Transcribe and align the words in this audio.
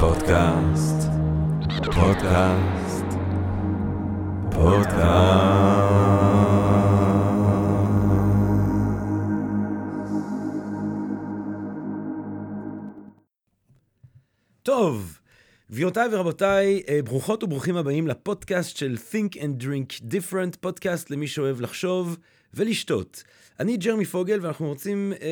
פודקאסט, 0.00 1.08
פודקאסט, 1.84 3.04
פודקאסט. 4.50 5.52
טוב, 14.62 15.18
גבירותיי 15.70 16.08
ורבותיי, 16.12 16.82
אה, 16.88 17.02
ברוכות 17.02 17.42
וברוכים 17.42 17.76
הבאים 17.76 18.06
לפודקאסט 18.06 18.76
של 18.76 18.96
Think 19.12 19.34
and 19.36 19.62
Drink 19.62 20.02
Different, 20.02 20.56
פודקאסט 20.60 21.10
למי 21.10 21.26
שאוהב 21.26 21.60
לחשוב 21.60 22.18
ולשתות. 22.54 23.24
אני 23.60 23.76
ג'רמי 23.76 24.04
פוגל, 24.04 24.38
ואנחנו 24.42 24.68
רוצים 24.68 25.12
אה, 25.22 25.28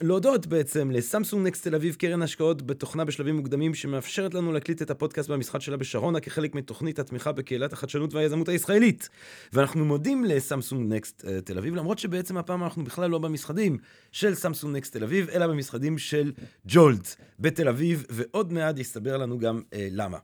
להודות 0.00 0.46
בעצם 0.46 0.90
לסמסונג 0.90 1.46
נקסט 1.46 1.68
תל 1.68 1.74
אביב, 1.74 1.94
קרן 1.94 2.22
השקעות 2.22 2.62
בתוכנה 2.62 3.04
בשלבים 3.04 3.36
מוקדמים, 3.36 3.74
שמאפשרת 3.74 4.34
לנו 4.34 4.52
להקליט 4.52 4.82
את 4.82 4.90
הפודקאסט 4.90 5.30
במשחק 5.30 5.60
שלה 5.60 5.76
בשרונה, 5.76 6.20
כחלק 6.20 6.54
מתוכנית 6.54 6.98
התמיכה 6.98 7.32
בקהילת 7.32 7.72
החדשנות 7.72 8.14
והיזמות 8.14 8.48
הישראלית. 8.48 9.08
ואנחנו 9.52 9.84
מודים 9.84 10.24
לסמסונג 10.24 10.94
נקסט 10.94 11.24
אה, 11.24 11.40
תל 11.40 11.58
אביב, 11.58 11.74
למרות 11.74 11.98
שבעצם 11.98 12.36
הפעם 12.36 12.64
אנחנו 12.64 12.84
בכלל 12.84 13.10
לא 13.10 13.18
במשרדים 13.18 13.78
של 14.12 14.34
סמסונג 14.34 14.76
נקסט 14.76 14.96
תל 14.96 15.04
אביב, 15.04 15.28
אלא 15.28 15.46
במשרדים 15.46 15.98
של 15.98 16.32
ג'ולט 16.66 17.14
בתל 17.38 17.68
אביב, 17.68 18.06
ועוד 18.10 18.52
מעט 18.52 18.78
יסתבר 18.78 19.16
לנו 19.16 19.38
גם 19.38 19.62
אה, 19.72 19.88
למה. 19.90 20.18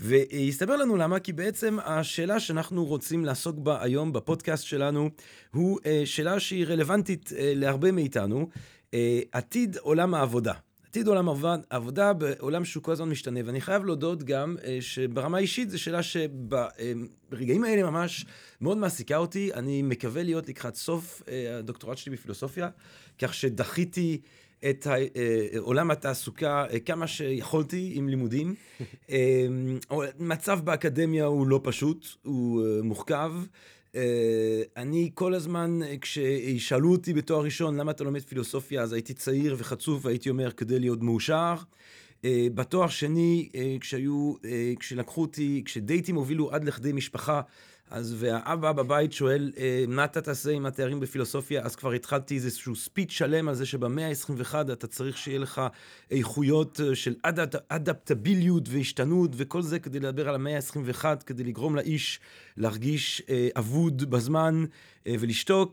ויסתבר 0.00 0.76
לנו 0.76 0.96
למה, 0.96 1.18
כי 1.18 1.32
בעצם 1.32 1.78
השאלה 1.84 2.40
שאנחנו 2.40 2.84
רוצים 2.84 3.24
לעסוק 3.24 3.58
בה 3.58 3.82
היום 3.82 4.12
בפודקאסט 4.12 4.64
שלנו, 4.64 5.10
הוא 5.54 5.78
אה, 5.86 6.02
שאלה 6.04 6.40
שהיא 6.40 6.66
רלוונטית 6.66 7.32
אה, 7.32 7.52
להרבה 7.56 7.92
מאיתנו, 7.92 8.48
אה, 8.94 9.20
עתיד 9.32 9.76
עולם 9.76 10.14
העבודה. 10.14 10.52
עתיד 10.88 11.06
עולם 11.08 11.28
העבודה 11.70 12.12
בעולם 12.12 12.64
שהוא 12.64 12.82
כל 12.82 12.92
הזמן 12.92 13.08
משתנה, 13.08 13.40
ואני 13.44 13.60
חייב 13.60 13.84
להודות 13.84 14.22
גם 14.22 14.56
שברמה 14.80 15.38
אישית 15.38 15.70
זו 15.70 15.82
שאלה 15.82 16.02
שברגעים 16.02 17.64
האלה 17.64 17.90
ממש 17.90 18.26
מאוד 18.60 18.78
מעסיקה 18.78 19.16
אותי. 19.16 19.50
אני 19.54 19.82
מקווה 19.82 20.22
להיות 20.22 20.48
לקראת 20.48 20.76
סוף 20.76 21.22
הדוקטורט 21.58 21.98
שלי 21.98 22.12
בפילוסופיה, 22.12 22.68
כך 23.18 23.34
שדחיתי 23.34 24.20
את 24.70 24.86
עולם 25.58 25.90
התעסוקה 25.90 26.64
כמה 26.84 27.06
שיכולתי 27.06 27.92
עם 27.94 28.08
לימודים. 28.08 28.54
מצב 30.18 30.60
באקדמיה 30.64 31.24
הוא 31.24 31.46
לא 31.46 31.60
פשוט, 31.62 32.06
הוא 32.22 32.62
מוחכב. 32.82 33.32
אני 34.76 35.10
כל 35.14 35.34
הזמן, 35.34 35.80
כשישאלו 36.00 36.92
אותי 36.92 37.12
בתואר 37.12 37.44
ראשון, 37.44 37.76
למה 37.76 37.90
אתה 37.90 38.04
לומד 38.04 38.22
פילוסופיה, 38.22 38.82
אז 38.82 38.92
הייתי 38.92 39.14
צעיר 39.14 39.56
וחצוף, 39.58 40.04
והייתי 40.04 40.30
אומר, 40.30 40.50
כדי 40.52 40.78
להיות 40.78 41.02
מאושר. 41.02 41.54
בתואר 42.26 42.88
שני, 42.88 43.48
כשהיו, 43.80 44.34
כשלקחו 44.78 45.20
אותי, 45.20 45.62
כשדייטים 45.64 46.14
הובילו 46.16 46.50
עד 46.50 46.64
לכדי 46.64 46.92
משפחה, 46.92 47.40
אז 47.92 48.14
והאבא 48.18 48.72
בבית 48.72 49.12
שואל, 49.12 49.52
אה, 49.58 49.84
מה 49.88 50.04
אתה 50.04 50.20
תעשה 50.20 50.50
עם 50.50 50.66
התארים 50.66 51.00
בפילוסופיה? 51.00 51.62
אז 51.62 51.76
כבר 51.76 51.92
התחלתי 51.92 52.34
איזשהו 52.34 52.76
ספיץ' 52.76 53.10
שלם 53.10 53.48
על 53.48 53.54
זה 53.54 53.66
שבמאה 53.66 54.08
ה-21 54.08 54.54
אתה 54.72 54.86
צריך 54.86 55.18
שיהיה 55.18 55.38
לך 55.38 55.62
איכויות 56.10 56.80
אה, 56.80 56.94
של 56.94 57.14
אד- 57.22 57.56
אדפטביליות 57.68 58.68
והשתנות 58.68 59.30
וכל 59.36 59.62
זה 59.62 59.78
כדי 59.78 60.00
לדבר 60.00 60.28
על 60.28 60.34
המאה 60.34 60.56
ה-21, 60.56 61.04
כדי 61.26 61.44
לגרום 61.44 61.76
לאיש 61.76 62.20
להרגיש 62.56 63.22
אה, 63.30 63.48
אבוד 63.56 64.10
בזמן 64.10 64.64
אה, 65.06 65.14
ולשתוק. 65.20 65.72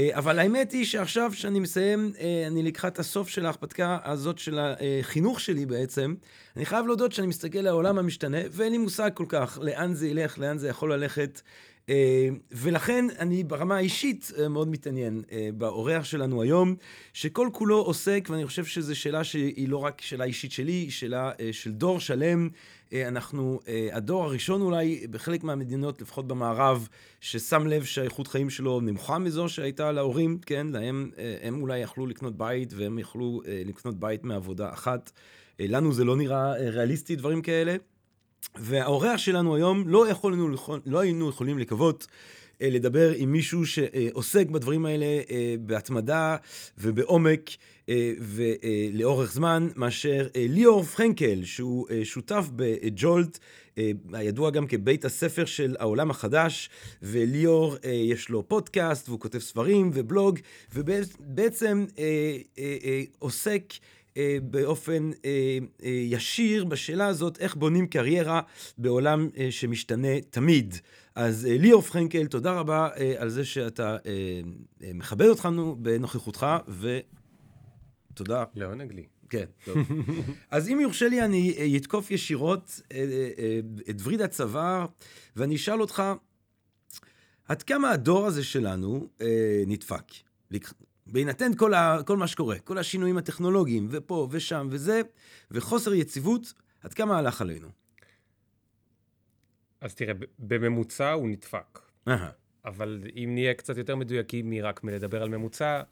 אה, 0.00 0.18
אבל 0.18 0.38
האמת 0.38 0.72
היא 0.72 0.84
שעכשיו 0.84 1.32
שאני 1.34 1.60
מסיים, 1.60 2.12
אה, 2.20 2.44
אני 2.46 2.62
לקראת 2.62 2.98
הסוף 2.98 3.28
של 3.28 3.46
ההרפתקה 3.46 3.98
הזאת 4.04 4.38
של 4.38 4.58
החינוך 4.60 5.40
שלי 5.40 5.66
בעצם. 5.66 6.14
אני 6.56 6.66
חייב 6.66 6.86
להודות 6.86 7.12
שאני 7.12 7.26
מסתכל 7.26 7.58
על 7.58 7.66
העולם 7.66 7.98
המשתנה, 7.98 8.38
ואין 8.50 8.72
לי 8.72 8.78
מושג 8.78 9.10
כל 9.14 9.24
כך 9.28 9.58
לאן 9.62 9.94
זה 9.94 10.08
ילך, 10.08 10.38
לאן 10.38 10.58
זה 10.58 10.68
יכול 10.68 10.92
ללכת. 10.92 11.40
אה, 11.88 12.28
ולכן 12.52 13.04
אני 13.18 13.44
ברמה 13.44 13.76
האישית 13.76 14.32
מאוד 14.50 14.68
מתעניין 14.68 15.22
באורח 15.54 16.04
שלנו 16.04 16.42
היום, 16.42 16.74
שכל 17.12 17.48
כולו 17.52 17.76
עוסק, 17.76 18.28
ואני 18.30 18.46
חושב 18.46 18.64
שזו 18.64 18.96
שאלה 18.96 19.24
שהיא 19.24 19.68
לא 19.68 19.76
רק 19.76 20.00
שאלה 20.00 20.24
אישית 20.24 20.52
שלי, 20.52 20.72
היא 20.72 20.90
שאלה 20.90 21.32
של 21.52 21.72
דור 21.72 22.00
שלם. 22.00 22.48
אנחנו 22.94 23.60
הדור 23.92 24.24
הראשון 24.24 24.62
אולי 24.62 25.06
בחלק 25.10 25.44
מהמדינות, 25.44 26.02
לפחות 26.02 26.28
במערב, 26.28 26.88
ששם 27.20 27.66
לב 27.66 27.84
שהאיכות 27.84 28.26
חיים 28.26 28.50
שלו 28.50 28.80
נמוכה 28.80 29.18
מזו 29.18 29.48
שהייתה 29.48 29.92
להורים, 29.92 30.38
כן? 30.46 30.66
להם, 30.72 31.10
הם 31.42 31.62
אולי 31.62 31.78
יכלו 31.78 32.06
לקנות 32.06 32.38
בית 32.38 32.72
והם 32.76 32.98
יכלו 32.98 33.42
לקנות 33.66 34.00
בית 34.00 34.24
מעבודה 34.24 34.72
אחת. 34.72 35.10
לנו 35.58 35.92
זה 35.92 36.04
לא 36.04 36.16
נראה 36.16 36.52
ריאליסטי, 36.52 37.16
דברים 37.16 37.42
כאלה. 37.42 37.76
והאורח 38.56 39.16
שלנו 39.16 39.54
היום, 39.54 39.88
לא, 39.88 40.08
יכולנו, 40.08 40.48
לא 40.86 41.00
היינו 41.00 41.28
יכולים 41.28 41.58
לקוות 41.58 42.06
לדבר 42.60 43.12
עם 43.16 43.32
מישהו 43.32 43.66
שעוסק 43.66 44.46
בדברים 44.46 44.86
האלה 44.86 45.06
בהתמדה 45.60 46.36
ובעומק 46.78 47.50
ולאורך 48.18 49.32
זמן, 49.32 49.68
מאשר 49.76 50.26
ליאור 50.36 50.82
פרנקל, 50.82 51.44
שהוא 51.44 51.86
שותף 52.04 52.46
בג'ולט, 52.56 53.38
הידוע 54.12 54.50
גם 54.50 54.66
כבית 54.66 55.04
הספר 55.04 55.44
של 55.44 55.76
העולם 55.78 56.10
החדש, 56.10 56.70
וליאור 57.02 57.76
יש 57.84 58.28
לו 58.28 58.48
פודקאסט 58.48 59.08
והוא 59.08 59.20
כותב 59.20 59.38
ספרים 59.38 59.90
ובלוג, 59.94 60.38
ובעצם 60.74 61.86
עוסק 63.18 63.72
באופן 64.42 65.10
ישיר 65.82 66.64
בשאלה 66.64 67.06
הזאת, 67.06 67.38
איך 67.40 67.56
בונים 67.56 67.86
קריירה 67.86 68.40
בעולם 68.78 69.28
שמשתנה 69.50 70.20
תמיד. 70.30 70.74
אז 71.20 71.46
ליאור 71.50 71.82
פרנקל, 71.82 72.26
תודה 72.26 72.52
רבה 72.52 72.88
על 73.18 73.28
זה 73.28 73.44
שאתה 73.44 73.96
מכבד 74.94 75.26
אותנו 75.26 75.76
בנוכחותך, 75.78 76.46
ותודה. 78.10 78.44
לעונג 78.54 78.92
לי. 78.92 79.06
כן, 79.28 79.44
טוב. 79.64 79.76
אז 80.50 80.68
אם 80.68 80.80
יורשה 80.80 81.08
לי, 81.08 81.22
אני 81.22 81.76
אתקוף 81.76 82.10
ישירות 82.10 82.80
את 83.90 83.96
וריד 84.02 84.20
הצוואר, 84.20 84.86
ואני 85.36 85.56
אשאל 85.56 85.80
אותך, 85.80 86.02
עד 87.48 87.62
כמה 87.62 87.90
הדור 87.90 88.26
הזה 88.26 88.44
שלנו 88.44 89.08
נדפק? 89.66 90.04
בהינתן 91.06 91.54
כל, 91.54 91.74
ה, 91.74 91.98
כל 92.06 92.16
מה 92.16 92.26
שקורה, 92.26 92.58
כל 92.58 92.78
השינויים 92.78 93.18
הטכנולוגיים, 93.18 93.88
ופה 93.90 94.28
ושם 94.30 94.68
וזה, 94.70 95.02
וחוסר 95.50 95.94
יציבות, 95.94 96.52
עד 96.82 96.94
כמה 96.94 97.18
הלך 97.18 97.40
עלינו? 97.40 97.79
אז 99.80 99.94
תראה, 99.94 100.14
בממוצע 100.38 101.12
הוא 101.12 101.28
נדפק. 101.28 101.80
אבל 102.64 103.04
אם 103.16 103.30
נהיה 103.34 103.54
קצת 103.54 103.76
יותר 103.76 103.96
מדויקים 103.96 104.50
מרק 104.50 104.84
מלדבר 104.84 105.22
על 105.22 105.28
ממוצע, 105.28 105.82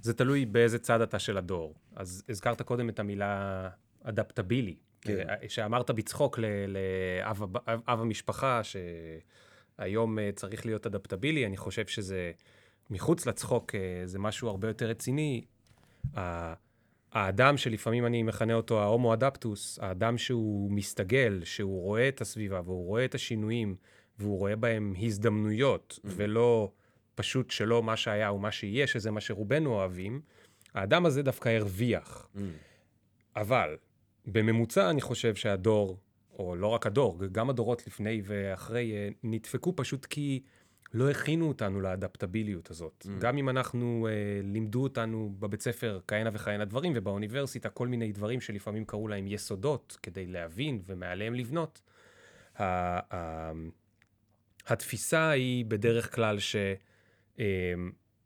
זה 0.00 0.14
תלוי 0.14 0.46
באיזה 0.46 0.78
צד 0.78 1.00
אתה 1.00 1.18
של 1.18 1.38
הדור. 1.38 1.74
אז 1.96 2.24
הזכרת 2.28 2.62
קודם 2.62 2.88
את 2.88 2.98
המילה 2.98 3.68
אדפטבילי, 4.02 4.76
כן. 5.00 5.26
שאמרת 5.48 5.90
בצחוק 5.90 6.38
לאב 6.68 8.00
המשפחה, 8.00 8.60
שהיום 9.78 10.18
צריך 10.34 10.66
להיות 10.66 10.86
אדפטבילי, 10.86 11.46
אני 11.46 11.56
חושב 11.56 11.86
שזה... 11.86 12.32
מחוץ 12.90 13.26
לצחוק 13.26 13.74
זה 14.04 14.18
משהו 14.18 14.48
הרבה 14.48 14.68
יותר 14.68 14.86
רציני. 14.86 15.44
האדם 17.16 17.56
שלפעמים 17.56 18.06
אני 18.06 18.22
מכנה 18.22 18.54
אותו 18.54 18.82
ההומו 18.82 19.14
אדפטוס, 19.14 19.78
האדם 19.82 20.18
שהוא 20.18 20.70
מסתגל, 20.70 21.40
שהוא 21.44 21.82
רואה 21.82 22.08
את 22.08 22.20
הסביבה 22.20 22.60
והוא 22.64 22.86
רואה 22.86 23.04
את 23.04 23.14
השינויים 23.14 23.76
והוא 24.18 24.38
רואה 24.38 24.56
בהם 24.56 24.94
הזדמנויות 25.02 25.98
mm-hmm. 25.98 26.08
ולא 26.16 26.72
פשוט 27.14 27.50
שלא 27.50 27.82
מה 27.82 27.96
שהיה 27.96 28.28
הוא 28.28 28.40
מה 28.40 28.52
שיהיה, 28.52 28.86
שזה 28.86 29.10
מה 29.10 29.20
שרובנו 29.20 29.74
אוהבים, 29.74 30.20
האדם 30.74 31.06
הזה 31.06 31.22
דווקא 31.22 31.48
הרוויח. 31.48 32.28
Mm-hmm. 32.34 32.40
אבל 33.36 33.76
בממוצע 34.26 34.90
אני 34.90 35.00
חושב 35.00 35.34
שהדור, 35.34 35.98
או 36.38 36.56
לא 36.56 36.66
רק 36.66 36.86
הדור, 36.86 37.18
גם 37.32 37.50
הדורות 37.50 37.86
לפני 37.86 38.22
ואחרי, 38.24 38.92
נדפקו 39.22 39.76
פשוט 39.76 40.04
כי... 40.04 40.42
לא 40.94 41.10
הכינו 41.10 41.48
אותנו 41.48 41.80
לאדפטביליות 41.80 42.70
הזאת. 42.70 43.06
Mm. 43.06 43.10
גם 43.20 43.38
אם 43.38 43.48
אנחנו, 43.48 44.08
אה, 44.10 44.40
לימדו 44.44 44.82
אותנו 44.82 45.34
בבית 45.38 45.62
ספר 45.62 46.00
כהנה 46.08 46.30
וכהנה 46.32 46.64
דברים, 46.64 46.92
ובאוניברסיטה 46.96 47.68
כל 47.68 47.88
מיני 47.88 48.12
דברים 48.12 48.40
שלפעמים 48.40 48.84
קראו 48.84 49.08
להם 49.08 49.26
יסודות, 49.26 49.98
כדי 50.02 50.26
להבין 50.26 50.82
ומעליהם 50.86 51.34
לבנות, 51.34 51.82
ה- 52.56 53.16
ה- 53.16 53.52
התפיסה 54.66 55.30
היא 55.30 55.64
בדרך 55.64 56.14
כלל 56.14 56.38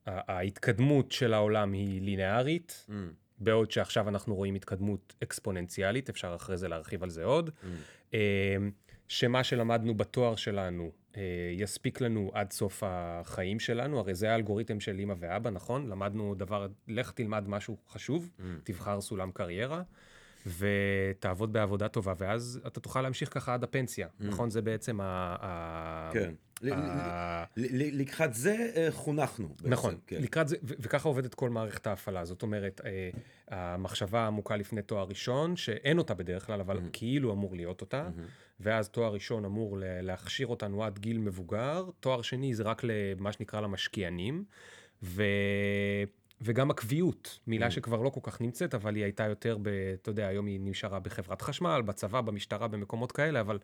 שההתקדמות 0.03 1.07
אה, 1.07 1.17
של 1.17 1.35
העולם 1.35 1.73
היא 1.73 2.03
לינארית, 2.03 2.87
mm. 2.89 2.93
בעוד 3.39 3.71
שעכשיו 3.71 4.09
אנחנו 4.09 4.35
רואים 4.35 4.55
התקדמות 4.55 5.15
אקספוננציאלית, 5.23 6.09
אפשר 6.09 6.35
אחרי 6.37 6.57
זה 6.57 6.69
להרחיב 6.69 7.03
על 7.03 7.11
זה 7.11 7.25
עוד. 7.25 7.49
Mm. 7.49 7.67
אה, 8.15 8.57
שמה 9.09 9.45
שלמדנו 9.45 9.95
בתואר 9.95 10.37
שלנו 10.37 10.91
יספיק 11.57 12.01
לנו 12.01 12.31
עד 12.35 12.53
סוף 12.53 12.83
החיים 12.87 13.61
שלנו, 13.61 13.99
הרי 13.99 14.15
זה 14.15 14.33
האלגוריתם 14.33 14.81
של 14.81 15.01
אמא 15.01 15.15
ואבא, 15.19 15.51
נכון? 15.51 15.89
למדנו 15.89 16.35
דבר, 16.35 16.67
לך 16.89 17.11
תלמד 17.11 17.49
משהו 17.49 17.77
חשוב, 17.89 18.31
mm. 18.39 18.43
תבחר 18.65 19.01
סולם 19.01 19.31
קריירה. 19.31 19.83
ותעבוד 20.59 21.53
בעבודה 21.53 21.89
טובה, 21.89 22.13
ואז 22.19 22.61
אתה 22.67 22.81
תוכל 22.81 23.03
להמשיך 23.03 23.35
ככה 23.35 23.55
עד 23.55 23.65
הפנסיה, 23.65 24.09
נכון? 24.21 24.51
זה 24.51 24.63
בעצם 24.63 25.01
ה... 25.01 26.11
כן. 26.13 26.35
לקראת 27.57 28.35
זה 28.35 28.71
אה, 28.77 28.89
חונכנו. 28.91 29.49
בעצם, 29.49 29.69
נכון, 29.71 29.99
כן. 30.07 30.23
לקראת 30.23 30.49
זה, 30.49 30.57
וככה 30.63 31.09
עובדת 31.09 31.35
כל 31.35 31.51
מערכת 31.51 31.87
ההפעלה. 31.87 32.25
זאת 32.25 32.43
אומרת, 32.43 32.81
אה, 32.85 33.11
המחשבה 33.49 34.21
העמוקה 34.21 34.57
לפני 34.57 34.83
תואר 34.83 35.05
ראשון, 35.09 35.57
שאין 35.57 35.99
אותה 35.99 36.15
בדרך 36.15 36.47
כלל, 36.47 36.61
אבל 36.61 36.81
כאילו 36.93 37.33
אמור 37.33 37.57
להיות 37.57 37.81
אותה, 37.81 38.09
ואז 38.61 38.89
תואר 38.89 39.13
ראשון 39.13 39.45
אמור 39.45 39.77
להכשיר 39.81 40.47
אותנו 40.47 40.85
עד 40.85 40.99
גיל 40.99 41.19
מבוגר, 41.19 41.85
תואר 42.01 42.23
שני 42.23 42.55
זה 42.55 42.63
רק 42.63 42.83
למה 42.85 43.33
שנקרא 43.33 43.61
למשקיענים, 43.61 44.45
ו... 45.03 45.23
וגם 46.43 46.71
הקביעות, 46.71 47.39
מילה 47.47 47.71
שכבר 47.71 48.03
לא 48.03 48.11
כל 48.11 48.21
כך 48.23 48.41
נמצאת, 48.41 48.75
אבל 48.75 48.95
היא 48.95 49.05
הייתה 49.05 49.25
יותר 49.25 49.59
ב... 49.63 49.69
אתה 49.69 50.11
יודע, 50.11 50.27
היום 50.27 50.47
היא 50.47 50.61
נשארה 50.63 51.01
בחברת 51.01 51.43
חשמל, 51.43 51.83
בצבא, 51.85 52.21
במשטרה, 52.21 52.69
במקומות 52.69 53.13
כאלה, 53.13 53.41
אבל 53.41 53.59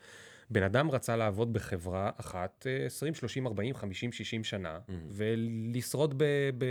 בן 0.51 0.63
אדם 0.63 0.91
רצה 0.91 1.17
לעבוד 1.17 1.53
בחברה 1.53 2.11
אחת 2.17 2.67
אה, 2.71 2.87
20, 2.87 3.15
30, 3.15 3.47
40, 3.47 3.75
50, 3.75 4.13
60 4.13 4.45
שנה, 4.45 4.79
ולשרוד 5.09 6.15
ב, 6.19 6.25
ב, 6.59 6.65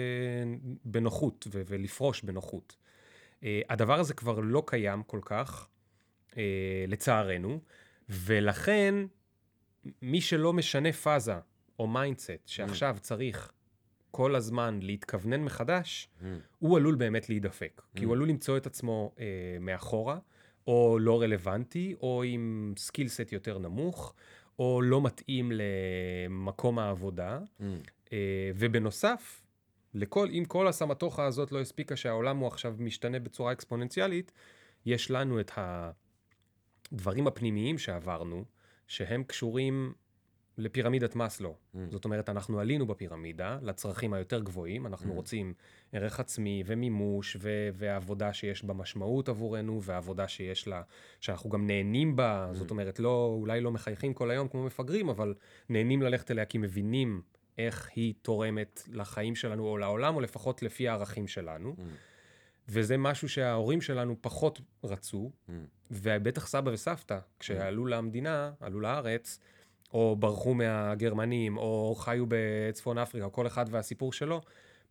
בנוחות 0.85 1.47
ו, 1.51 1.61
ולפרוש 1.67 2.21
בנוחות. 2.21 2.75
אה, 3.43 3.61
הדבר 3.69 3.99
הזה 3.99 4.13
כבר 4.13 4.39
לא 4.39 4.63
קיים 4.65 5.03
כל 5.03 5.19
כך, 5.25 5.67
אה, 6.37 6.85
לצערנו, 6.87 7.59
ולכן 8.09 8.95
מי 10.01 10.21
שלא 10.21 10.53
משנה 10.53 10.93
פאזה 10.93 11.35
או 11.79 11.87
mindset 11.87 12.31
שעכשיו 12.45 12.97
צריך 13.01 13.51
כל 14.11 14.35
הזמן 14.35 14.79
להתכוונן 14.81 15.43
מחדש, 15.43 16.09
הוא 16.59 16.77
עלול 16.77 16.95
באמת 16.95 17.29
להידפק. 17.29 17.81
כי 17.95 18.05
הוא 18.05 18.13
עלול 18.13 18.29
למצוא 18.29 18.57
את 18.57 18.65
עצמו 18.65 19.11
אה, 19.19 19.25
מאחורה, 19.61 20.19
או 20.67 20.99
לא 20.99 21.21
רלוונטי, 21.21 21.95
או 22.01 22.23
עם 22.23 22.73
skill 22.77 23.07
set 23.07 23.31
יותר 23.31 23.57
נמוך, 23.57 24.13
או 24.59 24.81
לא 24.81 25.01
מתאים 25.01 25.51
למקום 25.55 26.79
העבודה. 26.79 27.39
אה, 28.13 28.51
ובנוסף, 28.55 29.41
לכל, 29.93 30.27
אם 30.31 30.43
כל 30.47 30.67
הסמטוחה 30.67 31.25
הזאת 31.25 31.51
לא 31.51 31.61
הספיקה 31.61 31.95
שהעולם 31.95 32.37
הוא 32.37 32.47
עכשיו 32.47 32.75
משתנה 32.79 33.19
בצורה 33.19 33.51
אקספוננציאלית, 33.51 34.31
יש 34.85 35.11
לנו 35.11 35.39
את 35.39 35.51
הדברים 36.91 37.27
הפנימיים 37.27 37.77
שעברנו, 37.77 38.45
שהם 38.87 39.23
קשורים 39.23 39.93
לפירמידת 40.57 41.15
מאסלו. 41.15 41.55
Mm. 41.55 41.77
זאת 41.91 42.05
אומרת, 42.05 42.29
אנחנו 42.29 42.59
עלינו 42.59 42.85
בפירמידה 42.85 43.57
לצרכים 43.61 44.13
היותר 44.13 44.39
גבוהים, 44.39 44.87
אנחנו 44.87 45.11
mm. 45.11 45.15
רוצים 45.15 45.53
ערך 45.91 46.19
עצמי 46.19 46.63
ומימוש 46.65 47.37
ו- 47.39 47.69
ועבודה 47.73 48.33
שיש 48.33 48.63
בה 48.63 48.73
משמעות 48.73 49.29
עבורנו, 49.29 49.83
ועבודה 49.83 50.27
שיש 50.27 50.67
לה, 50.67 50.81
שאנחנו 51.19 51.49
גם 51.49 51.67
נהנים 51.67 52.15
בה, 52.15 52.49
mm. 52.51 52.55
זאת 52.55 52.71
אומרת, 52.71 52.99
לא, 52.99 53.35
אולי 53.39 53.61
לא 53.61 53.71
מחייכים 53.71 54.13
כל 54.13 54.31
היום 54.31 54.47
כמו 54.47 54.65
מפגרים, 54.65 55.09
אבל 55.09 55.33
נהנים 55.69 56.01
ללכת 56.01 56.31
אליה 56.31 56.45
כי 56.45 56.57
מבינים 56.57 57.21
איך 57.57 57.89
היא 57.95 58.13
תורמת 58.21 58.83
לחיים 58.91 59.35
שלנו 59.35 59.67
או 59.67 59.77
לעולם, 59.77 60.15
או 60.15 60.21
לפחות 60.21 60.63
לפי 60.63 60.87
הערכים 60.87 61.27
שלנו. 61.27 61.75
Mm. 61.77 61.81
וזה 62.69 62.97
משהו 62.97 63.29
שההורים 63.29 63.81
שלנו 63.81 64.15
פחות 64.21 64.61
רצו, 64.83 65.31
mm. 65.47 65.51
ובטח 65.91 66.47
סבא 66.47 66.71
וסבתא, 66.71 67.19
כשעלו 67.39 67.85
למדינה, 67.85 68.51
עלו 68.59 68.79
לארץ, 68.79 69.39
או 69.93 70.15
ברחו 70.19 70.53
מהגרמנים, 70.53 71.57
או 71.57 71.95
חיו 71.97 72.25
בצפון 72.27 72.97
אפריקה, 72.97 73.29
כל 73.29 73.47
אחד 73.47 73.65
והסיפור 73.69 74.13
שלו, 74.13 74.41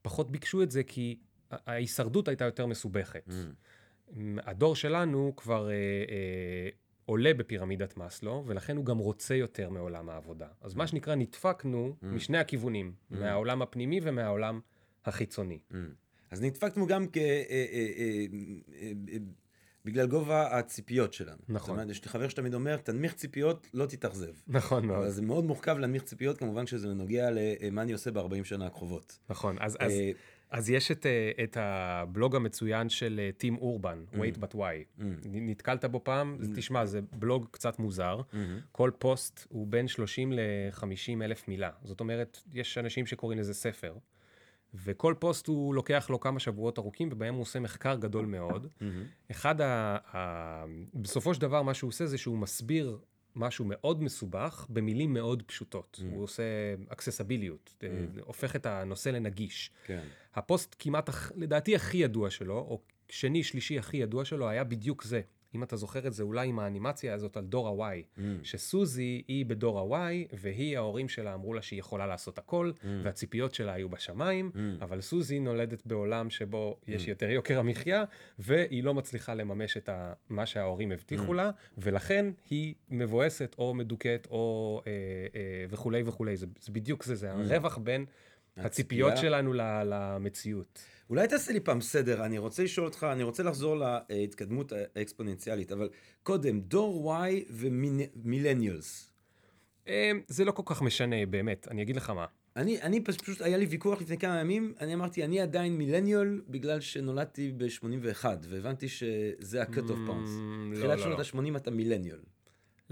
פחות 0.03 0.31
ביקשו 0.31 0.63
את 0.63 0.71
זה 0.71 0.83
כי 0.83 1.19
ההישרדות 1.51 2.29
הייתה 2.29 2.45
יותר 2.45 2.67
מסובכת. 2.67 3.29
Mm. 3.29 4.13
הדור 4.43 4.77
שלנו 4.77 5.33
כבר 5.37 5.71
אה, 5.71 5.75
אה, 5.75 6.69
עולה 7.07 7.35
בפירמידת 7.35 7.97
מאסלו, 7.97 8.45
ולכן 8.47 8.77
הוא 8.77 8.85
גם 8.85 8.99
רוצה 8.99 9.35
יותר 9.35 9.71
מעולם 9.71 10.09
העבודה. 10.09 10.49
אז 10.61 10.75
mm. 10.75 10.79
מה 10.79 10.87
שנקרא, 10.87 11.15
נדפקנו 11.15 11.97
mm. 12.03 12.07
משני 12.07 12.39
הכיוונים, 12.39 12.93
mm. 12.93 13.17
מהעולם 13.17 13.63
הפנימי 13.63 14.01
ומהעולם 14.03 14.61
החיצוני. 15.05 15.59
Mm. 15.71 15.75
אז 16.35 16.43
נדפקנו 16.43 16.87
גם 16.87 17.07
כ... 17.13 17.17
אה, 17.17 17.43
אה, 17.51 18.27
אה, 18.83 19.17
בגלל 19.85 20.07
גובה 20.07 20.59
הציפיות 20.59 21.13
שלנו. 21.13 21.39
נכון. 21.49 21.59
זאת 21.61 21.69
אומרת, 21.69 21.91
יש 21.91 22.05
לי 22.05 22.11
חבר 22.11 22.29
שתמיד 22.29 22.55
אומר, 22.55 22.77
תנמיך 22.77 23.15
ציפיות, 23.15 23.67
לא 23.75 23.87
תתאכזב. 23.87 24.33
נכון 24.49 24.87
מאוד. 24.87 24.99
אבל 24.99 25.11
זה 25.11 25.23
מאוד 25.23 25.45
מורכב 25.45 25.79
להנמיך 25.79 26.03
ציפיות, 26.03 26.39
כמובן 26.39 26.67
שזה 26.67 26.95
נוגע 26.95 27.29
למה 27.31 27.83
אני 27.83 27.93
עושה 27.93 28.11
ב-40 28.11 28.45
שנה 28.45 28.67
הקרובות. 28.67 29.19
נכון, 29.29 29.57
אז, 29.61 29.77
אז, 29.81 29.93
אז 30.51 30.71
יש 30.71 30.91
את, 30.91 31.07
את 31.45 31.57
הבלוג 31.61 32.37
המצוין 32.37 32.89
של 32.89 33.31
טים 33.37 33.57
אורבן, 33.57 34.05
wait 34.13 34.39
but 34.43 34.55
why. 34.55 35.03
נ- 35.25 35.51
נתקלת 35.51 35.85
בו 35.85 36.01
פעם? 36.05 36.39
תשמע, 36.55 36.87
זה 36.87 37.01
בלוג 37.13 37.47
קצת 37.51 37.79
מוזר. 37.79 38.21
כל 38.73 38.91
פוסט 38.99 39.47
הוא 39.49 39.67
בין 39.67 39.89
30 39.89 40.33
ל-50 40.33 40.85
אלף 41.25 41.49
מילה. 41.49 41.71
זאת 41.85 42.01
אומרת, 42.01 42.39
יש 42.53 42.79
אנשים 42.79 43.07
שקוראים 43.07 43.39
לזה 43.39 43.55
ספר. 43.55 43.95
וכל 44.75 45.15
פוסט 45.19 45.47
הוא 45.47 45.75
לוקח 45.75 46.11
לו 46.11 46.21
כמה 46.21 46.41
שבועות 46.41 46.79
ארוכים, 46.79 47.09
ובהם 47.13 47.35
הוא 47.35 47.43
עושה 47.43 47.61
מחקר 47.61 47.97
גדול 47.97 48.27
מאוד. 48.27 48.67
אחד 49.31 49.61
ה... 49.61 49.97
ה... 50.17 50.65
בסופו 50.95 51.35
של 51.35 51.41
דבר, 51.41 51.63
מה 51.63 51.75
שהוא 51.75 51.89
עושה 51.89 52.07
זה 52.07 52.19
שהוא 52.19 52.39
מסביר 52.39 52.99
משהו 53.37 53.65
מאוד 53.69 54.03
מסובך 54.03 54.67
במילים 54.69 55.13
מאוד 55.13 55.43
פשוטות. 55.43 56.01
הוא 56.11 56.23
עושה 56.23 56.43
accessibility, 56.89 57.85
הופך 58.21 58.57
את 58.57 58.67
הנושא 58.67 59.09
לנגיש. 59.09 59.71
כן. 59.85 60.03
הפוסט 60.35 60.77
כמעט, 60.79 61.11
לדעתי, 61.37 61.75
הכי 61.75 61.97
ידוע 61.97 62.31
שלו, 62.31 62.55
או 62.55 62.81
שני, 63.09 63.43
שלישי 63.43 63.79
הכי 63.79 63.97
ידוע 63.97 64.25
שלו, 64.25 64.49
היה 64.49 64.65
בדיוק 64.65 65.03
זה. 65.03 65.21
אם 65.55 65.63
אתה 65.63 65.77
זוכר 65.77 66.07
את 66.07 66.13
זה, 66.13 66.23
אולי 66.23 66.49
עם 66.49 66.59
האנימציה 66.59 67.15
הזאת 67.15 67.37
על 67.37 67.45
דור 67.45 67.85
ה-Y, 67.85 68.21
שסוזי 68.43 69.23
היא 69.29 69.47
בדור 69.47 69.97
ה-Y, 69.97 70.29
והיא, 70.33 70.77
ההורים 70.77 71.09
שלה 71.09 71.35
אמרו 71.35 71.55
לה 71.55 71.63
שהיא 71.63 71.79
יכולה 71.79 72.07
לעשות 72.07 72.39
הכל, 72.39 72.73
והציפיות 73.03 73.55
שלה 73.55 73.73
היו 73.73 73.89
בשמיים, 73.89 74.51
אבל 74.81 75.01
סוזי 75.01 75.41
נולדת 75.41 75.87
בעולם 75.87 76.31
שבו 76.31 76.77
יש 76.89 77.09
יותר 77.09 77.31
יוקר 77.31 77.59
המחיה, 77.59 78.05
והיא 78.39 78.85
לא 78.85 78.95
מצליחה 78.95 79.35
לממש 79.35 79.77
את 79.77 79.89
ה- 79.89 80.13
מה 80.29 80.47
שההורים 80.47 80.93
הבטיחו 80.93 81.35
לה, 81.35 81.51
ולכן 81.79 82.27
היא 82.51 82.75
מבואסת 82.91 83.55
או 83.59 83.75
מדוכאת 83.75 84.27
או 84.31 84.83
אה, 84.87 84.93
אה, 85.35 85.65
וכולי 85.69 86.03
וכולי. 86.07 86.37
זה, 86.37 86.47
זה 86.61 86.73
בדיוק 86.73 87.05
זה, 87.05 87.15
זה 87.15 87.31
הרווח 87.33 87.79
בין 87.79 88.05
הציפיות. 88.57 89.17
שלנו 89.17 89.53
למציאות. 89.85 90.85
אולי 91.11 91.29
תעשה 91.29 91.53
לי 91.53 91.61
פעם 91.61 91.81
סדר, 91.81 92.25
אני 92.25 92.39
רוצה 92.39 92.63
לשאול 92.63 92.87
אותך, 92.87 93.07
אני 93.13 93.23
רוצה 93.23 93.43
לחזור 93.43 93.77
להתקדמות 94.11 94.73
האקספוננציאלית, 94.97 95.73
אבל 95.73 95.89
קודם, 96.23 96.61
דור 96.61 97.15
Y 97.17 97.45
ומילניאלס. 97.51 99.11
אה, 99.89 100.11
זה 100.29 100.45
לא 100.45 100.53
כל 100.53 100.63
כך 100.67 100.83
משנה, 100.83 101.27
באמת, 101.27 101.69
אני 101.71 101.83
אגיד 101.83 101.97
לך 101.97 102.11
מה. 102.11 102.27
אני, 102.57 102.83
אני 102.83 103.01
פש- 103.05 103.17
פשוט, 103.17 103.41
היה 103.41 103.57
לי 103.57 103.65
ויכוח 103.67 104.01
לפני 104.03 104.19
כמה 104.19 104.41
ימים, 104.41 104.75
אני 104.81 104.95
אמרתי, 104.95 105.25
אני 105.25 105.41
עדיין 105.41 105.77
מילניאל 105.77 106.41
בגלל 106.49 106.81
שנולדתי 106.81 107.53
ב-81, 107.57 108.25
והבנתי 108.49 108.89
שזה 108.89 109.63
ה-cut 109.63 109.69
of 109.89 110.09
pounds. 110.09 110.31
לא, 110.71 110.75
תחילת 110.77 110.99
לא, 110.99 111.05
שנות 111.05 111.19
לא. 111.35 111.41
ה-80 111.53 111.57
אתה 111.57 111.71
מילניאל. 111.71 112.19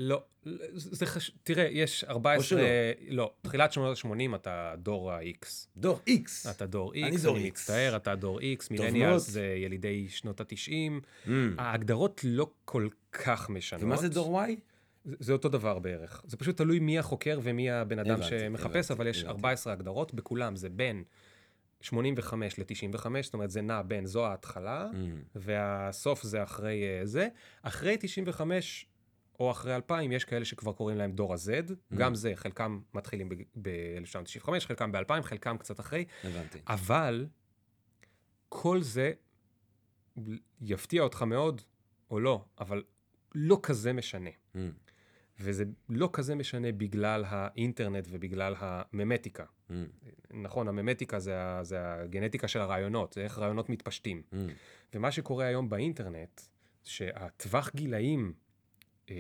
לא, 0.03 0.23
זה 0.75 1.07
חש... 1.07 1.31
תראה, 1.43 1.69
יש 1.71 2.05
14... 2.05 2.43
שלא. 2.49 2.61
לא, 3.09 3.33
תחילת 3.43 3.73
שנות 3.73 3.99
ה-80 4.05 4.35
אתה 4.37 4.75
דור 4.79 5.13
ה-X. 5.13 5.47
דור 5.77 6.01
X. 6.09 6.51
אתה 6.51 6.67
דור 6.67 6.95
X, 6.95 6.97
אני 7.05 7.17
דור 7.17 7.37
אני 7.37 7.45
X. 7.45 7.49
מצטער, 7.49 7.97
אתה 7.97 8.15
דור 8.15 8.41
X. 8.41 8.67
מילניאלס 8.71 9.31
זה 9.31 9.55
ילידי 9.57 10.09
שנות 10.09 10.41
ה-90. 10.41 11.05
Mm. 11.27 11.31
ההגדרות 11.59 12.21
לא 12.25 12.51
כל 12.65 12.89
כך 13.13 13.51
משנות. 13.51 13.83
ומה 13.83 13.97
זה 13.97 14.09
דור 14.09 14.43
Y? 14.43 14.47
זה 15.05 15.17
זה 15.21 15.33
אותו 15.33 15.49
דבר 15.49 15.79
בערך. 15.79 16.23
זה 16.27 16.37
פשוט 16.37 16.57
תלוי 16.57 16.79
מי 16.79 16.99
החוקר 16.99 17.41
ומי 17.43 17.71
הבן 17.71 17.99
אדם 17.99 18.11
הבנתי, 18.11 18.29
שמחפש, 18.29 18.77
הבנתי, 18.77 18.93
אבל 18.93 19.07
יש 19.07 19.19
הבנתי. 19.19 19.31
14 19.37 19.73
הגדרות, 19.73 20.15
בכולם 20.15 20.57
זה 20.57 20.69
בין 20.69 21.05
85 21.81 22.59
ל-95, 22.59 23.07
זאת 23.23 23.35
אומרת 23.35 23.51
זה 23.51 23.63
נע 23.63 23.83
בין 23.83 24.07
זו 24.07 24.27
ההתחלה, 24.27 24.89
Mm. 24.93 24.97
והסוף 25.35 26.23
זה 26.23 26.43
אחרי 26.43 26.85
אה, 26.85 27.07
זה. 27.07 27.29
אחרי 27.63 27.97
95 28.01 28.87
או 29.43 29.51
אחרי 29.51 29.75
2000, 29.75 30.13
יש 30.13 30.25
כאלה 30.25 30.45
שכבר 30.45 30.73
קוראים 30.73 30.99
להם 30.99 31.13
דור 31.13 31.33
ה-Z, 31.33 31.71
Mm. 31.71 31.97
גם 31.97 32.15
זה, 32.15 32.33
חלקם 32.35 32.81
מתחילים 32.95 33.29
ב-1995, 33.63 34.49
חלקם 34.61 34.93
ב-2000, 34.93 35.23
חלקם 35.23 35.57
קצת 35.59 35.81
אחרי, 35.81 36.05
הבנתי. 36.25 36.59
אבל 36.67 37.27
כל 38.49 38.83
זה 38.83 39.13
יפתיע 40.61 41.03
אותך 41.03 41.23
מאוד, 41.23 41.61
או 42.11 42.21
לא, 42.21 42.45
אבל 42.61 42.83
לא 43.35 43.61
כזה 43.63 43.93
משנה. 43.93 44.31
Mm. 44.55 44.59
וזה 45.41 45.65
לא 45.89 46.11
כזה 46.13 46.35
משנה 46.35 46.73
בגלל 46.73 47.25
האינטרנט 47.27 48.07
ובגלל 48.11 48.55
הממטיקה. 48.59 49.45
Mm. 49.45 49.73
נכון, 50.31 50.69
הממטיקה 50.69 51.19
זה, 51.19 51.41
ה- 51.43 51.65
זה 51.65 51.93
הגנטיקה 51.95 52.49
של 52.49 52.61
הרעיונות, 52.61 53.13
זה 53.13 53.21
איך 53.25 53.39
רעיונות 53.39 53.69
מתפשטים. 53.69 54.23
Mm. 54.33 54.37
ומה 54.95 55.11
שקורה 55.13 55.45
היום 55.47 55.69
באינטרנט, 55.69 56.41
שהטווח 56.85 57.71
גילאים 57.75 58.33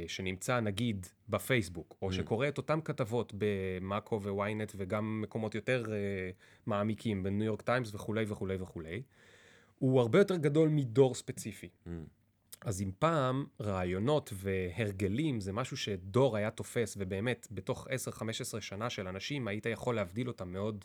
שנמצא 0.06 0.61
נגיד 0.61 1.06
בפייסבוק, 1.28 1.96
או 2.02 2.12
שקורא 2.12 2.49
את 2.49 2.58
אותן 2.58 2.78
כתבות 2.84 3.32
במאקו 3.38 4.20
וויינט 4.22 4.72
וגם 4.76 5.20
מקומות 5.20 5.54
יותר 5.54 5.84
אה, 5.92 5.96
מעמיקים, 6.66 7.22
בניו 7.22 7.46
יורק 7.46 7.62
טיימס 7.62 7.94
וכולי 7.94 8.25
וכולי 8.28 8.56
וכולי, 8.61 9.02
הוא 9.78 10.00
הרבה 10.00 10.18
יותר 10.18 10.37
גדול 10.37 10.68
מדור 10.68 11.14
ספציפי. 11.14 11.68
Mm. 11.87 11.90
אז 12.64 12.82
אם 12.82 12.90
פעם 12.99 13.44
רעיונות 13.61 14.32
והרגלים 14.37 15.40
זה 15.40 15.52
משהו 15.52 15.76
שדור 15.76 16.37
היה 16.37 16.50
תופס, 16.50 16.96
ובאמת 16.99 17.49
בתוך 17.50 17.88
10-15 18.56 18.61
שנה 18.61 18.90
של 18.90 19.08
אנשים 19.08 19.49
היית 19.49 19.66
יכול 19.66 19.94
להבדיל 19.94 20.28
אותם 20.28 20.52
מאוד 20.52 20.84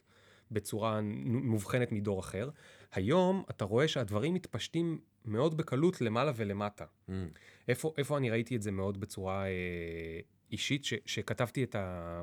בצורה 0.52 1.00
מובחנת 1.24 1.92
מדור 1.92 2.20
אחר, 2.20 2.50
היום 2.92 3.44
אתה 3.50 3.66
רואה 3.66 3.88
שהדברים 3.88 4.34
מתפשטים 4.34 5.00
מאוד 5.26 5.58
בקלות 5.58 6.02
למעלה 6.02 6.32
ולמטה. 6.36 6.86
Mm. 6.86 7.12
איפה, 7.68 7.94
איפה 7.98 8.18
אני 8.18 8.30
ראיתי 8.30 8.56
את 8.56 8.62
זה 8.62 8.72
מאוד 8.72 9.00
בצורה 9.00 9.46
אה, 9.46 10.20
אישית, 10.52 10.86
ש, 10.86 10.94
שכתבתי 11.06 11.64
את, 11.64 11.76
ה, 11.76 12.22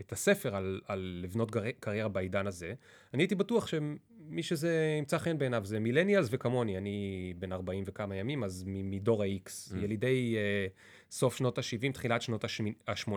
את 0.00 0.12
הספר 0.12 0.56
על, 0.56 0.80
על 0.88 1.20
לבנות 1.22 1.50
גר, 1.50 1.62
קריירה 1.80 2.08
בעידן 2.08 2.46
הזה, 2.46 2.74
אני 3.14 3.22
הייתי 3.22 3.34
בטוח 3.34 3.66
שמי 3.66 4.42
שזה 4.42 4.96
ימצא 4.98 5.18
חן 5.18 5.38
בעיניו 5.38 5.64
זה 5.64 5.80
מילניאלס 5.80 6.28
וכמוני, 6.30 6.78
אני 6.78 7.32
בן 7.38 7.52
40 7.52 7.84
וכמה 7.86 8.16
ימים, 8.16 8.44
אז 8.44 8.64
מדור 8.66 9.22
ה-X, 9.22 9.72
mm. 9.72 9.76
ילידי 9.76 10.36
אה, 10.36 10.66
סוף 11.10 11.36
שנות 11.36 11.58
ה-70, 11.58 11.92
תחילת 11.92 12.22
שנות 12.22 12.44
ה-80, 12.44 13.12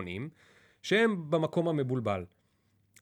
שהם 0.82 1.30
במקום 1.30 1.68
המבולבל. 1.68 2.24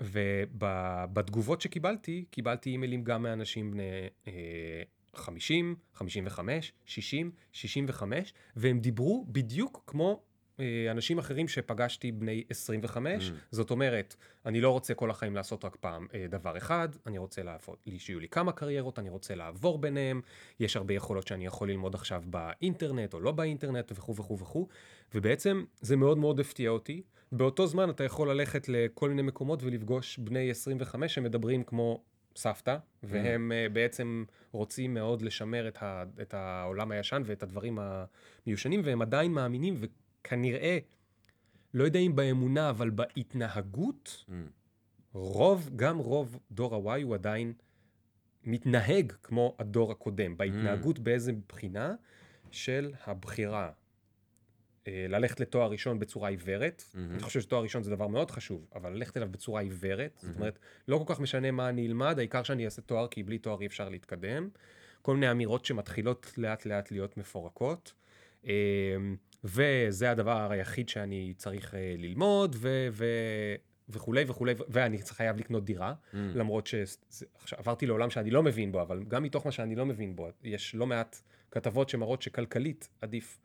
ובתגובות 0.01 1.61
שקיבלתי, 1.61 2.25
קיבלתי 2.31 2.71
אימיילים 2.71 3.05
גם 3.05 3.23
מאנשים 3.23 3.71
בני 3.71 3.83
אה, 4.29 4.83
50, 5.19 5.77
55, 5.95 6.73
60, 6.85 7.31
65, 7.53 8.35
והם 8.57 8.81
דיברו 8.81 9.27
בדיוק 9.29 9.85
כמו 9.87 10.23
אה, 10.61 10.91
אנשים 10.91 11.19
אחרים 11.19 11.49
שפגשתי 11.49 12.13
בני 12.13 12.45
25, 12.51 13.29
mm. 13.29 13.33
זאת 13.51 13.71
אומרת, 13.71 14.17
אני 14.47 14.61
לא 14.61 14.71
רוצה 14.71 14.95
כל 14.95 15.11
החיים 15.11 15.35
לעשות 15.35 15.65
רק 15.65 15.77
פעם 15.77 16.07
אה, 16.15 16.27
דבר 16.29 16.57
אחד, 16.57 16.89
אני 17.07 17.19
רוצה 17.19 17.43
לעבוד, 17.43 17.77
שיהיו 17.99 18.21
לי 18.21 18.29
כמה 18.29 18.53
קריירות, 18.53 18.99
אני 18.99 19.11
רוצה 19.11 19.35
לעבור 19.35 19.79
ביניהם, 19.79 20.21
יש 20.61 20.77
הרבה 20.77 20.95
יכולות 20.95 21.27
שאני 21.27 21.47
יכול 21.47 21.71
ללמוד 21.71 21.95
עכשיו 21.95 22.23
באינטרנט 22.27 23.15
או 23.15 23.21
לא 23.21 23.33
באינטרנט 23.33 23.93
וכו' 23.95 24.17
וכו' 24.17 24.39
וכו', 24.39 24.69
ובעצם 25.15 25.65
זה 25.81 25.97
מאוד 25.97 26.19
מאוד 26.19 26.41
הפתיע 26.41 26.71
אותי. 26.71 27.03
באותו 27.33 27.67
זמן 27.67 27.91
אתה 27.91 28.05
יכול 28.05 28.31
ללכת 28.31 28.69
לכל 28.69 29.09
מיני 29.09 29.23
מקומות 29.23 29.63
ולפגוש 29.63 30.19
בני 30.19 30.51
25 30.51 31.15
שמדברים 31.15 31.65
כמו 31.65 32.03
סבתא, 32.37 32.77
והם 33.03 33.53
mm. 33.53 33.73
בעצם 33.73 34.25
רוצים 34.53 34.95
מאוד 34.95 35.23
לשמר 35.23 35.69
את, 35.69 35.83
ה, 35.83 36.05
את 36.23 36.35
העולם 36.35 36.91
הישן 36.91 37.23
ואת 37.25 37.43
הדברים 37.43 37.79
המיושנים, 37.79 38.81
והם 38.85 39.03
עדיין 39.03 39.33
מאמינים, 39.33 39.75
וכנראה, 39.81 40.79
לא 41.75 41.85
יודע 41.85 42.01
אם 42.01 42.17
באמונה, 42.17 42.71
אבל 42.71 42.91
בהתנהגות, 42.91 44.25
mm. 44.29 44.33
רוב, 45.13 45.71
גם 45.77 45.99
רוב 45.99 46.39
דור 46.51 46.91
ה-Y 46.91 47.03
הוא 47.03 47.15
עדיין 47.15 47.53
מתנהג 48.45 49.13
כמו 49.23 49.57
הדור 49.59 49.93
הקודם, 49.93 50.37
בהתנהגות 50.37 50.99
mm. 50.99 51.01
באיזה 51.01 51.33
בחינה 51.49 51.95
של 52.51 52.93
הבחירה. 53.07 53.71
אה, 54.89 55.07
ללכת 55.09 55.41
לתואר 55.41 55.71
ראשון 55.71 55.99
בצורה 55.99 56.29
עיוורת. 56.29 56.85
Mm-hmm. 56.87 56.99
אני 57.11 57.21
חושב 57.21 57.41
שתואר 57.41 57.63
ראשון 57.63 57.83
זה 57.83 57.91
דבר 57.91 58.07
מאוד 58.07 58.31
חשוב, 58.31 58.67
אבל 58.75 58.93
ללכת 58.93 59.17
אליו 59.17 59.29
בצורה 59.31 59.61
עיוורת, 59.61 60.17
mm-hmm. 60.17 60.27
זאת 60.27 60.37
אומרת, 60.37 60.59
לא 60.89 60.99
כל 61.07 61.15
כך 61.15 61.21
משנה 61.21 61.51
מה 61.51 61.69
אני 61.69 61.87
אלמד, 61.87 62.19
העיקר 62.19 62.43
שאני 62.43 62.65
אעשה 62.65 62.83
תואר, 62.83 63.09
כי 63.09 63.23
בלי 63.23 63.39
תואר 63.39 63.61
אי 63.61 63.67
אפשר 63.67 63.89
להתקדם. 63.89 64.49
כל 65.03 65.15
מיני 65.15 65.31
אמירות 65.31 65.65
שמתחילות 65.65 66.33
לאט 66.37 66.67
לאט 66.67 66.91
להיות 66.91 67.17
מפורקות. 67.17 67.93
אה, 68.47 68.53
וזה 69.45 70.11
הדבר 70.11 70.51
היחיד 70.51 70.89
שאני 70.89 71.35
צריך 71.37 71.75
אה, 71.75 71.95
ללמוד, 71.99 72.57
ו... 72.59 72.89
ו 72.93 73.05
וכולי 73.89 74.25
וכולי, 74.27 74.55
ואני 74.69 74.99
חייב 75.03 75.37
לקנות 75.37 75.65
דירה, 75.65 75.95
mm. 75.95 76.17
למרות 76.35 76.69
שעברתי 77.45 77.87
לעולם 77.87 78.11
שאני 78.11 78.31
לא 78.31 78.43
מבין 78.43 78.73
בו, 78.73 78.83
אבל 78.83 79.05
גם 79.09 79.23
מתוך 79.23 79.47
מה 79.47 79.53
שאני 79.53 79.75
לא 79.75 79.87
מבין 79.87 80.17
בו, 80.17 80.29
יש 80.43 80.75
לא 80.75 80.87
מעט 80.87 81.21
כתבות 81.51 81.89
שמראות 81.89 82.23
שכלכלית 82.23 82.89
עדיף 83.01 83.39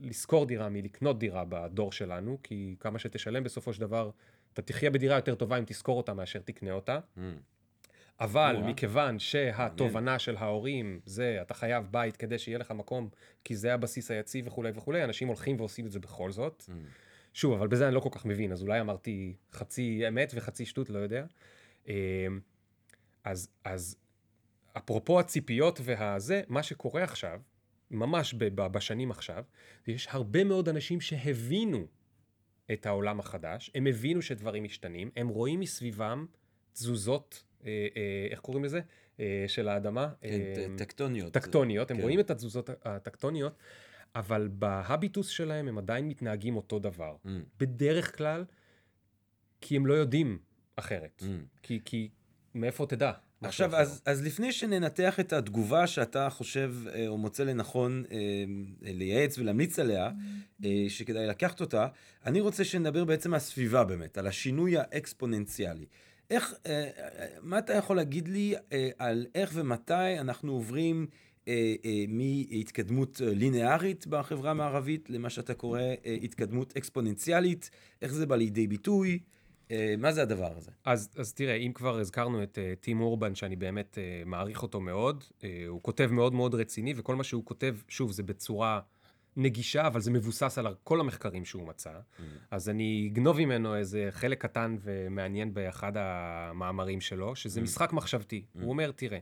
לשכור 0.00 0.46
דירה 0.46 0.68
מלקנות 0.68 1.18
דירה 1.18 1.44
בדור 1.48 1.92
שלנו, 1.92 2.38
כי 2.42 2.76
כמה 2.80 2.98
שתשלם 2.98 3.44
בסופו 3.44 3.72
של 3.72 3.80
דבר, 3.80 4.10
אתה 4.52 4.62
תחיה 4.62 4.90
בדירה 4.90 5.16
יותר 5.16 5.34
טובה 5.34 5.58
אם 5.58 5.64
תשכור 5.66 5.96
אותה 5.96 6.14
מאשר 6.14 6.38
תקנה 6.38 6.72
אותה. 6.72 6.98
Mm. 6.98 7.20
אבל 8.20 8.56
ווא. 8.58 8.68
מכיוון 8.68 9.18
שהתובנה 9.18 10.18
של 10.18 10.36
ההורים 10.36 11.00
זה 11.04 11.38
אתה 11.42 11.54
חייב 11.54 11.86
בית 11.90 12.16
כדי 12.16 12.38
שיהיה 12.38 12.58
לך 12.58 12.70
מקום, 12.70 13.08
כי 13.44 13.56
זה 13.56 13.74
הבסיס 13.74 14.10
היציב 14.10 14.46
וכולי 14.46 14.70
וכולי, 14.74 15.04
אנשים 15.04 15.28
הולכים 15.28 15.56
ועושים 15.60 15.86
את 15.86 15.92
זה 15.92 16.00
בכל 16.00 16.30
זאת. 16.30 16.64
Mm. 16.68 16.72
שוב, 17.32 17.52
אבל 17.52 17.68
בזה 17.68 17.86
אני 17.86 17.94
לא 17.94 18.00
כל 18.00 18.08
כך 18.12 18.26
מבין, 18.26 18.52
אז 18.52 18.62
אולי 18.62 18.80
אמרתי 18.80 19.36
חצי 19.52 20.08
אמת 20.08 20.32
וחצי 20.34 20.66
שטות, 20.66 20.90
לא 20.90 20.98
יודע. 20.98 21.24
אמ, 21.88 21.94
אז, 23.24 23.48
אז 23.64 23.96
אפרופו 24.76 25.20
הציפיות 25.20 25.80
והזה, 25.82 26.42
מה 26.48 26.62
שקורה 26.62 27.02
עכשיו, 27.02 27.40
ממש 27.90 28.34
בשנים 28.56 29.10
עכשיו, 29.10 29.44
יש 29.86 30.08
הרבה 30.10 30.44
מאוד 30.44 30.68
אנשים 30.68 31.00
שהבינו 31.00 31.86
את 32.72 32.86
העולם 32.86 33.20
החדש, 33.20 33.70
הם 33.74 33.86
הבינו 33.86 34.22
שדברים 34.22 34.64
משתנים, 34.64 35.10
הם 35.16 35.28
רואים 35.28 35.60
מסביבם 35.60 36.26
תזוזות, 36.72 37.44
אה, 37.64 37.86
אה, 37.96 38.26
איך 38.30 38.40
קוראים 38.40 38.64
לזה? 38.64 38.80
אה, 39.20 39.44
של 39.48 39.68
האדמה. 39.68 40.08
כן, 40.20 40.76
טקטוניות. 40.76 41.32
טקטוניות, 41.32 41.90
הם 41.90 41.96
כן. 41.96 42.02
רואים 42.02 42.20
את 42.20 42.30
התזוזות 42.30 42.70
הטקטוניות, 42.84 43.56
אבל 44.14 44.48
בהביטוס 44.52 45.28
שלהם 45.28 45.68
הם 45.68 45.78
עדיין 45.78 46.08
מתנהגים 46.08 46.56
אותו 46.56 46.78
דבר. 46.78 47.16
Mm. 47.24 47.28
בדרך 47.58 48.16
כלל, 48.16 48.44
כי 49.60 49.76
הם 49.76 49.86
לא 49.86 49.94
יודעים 49.94 50.38
אחרת. 50.76 51.22
Mm. 51.22 51.62
כי, 51.62 51.80
כי 51.84 52.08
מאיפה 52.54 52.86
תדע? 52.86 53.12
עכשיו, 53.42 53.76
אז, 53.76 54.02
אז 54.06 54.26
לפני 54.26 54.52
שננתח 54.52 55.20
את 55.20 55.32
התגובה 55.32 55.86
שאתה 55.86 56.30
חושב 56.30 56.74
אה, 56.94 57.08
או 57.08 57.18
מוצא 57.18 57.44
לנכון 57.44 58.04
אה, 58.12 58.18
לייעץ 58.82 59.38
ולהמליץ 59.38 59.78
עליה, 59.78 60.10
אה, 60.64 60.84
שכדאי 60.88 61.26
לקחת 61.26 61.60
אותה, 61.60 61.86
אני 62.26 62.40
רוצה 62.40 62.64
שנדבר 62.64 63.04
בעצם 63.04 63.30
על 63.30 63.36
הסביבה 63.36 63.84
באמת, 63.84 64.18
על 64.18 64.26
השינוי 64.26 64.78
האקספוננציאלי. 64.78 65.86
איך, 66.30 66.54
מה 67.42 67.58
אתה 67.58 67.74
יכול 67.74 67.96
להגיד 67.96 68.28
לי 68.28 68.54
על 68.98 69.26
איך 69.34 69.50
ומתי 69.54 70.20
אנחנו 70.20 70.52
עוברים 70.52 71.06
מהתקדמות 72.08 73.20
ליניארית 73.24 74.06
בחברה 74.06 74.50
המערבית 74.50 75.10
למה 75.10 75.30
שאתה 75.30 75.54
קורא 75.54 75.80
התקדמות 76.22 76.76
אקספוננציאלית, 76.76 77.70
איך 78.02 78.12
זה 78.12 78.26
בא 78.26 78.36
לידי 78.36 78.66
ביטוי? 78.66 79.18
אה, 79.70 79.94
מה 79.98 80.12
זה 80.12 80.22
הדבר 80.22 80.56
הזה? 80.56 80.70
אז, 80.84 81.08
אז 81.16 81.34
תראה, 81.34 81.54
אם 81.54 81.72
כבר 81.74 81.98
הזכרנו 81.98 82.42
את 82.42 82.58
uh, 82.58 82.84
טים 82.84 83.00
אורבן, 83.00 83.34
שאני 83.34 83.56
באמת 83.56 83.94
uh, 83.94 84.28
מעריך 84.28 84.62
אותו 84.62 84.80
מאוד, 84.80 85.24
uh, 85.24 85.44
הוא 85.68 85.82
כותב 85.82 86.08
מאוד 86.12 86.34
מאוד 86.34 86.54
רציני, 86.54 86.94
וכל 86.96 87.16
מה 87.16 87.24
שהוא 87.24 87.44
כותב, 87.44 87.76
שוב, 87.88 88.12
זה 88.12 88.22
בצורה 88.22 88.80
נגישה, 89.36 89.86
אבל 89.86 90.00
זה 90.00 90.10
מבוסס 90.10 90.58
על 90.58 90.74
כל 90.84 91.00
המחקרים 91.00 91.44
שהוא 91.44 91.66
מצא. 91.66 91.90
Mm-hmm. 91.90 92.22
אז 92.50 92.68
אני 92.68 93.08
אגנוב 93.12 93.38
ממנו 93.38 93.76
איזה 93.76 94.08
חלק 94.10 94.42
קטן 94.42 94.76
ומעניין 94.80 95.54
באחד 95.54 95.92
המאמרים 95.96 97.00
שלו, 97.00 97.36
שזה 97.36 97.60
mm-hmm. 97.60 97.64
משחק 97.64 97.92
מחשבתי. 97.92 98.44
Mm-hmm. 98.44 98.62
הוא 98.62 98.70
אומר, 98.70 98.90
תראה, 98.90 99.18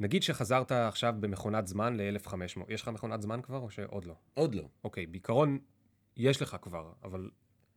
נגיד 0.00 0.22
שחזרת 0.22 0.72
עכשיו 0.72 1.14
במכונת 1.20 1.66
זמן 1.66 1.96
ל-1500, 1.96 2.60
יש 2.68 2.82
לך 2.82 2.88
מכונת 2.88 3.22
זמן 3.22 3.42
כבר 3.42 3.58
או 3.58 3.70
שעוד 3.70 4.04
לא? 4.04 4.14
עוד 4.34 4.54
לא. 4.54 4.68
אוקיי, 4.84 5.06
בעיקרון 5.06 5.58
יש 6.16 6.42
לך 6.42 6.56
כבר, 6.62 6.92
אבל 7.04 7.30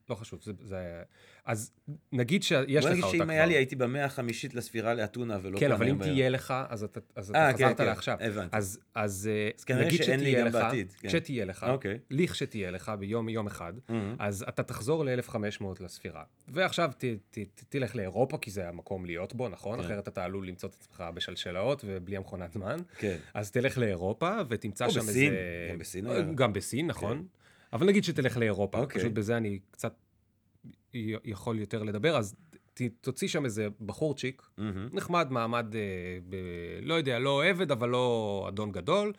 לא 0.10 0.16
חשוב, 0.16 0.42
זה, 0.44 0.52
זה... 0.62 1.04
אז 1.46 1.72
נגיד 2.12 2.44
שיש 2.44 2.58
לך 2.58 2.68
אותה 2.86 2.96
כבר. 2.96 3.02
בוא 3.02 3.10
נגיד 3.10 3.20
שאם 3.20 3.30
היה 3.30 3.46
לי, 3.46 3.54
הייתי 3.54 3.76
במאה 3.76 4.06
החמישית 4.06 4.54
לספירה 4.54 4.94
לאתונה 4.94 5.38
ולא 5.42 5.60
כן, 5.60 5.72
אבל 5.72 5.90
אם 5.90 5.98
תהיה 5.98 6.30
לך, 6.30 6.54
אז 6.70 6.84
אתה, 6.84 7.00
אז 7.16 7.30
אתה 7.30 7.40
아, 7.40 7.42
אה, 7.42 7.54
כן, 7.54 7.66
חזרת 7.66 7.78
כן, 7.78 7.86
לעכשיו. 7.86 8.18
הבנתי. 8.22 8.58
אז, 8.58 8.80
אז, 8.96 9.30
אז 9.70 9.76
נגיד 9.80 10.04
שתהיה 10.04 10.46
לך, 10.46 10.54
בעתיד, 10.54 10.92
כן. 10.92 11.08
כשתהיה 11.08 11.46
לך, 11.46 11.66
אוקיי. 11.70 12.00
לכשתהיה 12.10 12.72
לך 12.72 12.92
ביום 13.00 13.30
יום 13.30 13.48
אחד, 13.48 13.74
mm-hmm. 13.78 13.94
אז 14.20 14.46
אתה 14.50 14.64
תחזור 14.64 15.06
ל-1500 15.06 15.64
לספירה. 15.80 16.24
ועכשיו 16.48 16.92
ת, 16.98 17.06
ת, 17.32 17.38
ת, 17.56 17.64
תלך 17.70 17.96
לאירופה, 17.96 18.38
כי 18.38 18.52
זה 18.52 18.70
המקום 18.70 19.06
להיות 19.06 19.34
בו, 19.34 19.50
נכון? 19.50 19.80
כן. 19.80 19.86
אחרת 19.86 20.08
אתה 20.08 20.24
עלול 20.24 20.48
למצוא 20.48 20.70
את 20.70 20.74
עצמך 20.74 21.04
בשלשלאות 21.14 21.84
ובלי 21.88 22.18
המכונת 22.18 22.54
זמן. 22.54 22.78
כן. 22.98 23.18
אז 23.34 23.52
תלך 23.52 23.78
לאירופה 23.78 24.38
ותמצא 24.50 24.90
שם 24.90 25.00
בסין. 25.00 25.34
איזה... 25.34 25.70
גם 25.72 25.80
בסין. 25.80 26.36
גם 26.36 26.54
בסין, 26.54 26.88
נכון. 26.88 27.18
כן. 27.18 27.45
אבל 27.76 27.88
נגיד 27.88 28.04
שתלך 28.04 28.38
לאירופה, 28.38 28.78
okay. 28.78 28.82
אוקיי. 28.82 29.02
פשוט 29.02 29.14
בזה 29.14 29.38
אני 29.38 29.60
קצת 29.72 29.94
יכול 31.24 31.60
יותר 31.60 31.84
לדבר, 31.84 32.18
אז 32.18 32.36
ת, 32.74 32.82
תוציא 33.02 33.28
שם 33.28 33.46
איזה 33.46 33.68
בחורצ'יק, 33.86 34.42
mm-hmm. 34.42 34.62
נחמד, 34.94 35.28
מעמד, 35.30 35.76
אה, 35.76 35.82
ב, 36.30 36.36
לא 36.82 36.94
יודע, 36.94 37.20
לא 37.20 37.46
עבד, 37.46 37.72
אבל 37.72 37.90
לא 37.90 38.46
אדון 38.50 38.72
גדול. 38.72 39.14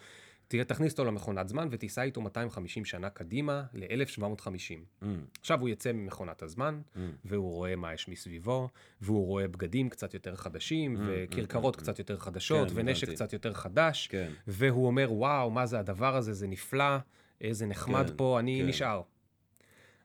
תראה, 0.49 0.65
תכניס 0.65 0.93
אותו 0.93 1.05
למכונת 1.05 1.49
זמן 1.49 1.69
ותיסע 1.71 2.03
איתו 2.03 2.21
250 2.21 2.85
שנה 2.85 3.11
קדימה 3.11 3.65
ל-1750. 3.75 5.03
Mm. 5.03 5.07
עכשיו 5.41 5.61
הוא 5.61 5.69
יצא 5.69 5.93
ממכונת 5.93 6.43
הזמן, 6.43 6.81
mm. 6.95 6.99
והוא 7.25 7.53
רואה 7.53 7.77
מה 7.77 7.95
יש 7.95 8.09
מסביבו, 8.09 8.69
והוא 9.01 9.27
רואה 9.27 9.49
בגדים 9.49 9.89
קצת 9.89 10.15
יותר 10.15 10.37
חדשים, 10.37 10.97
mm, 10.97 11.01
וכרכרות 11.07 11.77
mm, 11.77 11.79
קצת 11.79 11.99
יותר 11.99 12.19
חדשות, 12.19 12.69
כן, 12.69 12.75
ונשק 12.77 13.03
הבנתי. 13.03 13.17
קצת 13.17 13.33
יותר 13.33 13.53
חדש, 13.53 14.07
כן. 14.07 14.33
והוא 14.47 14.87
אומר, 14.87 15.13
וואו, 15.13 15.51
מה 15.51 15.67
זה 15.67 15.79
הדבר 15.79 16.17
הזה, 16.17 16.33
זה 16.33 16.47
נפלא. 16.47 16.97
איזה 17.41 17.67
נחמד 17.67 18.11
כן, 18.11 18.17
פה, 18.17 18.41
אני 18.41 18.59
כן. 18.63 18.69
נשאר. 18.69 19.03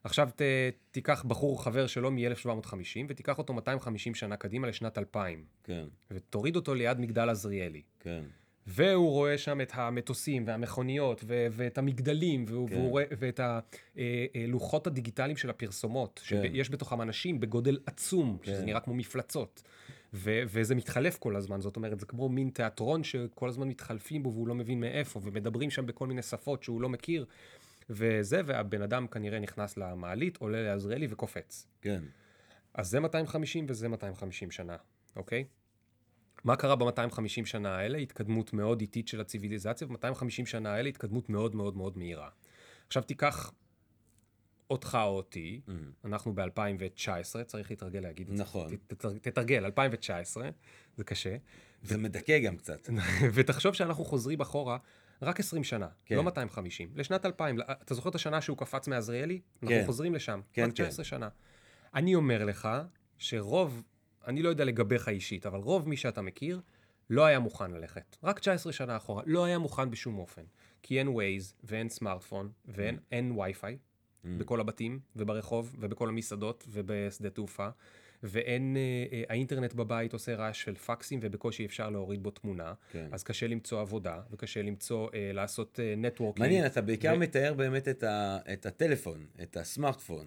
עכשיו 0.04 0.28
ת, 0.36 0.42
תיקח 0.90 1.24
בחור 1.28 1.64
חבר 1.64 1.86
שלו 1.86 2.10
מ-1750 2.10 3.04
ותיקח 3.08 3.38
אותו 3.38 3.52
250 3.52 4.14
שנה 4.14 4.36
קדימה 4.36 4.68
לשנת 4.68 4.98
2000. 4.98 5.44
כן. 5.64 5.84
ותוריד 6.10 6.56
אותו 6.56 6.74
ליד 6.74 7.00
מגדל 7.00 7.28
עזריאלי. 7.28 7.82
כן. 8.00 8.22
והוא 8.66 9.10
רואה 9.10 9.38
שם 9.38 9.60
את 9.60 9.72
המטוסים 9.74 10.46
והמכוניות 10.46 11.24
ו- 11.26 11.46
ואת 11.50 11.78
המגדלים 11.78 12.44
והוא, 12.48 12.68
כן. 12.68 12.74
והוא 12.74 12.90
רואה, 12.90 13.04
ואת 13.18 13.40
הלוחות 14.34 14.86
הדיגיטליים 14.86 15.36
של 15.36 15.50
הפרסומות, 15.50 16.20
כן. 16.26 16.42
שיש 16.42 16.70
בתוכם 16.70 17.02
אנשים 17.02 17.40
בגודל 17.40 17.78
עצום, 17.86 18.38
כן. 18.42 18.52
שזה 18.52 18.64
נראה 18.64 18.80
כמו 18.80 18.94
מפלצות. 18.94 19.62
ו- 20.14 20.42
וזה 20.46 20.74
מתחלף 20.74 21.18
כל 21.18 21.36
הזמן, 21.36 21.60
זאת 21.60 21.76
אומרת, 21.76 22.00
זה 22.00 22.06
כמו 22.06 22.28
מין 22.28 22.50
תיאטרון 22.50 23.04
שכל 23.04 23.48
הזמן 23.48 23.68
מתחלפים 23.68 24.22
בו 24.22 24.32
והוא 24.32 24.48
לא 24.48 24.54
מבין 24.54 24.80
מאיפה, 24.80 25.20
ומדברים 25.22 25.70
שם 25.70 25.86
בכל 25.86 26.06
מיני 26.06 26.22
שפות 26.22 26.62
שהוא 26.62 26.80
לא 26.80 26.88
מכיר. 26.88 27.26
וזה, 27.90 28.40
והבן 28.46 28.82
אדם 28.82 29.06
כנראה 29.06 29.38
נכנס 29.38 29.76
למעלית, 29.76 30.36
עולה 30.36 30.62
לעזריאלי 30.62 31.06
וקופץ. 31.10 31.66
כן. 31.82 32.02
אז 32.74 32.88
זה 32.88 33.00
250 33.00 33.66
וזה 33.68 33.88
250 33.88 34.50
שנה, 34.50 34.76
אוקיי? 35.16 35.44
מה 36.44 36.56
קרה 36.56 36.76
ב-250 36.76 37.44
שנה 37.44 37.76
האלה? 37.76 37.98
התקדמות 37.98 38.52
מאוד 38.52 38.80
איטית 38.80 39.08
של 39.08 39.20
הציוויליזציה, 39.20 39.86
ב-250 39.86 40.46
שנה 40.46 40.74
האלה 40.74 40.88
התקדמות 40.88 41.30
מאוד 41.30 41.54
מאוד 41.54 41.76
מאוד 41.76 41.98
מהירה. 41.98 42.28
עכשיו 42.86 43.02
תיקח 43.02 43.52
אותך 44.70 44.98
או 45.02 45.16
אותי, 45.16 45.60
Mm. 45.66 45.70
אנחנו 46.04 46.34
ב-2019, 46.34 47.44
צריך 47.46 47.70
להתרגל 47.70 48.00
להגיד 48.00 48.30
את 48.30 48.36
זה. 48.36 48.42
נכון. 48.42 48.76
תתרגל, 49.22 49.64
2019, 49.64 50.48
זה 50.96 51.04
קשה. 51.04 51.36
זה 51.82 51.98
מדכא 51.98 52.38
גם 52.38 52.56
קצת. 52.56 52.88
ותחשוב 53.34 53.74
שאנחנו 53.74 54.04
חוזרים 54.04 54.40
אחורה 54.40 54.78
רק 55.22 55.40
20 55.40 55.64
שנה, 55.64 55.88
כן. 56.04 56.16
לא 56.16 56.22
250, 56.22 56.90
לשנת 56.94 57.26
2000. 57.26 57.60
אתה 57.60 57.94
זוכר 57.94 58.10
את 58.10 58.14
השנה 58.14 58.40
שהוא 58.40 58.56
קפץ 58.58 58.88
מעזריאלי? 58.88 59.40
אנחנו 59.62 59.76
כן. 59.76 59.82
חוזרים 59.86 60.14
לשם, 60.14 60.40
כן, 60.52 60.64
רק 60.64 60.72
19 60.72 61.04
שנה. 61.04 61.28
אני 61.94 62.14
אומר 62.14 62.44
לך 62.44 62.68
שרוב, 63.18 63.82
אני 64.26 64.42
לא 64.42 64.48
יודע 64.48 64.64
לגביך 64.64 65.08
אישית, 65.08 65.46
אבל 65.46 65.58
רוב 65.58 65.88
מי 65.88 65.96
שאתה 65.96 66.22
מכיר, 66.22 66.60
לא 67.10 67.24
היה 67.24 67.38
מוכן 67.38 67.70
ללכת. 67.70 68.16
רק 68.22 68.38
19 68.38 68.72
שנה 68.72 68.96
אחורה, 68.96 69.22
לא 69.26 69.44
היה 69.44 69.58
מוכן 69.58 69.90
בשום 69.90 70.18
אופן. 70.18 70.42
כי 70.82 70.98
אין 70.98 71.08
Waze, 71.08 71.54
ואין 71.64 71.88
סמארטפון, 71.88 72.50
ואין 72.64 72.98
אין 73.12 73.32
וי-פיי 73.32 73.78
בכל 74.24 74.60
הבתים, 74.60 75.00
וברחוב, 75.16 75.76
ובכל 75.80 76.08
המסעדות, 76.08 76.64
ובשדה 76.68 77.30
תעופה, 77.30 77.68
ואין, 78.22 78.76
אה, 78.76 78.80
אה, 79.16 79.22
האינטרנט 79.28 79.74
בבית 79.74 80.12
עושה 80.12 80.34
רעש 80.34 80.62
של 80.62 80.74
פקסים, 80.74 81.18
ובקושי 81.22 81.64
אפשר 81.66 81.90
להוריד 81.90 82.22
בו 82.22 82.30
תמונה. 82.30 82.72
כן. 82.92 83.08
אז 83.12 83.22
קשה 83.22 83.46
למצוא 83.46 83.80
עבודה, 83.80 84.20
וקשה 84.30 84.62
למצוא, 84.62 85.08
אה, 85.14 85.30
לעשות 85.34 85.80
networking. 85.96 86.46
מעניין, 86.46 86.66
אתה 86.66 86.80
בעיקר 86.80 87.12
ו- 87.16 87.18
מתאר 87.18 87.54
באמת 87.54 87.88
את 87.88 88.02
ה- 88.02 88.38
את 88.52 88.66
הטלפון, 88.66 89.26
את 89.42 89.56
הסמארטפון. 89.56 90.26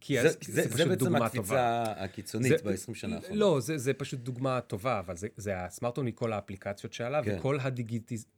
כי 0.00 0.22
זה- 0.22 0.28
זה 0.28 0.34
זה 0.46 0.62
זה 0.62 0.68
פשוט 0.74 0.88
בעצם 0.88 1.04
טובה. 1.04 1.26
הקפיצה 1.26 1.82
הקיצונית 1.96 2.48
זה- 2.48 2.64
ב-20 2.64 2.94
שנה 2.94 3.14
האחרונות. 3.16 3.38
לא, 3.38 3.60
זה, 3.60 3.78
זה 3.78 3.94
פשוט 3.94 4.20
דוגמה 4.20 4.60
טובה, 4.60 4.98
אבל 4.98 5.16
זה, 5.16 5.28
זה 5.36 5.64
הסמארטון 5.64 6.06
מכל 6.06 6.32
האפליקציות 6.32 6.92
שעליו, 6.92 7.22
כן. 7.24 7.30
כן. 7.32 7.38
וכל 7.38 7.58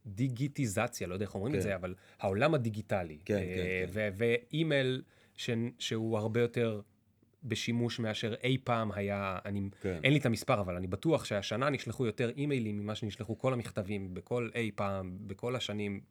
הדיגיטיזציה, 0.05 1.07
לא 1.07 1.13
יודע 1.13 1.25
איך 1.25 1.35
אומרים 1.35 1.53
כן. 1.53 1.57
את 1.59 1.63
זה, 1.63 1.75
אבל 1.75 1.93
העולם 2.19 2.53
הדיגיטלי. 2.53 3.17
כן, 3.25 3.35
אה, 3.35 3.83
כן, 3.85 3.93
כן. 3.93 4.09
ואימייל 4.17 5.01
שהוא 5.79 6.17
הרבה 6.17 6.41
יותר 6.41 6.81
בשימוש 7.43 7.99
מאשר 7.99 8.33
אי 8.43 8.57
פעם 8.63 8.91
היה, 8.91 9.39
אני, 9.45 9.69
כן. 9.81 9.99
אין 10.03 10.13
לי 10.13 10.19
את 10.19 10.25
המספר, 10.25 10.61
אבל 10.61 10.75
אני 10.75 10.87
בטוח 10.87 11.25
שהשנה 11.25 11.69
נשלחו 11.69 12.05
יותר 12.05 12.29
אימיילים 12.29 12.77
ממה 12.77 12.95
שנשלחו 12.95 13.37
כל 13.37 13.53
המכתבים 13.53 14.13
בכל 14.13 14.49
אי 14.55 14.71
פעם, 14.75 15.17
בכל 15.21 15.55
השנים, 15.55 16.01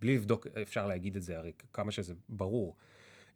בלי 0.00 0.14
לבדוק, 0.16 0.46
אפשר 0.62 0.86
להגיד 0.86 1.16
את 1.16 1.22
זה 1.22 1.38
הרי, 1.38 1.52
כמה 1.72 1.90
שזה 1.90 2.14
ברור. 2.28 2.76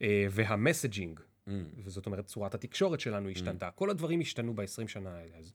אה, 0.01 0.27
והמסג'ינג, 0.29 1.19
Mm. 1.47 1.51
וזאת 1.83 2.05
אומרת, 2.05 2.25
צורת 2.25 2.53
התקשורת 2.55 2.99
שלנו 2.99 3.29
השתנתה. 3.29 3.71
כל 3.71 3.89
הדברים 3.89 4.19
השתנו 4.19 4.53
ב-20 4.53 4.87
שנה 4.87 5.17
האלה. 5.17 5.37
אז, 5.37 5.53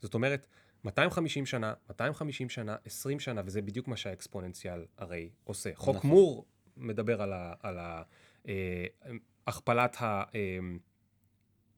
זאת 0.00 0.14
אומרת, 0.14 0.46
250 0.84 1.46
שנה, 1.46 1.74
250 1.88 2.48
שנה, 2.48 2.76
20 2.84 3.20
שנה, 3.20 3.42
וזה 3.44 3.62
בדיוק 3.62 3.88
מה 3.88 3.96
שהאקספוננציאל 3.96 4.84
הרי 4.98 5.30
עושה. 5.44 5.70
חוק 5.74 5.96
נכון. 5.96 6.10
מור 6.10 6.46
מדבר 6.76 7.22
על, 7.22 7.32
ה, 7.32 7.54
על 7.62 7.78
ה, 7.78 8.02
אה, 8.48 8.84
הכפלת 9.46 9.96
ה... 10.02 10.22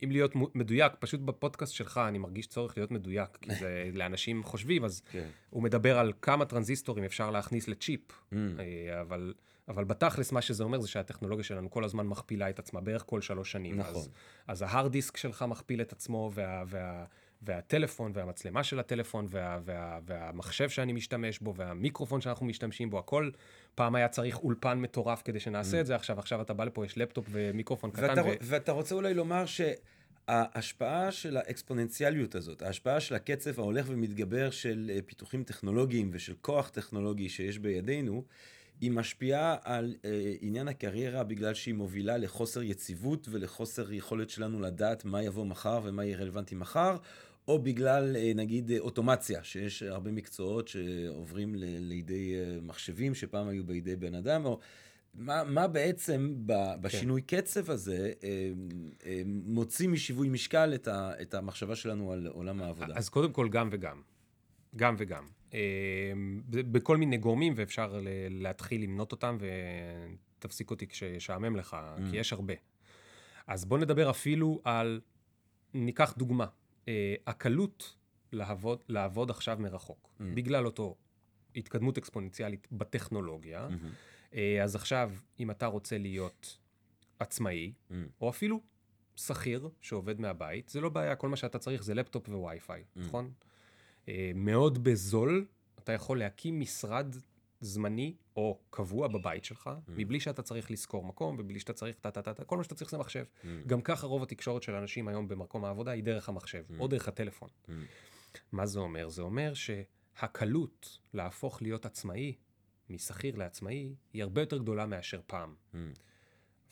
אם 0.04 0.10
להיות 0.10 0.32
מדויק, 0.54 0.92
פשוט 0.98 1.20
בפודקאסט 1.20 1.72
שלך 1.72 2.00
אני 2.08 2.18
מרגיש 2.18 2.46
צורך 2.46 2.76
להיות 2.76 2.90
מדויק, 2.90 3.38
כי 3.40 3.54
זה 3.54 3.84
לאנשים 3.94 4.42
חושבים, 4.44 4.84
אז 4.84 5.02
כן. 5.12 5.26
הוא 5.50 5.62
מדבר 5.62 5.98
על 5.98 6.12
כמה 6.22 6.44
טרנזיסטורים 6.44 7.04
אפשר 7.04 7.30
להכניס 7.30 7.68
לצ'יפ, 7.68 8.00
Mm. 8.32 8.34
אה, 8.60 9.00
אבל, 9.00 9.34
אבל 9.68 9.84
בתכלס 9.84 10.32
מה 10.32 10.42
שזה 10.42 10.64
אומר 10.64 10.80
זה 10.80 10.88
שהטכנולוגיה 10.88 11.44
שלנו 11.44 11.70
כל 11.70 11.84
הזמן 11.84 12.06
מכפילה 12.06 12.50
את 12.50 12.58
עצמה, 12.58 12.80
בערך 12.80 13.04
כל 13.06 13.20
שלוש 13.20 13.52
שנים. 13.52 13.76
נכון. 13.76 13.94
אז, 13.94 14.08
אז 14.46 14.62
ההארד 14.62 14.92
דיסק 14.92 15.16
שלך 15.16 15.44
מכפיל 15.48 15.80
את 15.80 15.92
עצמו, 15.92 16.30
וה, 16.34 16.64
וה, 16.66 17.04
והטלפון, 17.42 18.12
והמצלמה 18.14 18.64
של 18.64 18.78
הטלפון, 18.78 19.26
וה, 19.30 19.58
וה, 19.64 19.98
והמחשב 20.06 20.68
שאני 20.68 20.92
משתמש 20.92 21.38
בו, 21.38 21.54
והמיקרופון 21.54 22.20
שאנחנו 22.20 22.46
משתמשים 22.46 22.90
בו, 22.90 22.98
הכל, 22.98 23.30
פעם 23.76 23.94
היה 23.94 24.08
צריך 24.08 24.42
אולפן 24.42 24.78
מטורף 24.78 25.22
כדי 25.24 25.40
שנעשה 25.40 25.80
את 25.80 25.86
זה, 25.86 25.94
עכשיו, 25.94 26.18
עכשיו 26.18 26.42
אתה 26.42 26.54
בא 26.54 26.64
לפה, 26.64 26.84
יש 26.84 26.98
לפטופ 26.98 27.26
ומיקרופון 27.30 27.90
קטן, 27.90 28.06
Mm. 28.06 28.08
ואתה, 28.08 28.22
ו... 28.24 28.32
ואתה 28.42 28.72
רוצה 28.72 28.94
אולי 28.94 29.14
לומר 29.14 29.44
שההשפעה 29.46 31.12
של 31.12 31.36
האקספוננציאליות 31.36 32.34
הזאת, 32.34 32.62
ההשפעה 32.62 33.00
של 33.00 33.14
הקצב 33.14 33.60
ההולך 33.60 33.86
ומתגבר 33.88 34.50
של 34.50 34.90
אה, 34.94 34.98
פיתוחים 35.06 35.44
טכנולוגיים 35.44 36.10
ושל 36.12 36.34
כוח 36.40 36.68
טכנולוגי 36.68 37.28
שיש 37.28 37.58
בידינו, 37.58 38.24
היא 38.80 38.90
משפיעה 38.90 39.56
על 39.64 39.94
אה, 40.04 40.32
עניין 40.40 40.68
הקריירה 40.68 41.24
בגלל 41.24 41.54
שהיא 41.54 41.74
מובילה 41.74 42.16
לחוסר 42.16 42.62
יציבות 42.62 43.26
ולחוסר 43.30 43.92
יכולת 43.92 44.30
שלנו 44.30 44.60
לדעת 44.60 45.04
מה 45.04 45.22
יבוא 45.22 45.44
מחר 45.44 45.80
ומה 45.84 46.04
יהיה 46.04 46.18
רלוונטי 46.18 46.54
מחר, 46.54 46.96
או 47.48 47.58
בגלל 47.58 48.16
אה, 48.16 48.32
נגיד 48.34 48.70
אה, 48.70 48.78
אוטומציה, 48.78 49.44
שיש 49.44 49.82
הרבה 49.82 50.10
מקצועות 50.12 50.68
שעוברים 50.68 51.54
ל- 51.54 51.64
לידי 51.78 52.34
אה, 52.34 52.58
מחשבים 52.62 53.14
שפעם 53.14 53.48
היו 53.48 53.64
בידי 53.64 53.96
בן 53.96 54.14
אדם, 54.14 54.44
או 54.44 54.58
מה, 55.14 55.44
מה 55.44 55.68
בעצם 55.68 56.34
ב, 56.46 56.52
בשינוי 56.80 57.22
קצב 57.22 57.70
הזה 57.70 58.12
מוציא 59.26 59.88
משיווי 59.88 60.28
משקל 60.28 60.74
את, 60.74 60.88
ה, 60.88 61.12
את 61.22 61.34
המחשבה 61.34 61.76
שלנו 61.76 62.12
על 62.12 62.26
עולם 62.26 62.62
העבודה? 62.62 62.94
אז 62.96 63.08
קודם 63.08 63.32
כל 63.32 63.48
גם 63.48 63.68
וגם. 63.72 64.02
גם 64.76 64.94
וגם. 64.98 65.26
בכל 66.50 66.96
מיני 66.96 67.16
גורמים, 67.18 67.52
ואפשר 67.56 68.00
להתחיל 68.30 68.82
למנות 68.82 69.12
אותם, 69.12 69.38
ותפסיק 70.38 70.70
אותי 70.70 70.86
כשישעמם 70.86 71.56
לך, 71.56 71.76
Mm. 71.96 72.10
כי 72.10 72.16
יש 72.16 72.32
הרבה. 72.32 72.54
אז 73.46 73.64
בוא 73.64 73.78
נדבר 73.78 74.10
אפילו 74.10 74.60
על, 74.64 75.00
ניקח 75.74 76.14
דוגמה, 76.18 76.46
הקלות 77.26 77.94
לעבוד, 78.32 78.84
לעבוד 78.88 79.30
עכשיו 79.30 79.56
מרחוק, 79.60 80.08
Mm. 80.20 80.22
בגלל 80.34 80.66
אותו 80.66 80.96
התקדמות 81.56 81.98
אקספוננציאלית 81.98 82.68
בטכנולוגיה. 82.72 83.68
מהמם. 83.68 83.90
אה, 84.34 84.60
אז 84.64 84.74
עכשיו, 84.76 85.12
אם 85.40 85.50
אתה 85.50 85.66
רוצה 85.66 85.98
להיות 85.98 86.58
עצמאי, 87.18 87.72
Mm. 87.90 87.94
או 88.20 88.28
אפילו 88.30 88.60
שכיר 89.16 89.68
שעובד 89.80 90.20
מהבית, 90.20 90.68
זה 90.68 90.80
לא 90.80 90.88
בעיה, 90.88 91.16
כל 91.16 91.28
מה 91.28 91.36
שאתה 91.36 91.58
צריך 91.58 91.82
זה 91.84 91.94
לפטופ 91.94 92.28
ווי-פיי, 92.28 92.80
Mm. 92.96 93.00
נכון? 93.00 93.32
אה, 94.08 94.30
מאוד 94.34 94.84
בזול, 94.84 95.46
אתה 95.78 95.92
יכול 95.92 96.18
להקים 96.18 96.60
משרד 96.60 97.16
זמני 97.60 98.14
או 98.36 98.58
קבוע 98.70 99.08
בבית 99.08 99.44
שלך, 99.44 99.66
Mm. 99.66 99.90
מבלי 99.96 100.20
שאתה 100.20 100.42
צריך 100.42 100.70
לשכור 100.70 101.04
מקום, 101.04 101.36
ובלי 101.38 101.60
שאתה 101.60 101.72
צריך 101.72 101.96
טה-טה-טה, 101.96 102.44
כל 102.44 102.56
מה 102.56 102.64
שאתה 102.64 102.74
צריך 102.74 102.90
זה 102.90 102.98
מחשב. 102.98 103.24
Mm. 103.42 103.46
גם 103.66 103.80
ככה 103.80 104.06
רוב 104.06 104.22
התקשורת 104.22 104.62
של 104.62 104.74
אנשים 104.74 105.08
היום 105.08 105.28
במקום 105.28 105.64
העבודה 105.64 105.90
היא 105.90 106.02
דרך 106.04 106.28
המחשב, 106.28 106.64
Mm. 106.70 106.80
או 106.80 106.88
דרך 106.88 107.08
הטלפון. 107.08 107.48
Mm. 107.68 107.70
מה 108.52 108.66
זה 108.66 108.80
אומר? 108.80 109.08
זה 109.08 109.22
אומר 109.22 109.52
שהקלות 109.54 110.98
להפוך 111.14 111.62
להיות 111.62 111.86
עצמאי, 111.86 112.34
משכיר 112.90 113.36
לעצמאי, 113.36 113.94
היא 114.12 114.22
הרבה 114.22 114.42
יותר 114.42 114.58
גדולה 114.58 114.86
מאשר 114.86 115.20
פעם. 115.26 115.54
Mm. 115.72 115.76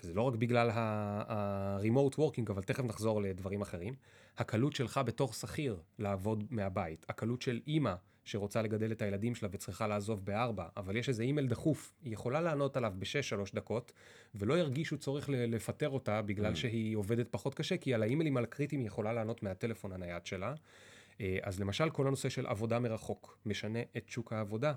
וזה 0.03 0.15
לא 0.15 0.23
רק 0.23 0.35
בגלל 0.35 0.71
ה-remote 0.71 2.15
working, 2.19 2.45
אבל 2.51 2.63
תכף 2.63 2.85
נחזור 2.85 3.23
לדברים 3.23 3.63
אחרים. 3.63 3.95
הקלות 4.39 4.73
שלך 4.73 5.01
בתור 5.07 5.33
שכיר 5.33 5.81
לעבוד 5.99 6.45
מהבית, 6.51 7.07
הקלות 7.09 7.43
של 7.43 7.61
אימא 7.67 7.95
שרוצה 8.25 8.63
לגדל 8.63 8.93
את 8.93 9.03
הילדים 9.03 9.35
שלה 9.35 9.49
וצריכה 9.53 9.87
לעזוב 9.87 10.25
בארבע, 10.25 10.67
אבל 10.77 10.97
יש 10.97 11.09
איזה 11.09 11.23
אימייל 11.23 11.47
דחוף, 11.49 11.93
היא 12.03 12.13
יכולה 12.13 12.41
לענות 12.41 12.77
עליו 12.77 12.93
בשש, 12.99 13.29
שלוש 13.29 13.53
דקות, 13.53 13.93
ולא 14.35 14.59
ירגישו 14.59 14.99
צורך 14.99 15.29
לפטר 15.29 15.89
אותה 15.89 16.23
בגלל 16.23 16.53
Mm. 16.53 16.57
שהיא 16.57 16.97
עובדת 16.97 17.29
פחות 17.31 17.55
קשה, 17.55 17.77
כי 17.77 17.95
על 17.95 18.03
האימיילים 18.03 18.37
הקריטיים 18.37 18.81
היא 18.81 18.87
יכולה 18.87 19.13
לענות 19.13 19.43
מהטלפון 19.43 19.93
הנייד 19.93 20.27
שלה. 20.27 20.55
אה, 21.21 21.39
אז 21.43 21.61
למשל, 21.61 21.91
כל 21.91 22.07
הנושא 22.07 22.29
של 22.29 22.47
עבודה 22.47 22.79
מרחוק 22.79 23.39
משנה 23.47 23.79
את 23.97 24.09
שוק 24.09 24.33
העבודה, 24.33 24.75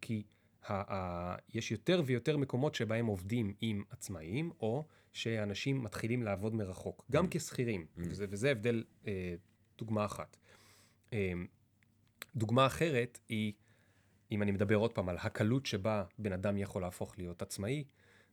כי 0.00 0.22
ה- 0.66 0.94
ה- 0.94 1.36
יש 1.54 1.72
יותר 1.72 2.02
ויותר 2.06 2.36
מקומות 2.36 2.74
שבהם 2.74 3.06
עובדים 3.06 3.54
עם 3.60 3.82
עצמאים, 3.90 4.50
או 4.60 4.84
שאנשים 5.12 5.82
מתחילים 5.84 6.22
לעבוד 6.22 6.54
מרחוק, 6.54 7.04
גם 7.10 7.24
Mm. 7.24 7.28
כשכירים, 7.30 7.80
Mm. 7.96 8.00
וזה, 8.10 8.26
וזה 8.30 8.50
הבדל, 8.50 8.84
אה, 9.06 9.34
דוגמה 9.78 10.04
אחת. 10.04 10.36
אה, 11.12 11.32
דוגמה 12.36 12.66
אחרת 12.66 13.18
היא, 13.28 13.52
אם 14.32 14.42
אני 14.42 14.52
מדבר 14.52 14.74
עוד 14.76 14.92
פעם 14.92 15.08
על 15.08 15.16
הקלות 15.20 15.66
שבה 15.66 16.04
בן 16.18 16.32
אדם 16.32 16.56
יכול 16.56 16.82
להפוך 16.82 17.18
להיות 17.18 17.42
עצמאי, 17.42 17.84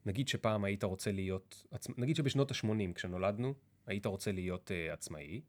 נגיד 0.06 0.28
שפעם 0.28 0.64
היית 0.64 0.84
רוצה 0.84 1.12
להיות. 1.12 1.66
נגיד 1.98 2.16
שבשנות 2.16 2.52
ה-80 2.52 2.94
כשנולדנו, 2.96 3.54
היית 3.88 4.06
רוצה 4.06 4.32
להיות 4.32 4.72
uh, 4.72 4.94
עצמאי, 4.94 5.42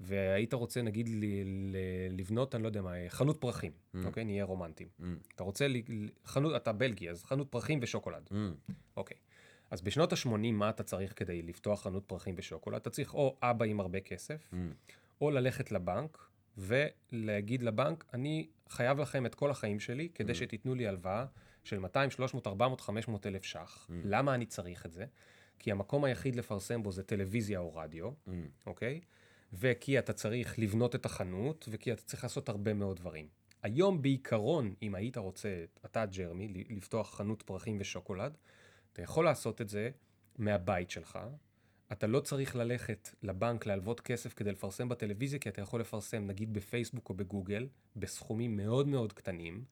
והיית 0.00 0.54
רוצה 0.54 0.82
נגיד 0.82 1.08
ל- 1.08 1.24
ל- 1.44 1.76
לבנות, 2.20 2.54
אני 2.54 2.62
לא 2.62 2.68
יודע 2.68 2.82
מה, 2.82 2.92
חנות 3.08 3.40
פרחים, 3.40 3.72
Mm. 3.94 3.98
אוקיי? 4.04 4.24
נהיה 4.24 4.44
רומנטיים. 4.44 4.88
Mm. 5.00 5.04
אתה 5.34 5.42
רוצה, 5.44 5.68
ל- 5.68 5.80
חנות, 6.24 6.56
אתה 6.56 6.72
בלגי, 6.72 7.10
אז 7.10 7.24
חנות 7.24 7.48
פרחים 7.50 7.78
ושוקולד. 7.82 8.28
Mm. 8.30 8.72
אוקיי. 8.96 9.16
אז 9.70 9.82
בשנות 9.82 10.12
ה-80, 10.12 10.28
מה 10.52 10.70
אתה 10.70 10.82
צריך 10.82 11.12
כדי 11.18 11.42
לפתוח 11.42 11.82
חנות 11.82 12.04
פרחים 12.06 12.34
ושוקולד? 12.38 12.76
אתה 12.80 12.90
צריך 12.90 13.14
או 13.14 13.36
אבא 13.42 13.64
עם 13.64 13.80
הרבה 13.80 14.00
כסף, 14.00 14.50
Mm. 14.52 14.56
או 15.20 15.30
ללכת 15.30 15.72
לבנק 15.72 16.18
ולהגיד 16.60 17.62
לבנק, 17.62 18.04
אני 18.14 18.48
חייב 18.68 18.98
לכם 18.98 19.26
את 19.26 19.34
כל 19.34 19.50
החיים 19.50 19.80
שלי 19.80 20.08
כדי 20.14 20.32
Mm. 20.32 20.34
שתיתנו 20.34 20.74
לי 20.74 20.86
הלוואה 20.86 21.26
של 21.64 21.78
200, 21.78 22.10
300, 22.10 22.46
400, 22.46 22.80
500 22.80 23.26
אלף 23.26 23.44
ש"ח. 23.44 23.86
Mm. 23.88 23.92
למה 24.04 24.34
אני 24.34 24.46
צריך 24.46 24.86
את 24.86 24.92
זה? 24.92 25.04
כי 25.58 25.72
המקום 25.72 26.04
היחיד 26.04 26.36
לפרסם 26.36 26.82
בו 26.82 26.92
זה 26.92 27.02
טלוויזיה 27.02 27.58
או 27.58 27.74
רדיו, 27.74 28.10
Mm. 28.26 28.30
אוקיי? 28.66 29.00
וכי 29.52 29.98
אתה 29.98 30.12
צריך 30.12 30.58
לבנות 30.58 30.94
את 30.94 31.06
החנות, 31.06 31.68
וכי 31.70 31.92
אתה 31.92 32.02
צריך 32.02 32.22
לעשות 32.22 32.48
הרבה 32.48 32.74
מאוד 32.74 32.96
דברים. 32.96 33.28
היום 33.62 34.02
בעיקרון, 34.02 34.74
אם 34.82 34.94
היית 34.94 35.16
רוצה, 35.16 35.48
אתה 35.84 36.06
ג'רמי, 36.06 36.48
לפתוח 36.70 37.14
חנות 37.14 37.42
פרחים 37.42 37.76
ושוקולד, 37.80 38.36
אתה 38.92 39.02
יכול 39.02 39.24
לעשות 39.24 39.60
את 39.60 39.68
זה 39.68 39.90
מהבית 40.38 40.90
שלך. 40.90 41.18
אתה 41.92 42.06
לא 42.06 42.20
צריך 42.20 42.56
ללכת 42.56 43.10
לבנק 43.22 43.66
להלוות 43.66 44.00
כסף 44.00 44.34
כדי 44.34 44.52
לפרסם 44.52 44.88
בטלוויזיה, 44.88 45.38
כי 45.38 45.48
אתה 45.48 45.60
יכול 45.60 45.80
לפרסם 45.80 46.26
נגיד 46.26 46.54
בפייסבוק 46.54 47.08
או 47.08 47.14
בגוגל, 47.14 47.68
בסכומים 47.96 48.56
מאוד 48.56 48.88
מאוד 48.88 49.12
קטנים, 49.12 49.64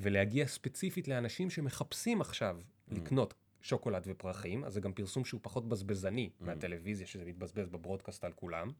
ולהגיע 0.00 0.46
ספציפית 0.46 1.08
לאנשים 1.08 1.50
שמחפשים 1.50 2.20
עכשיו 2.20 2.58
לקנות 2.90 3.34
שוקולד 3.62 4.02
ופרחים, 4.06 4.64
אז 4.64 4.72
זה 4.72 4.80
גם 4.80 4.92
פרסום 4.92 5.24
שהוא 5.24 5.40
פחות 5.42 5.68
בזבזני 5.68 6.30
מהטלוויזיה, 6.40 7.06
שזה 7.06 7.24
מתבזבז 7.24 7.68
בברודקאסט 7.68 8.24
על 8.24 8.32
כולם. 8.32 8.72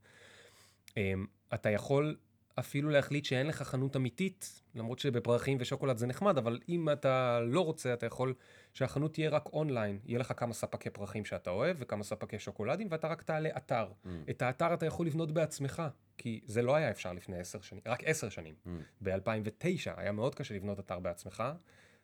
אמ, 0.96 1.26
אתה 1.54 1.70
יכול 1.70 2.16
אפילו 2.58 2.90
להחליט 2.90 3.24
שאין 3.24 3.46
לך 3.46 3.62
חנות 3.62 3.96
אמיתית, 3.96 4.62
למרות 4.74 4.98
שבפרחים 4.98 5.58
ושוקולד 5.60 5.98
זה 5.98 6.06
נחמד, 6.06 6.38
אבל 6.38 6.58
אם 6.68 6.88
אתה 6.92 7.40
לא 7.40 7.64
רוצה, 7.64 7.92
אתה 7.92 8.06
יכול 8.06 8.34
שהחנות 8.74 9.12
תהיה 9.12 9.30
רק 9.30 9.46
אונליין. 9.52 9.98
יהיה 10.06 10.18
לך 10.18 10.32
כמה 10.36 10.52
ספקי 10.54 10.90
פרחים 10.90 11.24
שאתה 11.24 11.50
אוהב 11.50 11.76
וכמה 11.80 12.04
ספקי 12.04 12.38
שוקולדים, 12.38 12.88
ואתה 12.90 13.08
רק 13.08 13.22
תעלה 13.22 13.48
אתר. 13.56 13.88
Mm. 13.88 14.08
את 14.30 14.42
האתר 14.42 14.74
אתה 14.74 14.86
יכול 14.86 15.06
לבנות 15.06 15.32
בעצמך, 15.32 15.82
כי 16.18 16.40
זה 16.46 16.62
לא 16.62 16.74
היה 16.76 16.90
אפשר 16.90 17.12
לפני 17.12 17.38
עשר 17.38 17.60
שנים, 17.60 17.82
רק 17.86 18.04
עשר 18.04 18.28
שנים. 18.28 18.54
Mm. 18.66 18.68
ב-2009 19.00 19.90
היה 19.96 20.12
מאוד 20.12 20.34
קשה 20.34 20.54
לבנות 20.54 20.80
אתר 20.80 20.98
בעצמך. 20.98 21.42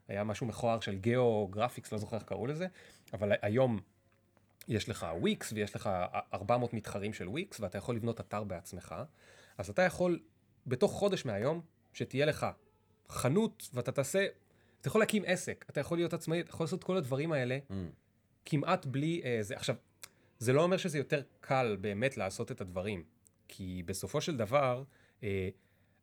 היה 0.09 0.25
משהו 0.25 0.47
מכוער 0.47 0.81
של 0.81 0.99
גיאו-גרפיקס, 0.99 1.93
לא 1.93 1.99
זוכר 1.99 2.17
איך 2.17 2.25
קראו 2.25 2.47
לזה, 2.47 2.67
אבל 3.13 3.33
היום 3.43 3.81
יש 4.69 4.89
לך 4.89 5.07
וויקס 5.21 5.53
ויש 5.53 5.77
לך 5.77 5.91
400 6.35 6.75
מתחרים 6.75 7.13
של 7.13 7.29
וויקס, 7.29 7.61
ואתה 7.61 7.79
יכול 7.79 7.97
לבנות 7.97 8.21
אתר 8.21 8.45
בעצמך. 8.45 8.95
אז 9.59 9.71
אתה 9.71 9.83
יכול, 9.83 10.21
בתוך 10.69 10.93
חודש 10.93 11.27
מהיום, 11.27 11.61
שתהיה 11.93 12.27
לך 12.27 12.47
חנות, 13.09 13.69
ואתה 13.75 13.93
תעשה, 13.93 14.27
אתה 14.81 14.89
יכול 14.89 15.01
להקים 15.01 15.23
עסק, 15.27 15.65
אתה 15.71 15.81
יכול 15.81 15.99
להיות 15.99 16.13
עצמאי, 16.13 16.41
אתה 16.41 16.51
יכול 16.51 16.65
לעשות 16.65 16.85
כל 16.85 16.97
הדברים 16.97 17.33
האלה 17.33 17.59
Mm. 17.71 17.73
כמעט 18.45 18.87
בלי 18.87 19.21
אה, 19.25 19.39
זה. 19.41 19.57
עכשיו, 19.57 19.75
זה 20.39 20.53
לא 20.53 20.63
אומר 20.63 20.77
שזה 20.77 20.99
יותר 20.99 21.23
קל 21.41 21.77
באמת 21.81 22.17
לעשות 22.17 22.51
את 22.53 22.61
הדברים, 22.61 23.05
כי 23.49 23.83
בסופו 23.87 24.21
של 24.21 24.37
דבר, 24.37 24.85
אה, 25.23 25.49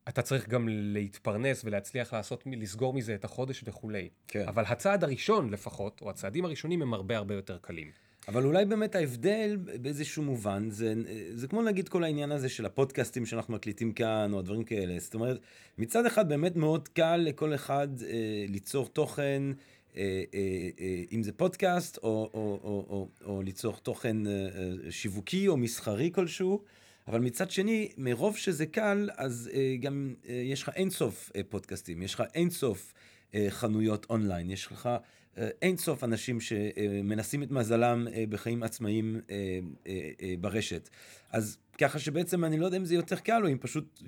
אתה 0.10 0.22
צריך 0.22 0.50
גם 0.50 0.68
להתפרנס 0.70 1.66
ולהצליח 1.66 2.14
לעשות, 2.14 2.44
לסגור 2.46 2.94
מזה 2.94 3.16
את 3.16 3.26
החודש 3.26 3.64
וכולי. 3.66 4.10
כן. 4.28 4.48
אבל 4.48 4.64
הצעד 4.68 5.04
הראשון 5.04 5.50
לפחות, 5.50 6.02
או 6.02 6.10
הצעדים 6.10 6.46
הראשונים 6.46 6.82
הם 6.82 6.94
הרבה 6.94 7.18
הרבה 7.18 7.36
יותר 7.36 7.58
קלים. 7.58 7.92
אבל 8.28 8.46
אולי 8.46 8.66
באמת 8.66 8.96
ההבדל 8.96 9.58
באיזשהו 9.82 10.24
מובן, 10.24 10.70
זה, 10.70 10.94
זה 11.34 11.48
כמו 11.48 11.62
נגיד 11.62 11.90
כל 11.90 12.04
העניין 12.04 12.32
הזה 12.32 12.50
של 12.50 12.66
הפודקאסטים 12.66 13.26
שאנחנו 13.26 13.54
מקליטים 13.54 13.94
כאן, 13.94 14.34
או 14.34 14.42
דברים 14.42 14.64
כאלה. 14.64 15.00
זאת 15.00 15.14
אומרת, 15.14 15.40
מצד 15.78 16.06
אחד 16.06 16.30
באמת 16.30 16.56
מאוד 16.56 16.88
קל 16.88 17.18
לכל 17.18 17.56
אחד 17.56 17.88
אה, 18.02 18.46
ליצור 18.48 18.88
תוכן, 18.88 19.44
אה, 19.98 20.24
אה, 20.34 20.70
אה, 20.80 21.04
אם 21.12 21.24
זה 21.24 21.32
פודקאסט, 21.32 21.98
או, 21.98 22.30
או, 22.34 22.60
או, 22.64 22.86
או, 22.90 23.08
או 23.26 23.42
ליצור 23.42 23.78
תוכן 23.84 24.28
אה, 24.28 24.32
אה, 24.32 24.92
שיווקי 24.92 25.48
או 25.48 25.58
מסחרי 25.58 26.12
כלשהו. 26.14 26.62
אבל 27.08 27.20
מצד 27.20 27.52
שני, 27.52 27.90
מרוב 27.98 28.38
שזה 28.38 28.66
קל, 28.66 29.10
אז 29.18 29.50
אה, 29.54 29.76
גם 29.80 30.14
אה, 30.30 30.34
יש 30.34 30.64
לך 30.64 30.70
אינסוף 30.76 31.32
אה, 31.36 31.42
פודקאסטים, 31.50 32.02
יש 32.02 32.14
לך 32.14 32.24
אינסוף 32.36 32.94
אה, 33.36 33.48
חנויות 33.50 34.06
אונליין, 34.10 34.50
יש 34.50 34.66
לך 34.72 34.90
אה, 35.38 35.50
אינסוף 35.62 36.04
אנשים 36.04 36.40
שמנסים 36.42 37.44
את 37.44 37.52
מזלם 37.52 38.08
אה, 38.14 38.24
בחיים 38.30 38.64
עצמאיים 38.64 39.22
אה, 39.30 39.60
ברשת. 40.40 40.90
אז 41.32 41.58
ככה 41.78 42.00
שבעצם 42.00 42.46
אני 42.46 42.58
לא 42.58 42.66
יודע 42.66 42.78
אם 42.78 42.86
זה 42.86 42.96
יותר 42.96 43.16
קל 43.16 43.44
או 43.44 43.52
אם 43.52 43.58
פשוט 43.58 44.02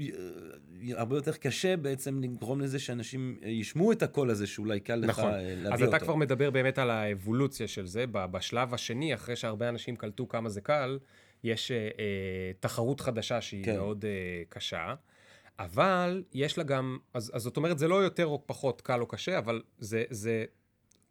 הרבה 0.91 1.15
יותר 1.15 1.33
קשה 1.33 1.77
בעצם 1.77 2.21
לגרום 2.23 2.61
לזה 2.61 2.79
שאנשים 2.79 3.39
ישמעו 3.41 3.91
את 3.91 4.03
הקול 4.03 4.29
הזה 4.29 4.47
שאולי 4.47 4.79
קל 4.79 4.95
לך 4.95 5.09
נכון. 5.09 5.33
אה, 5.33 5.55
להביא 5.55 5.73
אז 5.73 5.81
אותו. 5.81 5.95
אתה 5.95 6.05
כבר 6.05 6.15
מדבר 6.15 6.49
באמת 6.49 6.77
על 6.77 6.89
האבולוציה 6.89 7.67
של 7.67 7.85
זה. 7.85 8.05
בשלב 8.11 8.73
השני, 8.73 9.13
אחרי 9.13 9.35
שהרבה 9.35 9.69
אנשים 9.69 9.95
קלטו 9.95 10.27
כמה 10.27 10.49
זה 10.49 10.61
קל, 10.61 10.99
יש 11.43 11.71
אה, 11.71 12.51
תחרות 12.59 13.01
חדשה 13.01 13.41
שהיא 13.41 13.63
כן. 13.65 13.71
כן. 13.71 13.77
מאוד 13.77 14.05
אה, 14.05 14.43
קשה. 14.49 14.95
אבל 15.59 16.23
יש 16.33 16.57
לה 16.57 16.63
גם, 16.63 16.97
אז, 17.13 17.31
אז 17.33 17.41
זאת 17.41 17.57
אומרת, 17.57 17.79
זה 17.79 17.87
לא 17.87 17.95
יותר 17.95 18.25
או 18.25 18.43
פחות 18.45 18.81
קל 18.81 19.01
או 19.01 19.05
קשה, 19.05 19.37
אבל 19.37 19.61
זה, 19.79 20.03
זה 20.09 20.45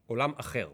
עולם 0.06 0.32
אחר. 0.36 0.70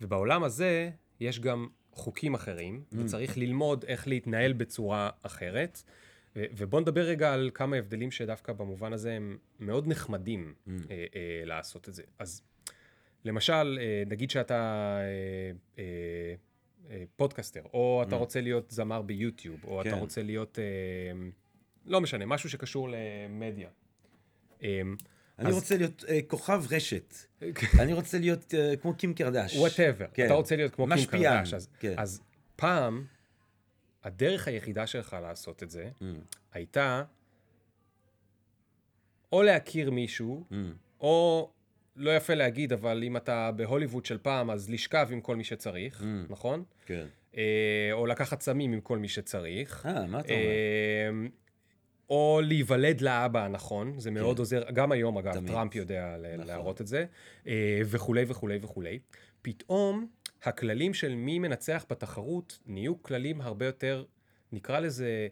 ובעולם 0.00 0.44
הזה 0.44 0.90
יש 1.20 1.40
גם 1.40 1.68
חוקים 1.92 2.34
אחרים, 2.34 2.82
Mm. 2.92 2.96
וצריך 2.98 3.38
ללמוד 3.38 3.84
איך 3.88 4.08
להתנהל 4.08 4.52
בצורה 4.52 5.10
אחרת. 5.22 5.82
ו- 6.36 6.44
ובוא 6.56 6.80
נדבר 6.80 7.00
רגע 7.00 7.32
על 7.34 7.50
כמה 7.54 7.76
הבדלים 7.76 8.10
שדווקא 8.10 8.52
במובן 8.52 8.92
הזה 8.92 9.12
הם 9.12 9.38
מאוד 9.60 9.88
נחמדים 9.88 10.54
Mm. 10.66 10.70
אה, 10.90 11.06
אה, 11.16 11.42
לעשות 11.44 11.88
את 11.88 11.94
זה. 11.94 12.02
אז 12.18 12.42
למשל, 13.24 13.78
אה, 13.80 14.02
נגיד 14.06 14.30
שאתה 14.30 14.54
אה, 15.00 15.02
אה, 15.78 16.34
אה, 16.90 17.04
פודקאסטר, 17.16 17.62
או 17.74 18.02
אתה 18.06 18.16
Mm. 18.16 18.18
רוצה 18.18 18.40
להיות 18.40 18.70
זמר 18.70 19.02
ביוטיוב, 19.02 19.64
או 19.64 19.80
אתה 19.80 19.90
כן. 19.90 19.96
רוצה 19.98 20.22
להיות, 20.22 20.58
אה, 20.58 20.64
לא 21.86 22.00
משנה, 22.00 22.26
משהו 22.26 22.50
שקשור 22.50 22.88
למדיה. 22.92 23.68
אה, 24.62 24.80
אני 25.38 25.48
אז- 25.48 25.54
רוצה 25.54 25.76
להיות 25.76 26.04
אה, 26.08 26.18
כוכב 26.28 26.62
רשת. 26.70 27.14
אני 27.82 27.92
רוצה 27.92 28.18
להיות 28.18 28.54
אה, 28.54 28.76
כמו 28.76 28.94
קים 28.94 29.14
קרדש. 29.14 29.56
whatever, 29.56 30.06
כן. 30.14 30.26
אתה 30.26 30.34
רוצה 30.34 30.56
להיות 30.56 30.74
כמו 30.74 30.86
קים 30.96 31.06
קרדש, 31.06 31.54
אז, 31.54 31.68
כן. 31.80 31.94
אז 31.96 32.20
פעם, 32.56 33.04
הדרך 34.04 34.48
היחידה 34.48 34.86
שלך 34.86 35.16
לעשות 35.22 35.62
את 35.62 35.70
זה, 35.70 35.90
Mm, 36.00 36.04
הייתה 36.52 37.02
או 39.32 39.42
להכיר 39.42 39.90
מישהו, 39.90 40.44
mm, 40.50 40.54
או, 41.00 41.50
לא 41.96 42.16
יפה 42.16 42.34
להגיד, 42.34 42.72
אבל 42.72 43.02
אם 43.02 43.16
אתה 43.16 43.50
בהוליווד 43.56 44.04
של 44.06 44.18
פעם, 44.18 44.50
אז 44.50 44.70
לשכב 44.70 45.08
עם 45.12 45.20
כל 45.20 45.36
מי 45.36 45.44
שצריך, 45.44 46.00
Mm. 46.00 46.04
נכון? 46.32 46.64
כן. 46.86 47.06
אה, 47.36 47.42
או 47.92 48.06
לקחת 48.06 48.40
סמים 48.42 48.72
עם 48.72 48.80
כל 48.80 48.98
מי 48.98 49.08
שצריך. 49.08 49.86
אה, 49.86 50.06
מה 50.06 50.20
אתה 50.20 50.32
אומר? 50.32 50.42
אה, 50.44 51.10
או 52.10 52.40
להיוולד 52.42 53.00
לאבא 53.00 53.44
הנכון, 53.44 53.98
זה 53.98 54.10
מאוד 54.10 54.36
כן. 54.36 54.40
עוזר, 54.40 54.62
גם 54.72 54.92
היום 54.92 55.18
אגב, 55.18 55.34
תמיד. 55.34 55.52
טראמפ 55.52 55.74
יודע 55.74 56.16
נכון. 56.34 56.46
להראות 56.46 56.80
את 56.80 56.86
זה, 56.86 57.04
אה, 57.46 57.80
וכולי 57.84 58.24
וכולי 58.28 58.58
וכולי. 58.62 58.98
פתאום 59.42 60.06
הכללים 60.42 60.94
של 60.94 61.14
מי 61.14 61.38
מנצח 61.38 61.86
בתחרות 61.90 62.58
נהיו 62.66 63.02
כללים 63.02 63.40
הרבה 63.40 63.66
יותר, 63.66 64.04
נקרא 64.52 64.80
לזה, 64.80 65.28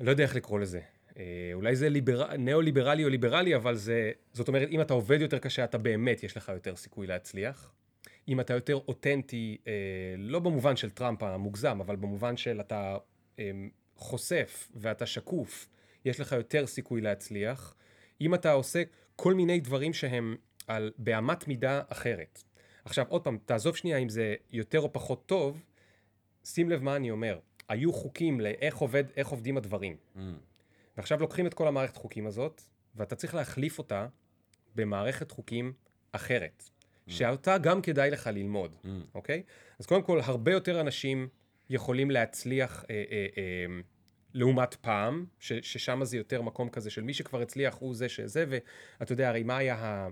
אני 0.00 0.06
לא 0.06 0.10
יודע 0.10 0.24
איך 0.24 0.36
לקרוא 0.36 0.60
לזה. 0.60 0.80
אה, 1.18 1.50
אולי 1.54 1.76
זה 1.76 1.88
ליבר... 1.88 2.36
ניאו-ליברלי 2.36 3.04
או 3.04 3.08
ליברלי, 3.08 3.56
אבל 3.56 3.74
זה, 3.74 4.10
זאת 4.32 4.48
אומרת, 4.48 4.68
אם 4.70 4.80
אתה 4.80 4.94
עובד 4.94 5.20
יותר 5.20 5.38
קשה, 5.38 5.64
אתה 5.64 5.78
באמת, 5.78 6.22
יש 6.22 6.36
לך 6.36 6.48
יותר 6.54 6.76
סיכוי 6.76 7.06
להצליח. 7.06 7.72
אם 8.28 8.40
אתה 8.40 8.54
יותר 8.54 8.74
אותנטי, 8.74 9.58
אה, 9.66 9.72
לא 10.18 10.38
במובן 10.38 10.76
של 10.76 10.90
טראמפ 10.90 11.22
המוגזם, 11.22 11.80
אבל 11.80 11.96
במובן 11.96 12.36
של 12.36 12.60
אתה 12.60 12.96
אה, 13.38 13.50
חושף 13.98 14.68
ואתה 14.74 15.06
שקוף, 15.06 15.68
יש 16.04 16.20
לך 16.20 16.32
יותר 16.32 16.66
סיכוי 16.66 17.00
להצליח. 17.00 17.74
אם 18.20 18.34
אתה 18.34 18.52
עושה 18.52 18.82
כל 19.16 19.34
מיני 19.34 19.60
דברים 19.60 19.92
שהם 19.92 20.36
על, 20.66 20.92
באמת 20.98 21.48
מידה 21.48 21.82
אחרת. 21.88 22.42
עכשיו, 22.84 23.06
עוד 23.08 23.24
פעם, 23.24 23.38
תעזוב 23.44 23.76
שנייה 23.76 23.98
אם 23.98 24.08
זה 24.08 24.34
יותר 24.50 24.80
או 24.80 24.92
פחות 24.92 25.26
טוב, 25.26 25.62
שים 26.44 26.70
לב 26.70 26.82
מה 26.82 26.96
אני 26.96 27.10
אומר. 27.10 27.38
היו 27.68 27.92
חוקים 27.92 28.40
לאיך 28.40 28.76
עובד, 28.76 29.04
איך 29.16 29.28
עובדים 29.28 29.56
הדברים. 29.56 29.96
Mm, 30.16 30.18
ועכשיו 30.96 31.20
לוקחים 31.20 31.46
את 31.46 31.54
כל 31.54 31.68
המערכת 31.68 31.96
חוקים 31.96 32.26
הזאת, 32.26 32.62
ואתה 32.94 33.16
צריך 33.16 33.34
להחליף 33.34 33.78
אותה 33.78 34.06
במערכת 34.74 35.30
חוקים 35.30 35.72
אחרת, 36.12 36.70
שאותה 37.06 37.58
גם 37.58 37.82
כדאי 37.82 38.10
לך 38.10 38.26
ללמוד, 38.26 38.74
mm, 38.84 38.88
אוקיי? 39.14 39.42
אז 39.78 39.86
קודם 39.86 40.02
כל, 40.02 40.20
הרבה 40.20 40.52
יותר 40.52 40.80
אנשים 40.80 41.28
יכולים 41.70 42.10
להצליח 42.10 42.84
אה, 42.90 43.04
אה, 43.10 43.26
אה, 43.38 43.80
לעומת 44.34 44.74
פעם, 44.74 45.26
ש, 45.38 45.52
ששם 45.52 46.04
זה 46.04 46.16
יותר 46.16 46.42
מקום 46.42 46.68
כזה 46.68 46.90
של 46.90 47.02
מי 47.02 47.14
שכבר 47.14 47.42
הצליח 47.42 47.74
הוא 47.74 47.94
זה 47.94 48.08
שזה, 48.08 48.44
ואתה 48.48 49.12
יודע, 49.12 49.28
הרי 49.28 49.42
מה 49.42 49.56
היה 49.56 49.74
ה... 49.74 50.08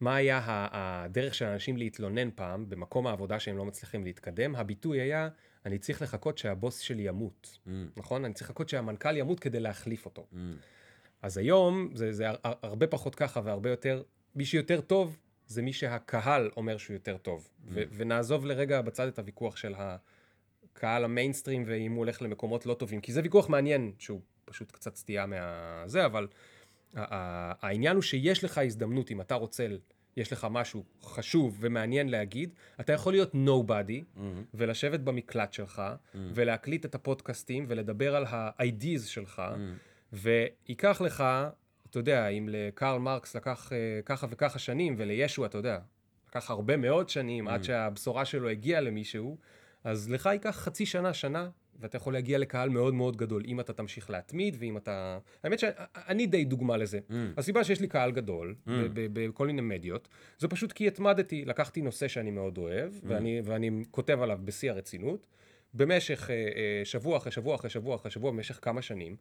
מה 0.00 0.16
היה 0.16 0.38
ה- 0.38 0.68
הדרך 1.04 1.34
של 1.34 1.44
אנשים 1.44 1.76
להתלונן 1.76 2.28
פעם 2.34 2.68
במקום 2.68 3.06
העבודה 3.06 3.40
שהם 3.40 3.56
לא 3.56 3.64
מצליחים 3.64 4.04
להתקדם? 4.04 4.56
הביטוי 4.56 5.00
היה, 5.00 5.28
אני 5.66 5.78
צריך 5.78 6.02
לחכות 6.02 6.38
שהבוס 6.38 6.78
שלי 6.78 7.02
ימות, 7.02 7.58
Mm, 7.66 7.70
נכון? 7.96 8.24
אני 8.24 8.34
צריך 8.34 8.50
לחכות 8.50 8.68
שהמנכ"ל 8.68 9.16
ימות 9.16 9.40
כדי 9.40 9.60
להחליף 9.60 10.04
אותו. 10.04 10.26
mm, 10.32 10.36
אז 11.22 11.38
היום 11.38 11.90
זה, 11.94 12.12
זה 12.12 12.28
הר- 12.28 12.36
הרבה 12.62 12.86
פחות 12.86 13.14
ככה 13.14 13.40
והרבה 13.44 13.70
יותר, 13.70 14.02
מי 14.34 14.44
שיותר 14.44 14.80
טוב 14.80 15.18
זה 15.46 15.62
מי 15.62 15.72
שהקהל 15.72 16.50
אומר 16.56 16.76
שהוא 16.76 16.94
יותר 16.94 17.16
טוב. 17.16 17.48
ו- 17.68 17.82
ונעזוב 17.92 18.46
לרגע 18.46 18.82
בצד 18.82 19.06
את 19.06 19.18
הוויכוח 19.18 19.56
של 19.56 19.74
הקהל 20.76 21.04
המיינסטרים 21.04 21.64
ואם 21.66 21.92
הוא 21.92 21.98
הולך 21.98 22.22
למקומות 22.22 22.66
לא 22.66 22.74
טובים, 22.74 23.00
כי 23.00 23.12
זה 23.12 23.20
ויכוח 23.22 23.48
מעניין 23.48 23.92
שהוא 23.98 24.20
פשוט 24.44 24.70
קצת 24.72 24.96
סטייה 24.96 25.26
מהזה, 25.26 26.06
אבל 26.06 26.26
העניין 26.94 27.96
הוא 27.96 28.02
שיש 28.02 28.44
לך 28.44 28.58
הזדמנות, 28.58 29.10
אם 29.10 29.20
אתה 29.20 29.34
רוצה, 29.34 29.66
יש 30.16 30.32
לך 30.32 30.46
משהו 30.50 30.84
חשוב 31.02 31.56
ומעניין 31.60 32.08
להגיד, 32.08 32.50
אתה 32.80 32.92
יכול 32.92 33.12
להיות 33.12 33.32
nobody 33.34 34.20
ולשבת 34.54 35.00
במקלט 35.00 35.52
שלך 35.52 35.82
ולהקליט 36.34 36.84
את 36.84 36.94
הפודקאסטים 36.94 37.64
ולדבר 37.68 38.16
על 38.16 38.24
ה-ideas 38.28 39.06
שלך. 39.06 39.42
וייקח 40.12 41.00
לך, 41.00 41.24
אתה 41.90 41.98
יודע, 41.98 42.28
אם 42.28 42.48
לקרל 42.52 42.98
מרקס 42.98 43.36
לקח 43.36 43.72
אה, 43.72 44.00
ככה 44.04 44.26
וככה 44.30 44.58
שנים, 44.58 44.94
ולישו, 44.98 45.44
אתה 45.44 45.58
יודע, 45.58 45.78
לקח 46.28 46.50
הרבה 46.50 46.76
מאוד 46.76 47.08
שנים 47.08 47.48
עד 47.48 47.64
שהבשורה 47.64 48.24
שלו 48.24 48.48
הגיעה 48.48 48.80
למישהו, 48.80 49.36
אז 49.84 50.10
לך 50.10 50.26
ייקח 50.32 50.50
חצי 50.50 50.86
שנה, 50.86 51.14
שנה, 51.14 51.48
ואתה 51.80 51.96
יכול 51.96 52.12
להגיע 52.12 52.38
לקהל 52.38 52.68
מאוד 52.68 52.94
מאוד 52.94 53.16
גדול, 53.16 53.42
אם 53.46 53.60
אתה 53.60 53.72
תמשיך 53.72 54.10
להתמיד, 54.10 54.56
ואם 54.58 54.76
אתה... 54.76 55.18
האמת 55.42 55.58
שאני 55.58 56.26
די 56.26 56.44
דוגמה 56.44 56.76
לזה. 56.76 56.98
הסיבה 57.36 57.64
שיש 57.64 57.80
לי 57.80 57.86
קהל 57.86 58.10
גדול, 58.12 58.54
ב- 58.66 59.06
בכל 59.12 59.46
מיני 59.46 59.62
מדיות, 59.62 60.08
זה 60.38 60.48
פשוט 60.48 60.72
כי 60.72 60.88
התמדתי, 60.88 61.44
לקחתי 61.44 61.82
נושא 61.82 62.08
שאני 62.08 62.30
מאוד 62.30 62.58
אוהב, 62.58 62.92
ואני, 63.02 63.40
ואני 63.44 63.84
כותב 63.90 64.18
עליו 64.22 64.38
בשיא 64.44 64.70
הרצינות, 64.70 65.26
במשך 65.74 66.30
אה, 66.30 66.34
אה, 66.34 66.84
שבוע 66.84 67.16
אחרי 67.16 67.32
שבוע 67.32 67.54
אחרי 67.54 67.70
שבוע 67.70 67.96
אחרי 67.96 68.10
שבוע, 68.10 68.30
במשך 68.30 68.58
כמה 68.62 68.82
שנים, 68.82 69.16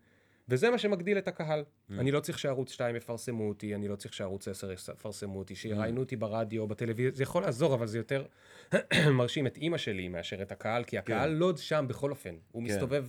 וזה 0.49 0.69
מה 0.69 0.77
שמגדיל 0.77 1.17
את 1.17 1.27
הקהל. 1.27 1.63
אני 1.99 2.11
לא 2.11 2.19
צריך 2.19 2.39
שערוץ 2.39 2.71
2 2.71 2.95
יפרסמו 2.95 3.49
אותי, 3.49 3.75
אני 3.75 3.87
לא 3.87 3.95
צריך 3.95 4.13
שערוץ 4.13 4.47
10 4.47 4.71
יפרסמו 4.71 5.39
אותי, 5.39 5.55
שיראיינו 5.55 5.99
אותי 5.99 6.15
ברדיו, 6.15 6.67
בטלוויזיה, 6.67 7.11
זה 7.15 7.23
יכול 7.23 7.43
לעזור, 7.43 7.73
אבל 7.73 7.87
זה 7.87 7.97
יותר 7.97 8.25
מרשים 9.17 9.47
את 9.47 9.57
אימא 9.57 9.77
שלי 9.77 10.07
מאשר 10.07 10.41
את 10.41 10.51
הקהל, 10.51 10.83
כי 10.83 10.97
הקהל 10.97 11.29
לא 11.29 11.57
שם 11.57 11.85
בכל 11.89 12.11
אופן. 12.11 12.35
הוא 12.51 12.63
מסתובב 12.63 13.07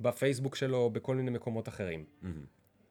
בפייסבוק 0.00 0.56
שלו, 0.56 0.90
בכל 0.90 1.16
מיני 1.16 1.30
מקומות 1.30 1.68
אחרים. 1.68 2.04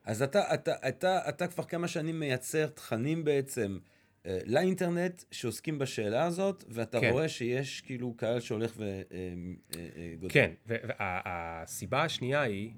אז 0.05 0.21
אתה, 0.21 0.53
אתה, 0.53 0.75
אתה, 0.89 1.29
אתה 1.29 1.47
כבר 1.47 1.63
כמה 1.63 1.87
שנים 1.87 2.19
מייצר 2.19 2.67
תכנים 2.67 3.23
בעצם 3.23 3.77
אה, 4.25 4.39
לאינטרנט 4.45 5.23
שעוסקים 5.31 5.79
בשאלה 5.79 6.23
הזאת, 6.23 6.63
ואתה 6.67 6.99
כן. 6.99 7.09
רואה 7.11 7.29
שיש 7.29 7.81
כאילו 7.81 8.13
קהל 8.17 8.39
שהולך 8.39 8.77
וגודל. 8.77 10.33
כן, 10.33 10.51
והסיבה 10.65 12.03
השנייה 12.03 12.41
היא, 12.41 12.71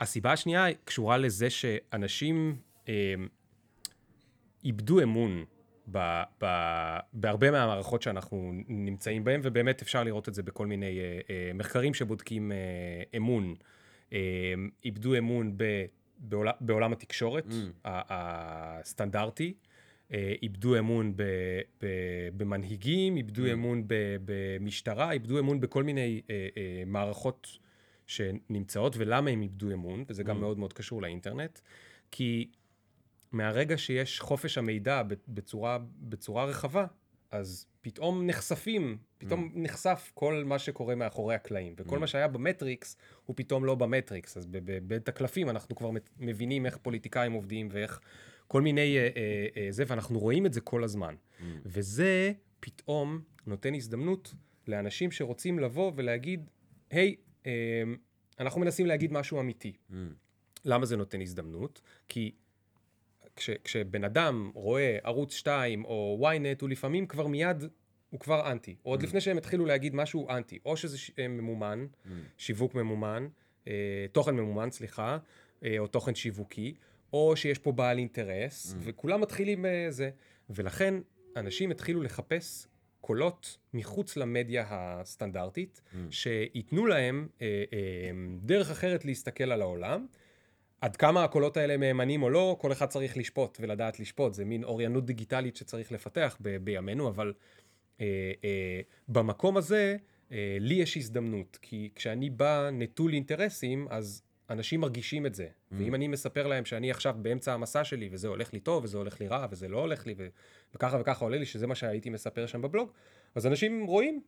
הסיבה 0.00 0.32
השנייה 0.32 0.66
קשורה 0.84 1.18
לזה 1.18 1.50
שאנשים 1.50 2.56
אה, 2.88 3.14
איבדו 4.64 5.02
אמון 5.02 5.44
ב, 5.92 5.98
ב, 6.42 6.46
בהרבה 7.12 7.50
מהמערכות 7.50 8.02
שאנחנו 8.02 8.52
נמצאים 8.68 9.24
בהן, 9.24 9.40
ובאמת 9.44 9.82
אפשר 9.82 10.04
לראות 10.04 10.28
את 10.28 10.34
זה 10.34 10.42
בכל 10.42 10.66
מיני 10.66 10.98
אה, 11.00 11.20
אה, 11.30 11.50
מחקרים 11.54 11.94
שבודקים 11.94 12.52
אה, 12.52 12.56
אמון. 13.16 13.54
אה, 14.12 14.18
איבדו 14.84 15.18
אמון 15.18 15.52
ב, 15.56 15.64
בעולם, 16.18 16.52
בעולם 16.60 16.92
התקשורת 16.92 17.46
Mm. 17.46 17.52
הסטנדרטי. 17.84 19.54
אה, 20.12 20.32
איבדו 20.42 20.78
אמון 20.78 21.12
ב, 21.16 21.22
ב, 21.82 21.86
במנהיגים, 22.36 23.16
איבדו 23.16 23.46
Mm. 23.46 23.52
אמון 23.52 23.84
ב, 23.86 23.94
במשטרה, 24.24 25.12
איבדו 25.12 25.38
אמון 25.38 25.60
בכל 25.60 25.82
מיני 25.82 26.20
אה, 26.30 26.48
אה, 26.56 26.82
מערכות 26.86 27.58
שנמצאות, 28.10 28.94
ולמה 28.98 29.30
הם 29.30 29.42
איבדו 29.42 29.72
אמון, 29.72 30.04
וזה 30.08 30.22
גם 30.22 30.36
Mm. 30.36 30.40
מאוד 30.40 30.58
מאוד 30.58 30.72
קשור 30.72 31.02
לאינטרנט, 31.02 31.60
כי 32.10 32.50
מהרגע 33.32 33.78
שיש 33.78 34.20
חופש 34.20 34.58
המידע 34.58 35.02
בצורה, 35.28 35.78
בצורה 35.98 36.44
רחבה, 36.44 36.86
אז 37.30 37.66
פתאום 37.80 38.26
נחשפים, 38.26 38.98
פתאום 39.18 39.52
נחשף 39.54 40.10
כל 40.14 40.42
מה 40.46 40.58
שקורה 40.58 40.94
מאחורי 40.94 41.34
הקלעים, 41.34 41.74
וכל 41.76 41.98
מה 41.98 42.06
שהיה 42.06 42.28
במטריקס 42.28 42.96
הוא 43.26 43.36
פתאום 43.36 43.64
לא 43.64 43.74
במטריקס, 43.74 44.36
אז 44.36 44.46
ב- 44.46 44.58
ב- 44.64 44.78
בית 44.88 45.08
הקלפים 45.08 45.48
אנחנו 45.50 45.76
כבר 45.76 45.90
מבינים 46.18 46.66
איך 46.66 46.76
פוליטיקאים 46.76 47.32
עובדים 47.32 47.68
ואיך 47.70 48.00
כל 48.46 48.62
מיני 48.62 48.96
אה, 48.98 49.08
אה, 49.16 49.46
אה, 49.56 49.66
זה, 49.70 49.84
ואנחנו 49.86 50.18
רואים 50.18 50.46
את 50.46 50.52
זה 50.52 50.60
כל 50.60 50.84
הזמן. 50.84 51.14
וזה 51.66 52.32
פתאום 52.60 53.20
נותן 53.46 53.74
הזדמנות 53.74 54.34
לאנשים 54.68 55.10
שרוצים 55.10 55.58
לבוא 55.58 55.92
ולהגיד, 55.96 56.50
היי, 56.90 57.08
אה, 57.08 57.29
אנחנו 58.40 58.60
מנסים 58.60 58.86
להגיד 58.86 59.12
משהו 59.12 59.40
אמיתי. 59.40 59.72
Mm. 59.90 59.94
למה 60.64 60.86
זה 60.86 60.96
נותן 60.96 61.20
הזדמנות? 61.20 61.80
כי 62.08 62.32
כש, 63.36 63.50
כשבן 63.64 64.04
אדם 64.04 64.50
רואה 64.54 64.98
ערוץ 65.02 65.32
2 65.34 65.84
או 65.84 66.28
ynet, 66.32 66.58
הוא 66.60 66.68
לפעמים 66.68 67.06
כבר 67.06 67.26
מיד, 67.26 67.64
הוא 68.10 68.20
כבר 68.20 68.52
אנטי. 68.52 68.76
או 68.84 68.90
עוד 68.90 69.02
לפני 69.02 69.20
שהם 69.20 69.38
התחילו 69.38 69.66
להגיד 69.66 69.94
משהו 69.94 70.30
אנטי. 70.30 70.58
או 70.64 70.76
שזה 70.76 70.98
ש, 70.98 71.10
אה, 71.18 71.28
ממומן, 71.28 71.86
שיווק 72.38 72.74
ממומן, 72.74 73.28
אה, 73.68 74.06
תוכן 74.12 74.36
ממומן, 74.36 74.70
סליחה, 74.70 75.18
אה, 75.64 75.78
או 75.78 75.86
תוכן 75.86 76.14
שיווקי, 76.14 76.74
או 77.12 77.36
שיש 77.36 77.58
פה 77.58 77.72
בעל 77.72 77.98
אינטרס, 77.98 78.74
וכולם 78.80 79.20
מתחילים 79.20 79.64
בזה. 79.68 80.10
ולכן 80.50 80.94
אנשים 81.36 81.70
התחילו 81.70 82.02
לחפש 82.02 82.66
קולות 83.00 83.56
מחוץ 83.74 84.16
למדיה 84.16 84.66
הסטנדרטית, 84.68 85.80
שייתנו 86.10 86.86
להם 86.86 87.28
אה, 87.42 87.64
אה, 87.72 87.78
דרך 88.42 88.70
אחרת 88.70 89.04
להסתכל 89.04 89.52
על 89.52 89.62
העולם. 89.62 90.06
עד 90.80 90.96
כמה 90.96 91.24
הקולות 91.24 91.56
האלה 91.56 91.76
מהימנים 91.76 92.22
או 92.22 92.30
לא, 92.30 92.56
כל 92.60 92.72
אחד 92.72 92.86
צריך 92.86 93.16
לשפוט 93.16 93.58
ולדעת 93.60 94.00
לשפוט. 94.00 94.34
זה 94.34 94.44
מין 94.44 94.64
אוריינות 94.64 95.06
דיגיטלית 95.06 95.56
שצריך 95.56 95.92
לפתח 95.92 96.36
ב- 96.40 96.56
בימינו, 96.56 97.08
אבל 97.08 97.32
אה, 98.00 98.32
אה, 98.44 98.80
במקום 99.08 99.56
הזה, 99.56 99.96
אה, 100.32 100.56
לי 100.60 100.74
יש 100.74 100.96
הזדמנות, 100.96 101.58
כי 101.62 101.90
כשאני 101.94 102.30
בא 102.30 102.70
נטול 102.72 103.12
אינטרסים, 103.12 103.86
אז 103.90 104.22
אנשים 104.50 104.80
מרגישים 104.80 105.26
את 105.26 105.34
זה. 105.34 105.46
ואם 105.72 105.94
אני 105.94 106.08
מספר 106.08 106.46
להם 106.46 106.64
שאני 106.64 106.90
עכשיו 106.90 107.14
באמצע 107.18 107.54
המסע 107.54 107.84
שלי, 107.84 108.08
וזה 108.12 108.28
הולך 108.28 108.52
לי 108.52 108.60
טוב, 108.60 108.84
וזה 108.84 108.98
הולך 108.98 109.20
לי 109.20 109.28
רע, 109.28 109.46
וזה 109.50 109.68
לא 109.68 109.78
הולך 109.78 110.06
לי, 110.06 110.14
ו- 110.18 110.28
וככה 110.74 110.98
וככה 111.00 111.24
עולה 111.24 111.38
לי, 111.38 111.46
שזה 111.46 111.66
מה 111.66 111.74
שהייתי 111.74 112.10
מספר 112.10 112.46
שם 112.46 112.62
בבלוג, 112.62 112.90
אז 113.34 113.46
אנשים 113.46 113.86
רואים, 113.86 114.20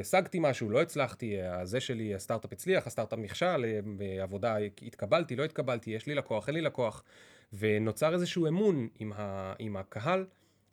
השגתי 0.00 0.38
משהו, 0.40 0.70
לא 0.70 0.82
הצלחתי, 0.82 1.42
הזה 1.42 1.80
שלי, 1.80 2.14
הסטארט-אפ 2.14 2.52
הצליח, 2.52 2.86
הסטארט-אפ 2.86 3.18
נכשל, 3.18 3.80
בעבודה 3.96 4.56
התקבלתי, 4.82 5.36
לא 5.36 5.44
התקבלתי, 5.44 5.90
יש 5.90 6.06
לי 6.06 6.14
לקוח, 6.14 6.48
אין 6.48 6.54
לי 6.54 6.60
לקוח, 6.60 7.02
ונוצר 7.52 8.14
איזשהו 8.14 8.46
אמון 8.46 8.88
עם, 8.98 9.12
ה, 9.16 9.52
עם 9.58 9.76
הקהל, 9.76 10.24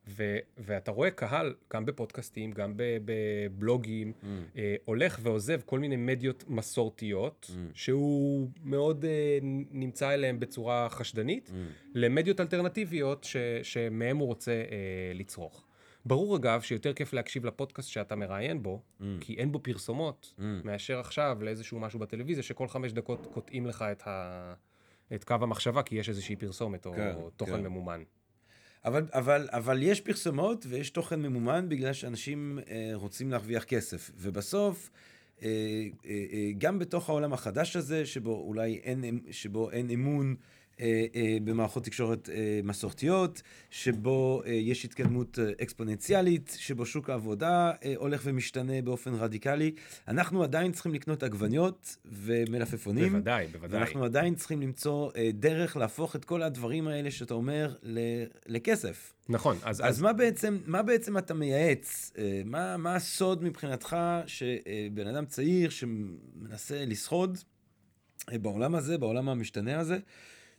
ו, 0.07 0.37
ואתה 0.57 0.91
רואה 0.91 1.11
קהל, 1.11 1.55
גם 1.73 1.85
בפודקאסטים, 1.85 2.51
גם 2.51 2.73
בבלוגים, 2.77 4.13
Mm. 4.21 4.25
אה, 4.57 4.75
הולך 4.85 5.19
ועוזב 5.21 5.61
כל 5.65 5.79
מיני 5.79 5.95
מדיות 5.95 6.43
מסורתיות, 6.47 7.51
שהוא 7.73 8.49
מאוד 8.63 9.05
אה, 9.05 9.39
נמצא 9.71 10.13
אליהם 10.13 10.39
בצורה 10.39 10.87
חשדנית, 10.89 11.51
למדיות 11.93 12.39
אלטרנטיביות 12.39 13.23
ש, 13.23 13.37
שמהם 13.63 14.17
הוא 14.17 14.27
רוצה 14.27 14.51
אה, 14.51 15.11
לצרוך. 15.13 15.63
ברור 16.05 16.37
אגב 16.37 16.61
שיותר 16.61 16.93
כיף 16.93 17.13
להקשיב 17.13 17.45
לפודקאסט 17.45 17.89
שאתה 17.89 18.15
מראיין 18.15 18.63
בו, 18.63 18.81
כי 19.19 19.33
אין 19.33 19.51
בו 19.51 19.59
פרסומות, 19.63 20.33
מאשר 20.63 20.99
עכשיו 20.99 21.37
לאיזשהו 21.41 21.79
משהו 21.79 21.99
בטלוויזיה, 21.99 22.43
שכל 22.43 22.67
חמש 22.67 22.91
דקות 22.91 23.27
קוטעים 23.33 23.65
לך 23.65 23.85
את, 23.91 24.03
ה... 24.05 24.53
את 25.15 25.23
קו 25.23 25.35
המחשבה, 25.41 25.83
כי 25.83 25.95
יש 25.95 26.09
איזושהי 26.09 26.35
פרסומת 26.35 26.85
או 26.85 26.93
כן, 26.93 27.15
תוכן 27.35 27.51
כן. 27.51 27.63
ממומן. 27.63 28.03
אבל, 28.85 29.05
אבל, 29.13 29.47
אבל 29.51 29.83
יש 29.83 30.01
פרסומות 30.01 30.65
ויש 30.69 30.89
תוכן 30.89 31.21
ממומן 31.21 31.69
בגלל 31.69 31.93
שאנשים 31.93 32.59
אה, 32.69 32.91
רוצים 32.93 33.31
להרוויח 33.31 33.63
כסף. 33.63 34.11
ובסוף, 34.17 34.89
אה, 35.43 35.47
אה, 36.05 36.25
אה, 36.33 36.51
גם 36.57 36.79
בתוך 36.79 37.09
העולם 37.09 37.33
החדש 37.33 37.75
הזה, 37.75 38.05
שבו 38.05 38.43
אולי 38.47 38.79
אין, 38.83 39.19
שבו 39.31 39.71
אין 39.71 39.89
אמון 39.89 40.35
אה, 40.39 40.56
במערכות 41.43 41.83
תקשורת 41.83 42.29
אה, 42.29 42.59
מסורתיות, 42.63 43.41
שבו 43.69 44.41
אה, 44.45 44.51
יש 44.51 44.85
התקדמות 44.85 45.39
אה, 45.39 45.51
אקספוננציאלית, 45.63 46.57
שבו 46.59 46.85
שוק 46.85 47.09
העבודה 47.09 47.71
אה, 47.85 47.93
הולך 47.97 48.21
ומשתנה 48.23 48.81
באופן 48.81 49.13
רדיקלי, 49.13 49.71
אנחנו 50.07 50.43
עדיין 50.43 50.71
צריכים 50.71 50.93
לקנות 50.93 51.23
עגבניות 51.23 51.97
ומלפפונים. 52.05 53.11
בוודאי, 53.11 53.47
בוודאי. 53.47 53.79
ואנחנו 53.79 54.05
עדיין 54.05 54.35
צריכים 54.35 54.61
למצוא 54.61 55.11
אה, 55.15 55.29
דרך 55.33 55.77
להפוך 55.77 56.15
את 56.15 56.25
כל 56.25 56.43
הדברים 56.43 56.87
האלה 56.87 57.11
שאתה 57.11 57.33
אומר 57.33 57.75
לכסף. 58.45 59.13
נכון, 59.29 59.57
אז, 59.63 59.81
אז 59.85 60.01
מה 60.01 60.13
בעצם, 60.13 60.57
מה 60.65 60.83
בעצם 60.83 61.17
אתה 61.17 61.33
מייעץ? 61.33 62.11
אה, 62.17 62.41
מה, 62.45 62.77
מה 62.77 62.95
הסוד 62.95 63.43
מבחינתך 63.43 63.97
שבן 64.25 65.07
אדם 65.07 65.25
צעיר 65.25 65.69
שמנסה 65.69 66.83
אה, 68.31 68.37
בעולם 68.37 68.75
הזה, 68.75 68.97
בעולם 68.97 69.29
המשתנה 69.29 69.79
הזה, 69.79 69.97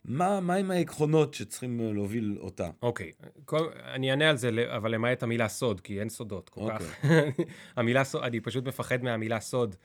מה, 0.05 0.41
מה 0.41 0.55
עם 0.55 0.71
העקרונות 0.71 1.35
שצריכים 1.35 1.81
אה, 1.81 1.93
להוביל 1.93 2.39
אותה? 2.41 2.71
אוקיי, 2.83 3.13
כל, 3.45 3.69
אני 3.95 4.11
אענה 4.11 4.31
על 4.31 4.37
זה, 4.37 4.51
אבל 4.77 4.91
למעט 4.91 5.23
המילה 5.23 5.49
סוד, 5.49 5.81
כי 5.81 6.01
אין 6.01 6.09
סודות 6.09 6.49
כל 6.49 6.61
אוקיי. 6.61 6.79
כך. 6.79 7.05
המילה 7.77 8.05
סוד, 8.05 8.23
אני 8.23 8.41
פשוט 8.41 8.65
מפחד 8.65 9.03
מהמילה 9.03 9.41
סוד, 9.41 9.77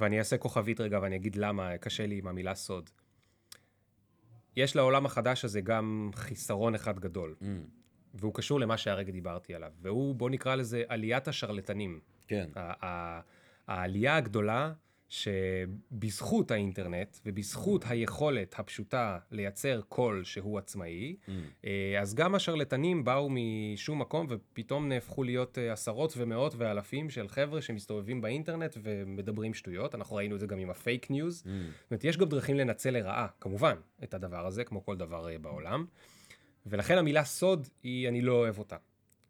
ואני 0.00 0.18
אעשה 0.18 0.38
כוכבית 0.38 0.80
רגע 0.80 0.98
ואני 1.02 1.16
אגיד 1.16 1.36
למה 1.36 1.78
קשה 1.78 2.06
לי 2.06 2.18
עם 2.18 2.26
המילה 2.26 2.54
סוד. 2.54 2.90
יש 4.56 4.76
לעולם 4.76 5.06
החדש 5.06 5.44
הזה 5.44 5.60
גם 5.60 6.10
חיסרון 6.14 6.74
אחד 6.74 6.98
גדול, 6.98 7.34
Mm, 7.40 7.44
והוא 8.14 8.34
קשור 8.34 8.60
למה 8.60 8.76
שהרגע 8.76 9.12
דיברתי 9.12 9.54
עליו, 9.54 9.72
והוא, 9.82 10.14
בוא 10.14 10.30
נקרא 10.30 10.54
לזה 10.54 10.82
עליית 10.88 11.28
השרלטנים. 11.28 12.00
כן. 12.28 12.50
העלייה 13.68 14.16
הגדולה 14.16 14.72
שבזכות 15.08 16.50
האינטרנט 16.50 17.16
ובזכות 17.26 17.84
היכולת 17.88 18.54
הפשוטה 18.58 19.18
לייצר 19.30 19.80
קול 19.88 20.24
שהוא 20.24 20.58
עצמאי, 20.58 21.16
Mm, 21.26 21.30
אה, 21.64 22.00
אז 22.00 22.14
גם 22.14 22.34
השרלטנים 22.34 23.04
באו 23.04 23.28
משום 23.30 24.00
מקום 24.00 24.26
ופתאום 24.30 24.88
נהפכו 24.88 25.22
להיות 25.22 25.58
אה, 25.58 25.72
עשרות 25.72 26.14
ומאות 26.16 26.54
ואלפים 26.56 27.10
של 27.10 27.28
חבר'ה 27.28 27.62
שמסתובבים 27.62 28.20
באינטרנט 28.20 28.76
ומדברים 28.82 29.54
שטויות. 29.54 29.94
אנחנו 29.94 30.16
ראינו 30.16 30.34
את 30.34 30.40
זה 30.40 30.46
גם 30.46 30.58
עם 30.58 30.70
ה 30.70 30.78
fake 30.78 31.10
news. 31.10 31.42
mm, 31.42 31.46
זאת 31.82 31.90
אומרת, 31.90 32.04
יש 32.04 32.16
גם 32.16 32.28
דרכים 32.28 32.56
לנצל 32.56 32.90
לרעה, 32.90 33.26
כמובן, 33.40 33.76
את 34.04 34.14
הדבר 34.14 34.46
הזה, 34.46 34.64
כמו 34.64 34.84
כל 34.84 34.96
דבר 34.96 35.28
אה, 35.28 35.38
בעולם. 35.38 35.86
ולכן 36.66 36.98
המילה 36.98 37.24
סוד, 37.24 37.68
היא, 37.82 38.08
אני 38.08 38.20
לא 38.20 38.32
אוהב 38.32 38.58
אותה. 38.58 38.76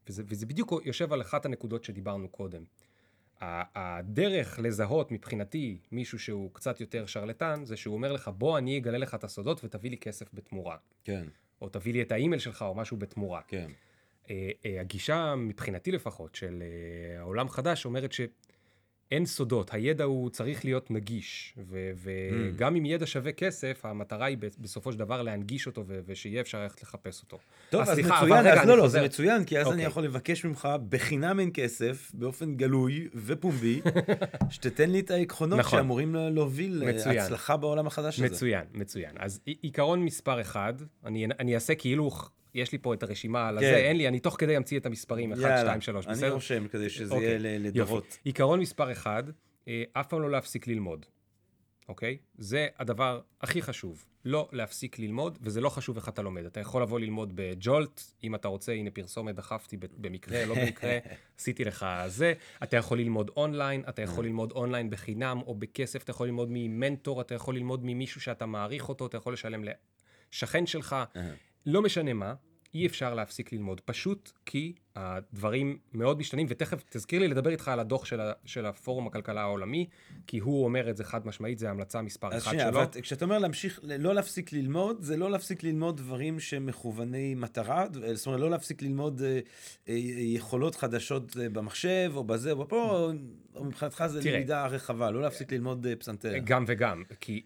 וזה, 0.09 0.23
וזה 0.27 0.47
בדיוק 0.47 0.73
יושב 0.85 1.13
על 1.13 1.21
אחת 1.21 1.47
הנקודות 1.47 1.85
שדיברנו 1.85 2.29
קודם. 2.29 2.65
הדרך 3.75 4.59
לזהות 4.59 5.13
מבחינתי 5.13 5.79
מישהו 5.93 6.19
שהוא 6.19 6.51
קצת 6.53 6.81
יותר 6.81 7.07
שרלטן, 7.07 7.65
זה 7.65 7.77
שהוא 7.77 7.95
אומר 7.95 8.13
לך, 8.13 8.29
בוא 8.29 8.59
אני 8.59 8.79
אגלה 8.79 8.99
לך 8.99 9.15
את 9.15 9.25
הסודות 9.25 9.65
ותביא 9.65 9.91
לי 9.91 9.97
כסף 9.97 10.27
בתמורה. 10.35 10.77
כן, 11.05 11.25
או 11.63 11.69
תביא 11.69 11.93
לי 11.93 12.03
את 12.03 12.13
האימייל 12.13 12.41
שלך 12.41 12.63
או 12.63 12.75
משהו 12.75 12.97
בתמורה. 12.97 13.41
כן. 13.49 13.71
אה, 14.31 14.51
אה, 14.67 14.81
הגישה, 14.81 15.35
מבחינתי 15.35 15.93
לפחות, 15.93 16.35
של 16.35 16.63
אה, 16.63 17.21
העולם 17.21 17.49
חדש, 17.49 17.85
אומרת 17.85 18.13
שאין 19.11 19.27
סודות, 19.27 19.75
הידע 19.75 20.05
הוא 20.05 20.31
צריך 20.31 20.65
להיות 20.65 20.91
נגיש, 20.91 21.55
ו- 21.69 21.91
וגם 22.03 22.77
אם 22.77 22.85
ידע 22.87 23.07
שווה 23.07 23.33
כסף, 23.33 23.81
המטרה 23.85 24.27
היא 24.27 24.37
בסופו 24.59 24.93
של 24.93 24.99
דבר 24.99 25.23
להנגיש 25.23 25.67
אותו, 25.67 25.85
ו- 25.87 26.01
ושיהיה 26.07 26.41
אפשר 26.41 26.63
ללכת 26.63 26.83
לחפש 26.83 27.23
אותו. 27.23 27.39
טוב, 27.71 27.81
אז 27.83 27.89
אז 27.89 27.95
סליחה, 27.95 28.21
אבל 28.21 28.27
מצוין, 28.27 28.47
אז 28.59 28.69
לא, 28.69 28.77
לא. 28.79 28.89
זה 28.89 29.03
מצוין, 29.05 29.45
כי 29.45 29.59
אז 29.59 29.67
אני 29.67 29.73
אוקיי. 29.73 29.87
יכול 29.87 30.05
לבקש 30.05 30.45
ממך 30.45 30.69
בחינם 30.89 31.41
אין 31.41 31.51
כסף, 31.55 32.11
באופן 32.15 32.55
גלוי 32.57 33.09
ופומבי, 33.15 33.81
שתתן 34.51 34.91
לי 34.91 35.01
את 35.01 35.11
העקרונות 35.11 35.59
נכון. 35.59 35.79
שאמורים 35.79 36.15
להוביל 36.15 36.85
מצוין. 36.95 37.17
להצלחה 37.17 37.57
בעולם 37.57 37.87
החדש 37.87 38.19
הזה. 38.19 38.27
מצוין, 38.27 38.65
מצוין. 38.75 39.11
אז 39.19 39.41
עי- 39.45 39.57
עיקרון 39.63 40.05
מספר 40.05 40.41
אחד, 40.41 40.75
אני, 41.05 41.27
אני 41.41 41.55
אעשה 41.55 41.75
כאילו 41.75 42.11
יש 42.55 42.73
לי 42.73 42.79
פה 42.79 42.95
את 42.95 43.03
הרשימה 43.03 43.49
על 43.49 43.61
כן. 43.61 43.67
הזה, 43.67 43.77
אין 43.77 43.97
לי, 43.97 44.09
אני 44.09 44.21
תוך 44.21 44.37
כדי 44.39 44.57
אמציא 44.57 44.79
את 44.79 44.87
המספרים 44.87 45.33
1, 45.33 45.43
יאללה, 45.43 45.61
2, 45.61 45.81
3, 45.81 46.07
אני 46.07 46.15
בסדר? 46.15 46.33
רושם 46.33 46.69
כדי 46.69 46.91
שזה 46.91 47.15
אוקיי, 47.15 47.29
יהיה 47.29 47.59
לדורות. 47.59 48.05
יופי. 48.05 48.19
עיקרון 48.25 48.61
מספר 48.61 48.93
אחד, 48.93 49.25
אה, 49.69 49.83
אף 49.93 50.07
פעם 50.07 50.23
לא 50.23 50.31
להפסיק 50.31 50.67
ללמוד, 50.67 51.07
אוקיי? 51.89 52.19
זה 52.39 52.67
הדבר 52.79 53.21
הכי 53.41 53.63
חשוב. 53.63 54.05
לא 54.25 54.49
להפסיק 54.53 54.99
ללמוד, 54.99 55.39
וזה 55.43 55.61
לא 55.61 55.69
חשוב 55.69 55.97
איך 55.97 56.09
אתה 56.09 56.23
לומד. 56.23 56.45
אתה 56.45 56.61
יכול 56.61 56.83
לבוא 56.83 57.01
ללמוד 57.01 57.33
בג'ולט, 57.35 58.03
אם 58.25 58.35
אתה 58.35 58.49
רוצה, 58.49 58.73
הנה 58.73 58.91
פרסומת, 58.91 59.35
דחפתי 59.35 59.77
במקרה, 59.97 60.45
לא 60.45 60.55
במקרה, 60.55 60.99
עשיתי 61.39 61.65
לך 61.65 61.87
זה. 62.07 62.33
אתה 62.63 62.77
יכול 62.77 62.99
ללמוד 62.99 63.31
אונליין, 63.37 63.83
אתה 63.89 64.03
יכול 64.03 64.25
ללמוד 64.25 64.53
אונליין 64.53 64.91
בחינם 64.91 65.41
או 65.47 65.55
בכסף, 65.55 66.03
אתה 66.03 66.11
יכול 66.11 66.27
ללמוד 66.27 66.49
ממנטור, 66.51 67.21
אתה 67.21 67.35
יכול 67.35 67.57
ללמוד 67.57 67.81
ממישהו 67.85 68.21
שאתה 68.21 68.47
מעריך 68.47 68.89
אותו, 68.89 69.07
אתה 69.07 69.17
יכול 69.17 69.33
לשלם 69.33 69.65
לשכן 70.33 70.67
שלך, 70.67 70.97
לא 71.67 71.83
משנה 71.83 72.13
מה. 72.13 72.35
אי 72.75 72.87
אפשר 72.87 73.15
להפסיק 73.15 73.53
ללמוד, 73.53 73.81
פשוט 73.81 74.33
כי 74.47 74.73
הדברים 74.97 75.79
מאוד 75.93 76.19
משתנים, 76.19 76.47
ותכף 76.51 76.85
תזכיר 76.89 77.21
לי 77.21 77.29
לדבר 77.29 77.51
איתך 77.51 77.69
על 77.69 77.81
הדוח 77.81 78.05
של, 78.05 78.21
ה, 78.21 78.33
של 78.45 78.67
הפורום 78.67 79.07
הכלכלה 79.07 79.41
העולמי, 79.41 79.87
כי 80.27 80.39
הוא 80.39 80.65
אומר 80.65 80.91
את 80.91 80.97
זה 80.97 81.05
חד 81.05 81.27
משמעית, 81.27 81.59
זה 81.59 81.71
המלצה 81.71 82.03
מספר 82.03 82.29
אחת 82.29 82.41
שנייה, 82.41 82.71
שלו. 82.71 82.83
אבל 82.83 83.01
כשאתה 83.03 83.25
אומר 83.25 83.39
להמשיך, 83.39 83.81
לא 83.83 84.15
להפסיק 84.15 84.53
ללמוד, 84.53 85.03
זה 85.03 85.17
לא 85.17 85.31
להפסיק 85.31 85.63
ללמוד 85.63 85.97
דברים 85.97 86.41
שמכווני 86.41 87.35
מטרה, 87.35 87.87
זאת 88.15 88.27
אומרת, 88.27 88.41
לא 88.41 88.51
להפסיק 88.51 88.83
ללמוד 88.83 89.23
אה, 89.23 89.41
אה, 89.89 89.95
יכולות 90.19 90.75
חדשות 90.75 91.37
אה, 91.41 91.49
במחשב, 91.49 92.13
או 92.15 92.25
בזה, 92.25 92.53
או 92.53 92.69
פה, 92.69 93.11
או 93.55 93.65
מבחינתך 93.65 94.05
זה 94.07 94.23
תראה. 94.23 94.37
למידה 94.37 94.67
רחבה, 94.67 95.11
לא 95.11 95.23
להפסיק 95.23 95.53
ללמוד 95.53 95.87
אה, 95.87 95.97
פסנתר. 95.97 96.33
גם 96.45 96.65
וגם, 96.67 97.03
כי 97.21 97.43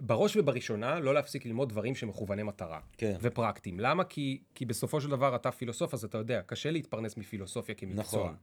בראש 0.00 0.36
ובראשונה, 0.36 1.00
לא 1.00 1.14
להפסיק 1.14 1.46
ללמוד 1.46 1.68
דברים 1.68 1.94
שמכווני 1.94 2.42
מטרה. 2.42 2.80
כן. 2.96 3.16
ופרקטיים. 3.20 3.80
למה? 3.80 4.04
כי, 4.04 4.42
כי 4.54 4.64
בסופו 4.64 5.00
של 5.00 5.10
דבר 5.10 5.36
אתה 5.36 5.50
פילוסוף, 5.50 5.94
אז 5.94 6.04
אתה 6.04 6.18
יודע, 6.18 6.42
קשה 6.42 6.70
להתפרנס 6.70 7.16
מפילוסופיה 7.16 7.74
כמקצוע. 7.74 8.24
נכון. 8.24 8.36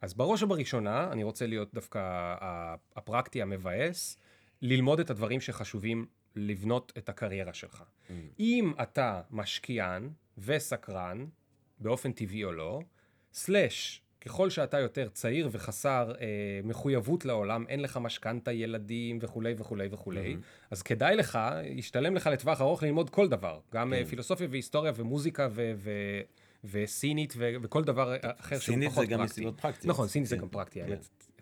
אז 0.00 0.14
בראש 0.14 0.42
ובראשונה, 0.42 1.12
אני 1.12 1.22
רוצה 1.22 1.46
להיות 1.46 1.74
דווקא 1.74 2.00
הפרקטי 2.96 3.42
המבאס, 3.42 4.18
ללמוד 4.62 5.00
את 5.00 5.10
הדברים 5.10 5.40
שחשובים 5.40 6.06
לבנות 6.36 6.92
את 6.98 7.08
הקריירה 7.08 7.54
שלך. 7.54 7.82
Mm. 7.82 8.12
אם 8.40 8.72
אתה 8.82 9.20
משקיען 9.30 10.10
וסקרן, 10.38 11.26
באופן 11.78 12.12
טבעי 12.12 12.44
או 12.44 12.52
לא, 12.52 12.80
סלאש, 13.32 14.02
ככל 14.28 14.50
שאתה 14.50 14.78
יותר 14.80 15.08
צעיר 15.08 15.48
וחסר 15.52 16.12
אה, 16.20 16.26
מחויבות 16.64 17.24
לעולם, 17.24 17.64
אין 17.68 17.80
לך 17.80 17.96
משכנתה, 17.96 18.52
ילדים 18.52 19.18
וכולי 19.22 19.54
וכולי 19.58 19.88
וכולי, 19.90 20.34
Mm-hmm. 20.34 20.68
אז 20.70 20.82
כדאי 20.82 21.16
לך, 21.16 21.38
ישתלם 21.64 22.14
לך 22.14 22.26
לטווח 22.26 22.60
ארוך 22.60 22.82
ללמוד 22.82 23.10
כל 23.10 23.28
דבר, 23.28 23.58
גם 23.74 23.88
כן. 23.88 23.94
אה, 23.94 24.04
פילוסופיה 24.04 24.46
והיסטוריה 24.50 24.92
ומוזיקה 24.96 25.48
ו... 25.50 25.72
ו- 25.76 26.20
וסינית 26.64 27.34
ו- 27.36 27.54
וכל 27.62 27.84
דבר 27.84 28.16
אחר 28.22 28.58
שהוא 28.58 28.74
סינית 28.74 28.88
פחות 28.90 29.06
זה 29.06 29.12
גם 29.12 29.18
פרקטי. 29.18 29.32
מסיבות 29.32 29.60
פרקטיות. 29.60 29.86
נכון, 29.86 30.08
סינית 30.08 30.28
זה 30.28 30.36
כן, 30.36 30.42
גם 30.42 30.48
פרקטי, 30.48 30.80
כן. 30.86 30.96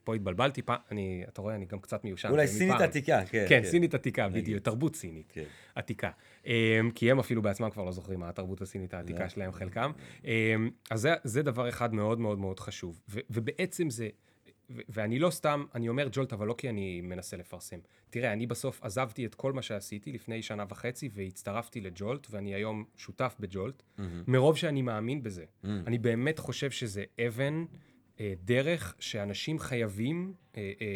פה 0.07 0.15
התבלבלתי, 0.15 0.63
פעם, 0.63 0.79
אני, 0.91 1.25
אתה 1.29 1.43
רואה, 1.43 1.55
אני 1.55 1.65
גם 1.65 1.79
קצת 1.79 2.05
מיושן. 2.05 2.29
אולי 2.31 2.47
סינית 2.49 2.75
מפעם. 2.75 2.89
עתיקה, 2.89 3.21
כן. 3.31 3.47
כן, 3.49 3.63
סינית 3.65 3.95
עתיקה. 3.95 4.29
בדיוק, 4.29 4.63
תרבות 4.65 4.97
סינית 4.97 5.33
כן. 5.33 5.45
עתיקה. 5.75 6.11
אמ, 6.47 6.53
כי 6.95 7.11
הם 7.11 7.19
אפילו 7.19 7.43
בעצמם 7.43 7.71
כבר 7.71 7.85
לא 7.85 7.93
זוכרים 7.93 8.21
מה 8.21 8.29
התרבות 8.29 8.61
הסינית 8.63 8.95
העתיקה 8.95 9.23
לא. 9.23 9.29
שלהם, 9.29 9.53
חלקם. 9.53 9.91
אמ, 10.25 10.71
אז 10.91 11.01
זה, 11.01 11.15
זה 11.25 11.43
דבר 11.43 11.69
אחד 11.69 11.95
מאוד 11.95 12.21
מאוד 12.21 12.39
מאוד 12.39 12.61
חשוב. 12.61 13.01
ו- 13.09 13.21
ובעצם 13.31 13.91
זה, 13.91 14.09
ו- 14.71 14.81
ואני 14.89 15.19
לא 15.19 15.31
סתם, 15.31 15.65
אני 15.75 15.89
אומר 15.89 16.09
ג'ולט, 16.13 16.33
אבל 16.33 16.47
לא 16.47 16.55
כי 16.59 16.69
אני 16.69 17.01
מנסה 17.01 17.37
לפרסם. 17.37 17.79
תראה, 18.11 18.33
אני 18.33 18.47
בסוף 18.47 18.83
עזבתי 18.83 19.27
את 19.27 19.35
כל 19.35 19.53
מה 19.53 19.63
שעשיתי 19.63 20.13
לפני 20.13 20.43
שנה 20.43 20.65
וחצי, 20.69 21.09
והצטרפתי 21.13 21.81
לג'ולט, 21.81 22.27
ואני 22.31 22.55
היום 22.55 22.85
שותף 22.97 23.37
בג'ולט, 23.41 23.83
מרוב 24.27 24.57
שאני 24.57 24.83
מאמין 24.83 25.23
בזה. 25.23 25.45
אני 25.65 25.99
באמת 25.99 26.39
חושב 26.39 26.71
שזה 26.71 27.05
אבן. 27.27 27.65
אה, 28.21 28.35
דרך 28.45 28.95
שאנשים 28.99 29.59
חייבים 29.59 30.33
אה, 30.57 30.73
אה, 30.81 30.87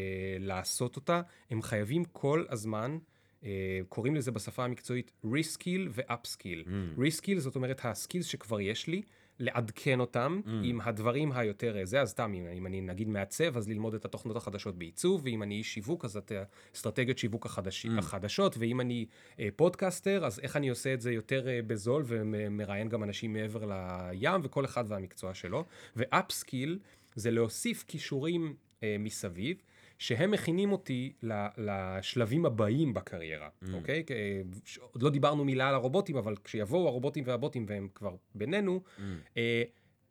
לעשות 0.40 0.96
אותה, 0.96 1.20
הם 1.50 1.62
חייבים 1.62 2.04
כל 2.04 2.44
הזמן, 2.48 2.98
אה, 3.44 3.80
קוראים 3.88 4.14
לזה 4.14 4.30
בשפה 4.30 4.64
המקצועית 4.64 5.12
reskill 5.32 5.88
ו 5.90 5.99
upskill. 5.99 6.64
reskill 6.98 7.38
זאת 7.38 7.56
אומרת 7.56 7.80
ה 7.84 7.90
skills 7.90 8.26
שכבר 8.26 8.61
יש 8.61 8.87
לי, 8.87 9.02
לעדכן 9.40 10.00
אותם 10.00 10.40
mm. 10.44 10.48
עם 10.62 10.80
הדברים 10.80 11.33
היותר 11.33 11.78
אה, 11.78 11.85
זה, 11.85 12.00
אז 12.00 12.11
סתם, 12.11 12.33
אם, 12.35 12.46
אם 12.56 12.66
אני 12.66 12.80
נגיד 12.80 13.09
מעצב, 13.09 13.56
אז 13.56 13.68
ללמוד 13.68 13.94
את 13.94 14.04
התוכנות 14.04 14.37
החדשות 14.37 14.78
בעיצוב, 14.78 15.20
ואם 15.24 15.42
אני 15.42 15.54
איש 15.54 15.74
שיווק, 15.74 16.04
אז 16.04 16.16
את 16.16 16.33
אסטרטגיות 16.74 17.18
שיווק 17.18 17.46
החדש, 17.46 17.87
mm. 17.87 17.88
החדשות, 17.98 18.56
ואם 18.59 18.80
אני 18.80 19.06
אה, 19.40 19.48
פודקאסטר, 19.56 20.24
אז 20.24 20.40
איך 20.40 20.56
אני 20.56 20.68
עושה 20.68 20.94
את 20.94 21.00
זה 21.00 21.12
יותר 21.12 21.48
אה, 21.48 21.61
בזול, 21.66 22.02
ומראיין 22.06 22.88
גם 22.88 23.02
אנשים 23.02 23.33
מעבר 23.33 23.64
לים, 23.64 24.40
וכל 24.42 24.64
אחד 24.64 24.85
והמקצוע 24.88 25.35
שלו. 25.35 25.64
ואפסקיל 25.96 26.78
זה 27.20 27.30
להוסיף 27.30 27.85
כישורים 27.88 28.54
אה, 28.83 28.96
מסביב. 28.98 29.56
שהם 30.00 30.30
מכינים 30.30 30.72
אותי 30.72 31.12
ל- 31.22 31.46
לשלבים 31.59 32.46
הבאים 32.46 32.94
בקריירה, 32.94 33.48
mm. 33.48 33.66
אוקיי? 33.72 34.04
אה, 34.11 34.40
ש- 34.64 34.78
עוד 34.78 35.02
לא 35.02 35.11
דיברנו 35.11 35.44
מילה 35.44 35.68
על 35.68 35.74
הרובוטים, 35.74 36.16
אבל 36.16 36.35
כשיבואו 36.44 36.88
הרובוטים 36.88 37.24
והבוטים 37.26 37.64
והם 37.68 37.88
כבר 37.94 38.16
בינינו, 38.35 38.80
mm. 38.85 39.00
אה, 39.37 39.62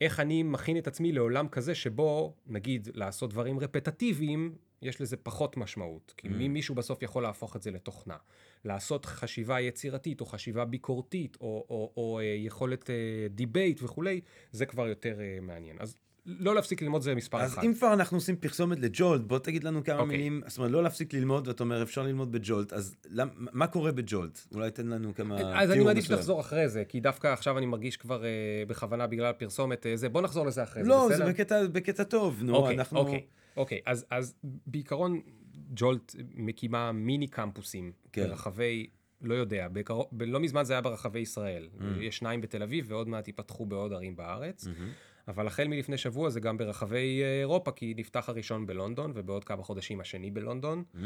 איך 0.01 0.19
אני 0.19 0.43
מכין 0.43 0.77
את 0.77 0.87
עצמי 0.87 1.11
לעולם 1.11 1.47
כזה 1.47 1.75
שבו, 1.75 2.35
נגיד, 2.47 2.87
לעשות 2.93 3.29
דברים 3.29 3.59
רפטטיביים, 3.59 4.55
יש 4.81 5.01
לזה 5.01 5.17
פחות 5.17 5.57
משמעות. 5.57 6.13
כי 6.17 6.27
mm. 6.27 6.31
מישהו 6.31 6.75
בסוף 6.75 7.03
יכול 7.03 7.23
להפוך 7.23 7.55
את 7.55 7.61
זה 7.61 7.71
לתוכנה. 7.71 8.17
לעשות 8.65 9.05
חשיבה 9.05 9.61
יצירתית, 9.61 10.21
או 10.21 10.25
חשיבה 10.25 10.65
ביקורתית, 10.65 11.37
או, 11.41 11.65
או, 11.69 11.93
או 11.97 12.19
אה, 12.19 12.23
יכולת 12.23 12.89
אה, 12.89 12.95
debate 13.29 13.83
וכולי, 13.83 14.21
זה 14.51 14.65
כבר 14.65 14.87
יותר 14.87 15.19
אה, 15.19 15.37
מעניין. 15.41 15.77
אז 15.79 15.95
לא 16.39 16.55
להפסיק 16.55 16.81
ללמוד 16.81 17.01
זה 17.01 17.15
מספר 17.15 17.53
אחד. 17.53 17.63
אם 17.63 17.73
כבר 17.73 17.93
אנחנו 17.93 18.17
עושים 18.17 18.35
פרסומת 18.35 18.79
לג'ולט, 18.79 19.21
בוא 19.21 19.39
תגיד 19.39 19.63
לנו 19.63 19.83
כמה 19.83 19.99
אוקיי. 19.99 20.17
מילים, 20.17 20.41
זאת 20.47 20.57
אומרת, 20.57 20.71
לא 20.71 20.83
להפסיק 20.83 21.13
ללמוד, 21.13 21.47
ואתה 21.47 21.63
אומר, 21.63 21.83
אפשר 21.83 22.03
ללמוד 22.03 22.31
בג'ולט, 22.31 22.73
אז 22.73 22.95
למ- 23.09 23.29
מה 23.53 23.67
קורה 23.67 23.91
בג'ולט? 23.91 24.39
אולי 24.53 24.71
תן 24.71 24.87
לנו 24.87 25.15
כמה 25.15 25.59
אז 25.61 25.71
אני 25.71 25.83
מעדיף. 25.83 26.05
שתחזור 26.05 26.41
אחרי 26.41 26.69
זה, 26.69 26.83
כי 26.87 26.99
דווקא 26.99 27.27
עכשיו 27.27 27.57
אני 27.57 27.65
מרגיש 27.65 27.97
כבר 27.97 28.23
אה, 28.25 28.29
בכוונה 28.67 29.07
בגלל 29.07 29.31
פרסומת 29.33 29.85
אה, 29.85 29.95
זה. 29.97 30.09
בוא 30.09 30.21
נחזור 30.21 30.45
לזה 30.45 30.63
אחרי 30.63 30.83
זה, 30.83 30.89
לא, 30.89 31.07
בסדר? 31.09 31.25
זה 31.25 31.31
בקטע- 31.31 31.67
בקטע 31.71 32.03
טוב, 32.03 32.43
נו, 32.43 32.55
אוקיי, 32.55 32.75
אנחנו... 32.75 32.99
אוקיי, 32.99 33.21
אוקיי. 33.57 33.79
אז, 33.85 34.05
אז 34.09 34.35
בעיקרון 34.67 35.21
ג'ולט 35.75 36.15
מקימה 36.35 36.91
מיני 36.91 37.27
קמפוסים 37.27 37.91
כן. 38.13 38.27
ברחבי, 38.27 38.87
לא 39.21 39.33
יודע, 39.35 39.67
בקרוב, 39.73 40.05
ב- 40.11 40.23
לא 40.23 40.39
מזמן 40.39 40.63
זה 40.63 40.73
היה 40.73 40.81
ברחבי 40.81 41.19
ישראל. 41.19 41.67
Mm. 41.79 41.83
יש 42.01 42.17
שניים 42.17 42.41
בתל 42.41 42.63
אביב 42.63 42.85
ועוד 42.89 43.07
מעט 43.09 43.27
ייפתחו 43.27 43.65
בעוד 43.65 43.93
ערים 43.93 44.15
בארץ. 44.15 44.63
Mm-hmm. 44.67 45.08
אבל 45.29 45.47
החל 45.47 45.67
מלפני 45.67 45.97
שבוע 45.97 46.29
זה 46.29 46.39
גם 46.39 46.57
ברחבי 46.57 47.21
אה, 47.23 47.39
אירופה, 47.39 47.71
כי 47.71 47.93
נפתח 47.97 48.29
הראשון 48.29 48.65
בלונדון, 48.65 49.11
ובעוד 49.15 49.43
כמה 49.43 49.63
חודשים 49.63 49.99
השני 49.99 50.31
בלונדון. 50.31 50.83
Mm. 50.95 50.97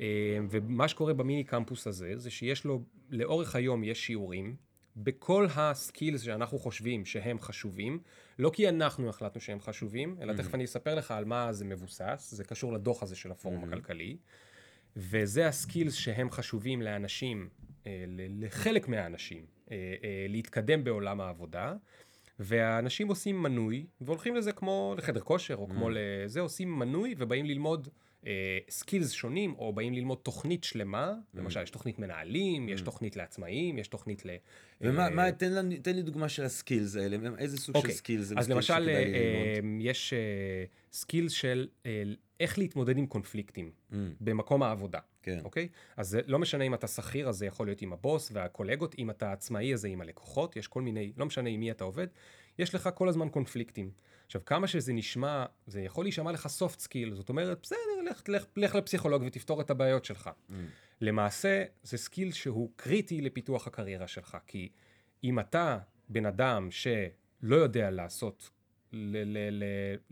אה, 0.00 0.38
ומה 0.50 0.88
שקורה 0.88 1.14
במיני 1.14 1.44
קמפוס 1.44 1.86
הזה, 1.86 2.12
זה 2.16 2.30
שיש 2.30 2.64
לו, 2.64 2.82
לאורך 3.10 3.56
היום 3.56 3.84
יש 3.84 4.06
שיעורים, 4.06 4.56
בכל 4.96 5.46
הסקילס 5.54 6.22
שאנחנו 6.22 6.58
חושבים 6.58 7.04
שהם 7.04 7.40
חשובים, 7.40 7.98
לא 8.38 8.50
כי 8.54 8.68
אנחנו 8.68 9.08
החלטנו 9.08 9.40
שהם 9.40 9.60
חשובים, 9.60 10.16
אלא 10.20 10.32
תכף 10.32 10.54
אני 10.54 10.64
אספר 10.64 10.94
לך 10.94 11.10
על 11.10 11.24
מה 11.24 11.52
זה 11.52 11.64
מבוסס, 11.64 12.34
זה 12.36 12.44
קשור 12.44 12.72
לדוח 12.72 13.02
הזה 13.02 13.16
של 13.16 13.30
הפורום 13.30 13.64
הכלכלי, 13.64 14.16
וזה 14.96 15.48
הסקילס 15.48 15.94
שהם 15.94 16.30
חשובים 16.30 16.82
לאנשים, 16.82 17.48
אה, 17.86 18.04
לחלק 18.08 18.88
מהאנשים, 18.88 19.46
להתקדם 20.28 20.84
בעולם 20.84 21.20
העבודה. 21.20 21.74
והאנשים 22.38 23.08
עושים 23.08 23.42
מנוי, 23.42 23.86
והולכים 24.00 24.36
לזה 24.36 24.52
כמו 24.52 24.94
לחדר 24.98 25.20
כושר, 25.20 25.54
או 25.54 25.68
כמו 25.68 25.90
לזה, 25.90 26.40
עושים 26.40 26.78
מנוי 26.78 27.14
ובאים 27.18 27.46
ללמוד 27.46 27.88
סקילס 28.68 29.10
שונים, 29.10 29.54
או 29.58 29.72
באים 29.72 29.94
ללמוד 29.94 30.18
תוכנית 30.22 30.64
שלמה, 30.64 31.12
למשל 31.34 31.62
יש 31.62 31.70
תוכנית 31.70 31.98
מנהלים, 31.98 32.68
יש 32.68 32.80
תוכנית 32.80 33.16
לעצמאים, 33.16 33.78
יש 33.78 33.88
תוכנית 33.88 34.26
ל... 34.26 34.30
ומה, 34.80 35.04
אה, 35.04 35.10
מה, 35.10 35.32
תן, 35.32 35.52
לנו, 35.52 35.74
תן 35.82 35.96
לי 35.96 36.02
דוגמה 36.02 36.28
של 36.28 36.44
הסקילס 36.44 36.96
האלה, 36.96 37.16
איזה 37.38 37.56
סוג 37.56 37.74
של 37.74 37.78
אוקיי, 37.78 37.94
סקילס 37.94 38.26
זה 38.26 38.34
אז 38.38 38.50
למשל, 38.50 38.88
אה? 38.88 38.94
אה, 38.94 39.58
יש 39.80 40.14
סקילס 40.92 41.32
של 41.32 41.68
אה, 41.86 42.02
איך 42.40 42.58
להתמודד 42.58 42.98
עם 42.98 43.06
קונפליקטים 43.06 43.70
Mm, 43.90 43.94
במקום 44.20 44.62
העבודה. 44.62 44.98
כן. 45.26 45.38
אוקיי? 45.44 45.68
אז 45.96 46.08
זה 46.08 46.20
לא 46.26 46.38
משנה 46.38 46.64
אם 46.64 46.74
אתה 46.74 46.86
שכיר, 46.86 47.28
אז 47.28 47.36
זה 47.36 47.46
יכול 47.46 47.66
להיות 47.66 47.82
עם 47.82 47.92
הבוס 47.92 48.30
והקולגות, 48.32 48.94
אם 48.98 49.10
אתה 49.10 49.32
עצמאי, 49.32 49.74
אז 49.74 49.80
זה 49.80 49.88
עם 49.88 50.00
הלקוחות, 50.00 50.56
יש 50.56 50.68
כל 50.68 50.82
מיני, 50.82 51.12
לא 51.16 51.26
משנה 51.26 51.48
עם 51.50 51.60
מי 51.60 51.70
אתה 51.70 51.84
עובד, 51.84 52.06
יש 52.58 52.74
לך 52.74 52.90
כל 52.94 53.08
הזמן 53.08 53.28
קונפליקטים. 53.28 53.90
עכשיו, 54.26 54.44
כמה 54.44 54.66
שזה 54.66 54.92
נשמע, 54.92 55.44
זה 55.66 55.80
יכול 55.80 56.04
להישמע 56.04 56.32
לך 56.32 56.48
soft 56.58 56.80
skill, 56.80 57.14
זאת 57.14 57.28
אומרת, 57.28 57.58
בסדר, 57.62 57.78
לך, 58.10 58.22
לך, 58.28 58.44
לך 58.56 58.74
לפסיכולוג 58.74 59.22
ותפתור 59.26 59.60
את 59.60 59.70
הבעיות 59.70 60.04
שלך. 60.04 60.26
mm, 60.26 60.52
למעשה, 61.00 61.64
זה 61.82 61.98
סקיל 61.98 62.32
שהוא 62.32 62.70
קריטי 62.76 63.20
לפיתוח 63.20 63.66
הקריירה 63.66 64.08
שלך, 64.08 64.36
כי 64.46 64.68
אם 65.24 65.40
אתה 65.40 65.78
בן 66.08 66.26
אדם 66.26 66.68
שלא 66.70 67.56
יודע 67.56 67.90
לעשות, 67.90 68.50
ל- 68.96 69.16
ל- 69.38 69.62
ל- 69.62 69.64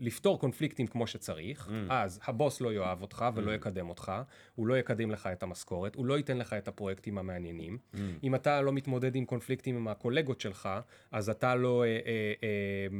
לפתור 0.05 0.39
קונפליקטים 0.39 0.87
כמו 0.87 1.07
שצריך, 1.07 1.67
Mm. 1.67 1.71
אז 1.89 2.19
הבוס 2.25 2.61
לא 2.61 2.73
יאהב 2.73 3.01
אותך 3.01 3.25
ולא 3.35 3.51
יקדם 3.55 3.89
אותך, 3.89 4.11
הוא 4.55 4.67
לא 4.67 4.77
יקדם 4.77 5.11
לך 5.11 5.27
את 5.27 5.43
המשכורת, 5.43 5.95
הוא 5.95 6.05
לא 6.05 6.17
ייתן 6.17 6.37
לך 6.37 6.53
את 6.53 6.67
הפרויקטים 6.67 7.17
המעניינים. 7.17 7.77
mm, 7.93 7.97
אם 8.23 8.35
אתה 8.35 8.61
לא 8.61 8.73
מתמודד 8.73 9.15
עם 9.15 9.25
קונפליקטים 9.25 9.75
עם 9.75 9.87
הקולגות 9.87 10.41
שלך, 10.41 10.69
אז 11.11 11.29
אתה 11.29 11.55
לא, 11.55 11.83
אה, 11.83 11.87
אה, 11.87 11.99
אה, 12.43 12.47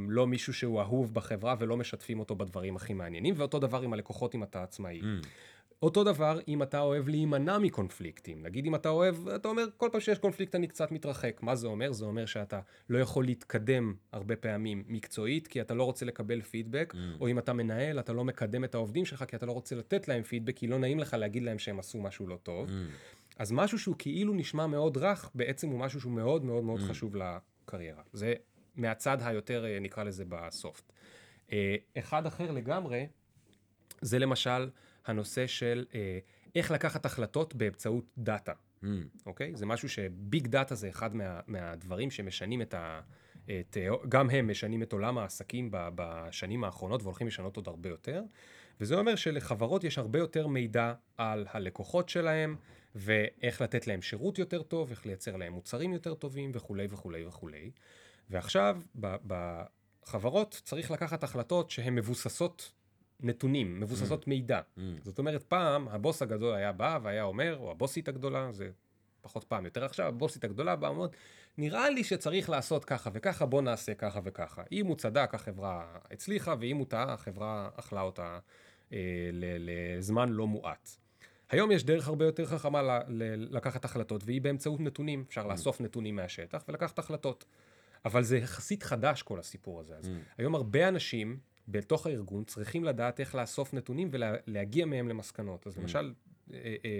לא 0.09 0.27
מישהו 0.27 0.53
שהוא 0.53 0.81
אהוב 0.81 1.13
בחברה 1.13 1.55
ולא 1.59 1.77
משתפים 1.77 2.19
אותו 2.19 2.35
בדברים 2.35 2.75
הכי 2.75 2.93
מעניינים, 2.93 3.33
ואותו 3.37 3.59
דבר 3.59 3.81
עם 3.81 3.93
הלקוחות 3.93 4.35
אם 4.35 4.43
אתה 4.43 4.63
עצמאי. 4.63 5.01
mm, 5.01 5.25
אותו 5.85 6.03
דבר 6.03 6.39
אם 6.47 6.63
אתה 6.63 6.79
אוהב 6.79 7.07
להימנע 7.09 7.57
מקונפליקטים. 7.59 8.43
נגיד 8.43 8.65
אם 8.65 8.75
אתה 8.75 8.89
אוהב, 8.89 9.27
אתה 9.27 9.47
אומר, 9.47 9.65
כל 9.77 9.89
פעם 9.91 10.01
שיש 10.01 10.17
קונפליקט 10.19 10.55
אני 10.55 10.67
קצת 10.67 10.91
מתרחק. 10.91 11.39
מה 11.41 11.55
זה 11.55 11.67
אומר? 11.67 11.91
זה 11.91 12.05
אומר 12.05 12.25
שאתה 12.25 12.59
לא 12.89 12.97
יכול 12.97 13.25
להתקדם 13.25 13.93
הרבה 14.11 14.35
פעמים 14.35 14.83
מקצועית, 14.87 15.47
כי 15.47 15.61
אתה 15.61 15.73
לא 15.73 15.83
רוצה 15.83 16.05
לקבל 16.05 16.41
פידבק, 16.41 16.93
mm, 16.93 16.97
או 17.21 17.27
אם 17.27 17.39
אתה 17.39 17.53
מנהל, 17.53 17.99
אתה 17.99 18.13
לא 18.13 18.23
מקדם 18.25 18.63
את 18.63 18.75
העובדים 18.75 19.05
שלך, 19.05 19.23
כי 19.27 19.35
אתה 19.35 19.45
לא 19.45 19.51
רוצה 19.51 19.75
לתת 19.75 20.07
להם 20.07 20.23
פידבק, 20.23 20.55
כי 20.55 20.67
לא 20.67 20.79
נעים 20.79 20.99
לך 20.99 21.13
להגיד 21.13 21.43
להם 21.43 21.59
שהם 21.59 21.79
עשו 21.79 22.01
משהו 22.01 22.27
לא 22.27 22.37
טוב. 22.43 22.69
mm. 22.69 22.71
אז 23.37 23.51
משהו 23.51 23.79
שהוא 23.79 23.95
כאילו 23.99 24.33
נשמע 24.33 24.67
מאוד 24.67 24.97
רך, 24.97 25.29
בעצם 25.35 25.69
הוא 25.69 25.79
משהו 25.79 26.01
שהוא 26.01 26.11
מאוד 26.11 26.45
מאוד 26.45 26.63
מאוד 26.63 26.79
Mm. 26.79 26.83
חשוב 26.83 27.15
לקריירה. 27.15 28.01
זה 28.13 28.33
מהצד 28.75 29.17
היותר, 29.21 29.65
אה, 29.65 29.79
נקרא 29.79 30.03
לזה, 30.03 30.23
בסופט. 30.29 30.91
אה, 31.51 31.75
אחד 31.97 32.25
אחר 32.25 32.51
לגמרי, 32.51 33.07
זה 34.01 34.19
למשל 34.19 34.69
הנושא 35.05 35.47
של 35.47 35.85
אה, 35.95 36.19
איך 36.55 36.71
לקחת 36.71 37.05
החלטות 37.05 37.55
באמצעות 37.55 38.05
דאטה, 38.17 38.53
mm. 38.83 38.87
אוקיי? 39.25 39.55
זה 39.55 39.65
משהו 39.65 39.89
שביג 39.89 40.47
דאטה 40.47 40.75
זה 40.75 40.89
אחד 40.89 41.15
מה, 41.15 41.39
מהדברים 41.47 42.11
שמשנים 42.11 42.61
את 42.61 42.73
ה... 42.73 43.01
את, 43.45 43.77
אה, 43.77 43.87
גם 44.09 44.29
הם 44.29 44.51
משנים 44.51 44.83
את 44.83 44.93
עולם 44.93 45.17
העסקים 45.17 45.69
בשנים 45.71 46.63
האחרונות 46.63 47.03
והולכים 47.03 47.27
לשנות 47.27 47.55
עוד 47.55 47.67
הרבה 47.67 47.89
יותר. 47.89 48.23
וזה 48.79 48.95
אומר 48.95 49.15
שלחברות 49.15 49.83
יש 49.83 49.97
הרבה 49.97 50.19
יותר 50.19 50.47
מידע 50.47 50.93
על 51.17 51.45
הלקוחות 51.49 52.09
שלהם, 52.09 52.55
ואיך 52.95 53.61
לתת 53.61 53.87
להם 53.87 54.01
שירות 54.01 54.39
יותר 54.39 54.61
טוב, 54.61 54.89
איך 54.89 55.05
לייצר 55.05 55.35
להם 55.35 55.53
מוצרים 55.53 55.93
יותר 55.93 56.13
טובים 56.13 56.51
וכולי 56.53 56.87
וכולי 56.89 57.25
וכולי. 57.25 57.71
ועכשיו, 58.29 58.81
בחברות 59.27 60.61
צריך 60.63 60.91
לקחת 60.91 61.23
החלטות 61.23 61.69
שהן 61.69 61.95
מבוססות 61.95 62.71
נתונים, 63.19 63.79
מבוססות 63.79 64.27
מידע. 64.27 64.61
Mm. 64.77 64.81
זאת 65.03 65.19
אומרת, 65.19 65.43
פעם 65.43 65.87
הבוס 65.87 66.21
הגדול 66.21 66.55
היה 66.55 66.71
בא 66.71 66.99
והיה 67.03 67.23
אומר, 67.23 67.57
או 67.59 67.71
הבוסית 67.71 68.07
הגדולה, 68.07 68.51
זה 68.51 68.69
פחות 69.21 69.43
פעם, 69.43 69.65
יותר 69.65 69.85
עכשיו, 69.85 70.07
הבוסית 70.07 70.43
הגדולה 70.43 70.75
באה 70.75 70.91
ואומרת, 70.91 71.15
נראה 71.57 71.89
לי 71.89 72.03
שצריך 72.03 72.49
לעשות 72.49 72.85
ככה 72.85 73.09
וככה, 73.13 73.45
בוא 73.45 73.61
נעשה 73.61 73.93
ככה 73.93 74.19
וככה. 74.23 74.63
אם 74.71 74.85
הוא 74.85 74.95
צדק, 74.95 75.29
החברה 75.33 75.85
הצליחה, 76.11 76.55
ואם 76.59 76.77
הוא 76.77 76.85
טעה, 76.85 77.13
החברה 77.13 77.69
אכלה 77.75 78.01
אותה 78.01 78.39
אה, 78.93 78.97
לזמן 79.33 80.29
לא 80.29 80.47
מועט. 80.47 80.89
היום 81.49 81.71
יש 81.71 81.83
דרך 81.83 82.07
הרבה 82.07 82.25
יותר 82.25 82.45
חכמה 82.45 82.81
ל- 82.81 83.01
ל- 83.07 83.55
לקחת 83.55 83.85
החלטות, 83.85 84.23
והיא 84.25 84.41
באמצעות 84.41 84.79
נתונים. 84.79 85.23
אפשר 85.27 85.47
לאסוף 85.47 85.81
נתונים 85.81 86.15
מהשטח 86.15 86.63
ולקחת 86.67 86.99
החלטות. 86.99 87.45
אבל 88.05 88.23
זה 88.23 88.37
יחסית 88.37 88.83
חדש 88.83 89.21
כל 89.21 89.39
הסיפור 89.39 89.79
הזה. 89.79 89.97
אז 89.97 90.09
היום 90.37 90.55
הרבה 90.55 90.87
אנשים 90.87 91.39
בתוך 91.67 92.07
הארגון 92.07 92.43
צריכים 92.43 92.83
לדעת 92.83 93.19
איך 93.19 93.35
לאסוף 93.35 93.73
נתונים 93.73 94.09
ולהגיע 94.11 94.85
מהם 94.85 95.07
למסקנות. 95.09 95.67
אז 95.67 95.77
למשל, 95.77 96.13
אה, 96.53 96.75
אה, 96.85 96.99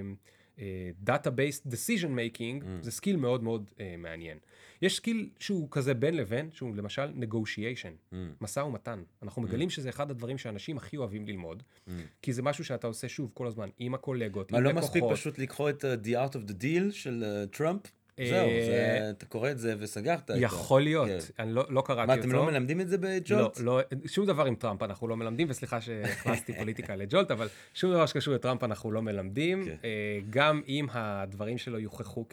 אה, 0.59 0.89
Data-Based 1.16 1.68
Decision 1.72 2.09
Making 2.09 2.63
זה 2.82 2.91
סקיל 2.91 3.16
מאוד 3.16 3.43
מאוד 3.43 3.70
אה, 3.80 3.95
מעניין. 3.97 4.38
יש 4.82 4.95
סקיל 4.95 5.30
שהוא 5.39 5.68
כזה 5.72 5.93
בין 5.93 6.18
לבין, 6.18 6.49
שהוא 6.51 6.76
למשל 6.76 7.09
negotiation, 7.24 8.13
Mm. 8.13 8.16
משא 8.41 8.59
ומתן. 8.59 9.03
אנחנו 9.24 9.41
מגלים 9.41 9.70
שזה 9.70 9.89
אחד 9.89 10.11
הדברים 10.11 10.38
שאנשים 10.38 10.78
הכי 10.78 10.97
אוהבים 10.97 11.28
ללמוד, 11.28 11.63
Mm. 11.88 11.91
כי 12.22 12.34
זה 12.34 12.41
משהו 12.41 12.66
שאתה 12.66 12.88
עושה 12.88 13.09
שוב 13.09 13.32
כל 13.34 13.47
הזמן 13.47 13.70
עם 13.80 13.93
הקולגות, 13.93 14.51
מה, 14.51 14.57
עם 14.57 14.63
לא 14.63 14.70
לקוחות. 14.70 14.89
מספיק 14.89 15.03
פשוט 15.11 15.39
לקרוא 15.39 15.70
את 15.70 15.84
uh, 15.86 16.05
The 16.05 16.32
Art 16.32 16.34
of 16.36 16.49
the 16.51 16.61
Deal 16.61 16.91
של 16.91 17.24
uh, 17.24 17.57
טראמפ? 17.57 17.82
אה, 17.86 17.91
זהו, 18.18 18.49
זה- 18.66 19.07
אתה 19.09 19.26
קורא 19.26 19.51
את 19.51 19.59
זה 19.59 19.76
וסגרת 19.80 20.32
איתו. 20.32 20.41
יכול 20.41 20.82
להיות, 20.82 21.07
כן. 21.07 21.43
אני 21.43 21.53
לא, 21.53 21.66
לא 21.70 21.84
קראתי 21.86 22.07
מה, 22.07 22.13
אותו. 22.13 22.24
אתם 22.28 22.32
לא 22.32 22.45
מלמדים 22.45 22.82
את 22.82 22.89
זה 22.89 22.97
לא, 22.97 23.01
בג'ולט? 23.20 23.59
לא, 23.59 23.80
שום 24.05 24.26
דבר 24.26 24.45
עם 24.45 24.55
טראמפ 24.55 24.84
אנחנו 24.84 25.07
לא 25.07 25.18
מלמדים, 25.18 25.47
וסליחה 25.49 25.82
שהכנסתי 25.82 26.53
פוליטיקה 26.59 26.95
לג'ולט, 26.95 27.32
אבל 27.32 27.47
שום 27.74 27.91
דבר 27.91 28.05
שקשור 28.05 28.34
לטראמפ 28.34 28.63
אנחנו 28.63 28.91
לא 28.91 29.01
מלמדים, 29.01 29.66
כן. 29.66 29.76
אה, 29.84 29.89
גם 30.30 30.61
אם 30.68 30.86
הדברים 30.91 31.57
שלו 31.57 31.80
יוכחו 31.80 32.26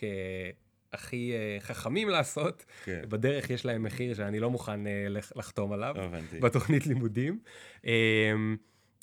כהכי 0.92 1.32
אה, 1.32 1.60
חכמים 1.60 2.08
לעשות, 2.08 2.64
כן. 2.84 3.02
בדרך 3.08 3.50
יש 3.50 3.64
להם 3.66 3.82
מחיר 3.82 4.14
שאני 4.14 4.40
לא 4.40 4.50
מוכן 4.50 4.86
אה, 4.86 5.06
לח- 5.08 5.32
לחתום 5.36 5.72
עליו. 5.72 5.94
בתוכנית 6.40 6.86
לימודים. 6.86 7.38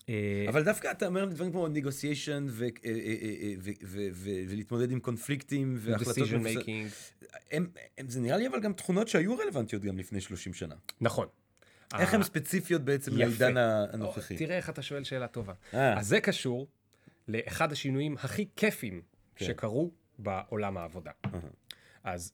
אה, 0.09 0.45
אבל 0.49 0.63
דווקא 0.63 0.91
אתה 0.91 1.07
אומר 1.07 1.25
דברים 1.25 1.51
כמו 1.51 1.67
negotiation 1.67 2.61
אה, 2.61 2.67
אה, 2.85 3.53
ולהתמודד 4.47 4.91
עם 4.91 4.99
קונפליקטים 4.99 5.75
והחלטות 5.79 6.27
זה 8.07 8.19
נראה 8.19 8.37
לי 8.37 8.47
אבל 8.47 8.59
גם 8.59 8.73
תכונות 8.73 9.07
שהיו 9.07 9.37
רלוונטיות 9.37 9.81
גם 9.81 9.97
לפני 9.97 10.21
30 10.21 10.53
שנה. 10.53 10.75
נכון. 11.01 11.27
איך 11.99 12.13
הן 12.13 12.23
ספציפיות 12.23 12.81
בעצם. 12.81 13.17
לעידן 13.17 13.57
הנוכחי? 13.57 14.37
תראה 14.37 14.57
איך 14.57 14.69
אתה 14.69 14.81
שואל 14.81 15.03
שאלה 15.03 15.27
טובה. 15.27 15.53
אז 15.73 16.07
זה 16.07 16.21
קשור 16.21 16.67
לאחד 17.27 17.71
השינויים 17.71 18.15
הכי 18.19 18.45
כיפים 18.55 19.01
כן. 19.35 19.45
שקרו 19.45 19.91
בעולם 20.19 20.77
העבודה. 20.77 21.11
אז 22.03 22.33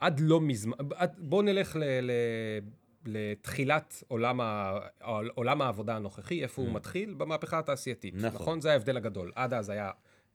עד 0.00 0.20
לא 0.20 0.40
מזמן, 0.40 0.76
עד- 0.94 1.14
בואו 1.18 1.42
נלך 1.42 1.76
ל, 1.76 1.84
ל, 1.84 2.10
לתחילת 3.06 4.02
עולם, 4.08 4.40
ה, 4.40 4.78
עולם 5.34 5.62
העבודה 5.62 5.96
הנוכחי, 5.96 6.42
איפה 6.42 6.62
הוא 6.62 6.72
מתחיל? 6.72 7.14
במהפכה 7.14 7.58
התעשייתית. 7.58 8.14
Mm. 8.14 8.18
נכון. 8.18 8.40
נכון? 8.40 8.60
זה 8.60 8.72
ההבדל 8.72 8.96
הגדול. 8.96 9.32
עד 9.34 9.54
אז 9.54 9.68
היה 9.68 9.90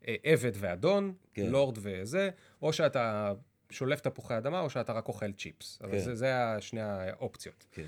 אה, 0.08 0.16
עבד 0.24 0.52
ואדון, 0.56 1.14
כן. 1.34 1.46
לורד 1.46 1.78
וזה, 1.82 2.30
או 2.62 2.74
שאתה 2.74 3.34
שולף 3.70 4.00
תפוחי 4.00 4.38
אדמה, 4.38 4.60
או 4.60 4.70
שאתה 4.70 4.94
רק 4.94 5.08
אוכל 5.08 5.32
צ'יפס. 5.32 5.80
אבל 5.82 5.92
כן. 5.92 6.00
זה, 6.00 6.16
זה 6.16 6.34
שני 6.60 6.82
האופציות. 6.82 7.66
כן. 7.72 7.86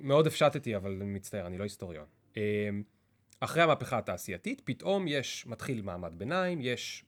מאוד 0.00 0.26
הפשטתי, 0.26 0.76
אבל 0.76 0.90
אני 1.02 1.04
מצטער, 1.04 1.46
אני 1.46 1.58
לא 1.58 1.62
היסטוריון. 1.62 2.06
אמ, 2.36 2.82
אחרי 3.40 3.62
המהפכה 3.62 3.98
התעשייתית, 3.98 4.62
פתאום 4.64 5.08
יש, 5.08 5.46
מתחיל 5.46 5.82
מעמד 5.82 6.12
ביניים, 6.18 6.58
יש 6.62 7.04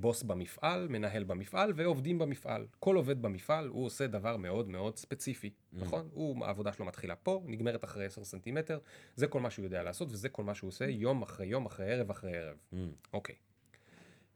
בוס 0.00 0.22
במפעל, 0.22 0.88
מנהל 0.88 1.24
במפעל 1.24 1.72
ועובדים 1.76 2.18
במפעל. 2.18 2.66
כל 2.78 2.96
עובד 2.96 3.22
במפעל, 3.22 3.68
הוא 3.68 3.84
עושה 3.86 4.06
דבר 4.06 4.36
מאוד 4.36 4.68
מאוד 4.68 4.96
ספציפי, 4.96 5.50
נכון? 5.72 6.08
הוא, 6.12 6.44
העבודה 6.44 6.72
שלו 6.72 6.84
מתחילה 6.86 7.16
פה, 7.16 7.42
נגמרת 7.46 7.84
אחרי 7.84 8.04
10 8.04 8.24
סנטימטר, 8.24 8.78
זה 9.16 9.26
כל 9.26 9.40
מה 9.40 9.50
שהוא 9.50 9.64
יודע 9.64 9.82
לעשות, 9.82 10.08
וזה 10.12 10.28
כל 10.28 10.44
מה 10.44 10.54
שהוא 10.54 10.68
עושה 10.68 10.84
יום 10.84 11.22
אחרי 11.22 11.46
יום, 11.46 11.66
אחרי 11.66 11.92
ערב 11.92 12.10
אחרי 12.10 12.36
ערב. 12.36 12.56
Mm, 12.72 12.76
אוקיי. 13.12 13.34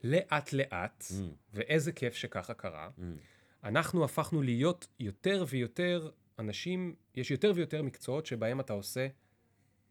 לאט 0.05 0.53
לאט, 0.53 1.05
Mm. 1.11 1.15
ואיזה 1.55 1.93
כיף 1.93 2.15
שככה 2.15 2.55
קרה, 2.55 2.91
mm, 2.99 3.03
אנחנו 3.65 4.05
הפכנו 4.05 4.43
להיות 4.43 4.87
יותר 5.01 5.45
ויותר 5.49 6.11
אנשים, 6.39 6.95
יש 7.15 7.31
יותר 7.31 7.53
ויותר 7.55 7.83
מקצועות 7.83 8.27
שבהם 8.27 8.61
אתה 8.61 8.73
עושה 8.73 9.07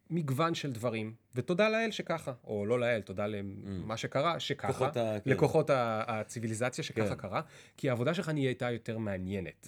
מגוון 0.09 0.55
של 0.55 0.71
דברים, 0.71 1.13
ותודה 1.35 1.69
לאל 1.69 1.91
שככה, 1.91 2.33
או 2.43 2.65
לא 2.65 2.79
לאל, 2.79 3.01
תודה 3.01 3.27
למה 3.27 3.97
שקרה, 3.97 4.39
שככה, 4.39 4.67
כוחות 4.73 4.97
ה- 4.97 5.17
כן. 5.23 5.29
לכוחות 5.31 5.69
ה- 5.69 6.03
הציוויליזציה 6.07 6.83
שככה 6.83 7.09
כן. 7.09 7.21
קרה, 7.21 7.41
כי 7.77 7.89
העבודה 7.89 8.13
שלך 8.13 8.29
נהייתה 8.29 8.71
יותר 8.71 8.97
מעניינת. 8.97 9.67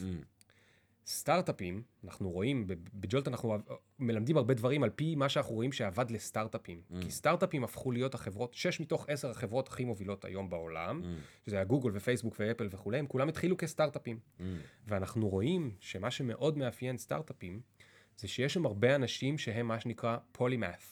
סטארט-אפים, 1.08 1.82
אנחנו 2.04 2.30
רואים, 2.32 2.68
בג'ולט 2.94 3.28
אנחנו 3.28 3.58
מלמדים 4.00 4.38
הרבה 4.38 4.54
דברים 4.54 4.84
על 4.84 4.90
פי 4.90 5.16
מה 5.16 5.30
שאנחנו 5.30 5.56
רואים 5.56 5.72
שעבד 5.72 6.12
לסטארט-אפים. 6.12 6.82
כי 7.02 7.12
סטארט-אפים 7.12 7.64
הפכו 7.64 7.92
להיות 7.92 8.14
החברות, 8.14 8.54
6 8.54 8.80
מתוך 8.80 9.06
10 9.10 9.30
החברות 9.30 9.68
הכי 9.68 9.86
מובילות 9.86 10.26
היום 10.26 10.50
בעולם, 10.50 11.02
שזה 11.46 11.56
היה 11.56 11.66
גוגל 11.66 11.92
ופייסבוק 11.94 12.36
ואפל 12.40 12.68
וכולי, 12.72 13.00
הם 13.00 13.08
כולם 13.08 13.30
התחילו 13.30 13.58
כסטארט-אפים. 13.58 14.20
ואנחנו 14.88 15.30
רואים 15.30 15.72
שמה 15.80 16.12
שמאוד 16.12 16.58
מאפיין 16.58 16.98
סטארט-אפים, 16.98 17.60
זה 18.18 18.28
שיש 18.28 18.54
שם 18.54 18.66
הרבה 18.66 18.96
אנשים 18.96 19.38
שהם 19.38 19.68
מה 19.68 19.80
שנקרא 19.80 20.18
פולימאט. 20.32 20.84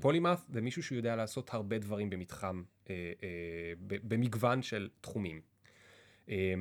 פולימאט 0.00 0.38
זה 0.48 0.60
מישהו 0.60 0.82
שיודע 0.82 1.16
לעשות 1.16 1.54
הרבה 1.54 1.78
דברים 1.78 2.10
במתחם, 2.10 2.62
אה, 2.90 3.12
אה, 3.22 3.72
במגוון 3.88 4.62
של 4.62 4.88
תחומים. 5.00 5.40
אה, 6.28 6.54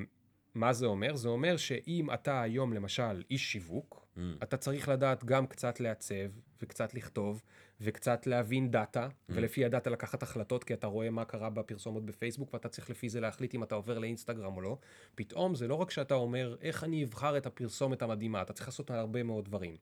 מה 0.53 0.74
זה 0.74 0.86
אומר? 0.86 1.16
זה 1.16 1.30
אומר 1.30 1.57
שאם 1.57 2.14
אתה 2.14 2.41
היום 2.41 2.74
למשל 2.74 3.24
איש 3.30 3.51
שיווק, 3.51 4.07
mm. 4.16 4.20
אתה 4.43 4.57
צריך 4.57 4.89
לדעת 4.89 5.24
גם 5.24 5.47
קצת 5.47 5.80
לעצב, 5.80 6.30
וקצת 6.62 6.93
לכתוב, 6.93 7.41
וקצת 7.82 8.27
להבין 8.27 8.71
דאטה, 8.71 9.07
mm. 9.07 9.11
ולפי 9.30 9.65
הדאטה 9.65 9.89
לקחת 9.89 10.23
החלטות, 10.23 10.63
כי 10.63 10.73
אתה 10.73 10.88
רואה 10.88 11.09
מה 11.09 11.25
קרה 11.25 11.49
בפרסומות 11.49 12.05
בפייסבוק, 12.05 12.53
ואתה 12.53 12.69
צריך 12.69 12.89
לפי 12.89 13.09
זה 13.09 13.19
להחליט 13.19 13.55
אם 13.55 13.63
אתה 13.63 13.75
עובר 13.75 13.99
לאינסטגרם 13.99 14.55
או 14.55 14.61
לא. 14.61 14.77
פתאום 15.15 15.55
זה 15.55 15.67
לא 15.67 15.75
רק 15.75 15.91
שאתה 15.91 16.13
אומר, 16.13 16.55
איך 16.61 16.84
אני 16.84 17.03
אבחר 17.03 17.38
את 17.38 17.45
הפרסומת 17.45 18.01
המדהימה, 18.01 18.41
אתה 18.41 18.53
צריך 18.53 18.67
לעשות 18.67 18.91
הרבה 18.91 19.23
מאוד 19.23 19.45
דברים. 19.45 19.75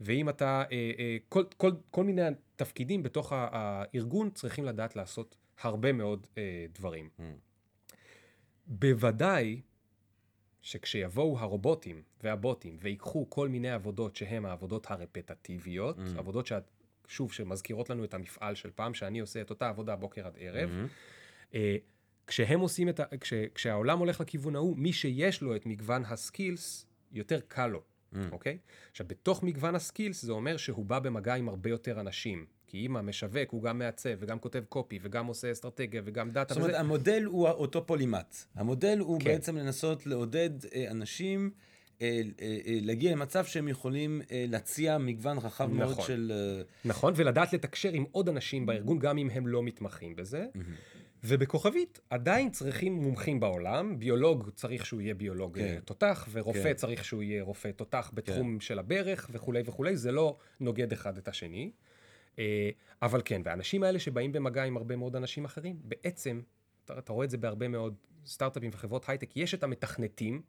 ואם 0.00 0.28
אתה, 0.28 0.64
אה, 0.72 0.90
אה, 0.98 1.16
כל, 1.28 1.44
כל, 1.56 1.72
כל 1.90 2.04
מיני 2.04 2.22
תפקידים 2.56 3.02
בתוך 3.02 3.32
הארגון 3.32 4.30
צריכים 4.30 4.64
לדעת 4.64 4.96
לעשות 4.96 5.36
הרבה 5.62 5.92
מאוד 5.92 6.26
אה, 6.38 6.66
דברים. 6.74 7.08
בוודאי 8.66 9.60
שכשיבואו 10.62 11.38
הרובוטים 11.38 12.02
והבוטים 12.22 12.76
ויקחו 12.80 13.30
כל 13.30 13.48
מיני 13.48 13.70
עבודות 13.70 14.16
שהן 14.16 14.44
העבודות 14.44 14.90
הרפטטיביות, 14.90 15.98
mm. 15.98 16.18
עבודות 16.18 16.46
שאת, 16.46 16.70
שוב, 17.08 17.32
שמזכירות 17.32 17.90
לנו 17.90 18.04
את 18.04 18.14
המפעל 18.14 18.54
של 18.54 18.70
פעם, 18.74 18.94
שאני 18.94 19.20
עושה 19.20 19.40
את 19.40 19.50
אותה 19.50 19.68
עבודה 19.68 19.96
בוקר 19.96 20.26
עד 20.26 20.36
ערב, 20.38 20.70
mm-hmm. 21.52 21.56
כשהם 22.26 22.60
עושים 22.60 22.88
את 22.88 23.00
ה... 23.00 23.04
כש, 23.20 23.32
כשהעולם 23.54 23.98
הולך 23.98 24.20
לכיוון 24.20 24.56
ההוא, 24.56 24.76
מי 24.76 24.92
שיש 24.92 25.42
לו 25.42 25.56
את 25.56 25.66
מגוון 25.66 26.04
הסקילס, 26.04 26.86
יותר 27.12 27.40
קל 27.48 27.66
לו, 27.66 27.82
mm. 28.12 28.16
אוקיי? 28.32 28.58
עכשיו, 28.90 29.06
בתוך 29.08 29.42
מגוון 29.42 29.74
הסקילס 29.74 30.22
זה 30.22 30.32
אומר 30.32 30.56
שהוא 30.56 30.84
בא 30.84 30.98
במגע 30.98 31.34
עם 31.34 31.48
הרבה 31.48 31.70
יותר 31.70 32.00
אנשים. 32.00 32.46
כי 32.66 32.86
אם 32.86 32.96
המשווק 32.96 33.50
הוא 33.50 33.62
גם 33.62 33.78
מעצב 33.78 34.10
וגם 34.18 34.38
כותב 34.38 34.64
קופי 34.68 34.98
וגם 35.02 35.26
עושה 35.26 35.52
אסטרטגיה 35.52 36.02
וגם 36.04 36.30
דאטה 36.30 36.54
זאת 36.54 36.60
אומרת, 36.60 36.70
וזה, 36.70 36.80
המודל 36.80 37.24
הוא 37.24 37.48
אותו 37.48 37.86
פולימאט. 37.86 38.36
המודל 38.54 38.98
הוא 38.98 39.20
כן. 39.20 39.24
בעצם 39.24 39.56
לנסות 39.56 40.06
לעודד 40.06 40.50
אה, 40.74 40.90
אנשים 40.90 41.50
להגיע 42.82 43.12
למצב 43.12 43.44
שהם 43.44 43.68
יכולים 43.68 44.22
אה, 44.30 44.44
להציע 44.48 44.98
מגוון 44.98 45.38
רחב 45.38 45.72
מאוד 45.72 45.90
נכון. 45.90 46.04
של... 46.04 46.32
אה, 46.34 46.62
נכון, 46.84 47.12
ולדעת 47.16 47.52
לתקשר 47.52 47.92
עם 47.92 48.04
עוד 48.12 48.28
אנשים 48.28 48.66
בארגון, 48.66 48.98
גם 48.98 49.18
אם 49.18 49.30
הם 49.30 49.46
לא 49.46 49.62
מתמחים 49.62 50.16
בזה. 50.16 50.46
ובכוכבית, 51.24 52.00
עדיין 52.10 52.50
צריכים 52.50 52.92
מומחים 52.92 53.40
בעולם, 53.40 53.98
ביולוג 53.98 54.50
צריך 54.54 54.86
שהוא 54.86 55.00
יהיה 55.00 55.14
ביולוג 55.14 55.58
כן. 55.58 55.78
תותח, 55.84 56.28
ורופא 56.32 56.62
כן. 56.62 56.74
צריך 56.74 57.04
שהוא 57.04 57.22
יהיה 57.22 57.42
רופא 57.42 57.70
תותח 57.76 58.10
בתחום 58.14 58.54
כן. 58.54 58.60
של 58.60 58.78
הברך 58.78 59.30
וכולי 59.32 59.62
וכולי, 59.64 59.96
זה 59.96 60.12
לא 60.12 60.36
נוגד 60.60 60.92
אחד 60.92 61.18
את 61.18 61.28
השני. 61.28 61.70
אה, 62.38 62.70
אבל 63.02 63.22
כן, 63.24 63.42
והאנשים 63.44 63.82
האלה 63.82 63.98
שבאים 63.98 64.32
במגע 64.32 64.64
עם 64.64 64.76
הרבה 64.76 64.96
מאוד 64.96 65.16
אנשים 65.16 65.44
אחרים, 65.44 65.76
בעצם, 65.84 66.40
אתה, 66.84 66.98
אתה 66.98 67.12
רואה 67.12 67.24
את 67.24 67.30
זה 67.30 67.36
בהרבה 67.36 67.68
מאוד 67.68 67.94
סטארט-אפים 68.26 68.70
וחברות 68.72 69.08
הייטק, 69.08 69.36
יש 69.36 69.54
את 69.54 69.62
המתכנתים, 69.62 70.42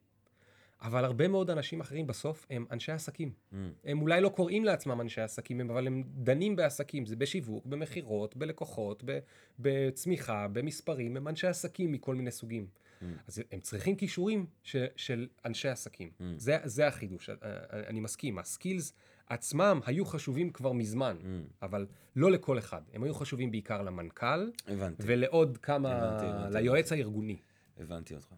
אבל 0.81 1.05
הרבה 1.05 1.27
מאוד 1.27 1.49
אנשים 1.49 1.79
אחרים 1.81 2.07
בסוף 2.07 2.45
הם 2.49 2.65
אנשי 2.71 2.91
עסקים. 2.91 3.31
Mm. 3.51 3.55
הם 3.83 4.01
אולי 4.01 4.21
לא 4.21 4.29
קוראים 4.29 4.65
לעצמם 4.65 5.01
אנשי 5.01 5.21
עסקים, 5.21 5.59
הם- 5.61 5.69
אבל 5.71 5.87
הם 5.87 6.03
דנים 6.07 6.55
בעסקים, 6.55 7.05
זה 7.05 7.15
בשיווק, 7.15 7.65
במכירות, 7.65 8.35
בלקוחות, 8.35 9.03
ב- 9.05 9.19
בצמיחה, 9.59 10.47
במספרים, 10.47 11.17
הם 11.17 11.27
אנשי 11.27 11.47
עסקים 11.47 11.91
מכל 11.91 12.15
מיני 12.15 12.31
סוגים. 12.31 12.67
Mm. 12.67 13.05
אז 13.27 13.41
הם 13.51 13.59
צריכים 13.59 13.95
כישורים 13.95 14.45
ש, 14.63 14.75
של 14.95 15.27
אנשי 15.45 15.67
עסקים. 15.69 16.09
Mm. 16.19 16.23
זה, 16.37 16.57
זה 16.63 16.87
החידוש, 16.87 17.29
אה, 17.29 17.35
אה, 17.43 17.57
אני 17.87 17.99
מסכים. 17.99 18.39
הסקילס 18.39 18.93
עצמם 19.27 19.79
היו 19.85 20.05
חשובים 20.05 20.49
כבר 20.49 20.71
מזמן, 20.71 21.17
mm. 21.21 21.25
אבל 21.61 21.85
לא 22.15 22.31
לכל 22.31 22.57
אחד. 22.59 22.81
הם 22.93 23.03
היו 23.03 23.13
חשובים 23.13 23.51
בעיקר 23.51 23.81
למנכ"ל, 23.81 24.49
הבנתי, 24.67 25.03
ולעוד 25.05 25.57
כמה, 25.57 25.91
הבנתי, 25.95 26.25
הבנתי, 26.25 26.53
ליועץ 26.63 26.91
הארגוני. 26.91 27.37
הבנתי 27.77 28.15
אותך. 28.15 28.33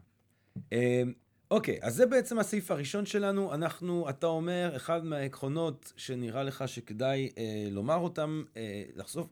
אוקיי, 1.52 1.80
אז 1.82 1.96
זה 1.96 2.06
בעצם 2.06 2.40
הסעיף 2.40 2.72
הראשון 2.72 3.06
שלנו. 3.06 3.54
אנחנו, 3.54 4.10
אתה 4.10 4.28
אומר, 4.28 4.74
אחד 4.76 5.06
מהעקרונות 5.06 5.94
שנראה 5.98 6.44
לך 6.44 6.64
שכדאי 6.68 7.30
אה, 7.38 7.68
לומר 7.72 7.96
אותם, 7.96 8.44
אה, 8.58 8.84
לחשוף, 8.96 9.28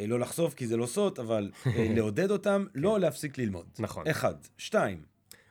אה, 0.00 0.06
לא 0.06 0.20
לחשוף 0.20 0.54
כי 0.54 0.66
זה 0.66 0.76
לא 0.76 0.86
סוד, 0.86 1.18
אבל 1.18 1.50
אה, 1.66 1.86
לעודד 1.96 2.30
אותם, 2.30 2.66
לא 2.74 3.00
להפסיק 3.00 3.38
ללמוד. 3.38 3.66
נכון. 3.78 4.06
אחד. 4.06 4.34
שתיים. 4.58 5.02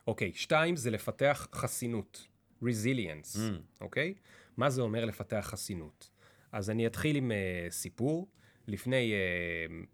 אוקיי, 0.06 0.32
שתיים 0.34 0.76
זה 0.76 0.90
לפתח 0.90 1.48
חסינות, 1.52 2.26
resilience, 2.64 3.38
אוקיי? 3.80 4.14
מה 4.56 4.70
זה 4.70 4.82
אומר 4.82 5.04
לפתח 5.04 5.46
חסינות? 5.50 6.10
אז 6.52 6.70
אני 6.70 6.86
אתחיל 6.86 7.16
עם 7.16 7.30
uh, 7.30 7.72
סיפור. 7.72 8.28
לפני, 8.68 9.12
uh, 9.12 9.86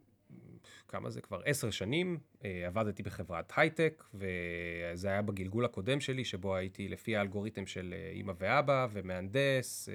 כמה 0.89 1.11
זה 1.11 1.21
כבר? 1.21 1.41
עשר 1.45 1.71
שנים, 1.71 2.19
uh, 2.35 2.45
עבדתי 2.67 3.03
בחברת 3.03 3.53
הייטק, 3.57 4.05
וזה 4.15 5.09
היה 5.09 5.23
בגלגול 5.23 5.65
הקודם 5.65 6.01
שלי, 6.01 6.25
שבו 6.25 6.57
הייתי 6.57 6.89
לפי 6.89 7.17
האלגוריתם 7.17 7.67
של 7.67 7.95
uh, 7.95 8.17
אימא 8.17 8.33
ואבא, 8.39 8.87
ומהנדס, 8.93 9.89
uh, 9.89 9.93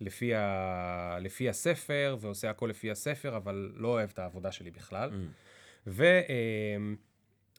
לפי, 0.00 0.34
ה... 0.34 1.18
לפי 1.20 1.48
הספר, 1.48 2.16
ועושה 2.20 2.50
הכל 2.50 2.66
לפי 2.66 2.90
הספר, 2.90 3.36
אבל 3.36 3.72
לא 3.74 3.88
אוהב 3.88 4.10
את 4.12 4.18
העבודה 4.18 4.52
שלי 4.52 4.70
בכלל. 4.70 5.10
ו... 5.86 6.20
Uh, 6.26 6.30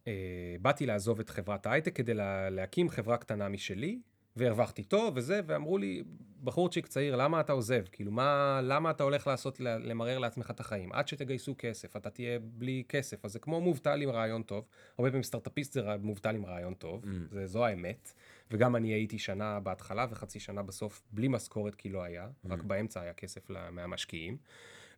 אה, 0.07 0.55
באתי 0.61 0.85
לעזוב 0.85 1.19
את 1.19 1.29
חברת 1.29 1.65
ההייטק 1.65 1.95
כדי 1.95 2.13
לה, 2.13 2.49
להקים 2.49 2.89
חברה 2.89 3.17
קטנה 3.17 3.49
משלי, 3.49 3.99
והרווחתי 4.35 4.83
טוב 4.83 5.13
וזה, 5.17 5.41
ואמרו 5.45 5.77
לי, 5.77 6.03
בחורצ'יק 6.43 6.87
צעיר, 6.87 7.15
למה 7.15 7.39
אתה 7.39 7.53
עוזב? 7.53 7.83
כאילו, 7.91 8.11
מה, 8.11 8.59
למה 8.63 8.91
אתה 8.91 9.03
הולך 9.03 9.27
לעשות, 9.27 9.59
למרר 9.59 10.19
לעצמך 10.19 10.51
את 10.51 10.59
החיים? 10.59 10.93
עד 10.93 11.07
שתגייסו 11.07 11.55
כסף, 11.57 11.95
אתה 11.95 12.09
תהיה 12.09 12.39
בלי 12.39 12.83
כסף, 12.89 13.25
אז 13.25 13.31
זה 13.31 13.39
כמו 13.39 13.61
מובטל 13.61 14.01
עם 14.01 14.09
רעיון 14.09 14.43
טוב. 14.43 14.65
הרבה 14.97 15.09
פעמים 15.09 15.23
סטארט-אפיסט 15.23 15.73
זה 15.73 15.81
מובטל 16.01 16.35
עם 16.35 16.45
רעיון 16.45 16.73
טוב, 16.73 17.03
mm. 17.03 17.07
זה, 17.31 17.47
זו 17.47 17.65
האמת. 17.65 18.13
וגם 18.51 18.75
אני 18.75 18.93
הייתי 18.93 19.19
שנה 19.19 19.59
בהתחלה 19.59 20.05
וחצי 20.09 20.39
שנה 20.39 20.63
בסוף 20.63 21.03
בלי 21.11 21.27
משכורת, 21.27 21.75
כי 21.75 21.89
לא 21.89 22.03
היה, 22.03 22.27
mm. 22.27 22.47
רק 22.49 22.63
באמצע 22.63 23.01
היה 23.01 23.13
כסף 23.13 23.49
מהמשקיעים. 23.49 24.37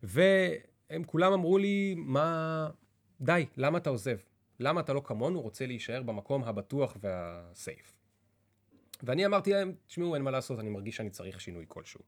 והם 0.02 1.04
כולם 1.06 1.32
אמרו 1.32 1.58
לי, 1.58 1.94
מה... 1.98 2.68
די, 3.20 3.46
למה 3.56 3.78
אתה 3.78 3.90
עוזב? 3.90 4.16
למה 4.60 4.80
אתה 4.80 4.92
לא 4.92 5.02
כמונו 5.04 5.40
רוצה 5.40 5.66
להישאר 5.66 6.02
במקום 6.02 6.44
הבטוח 6.44 6.96
והסייף? 7.00 7.93
ואני 9.02 9.26
אמרתי 9.26 9.52
להם, 9.52 9.74
תשמעו, 9.86 10.14
אין 10.14 10.22
מה 10.22 10.30
לעשות, 10.30 10.60
אני 10.60 10.68
מרגיש 10.70 10.96
שאני 10.96 11.10
צריך 11.10 11.40
שינוי 11.40 11.64
כלשהו. 11.68 12.00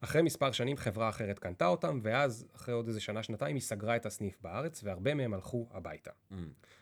אחרי 0.00 0.22
מספר 0.22 0.52
שנים 0.52 0.76
חברה 0.76 1.08
אחרת 1.08 1.38
קנתה 1.38 1.66
אותם, 1.66 2.00
ואז 2.02 2.46
אחרי 2.54 2.74
עוד 2.74 2.88
איזה 2.88 3.00
שנה, 3.00 3.22
שנתיים, 3.22 3.56
היא 3.56 3.62
סגרה 3.62 3.96
את 3.96 4.06
הסניף 4.06 4.38
בארץ, 4.40 4.84
והרבה 4.84 5.14
מהם 5.14 5.34
הלכו 5.34 5.68
הביתה. 5.70 6.10
Mm. 6.10 6.34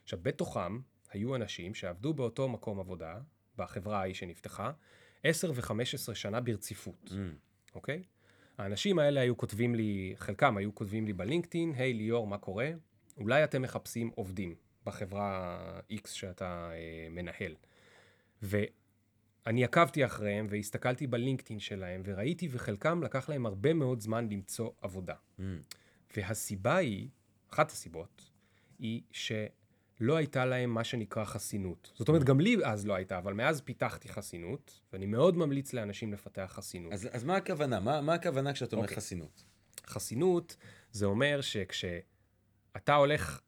עכשיו, 0.02 0.18
בתוכם 0.22 0.78
היו 1.10 1.36
אנשים 1.36 1.74
שעבדו 1.74 2.14
באותו 2.14 2.48
מקום 2.48 2.80
עבודה, 2.80 3.18
בחברה 3.56 4.00
ההיא 4.00 4.14
שנפתחה, 4.14 4.72
10 5.24 5.52
ו-15 5.54 6.14
שנה 6.14 6.40
ברציפות, 6.40 7.10
mm. 7.10 7.14
אוקיי? 7.74 8.02
האנשים 8.58 8.98
האלה 8.98 9.20
היו 9.20 9.36
כותבים 9.36 9.74
לי, 9.74 10.14
חלקם 10.16 10.56
היו 10.56 10.74
כותבים 10.74 11.06
לי 11.06 11.12
בלינקדאין, 11.12 11.72
היי 11.76 11.92
ליאור, 11.92 12.26
מה 12.26 12.38
קורה? 12.38 12.70
אולי 13.16 13.44
אתם 13.44 13.62
מחפשים 13.62 14.10
עובדים 14.14 14.54
בחברה 14.86 15.58
X 15.92 16.08
שאתה 16.08 16.70
אה, 16.72 17.08
מנהל. 17.10 17.54
ואני 19.46 19.64
עקבתי 19.64 20.04
אחריהם 20.04 20.46
והסתכלתי 20.50 21.06
בלינקדאין 21.06 21.60
שלהם, 21.60 22.02
וראיתי 22.04 22.48
וחלקם 22.50 23.02
לקח 23.02 23.28
להם 23.28 23.46
הרבה 23.46 23.74
מאוד 23.74 24.00
זמן 24.00 24.28
למצוא 24.28 24.70
עבודה. 24.80 25.14
Mm. 25.14 25.42
והסיבה 26.16 26.76
היא, 26.76 27.08
אחת 27.52 27.70
הסיבות, 27.70 28.30
היא 28.78 29.02
שלא 29.12 30.16
הייתה 30.16 30.44
להם 30.44 30.70
מה 30.70 30.84
שנקרא 30.84 31.24
חסינות. 31.24 31.92
זאת 31.94 32.08
אומרת, 32.08 32.24
גם 32.24 32.40
לי 32.40 32.56
אז 32.64 32.86
לא 32.86 32.94
הייתה, 32.94 33.18
אבל 33.18 33.32
מאז 33.32 33.60
פיתחתי 33.60 34.08
חסינות, 34.08 34.80
ואני 34.92 35.06
מאוד 35.06 35.36
ממליץ 35.36 35.72
לאנשים 35.72 36.12
לפתח 36.12 36.52
חסינות. 36.54 36.92
אז, 36.92 37.08
אז 37.12 37.24
מה 37.24 37.36
הכוונה? 37.36 37.80
מה, 37.80 38.00
מה 38.00 38.14
הכוונה 38.14 38.52
כשאתה 38.52 38.76
אומר 38.76 38.84
אוקיי. 38.84 38.96
חסינות? 38.96 39.44
חסינות 39.86 40.56
זה 40.92 41.06
אומר 41.06 41.40
שכשאתה 41.40 42.94
הולך 42.94 43.40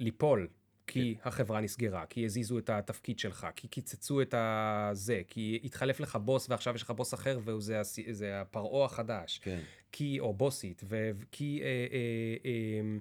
ליפול 0.00 0.48
כי 0.92 1.16
החברה 1.24 1.60
נסגרה, 1.60 2.06
כי 2.06 2.24
הזיזו 2.24 2.58
את 2.58 2.70
התפקיד 2.70 3.18
שלך, 3.18 3.46
כי 3.56 3.68
קיצצו 3.68 4.22
את 4.22 4.34
הזה, 4.38 5.22
כי 5.28 5.60
התחלף 5.64 6.00
לך 6.00 6.16
בוס 6.16 6.50
ועכשיו 6.50 6.74
יש 6.74 6.82
לך 6.82 6.90
בוס 6.90 7.14
אחר 7.14 7.40
וזה 7.44 8.40
הפרעה 8.40 8.84
החדש. 8.84 9.40
כן. 9.42 9.60
כי, 9.92 10.20
או 10.20 10.34
בוסית, 10.34 10.82
וכי 10.88 11.60
אה, 11.62 11.66
אה, 11.66 12.36
אה, 12.44 12.98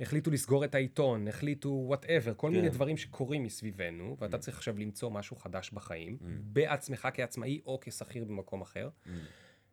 החליטו 0.00 0.30
לסגור 0.30 0.64
את 0.64 0.74
העיתון, 0.74 1.28
החליטו 1.28 1.68
וואטאבר, 1.68 2.34
כל 2.36 2.48
כן. 2.48 2.54
מיני 2.54 2.68
דברים 2.68 2.96
שקורים 2.96 3.44
מסביבנו, 3.44 4.16
ואתה 4.20 4.38
צריך 4.38 4.56
עכשיו 4.56 4.78
למצוא 4.78 5.10
משהו 5.10 5.36
חדש 5.36 5.70
בחיים, 5.70 6.18
בעצמך 6.40 7.08
כעצמאי 7.14 7.60
או 7.66 7.78
כשכיר 7.80 8.24
במקום 8.24 8.60
אחר. 8.60 8.88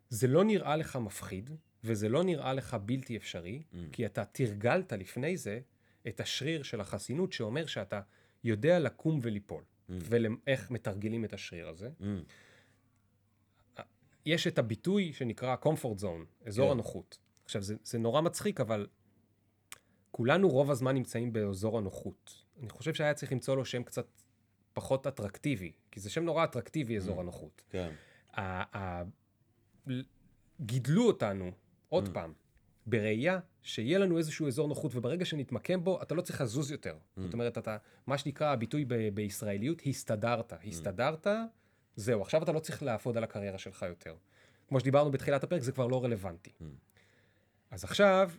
זה 0.08 0.26
לא 0.26 0.44
נראה 0.44 0.76
לך 0.76 0.96
מפחיד, 0.96 1.50
וזה 1.84 2.08
לא 2.08 2.24
נראה 2.24 2.52
לך 2.52 2.76
בלתי 2.84 3.16
אפשרי, 3.16 3.62
כי 3.92 4.06
אתה 4.06 4.24
תרגלת 4.24 4.92
לפני 4.92 5.36
זה 5.36 5.60
את 6.08 6.20
השריר 6.20 6.62
של 6.62 6.80
החסינות, 6.80 7.32
שאומר 7.32 7.66
שאתה 7.66 8.00
יודע 8.44 8.78
לקום 8.78 9.18
וליפול, 9.22 9.62
ואיך 9.88 10.70
מתרגלים 10.70 11.24
את 11.24 11.32
השריר 11.32 11.68
הזה. 11.68 11.90
Mm. 12.00 12.04
יש 14.26 14.46
את 14.46 14.58
הביטוי 14.58 15.12
שנקרא 15.12 15.56
comfort 15.62 16.00
zone, 16.00 16.46
אזור 16.46 16.66
כן. 16.66 16.72
הנוחות. 16.72 17.18
עכשיו, 17.44 17.62
זה, 17.62 17.74
זה 17.82 17.98
נורא 17.98 18.20
מצחיק, 18.20 18.60
אבל 18.60 18.86
כולנו 20.10 20.48
רוב 20.48 20.70
הזמן 20.70 20.94
נמצאים 20.94 21.32
באזור 21.32 21.78
הנוחות. 21.78 22.44
אני 22.60 22.68
חושב 22.68 22.94
שהיה 22.94 23.14
צריך 23.14 23.32
למצוא 23.32 23.56
לו 23.56 23.64
שם 23.64 23.82
קצת 23.82 24.06
פחות 24.72 25.06
אטרקטיבי, 25.06 25.72
כי 25.90 26.00
זה 26.00 26.10
שם 26.10 26.24
נורא 26.24 26.44
אטרקטיבי, 26.44 26.96
אזור 26.96 27.20
הנוחות. 27.20 27.62
כן. 27.70 27.92
ל- 29.86 30.02
גידלו 30.60 31.06
אותנו, 31.06 31.50
עוד 31.88 32.08
פעם, 32.14 32.32
בראייה 32.86 33.38
שיהיה 33.62 33.98
לנו 33.98 34.18
איזשהו 34.18 34.46
אזור 34.48 34.68
נוחות, 34.68 34.96
וברגע 34.96 35.24
שנתמקם 35.24 35.84
בו, 35.84 36.02
אתה 36.02 36.14
לא 36.14 36.22
צריך 36.22 36.40
לזוז 36.40 36.70
יותר. 36.70 36.96
זאת 37.16 37.32
אומרת, 37.32 37.58
אתה, 37.58 37.76
מה 38.06 38.18
שנקרא 38.18 38.52
הביטוי 38.52 38.84
ב- 38.84 39.08
בישראליות, 39.14 39.82
הסתדרת. 39.86 40.52
הסתדרת, 40.66 41.26
זהו, 41.96 42.22
עכשיו 42.22 42.42
אתה 42.42 42.52
לא 42.52 42.60
צריך 42.60 42.82
לעבוד 42.82 43.16
על 43.16 43.24
הקריירה 43.24 43.58
שלך 43.58 43.84
יותר. 43.88 44.14
כמו 44.68 44.80
שדיברנו 44.80 45.10
בתחילת 45.10 45.44
הפרק, 45.44 45.62
זה 45.62 45.72
כבר 45.72 45.86
לא 45.86 46.04
רלוונטי. 46.04 46.50
אז 47.70 47.84
עכשיו, 47.84 48.30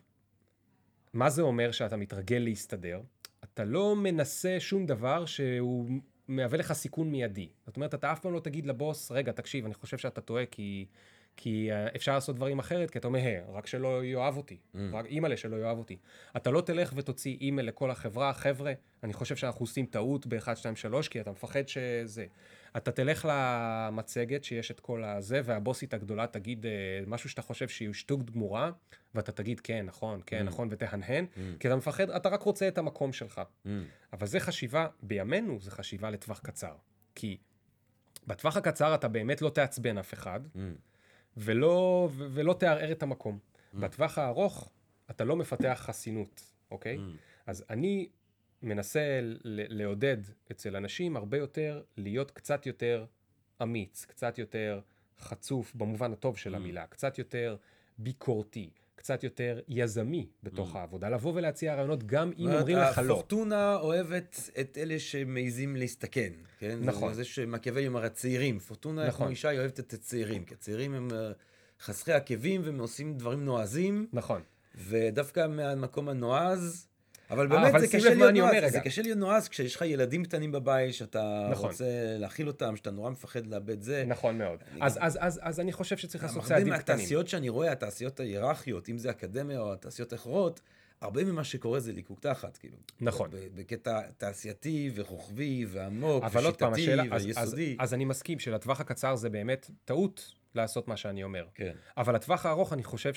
מה 1.13 1.29
זה 1.29 1.41
אומר 1.41 1.71
שאתה 1.71 1.97
מתרגל 1.97 2.37
להסתדר? 2.37 3.01
אתה 3.43 3.63
לא 3.65 3.95
מנסה 3.95 4.59
שום 4.59 4.85
דבר 4.85 5.25
שהוא 5.25 5.89
מהווה 6.27 6.57
לך 6.57 6.73
סיכון 6.73 7.11
מיידי. 7.11 7.49
זאת 7.65 7.75
אומרת, 7.75 7.93
אתה 7.93 8.11
אף 8.11 8.19
פעם 8.19 8.33
לא 8.33 8.39
תגיד 8.39 8.65
לבוס, 8.65 9.11
רגע, 9.11 9.31
תקשיב, 9.31 9.65
אני 9.65 9.73
חושב 9.73 9.97
שאתה 9.97 10.21
טועה, 10.21 10.45
כי, 10.45 10.85
כי 11.37 11.69
uh, 11.71 11.95
אפשר 11.95 12.13
לעשות 12.13 12.35
דברים 12.35 12.59
אחרת, 12.59 12.91
כי 12.91 12.99
אתה 12.99 13.07
אומר, 13.07 13.19
"היי, 13.19 13.41
רק 13.53 13.67
שלא 13.67 14.05
יאהב 14.05 14.37
אותי, 14.37 14.57
mm. 14.75 14.77
רק 14.93 15.05
אימא'לה 15.05 15.37
שלא 15.37 15.55
יאהב 15.55 15.77
אותי. 15.77 15.97
אתה 16.37 16.51
לא 16.51 16.61
תלך 16.61 16.93
ותוציא 16.95 17.37
אימייל 17.41 17.67
לכל 17.67 17.91
החברה, 17.91 18.33
חבר'ה, 18.33 18.73
אני 19.03 19.13
חושב 19.13 19.35
שאנחנו 19.35 19.63
עושים 19.63 19.85
טעות 19.85 20.27
ב-1, 20.27 20.55
2, 20.55 20.75
3, 20.75 21.07
כי 21.07 21.21
אתה 21.21 21.31
מפחד 21.31 21.67
שזה. 21.67 22.25
אתה 22.77 22.91
תלך 22.91 23.27
למצגת 23.31 24.43
שיש 24.43 24.71
את 24.71 24.79
כל 24.79 25.03
הזה, 25.03 25.41
והבוסית 25.43 25.93
הגדולה 25.93 26.27
תגיד 26.27 26.65
uh, 26.65 27.09
משהו 27.09 27.29
שאתה 27.29 27.41
חושב 27.41 27.67
שהיא 27.67 27.93
שטות 27.93 28.31
גמורה, 28.31 28.71
ואתה 29.15 29.31
תגיד, 29.31 29.59
כן, 29.59 29.85
נכון, 29.85 30.21
כן, 30.25 30.41
Mm. 30.41 30.49
נכון, 30.49 30.67
ותהנהן, 30.71 31.25
כי 31.59 31.67
אתה 31.67 31.75
מפחד, 31.75 32.09
אתה 32.09 32.29
רק 32.29 32.41
רוצה 32.41 32.67
את 32.67 32.77
המקום 32.77 33.13
שלך. 33.13 33.41
Mm. 33.65 33.69
אבל 34.13 34.27
זה 34.27 34.39
חשיבה, 34.39 34.87
בימינו 35.01 35.59
זה 35.61 35.71
חשיבה 35.71 36.09
לטווח 36.09 36.39
קצר. 36.39 36.73
כי 37.15 37.37
בטווח 38.27 38.57
הקצר 38.57 38.95
אתה 38.95 39.07
באמת 39.07 39.41
לא 39.41 39.49
תעצבן 39.49 39.97
אף 39.97 40.13
אחד, 40.13 40.39
Mm. 40.55 40.59
ולא, 41.37 42.09
ו- 42.11 42.27
ולא 42.31 42.53
תערער 42.53 42.91
את 42.91 43.03
המקום. 43.03 43.39
בטווח 43.73 44.17
הארוך 44.17 44.71
אתה 45.09 45.23
לא 45.23 45.35
מפתח 45.35 45.77
חסינות, 45.81 46.41
אוקיי? 46.71 46.97
Mm. 46.97 47.01
אז 47.45 47.65
אני 47.69 48.09
מנסה 48.61 49.19
ל- 49.21 49.81
לעודד 49.81 50.17
אצל 50.51 50.75
אנשים 50.75 51.17
הרבה 51.17 51.37
יותר 51.37 51.83
להיות 51.97 52.31
קצת 52.31 52.65
יותר 52.65 53.05
אמיץ, 53.61 54.05
קצת 54.05 54.37
יותר 54.37 54.81
חצוף 55.19 55.75
במובן 55.75 56.13
הטוב 56.13 56.37
של 56.37 56.55
המילה, 56.55 56.87
קצת 56.87 57.17
יותר 57.17 57.55
ביקורתי, 57.97 58.69
קצת 58.95 59.23
יותר 59.23 59.59
יזמי 59.67 60.27
בתוך 60.43 60.75
העבודה, 60.75 61.09
לבוא 61.09 61.33
ולהציע 61.35 61.75
רעיונות 61.75 62.03
גם 62.03 62.31
אם 62.37 62.47
אומרים 62.51 62.77
לך 62.77 62.97
לא. 62.97 63.13
הפורטונה 63.13 63.75
אוהבת 63.75 64.49
את 64.59 64.77
אלה 64.77 64.99
שמעיזים 64.99 65.75
להסתכן, 65.75 66.33
כן? 66.59 66.79
נכון. 66.81 67.13
זה 67.13 67.23
שמקיאוולי 67.23 67.87
אומר 67.87 68.05
הצעירים. 68.05 68.59
פורטונה, 68.59 69.07
נכון. 69.07 69.25
כמו 69.25 69.29
אישה, 69.29 69.49
היא 69.49 69.59
אוהבת 69.59 69.79
את 69.79 69.93
הצעירים, 69.93 70.45
כי 70.45 70.53
הצעירים 70.53 70.93
הם 70.93 71.11
אה, 71.13 71.31
חסכי 71.81 72.13
עקבים 72.13 72.61
והם 72.63 72.79
עושים 72.79 73.17
דברים 73.17 73.45
נועזים, 73.45 74.07
נכון. 74.13 74.41
ודווקא 74.75 75.47
מהמקום 75.47 76.09
הנועז, 76.09 76.87
אבל 77.29 77.51
אה, 77.51 77.57
באמת 77.57 77.69
אבל 77.69 77.79
זה 77.79 77.87
קשה 77.87 78.09
להיות 78.15 78.29
אני 78.29 78.39
נועז, 78.39 78.71
זה. 78.71 78.79
קשה 78.79 79.01
להיות 79.01 79.17
נועז 79.17 79.47
כשיש 79.47 79.75
לך 79.75 79.81
ילדים 79.81 80.23
קטנים 80.23 80.51
בבית, 80.51 80.93
שאתה 80.93 81.47
נכון. 81.51 81.69
רוצה 81.69 81.85
להאכיל 82.17 82.47
אותם, 82.47 82.75
שאתה 82.75 82.91
נורא 82.91 83.09
מפחד 83.09 83.47
לאבד 83.47 83.81
זה. 83.81 84.03
נכון 84.07 84.37
מאוד. 84.37 84.59
אז, 84.81 84.97
אז, 85.01 85.17
אז, 85.21 85.39
אז 85.43 85.59
אני 85.59 85.71
חושב 85.71 85.97
שצריך 85.97 86.23
לעשות 86.23 86.37
הרבה 86.37 86.49
צעדים 86.49 86.73
קטנים. 86.73 86.95
מהתעשיות 86.97 87.27
שאני 87.27 87.49
רואה, 87.49 87.71
התעשיות 87.71 88.19
ההיררכיות, 88.19 88.89
אם 88.89 88.97
זה 88.97 89.09
אקדמיה 89.09 89.59
או 89.59 89.73
התעשיות 89.73 90.13
האחרות, 90.13 90.61
הרבה 91.01 91.23
ממה 91.23 91.43
שקורה 91.43 91.79
זה 91.79 91.91
ליקוק 91.91 92.19
תחת, 92.19 92.57
כאילו. 92.57 92.77
נכון. 93.01 93.29
בקטע 93.55 94.01
תעשייתי 94.17 94.91
ורוחבי 94.95 95.65
ועמוק 95.69 96.23
עוד 96.23 96.57
פעם, 96.57 96.73
ושיטתי 96.73 96.91
השאלה, 96.91 97.03
אז, 97.15 97.21
אז, 97.21 97.25
ויסודי. 97.25 97.77
אז 97.79 97.93
אני 97.93 98.05
מסכים 98.05 98.39
שלטווח 98.39 98.79
הקצר 98.81 99.15
זה 99.15 99.29
באמת 99.29 99.71
טעות 99.85 100.33
לעשות 100.55 100.87
מה 100.87 100.97
שאני 100.97 101.23
אומר. 101.23 101.45
כן. 101.55 101.71
אבל 101.97 102.15
לטווח 102.15 102.45
הארוך 102.45 102.73
אני 102.73 102.83
חושב 102.83 103.13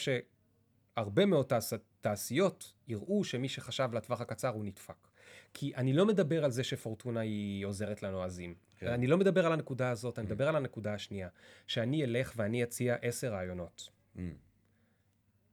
שהרבה 0.98 1.26
מאוד 1.26 1.46
תעש... 1.46 1.72
תעשיות 2.00 2.72
יראו 2.88 3.24
שמי 3.24 3.48
שחשב 3.48 3.88
לטווח 3.92 4.20
הקצר 4.20 4.48
הוא 4.48 4.64
נדפק. 4.64 5.08
כי 5.54 5.72
אני 5.76 5.92
לא 5.92 6.06
מדבר 6.06 6.44
על 6.44 6.50
זה 6.50 6.64
שפורטונה 6.64 7.20
היא 7.20 7.66
עוזרת 7.66 8.02
לנועזים. 8.02 8.54
כן. 8.78 8.86
אני 8.86 9.06
לא 9.06 9.18
מדבר 9.18 9.46
על 9.46 9.52
הנקודה 9.52 9.90
הזאת, 9.90 10.18
אני 10.18 10.26
מדבר 10.26 10.48
על 10.48 10.56
הנקודה 10.56 10.94
השנייה. 10.94 11.28
שאני 11.66 12.04
אלך 12.04 12.32
ואני 12.36 12.62
אציע 12.62 12.96
עשר 13.02 13.32
רעיונות. 13.32 13.88
Mm. 14.16 14.20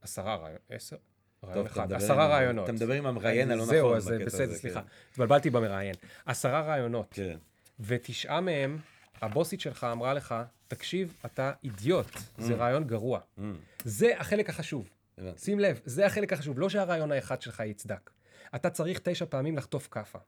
עשרה 0.01 0.35
רעיונות. 0.35 0.61
עשר? 0.69 0.95
רעיון 1.43 1.65
אחד. 1.65 1.93
עשרה 1.93 2.27
רעיונות. 2.27 2.63
אתה 2.63 2.73
מדבר 2.73 2.93
עם 2.93 3.05
המראיין 3.05 3.51
הלא 3.51 3.65
זהו, 3.65 3.85
נכון 3.85 3.97
אז 3.97 4.07
בקטע 4.07 4.25
בסדר, 4.25 4.53
סליחה. 4.53 4.81
כן. 4.81 4.87
התבלבלתי 5.11 5.49
במראיין. 5.49 5.95
עשרה 6.25 6.61
רעיונות. 6.61 7.07
כן. 7.11 7.37
ותשעה 7.79 8.41
מהם, 8.41 8.77
הבוסית 9.21 9.61
שלך 9.61 9.87
אמרה 9.91 10.13
לך, 10.13 10.35
תקשיב, 10.67 11.13
אתה 11.25 11.53
אידיוט, 11.63 12.17
זה 12.37 12.55
רעיון 12.55 12.83
גרוע. 12.83 13.19
Mm. 13.19 13.41
זה 13.83 14.19
החלק 14.19 14.49
החשוב. 14.49 14.89
הבנתי. 15.18 15.39
שים 15.39 15.59
לב, 15.59 15.82
זה 15.86 16.05
החלק 16.05 16.34
החשוב, 16.34 16.59
לא 16.59 16.70
שהרעיון 16.70 17.11
האחד 17.11 17.41
שלך 17.41 17.59
יצדק. 17.66 18.11
אתה 18.55 18.70
צריך 18.70 18.99
תשע 19.03 19.26
פעמים 19.30 19.57
לחטוף 19.57 19.88
כאפה. 19.91 20.20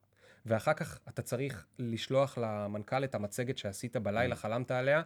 ואחר 0.45 0.73
כך 0.73 0.99
אתה 1.09 1.21
צריך 1.21 1.65
לשלוח 1.79 2.37
למנכ"ל 2.37 3.03
את 3.03 3.15
המצגת 3.15 3.57
שעשית 3.57 3.97
בלילה, 3.97 4.35
חלמת 4.35 4.71
עליה, 4.71 5.01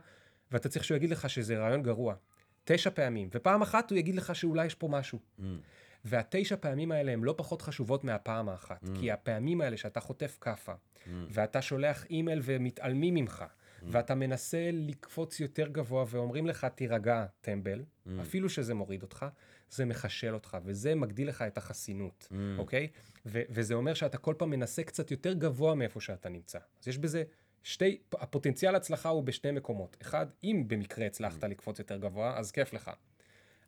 ואתה 0.51 0.69
צריך 0.69 0.85
שהוא 0.85 0.95
יגיד 0.95 1.09
לך 1.09 1.29
שזה 1.29 1.57
רעיון 1.57 1.83
גרוע. 1.83 2.15
תשע 2.63 2.89
פעמים. 2.89 3.29
ופעם 3.33 3.61
אחת 3.61 3.91
הוא 3.91 3.97
יגיד 3.97 4.15
לך 4.15 4.35
שאולי 4.35 4.65
יש 4.65 4.75
פה 4.75 4.87
משהו. 4.87 5.19
Mm. 5.39 5.43
והתשע 6.05 6.55
פעמים 6.55 6.91
האלה 6.91 7.11
הן 7.11 7.23
לא 7.23 7.33
פחות 7.37 7.61
חשובות 7.61 8.03
מהפעם 8.03 8.49
האחת. 8.49 8.89
כי 8.99 9.11
הפעמים 9.11 9.61
האלה 9.61 9.77
שאתה 9.77 9.99
חוטף 9.99 10.37
כאפה, 10.41 10.73
ואתה 11.07 11.61
שולח 11.61 12.05
אימייל 12.09 12.39
ומתעלמים 12.43 13.13
ממך, 13.13 13.45
ואתה 13.83 14.15
מנסה 14.15 14.69
לקפוץ 14.73 15.39
יותר 15.39 15.67
גבוה 15.67 16.05
ואומרים 16.07 16.47
לך, 16.47 16.67
תירגע, 16.75 17.25
טמבל, 17.41 17.83
אפילו 18.21 18.49
שזה 18.49 18.73
מוריד 18.73 19.01
אותך, 19.01 19.25
זה 19.71 19.85
מחשל 19.85 20.33
אותך, 20.33 20.57
וזה 20.63 20.95
מגדיל 20.95 21.27
לך 21.27 21.41
את 21.41 21.57
החסינות, 21.57 22.27
אוקיי? 22.57 22.87
ו- 23.25 23.41
וזה 23.49 23.73
אומר 23.73 23.93
שאתה 23.93 24.17
כל 24.17 24.33
פעם 24.37 24.49
מנסה 24.49 24.83
קצת 24.83 25.11
יותר 25.11 25.33
גבוה 25.33 25.75
מאיפה 25.75 26.01
שאתה 26.01 26.29
נמצא. 26.29 26.59
אז 26.81 26.87
יש 26.87 26.97
בזה 26.97 27.23
שתי, 27.63 27.97
הפוטנציאל 28.13 28.75
הצלחה 28.75 29.09
הוא 29.09 29.23
בשני 29.23 29.51
מקומות. 29.51 29.97
אחד, 30.01 30.25
אם 30.43 30.63
במקרה 30.67 31.05
הצלחת 31.05 31.43
לקפוץ 31.43 31.79
יותר 31.79 31.97
גבוה, 31.97 32.37
אז 32.37 32.51
כיף 32.51 32.73
לך. 32.73 32.91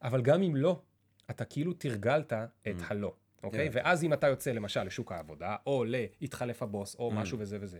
אבל 0.01 0.21
גם 0.21 0.43
אם 0.43 0.55
לא, 0.55 0.81
אתה 1.29 1.45
כאילו 1.45 1.73
תרגלת 1.73 2.33
את 2.33 2.75
הלא, 2.87 3.13
אוקיי? 3.43 3.71
כן. 3.71 3.77
ואז 3.77 4.03
אם 4.03 4.13
אתה 4.13 4.27
יוצא 4.27 4.51
למשל 4.51 4.83
לשוק 4.83 5.11
העבודה, 5.11 5.55
או 5.65 5.83
להתחלף 5.87 6.63
הבוס, 6.63 6.95
או 6.95 7.11
משהו 7.11 7.39
וזה 7.39 7.57
וזה, 7.61 7.79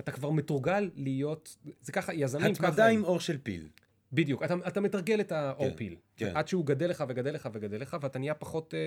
אתה 0.00 0.12
כבר 0.12 0.30
מתורגל 0.30 0.90
להיות, 0.94 1.56
זה 1.80 1.92
ככה, 1.92 2.14
יזמים 2.14 2.54
ככה... 2.54 2.66
התמדה. 2.66 2.86
עם 2.86 3.04
אור 3.04 3.20
של 3.20 3.38
פיל. 3.42 3.68
בדיוק, 4.12 4.42
אתה, 4.42 4.54
אתה 4.66 4.80
מתרגל 4.80 5.20
את 5.20 5.32
האור 5.32 5.70
כן. 5.76 5.86
כן. 6.16 6.32
עד 6.36 6.48
שהוא 6.48 6.66
גדל 6.66 6.90
לך 6.90 7.04
וגדל 7.08 7.34
לך 7.34 7.48
וגדל 7.52 7.80
לך, 7.80 7.96
ואתה 8.02 8.18
נהיה 8.18 8.34
פחות 8.34 8.74
אה, 8.74 8.78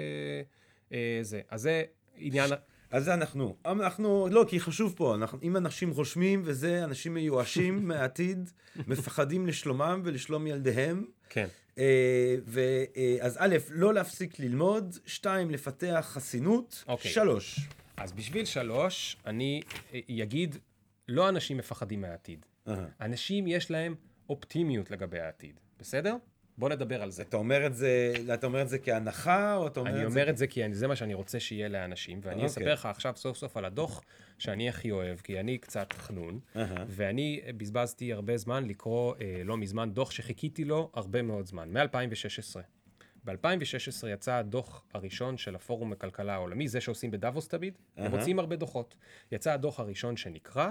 אה, 0.98 1.20
זה. 1.22 1.42
אז 1.50 1.62
זה 1.62 1.84
עניין... 2.18 2.50
אז 2.92 3.04
זה 3.04 3.14
אנחנו. 3.14 3.56
אנחנו, 3.66 4.28
לא, 4.32 4.46
כי 4.48 4.60
חשוב 4.60 4.94
פה, 4.98 5.16
אנחנו, 5.16 5.40
אם 5.44 5.58
אנשים 5.58 5.90
רושמים 5.92 6.42
וזה, 6.46 6.84
אנשים 6.84 7.14
מיואשים 7.14 7.80
מהעתיד, 7.88 8.50
מפחדים 8.88 9.48
לשלומם 9.48 10.02
ולשלום 10.04 10.48
ילדיהם. 10.48 11.06
כן. 11.30 11.48
אה, 11.78 12.36
ו, 12.46 12.60
אה, 12.98 13.18
אז 13.22 13.38
א', 13.40 13.56
לא 13.70 13.94
להפסיק 13.94 14.40
ללמוד, 14.40 14.98
שתיים, 15.06 15.52
לפתח 15.52 16.10
חסינות, 16.14 16.84
אוקיי. 16.88 17.12
שלוש. 17.12 17.60
אז 17.98 18.12
בשביל 18.12 18.46
שלוש, 18.46 19.18
אני 19.26 19.62
אה, 19.94 20.00
אגיד, 20.24 20.56
לא 21.08 21.30
אנשים 21.30 21.58
מפחדים 21.58 22.02
מהעתיד. 22.02 22.46
אנשים 23.02 23.48
יש 23.48 23.72
להם 23.72 23.96
אופטימיות 24.30 24.92
לגבי 24.92 25.20
העתיד, 25.20 25.60
בסדר? 25.80 26.16
בוא 26.58 26.70
נדבר 26.70 27.02
על 27.02 27.12
זה. 27.12 27.22
אתה 27.24 27.38
אומר 27.38 27.66
את 27.68 27.76
זה, 27.76 28.14
אתה 28.34 28.48
אומר 28.48 28.62
את 28.62 28.70
זה 28.70 28.80
כהנחה, 28.80 29.56
או 29.56 29.68
אתה 29.68 29.80
אומר 29.80 29.92
אני 29.92 30.06
את 30.06 30.12
זה... 30.12 30.20
אומר 30.20 30.30
את 30.30 30.38
זה 30.38 30.48
כי 30.48 30.66
אני- 30.66 30.76
זה 30.76 30.88
מה 30.88 30.96
שאני 30.96 31.14
רוצה 31.14 31.40
שיהיה 31.40 31.68
לאנשים, 31.68 32.20
ואני 32.24 32.36
אוקיי. 32.36 32.46
אספר 32.46 32.74
לך 32.74 32.86
עכשיו 32.86 33.14
סוף 33.16 33.38
סוף 33.38 33.58
על 33.58 33.66
הדוח 33.66 34.02
שאני 34.38 34.70
הכי 34.70 34.92
אוהב, 34.92 35.18
כי 35.20 35.40
אני 35.40 35.58
קצת 35.58 35.94
חנון, 35.94 36.40
אהה. 36.56 36.86
ואני 36.88 37.42
בזבזתי 37.58 38.14
הרבה 38.14 38.38
זמן 38.38 38.66
לקרוא, 38.66 39.16
אה, 39.22 39.42
לא 39.44 39.58
מזמן, 39.58 39.92
דוח 39.94 40.12
שחיכיתי 40.12 40.64
לו 40.66 40.92
הרבה 40.94 41.22
מאוד 41.22 41.46
זמן, 41.46 41.78
מ-2016. 41.78 42.60
ב-2016 43.26 44.08
יצא 44.08 44.34
הדוח 44.34 44.84
הראשון 44.94 45.38
של 45.38 45.56
הפורום 45.56 45.92
לכלכלה 45.92 46.34
העולמי, 46.34 46.68
זה 46.68 46.82
שעושים 46.82 47.12
בדאבוס 47.12 47.48
תמיד, 47.48 47.78
הם 47.98 48.04
אהה. 48.06 48.16
מוציאים 48.18 48.40
הרבה 48.40 48.56
דוחות. 48.56 48.96
יצא 49.32 49.52
הדוח 49.52 49.80
הראשון 49.80 50.18
שנקרא 50.18 50.70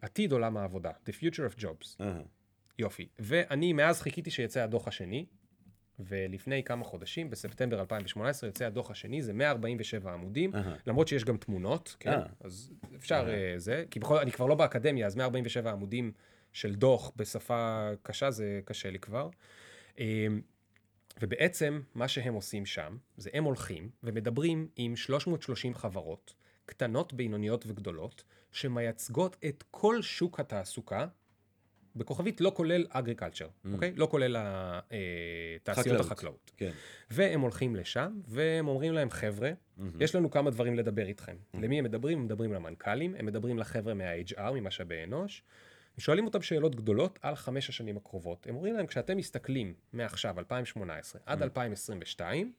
עתיד 0.00 0.32
עולם 0.32 0.56
העבודה, 0.56 0.90
The 0.90 1.12
Future 1.12 1.54
of 1.54 1.62
Jobs. 1.62 1.96
אהה. 2.00 2.22
יופי. 2.78 3.08
ואני 3.18 3.72
מאז 3.72 4.02
חיכיתי 4.02 4.30
שיצא 4.30 4.62
הדוח 4.62 4.88
השני, 4.88 5.26
ולפני 5.98 6.62
כמה 6.62 6.84
חודשים, 6.84 7.30
בספטמבר 7.30 7.80
2018, 7.80 8.48
יוצא 8.48 8.64
הדוח 8.64 8.90
השני, 8.90 9.22
זה 9.22 9.32
147 9.32 10.12
עמודים, 10.12 10.54
אהה. 10.54 10.76
למרות 10.86 11.08
שיש 11.08 11.24
גם 11.24 11.36
תמונות, 11.36 11.96
כן? 12.00 12.10
אה. 12.10 12.26
אז 12.40 12.72
אפשר 12.96 13.28
אה, 13.28 13.54
זה, 13.56 13.84
כי 13.90 14.00
בכל, 14.00 14.18
אני 14.18 14.32
כבר 14.32 14.46
לא 14.46 14.54
באקדמיה, 14.54 15.06
אז 15.06 15.16
147 15.16 15.72
עמודים 15.72 16.12
של 16.52 16.74
דוח 16.74 17.12
בשפה 17.16 17.88
קשה, 18.02 18.30
זה 18.30 18.60
קשה 18.64 18.90
לי 18.90 18.98
כבר. 18.98 19.28
אה, 19.98 20.26
ובעצם, 21.20 21.80
מה 21.94 22.08
שהם 22.08 22.34
עושים 22.34 22.66
שם, 22.66 22.96
זה 23.16 23.30
הם 23.32 23.44
הולכים 23.44 23.90
ומדברים 24.02 24.68
עם 24.76 24.96
330 24.96 25.74
חברות, 25.74 26.34
קטנות, 26.66 27.12
בינוניות 27.12 27.64
וגדולות, 27.66 28.24
שמייצגות 28.52 29.36
את 29.48 29.64
כל 29.70 30.02
שוק 30.02 30.40
התעסוקה, 30.40 31.06
בכוכבית 31.96 32.40
לא 32.40 32.52
כולל 32.54 32.86
אגריקלצ'ר, 32.90 33.48
אוקיי? 33.72 33.92
לא 33.96 34.06
כולל 34.10 34.36
אה, 34.36 34.80
תעשיות 35.62 35.86
חקלאות. 35.86 36.00
החקלאות. 36.00 36.52
כן. 36.56 36.70
והם 37.10 37.40
הולכים 37.40 37.76
לשם, 37.76 38.20
והם 38.28 38.68
אומרים 38.68 38.92
להם, 38.92 39.10
חבר'ה, 39.10 39.50
יש 40.00 40.14
לנו 40.14 40.30
כמה 40.30 40.50
דברים 40.50 40.74
לדבר 40.74 41.06
איתכם. 41.06 41.36
למי 41.54 41.78
הם 41.78 41.84
מדברים? 41.84 42.18
הם 42.18 42.24
מדברים 42.24 42.52
למנכ"לים, 42.52 43.14
הם 43.18 43.26
מדברים 43.26 43.58
לחבר'ה 43.58 43.94
מה-HR, 43.94 44.52
ממשאבי 44.52 45.04
אנוש. 45.04 45.42
הם 45.94 46.00
שואלים 46.00 46.26
אותם 46.26 46.42
שאלות 46.42 46.74
גדולות 46.74 47.18
על 47.22 47.34
חמש 47.34 47.68
השנים 47.68 47.96
הקרובות. 47.96 48.46
הם 48.46 48.54
אומרים 48.54 48.74
להם, 48.74 48.86
כשאתם 48.86 49.16
מסתכלים 49.16 49.74
מעכשיו, 49.92 50.38
2018, 50.38 51.20
עד 51.26 51.42
2022, 51.42 52.52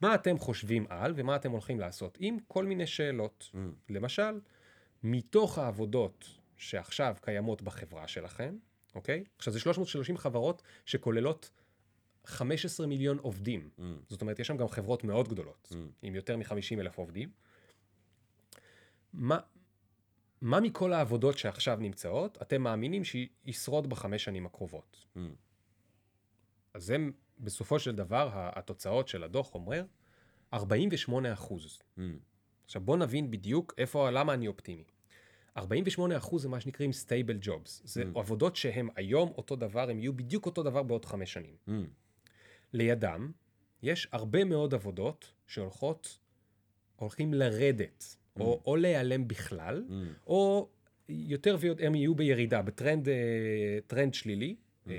מה 0.00 0.14
אתם 0.14 0.38
חושבים 0.38 0.86
על 0.88 1.12
ומה 1.16 1.36
אתם 1.36 1.50
הולכים 1.50 1.80
לעשות 1.80 2.18
עם 2.20 2.36
כל 2.48 2.64
מיני 2.64 2.86
שאלות. 2.86 3.50
למשל, 3.90 4.40
מתוך 5.02 5.58
העבודות 5.58 6.24
שעכשיו 6.56 7.16
קיימות 7.20 7.62
בחברה 7.62 8.08
שלכם, 8.08 8.56
אוקיי? 8.94 9.24
עכשיו 9.38 9.52
זה 9.52 9.60
330 9.60 10.16
חברות 10.16 10.62
שכוללות 10.86 11.50
15 12.24 12.86
מיליון 12.86 13.18
עובדים. 13.18 13.70
Mm. 13.78 13.82
זאת 14.08 14.20
אומרת, 14.20 14.38
יש 14.38 14.46
שם 14.46 14.56
גם 14.56 14.68
חברות 14.68 15.04
מאוד 15.04 15.28
גדולות, 15.28 15.72
עם 16.02 16.14
יותר 16.14 16.36
מ-50 16.36 16.80
אלף 16.80 16.98
עובדים. 16.98 17.30
מה, 19.12 19.38
מה 20.40 20.60
מכל 20.60 20.92
העבודות 20.92 21.38
שעכשיו 21.38 21.78
נמצאות, 21.80 22.38
אתם 22.42 22.62
מאמינים 22.62 23.02
שישרוד 23.04 23.90
בחמש 23.90 24.24
שנים 24.24 24.46
הקרובות? 24.46 25.04
Mm. 25.16 25.20
אז 26.74 26.84
זה, 26.84 26.96
בסופו 27.38 27.78
של 27.78 27.94
דבר, 27.94 28.30
התוצאות 28.32 29.08
של 29.08 29.24
הדוח 29.24 29.54
אומר, 29.54 29.84
48 30.54 31.32
אחוז. 31.32 31.78
Mm. 31.98 32.00
עכשיו 32.64 32.82
בוא 32.82 32.96
נבין 32.96 33.30
בדיוק 33.30 33.74
איפה, 33.78 34.10
למה 34.10 34.34
אני 34.34 34.48
אופטימי. 34.48 34.84
48 35.56 36.16
אחוז 36.16 36.42
זה 36.42 36.48
מה 36.48 36.60
שנקראים 36.60 36.90
stable 36.90 37.46
jobs. 37.46 37.80
זה 37.84 38.02
Mm. 38.02 38.18
עבודות 38.18 38.56
שהן 38.56 38.88
היום 38.96 39.28
אותו 39.36 39.56
דבר, 39.56 39.90
הם 39.90 39.98
יהיו 39.98 40.12
בדיוק 40.12 40.46
אותו 40.46 40.62
דבר 40.62 40.82
בעוד 40.82 41.04
חמש 41.04 41.32
שנים. 41.32 41.56
Mm. 41.68 41.70
לידם, 42.72 43.30
יש 43.82 44.08
הרבה 44.12 44.44
מאוד 44.44 44.74
עבודות 44.74 45.32
שהולכות, 45.46 46.18
הולכים 46.96 47.34
לרדת, 47.34 48.16
או, 48.40 48.62
או 48.66 48.76
להיעלם 48.76 49.28
בכלל, 49.28 49.84
Mm. 49.88 49.92
או 50.26 50.68
יותר 51.08 51.56
ויותר, 51.60 51.86
הם 51.86 51.94
יהיו 51.94 52.14
בירידה, 52.14 52.62
בטרנד 52.62 53.08
אה, 53.08 53.14
טרנד 53.86 54.14
שלילי, 54.14 54.56
אה, 54.88 54.94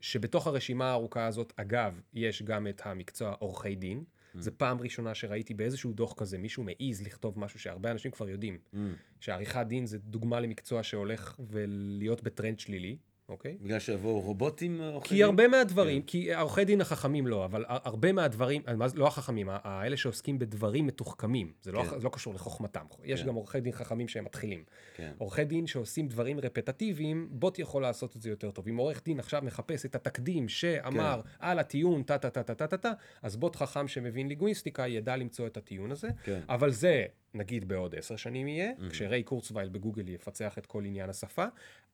שבתוך 0.00 0.46
הרשימה 0.46 0.90
הארוכה 0.90 1.26
הזאת, 1.26 1.52
אגב, 1.56 2.00
יש 2.14 2.42
גם 2.42 2.66
את 2.66 2.82
המקצוע 2.84 3.34
עורכי 3.38 3.74
דין. 3.74 4.04
זו 4.38 4.50
פעם 4.56 4.80
ראשונה 4.80 5.14
שראיתי 5.14 5.54
באיזשהו 5.54 5.92
דוח 5.92 6.14
כזה, 6.14 6.38
מישהו 6.38 6.64
מעז 6.64 7.02
לכתוב 7.02 7.38
משהו 7.38 7.58
שהרבה 7.58 7.90
אנשים 7.90 8.10
כבר 8.10 8.28
יודעים, 8.28 8.58
Mm. 8.74 8.76
שעריכת 9.20 9.66
דין 9.68 9.86
זה 9.86 9.98
דוגמה 9.98 10.40
למקצוע 10.40 10.82
שהולך 10.82 11.40
ולהיות 11.48 12.22
בטרנד 12.22 12.58
שלילי, 12.58 12.96
אוקיי? 13.32 13.56
בגלל 13.60 13.78
שיבואו 13.78 14.20
רובוטים 14.20 14.80
אה, 14.80 14.88
עורכי 14.88 15.14
דין? 15.14 15.24
הרבה 15.24 15.48
מהדברים, 15.48 16.02
כי 16.02 16.34
עורכי 16.34 16.64
דין 16.64 16.80
החכמים 16.80 17.26
לא, 17.26 17.44
אבל 17.44 17.64
הרבה 17.68 18.12
מהדברים, 18.12 18.62
מה 18.76 18.88
זה- 18.88 18.96
לא 18.98 19.06
החכמים, 19.06 19.48
האלה 19.52 19.96
שעוסקים 19.96 20.38
בדברים 20.38 20.86
מתוחכמים, 20.86 21.52
זה 21.62 21.72
לא, 21.72 21.82
כן. 21.82 21.98
זה 21.98 22.04
לא 22.04 22.10
קשור 22.12 22.34
לחוכמתם, 22.34 22.84
יש 23.04 23.20
כן. 23.20 23.26
גם 23.26 23.34
עורכי 23.34 23.60
דין 23.60 23.72
חכמים 23.72 24.08
שהם 24.08 24.24
מתחילים. 24.24 24.64
כן. 24.96 25.12
עורכי 25.18 25.44
דין 25.44 25.66
שעושים 25.66 26.08
דברים 26.08 26.40
רפטטיביים, 26.40 27.28
בוט 27.30 27.58
יכול 27.58 27.82
לעשות 27.82 28.16
את 28.16 28.22
זה 28.22 28.30
יותר 28.30 28.50
טוב. 28.50 28.68
אם 28.68 28.76
עורך 28.76 29.02
דין 29.04 29.18
עכשיו 29.18 29.42
מחפש 29.44 29.86
את 29.86 29.94
התקדים 29.94 30.48
שאמר 30.48 31.20
כן. 31.24 31.28
על 31.38 31.58
הטיעון 31.58 32.02
טה 32.02 32.18
טה 32.18 32.30
טה 32.30 32.42
טה 32.42 32.66
טה 32.66 32.76
טה 32.76 32.92
אז 33.22 33.36
בוט 33.36 33.56
חכם 33.56 33.88
שמבין 33.88 34.28
ליגוויסטיקה 34.28 34.86
ידע 34.88 35.16
למצוא 35.16 35.46
את 35.46 35.56
הטיעון 35.56 35.90
הזה, 35.92 36.08
כן. 36.24 36.40
אבל 36.48 36.70
זה 36.70 37.04
נגיד 37.34 37.68
בעוד 37.68 37.94
עשר 37.94 38.16
שנים 38.16 38.48
יהיה, 38.48 38.70
כשריי 38.90 39.22
קורצווייל 39.22 39.68
בגוגל 39.68 40.08
יפצח 40.08 40.58
את 40.58 40.66
כל 40.66 40.84
עניין 40.84 41.10
השפה. 41.10 41.44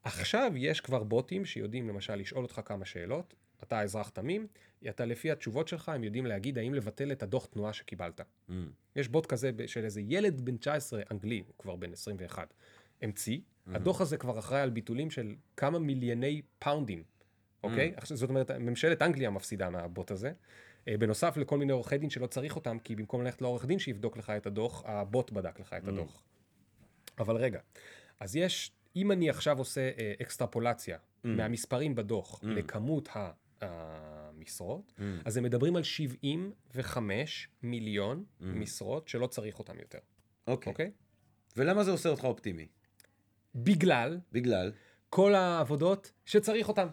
עכשיו 0.02 0.52
יש 0.56 0.80
כבר 0.80 1.02
בוטים 1.02 1.44
שיודעים 1.44 1.88
למשל 1.88 2.14
לשאול 2.14 2.42
אותך 2.42 2.60
כמה 2.64 2.84
שאלות, 2.84 3.34
אתה 3.62 3.82
אזרח 3.82 4.08
תמים, 4.08 4.46
אתה 4.88 5.04
לפי 5.04 5.30
התשובות 5.30 5.68
שלך 5.68 5.88
הם 5.88 6.04
יודעים 6.04 6.26
להגיד 6.26 6.58
האם 6.58 6.74
לבטל 6.74 7.12
את 7.12 7.22
הדוח 7.22 7.46
תנועה 7.46 7.72
שקיבלת. 7.72 8.20
Mm. 8.20 8.52
יש 8.96 9.08
בוט 9.08 9.26
כזה 9.26 9.50
של 9.66 9.84
איזה 9.84 10.00
ילד 10.08 10.40
בן 10.40 10.56
19 10.56 11.02
אנגלי, 11.10 11.42
הוא 11.46 11.54
כבר 11.58 11.76
בן 11.76 11.92
21, 11.92 12.54
המציא, 13.02 13.38
הדוח 13.66 14.00
הזה 14.00 14.16
כבר 14.16 14.38
אחראי 14.38 14.60
על 14.60 14.70
ביטולים 14.70 15.10
של 15.10 15.34
כמה 15.56 15.78
מיליוני 15.78 16.42
פאונדים, 16.58 17.02
אוקיי? 17.62 17.92
עכשיו, 17.96 18.16
זאת 18.16 18.30
אומרת, 18.30 18.50
ממשלת 18.50 19.02
אנגליה 19.02 19.30
מפסידה 19.30 19.70
מהבוט 19.70 20.10
הזה. 20.10 20.32
אה, 20.88 20.96
בנוסף 20.96 21.36
לכל 21.36 21.58
מיני 21.58 21.72
עורכי 21.72 21.98
דין 21.98 22.10
שלא 22.10 22.26
צריך 22.26 22.56
אותם, 22.56 22.78
כי 22.78 22.96
במקום 22.96 23.22
ללכת 23.22 23.42
לעורך 23.42 23.64
דין 23.64 23.78
שיבדוק 23.78 24.16
לך 24.16 24.30
את 24.30 24.46
הדוח, 24.46 24.82
הבוט 24.86 25.30
בדק 25.30 25.60
לך 25.60 25.72
את 25.72 25.88
הדוח. 25.88 26.22
אבל 27.18 27.36
רגע, 27.36 27.60
אז 28.20 28.36
יש, 28.36 28.72
אם 28.96 29.12
אני 29.12 29.30
עכשיו 29.30 29.58
עושה 29.58 29.90
אה, 29.98 30.12
אקסטרפולציה 30.22 30.98
מהמספרים 31.24 31.94
בדוח 31.94 32.40
לכמות 32.42 33.08
ה- 33.16 33.30
המשרות, 33.60 34.92
אז 35.24 35.36
הם 35.36 35.44
מדברים 35.44 35.76
על 35.76 35.82
75 35.82 37.48
מיליון 37.62 38.24
משרות 38.40 39.08
שלא 39.08 39.26
צריך 39.26 39.58
אותם 39.58 39.78
יותר, 39.78 39.98
אוקיי. 40.46 40.70
אוקיי? 40.70 40.90
ולמה 41.56 41.84
זה 41.84 41.90
עושה 41.90 42.08
אותך 42.08 42.24
אופטימי? 42.24 42.66
בגלל 43.54 44.18
בגלל? 44.32 44.72
כל 45.10 45.34
העבודות 45.34 46.12
שצריך 46.24 46.68
אותן, 46.68 46.86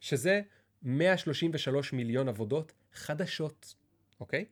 שזה 0.00 0.40
133 0.82 1.92
מיליון 1.92 2.28
עבודות 2.28 2.72
חדשות, 2.92 3.74
אוקיי? 4.20 4.44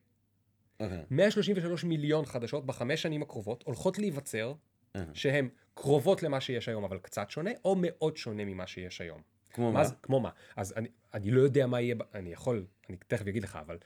אוקיי. 0.80 1.04
133 1.10 1.84
מיליון 1.84 2.24
חדשות 2.26 2.66
בחמש 2.66 3.02
שנים 3.02 3.22
הקרובות 3.22 3.62
הולכות 3.66 3.98
להיווצר, 3.98 4.54
אה. 4.96 5.04
שהן 5.14 5.48
קרובות 5.76 6.22
למה 6.22 6.40
שיש 6.40 6.68
היום, 6.68 6.84
אבל 6.84 6.98
קצת 6.98 7.30
שונה, 7.30 7.50
או 7.64 7.76
מאוד 7.78 8.16
שונה 8.16 8.44
ממה 8.44 8.66
שיש 8.66 9.00
היום. 9.00 9.22
כמו 9.52 9.72
מה? 9.72 9.84
זה, 9.84 9.94
כמו 10.02 10.20
מה? 10.20 10.30
אז 10.56 10.74
אני, 10.76 10.88
אני 11.14 11.30
לא 11.30 11.40
יודע 11.40 11.66
מה 11.66 11.80
יהיה, 11.80 11.94
אני 12.14 12.32
יכול, 12.32 12.66
אני 12.88 12.96
תכף 13.06 13.26
אגיד 13.26 13.42
לך, 13.42 13.58
אבל 13.66 13.78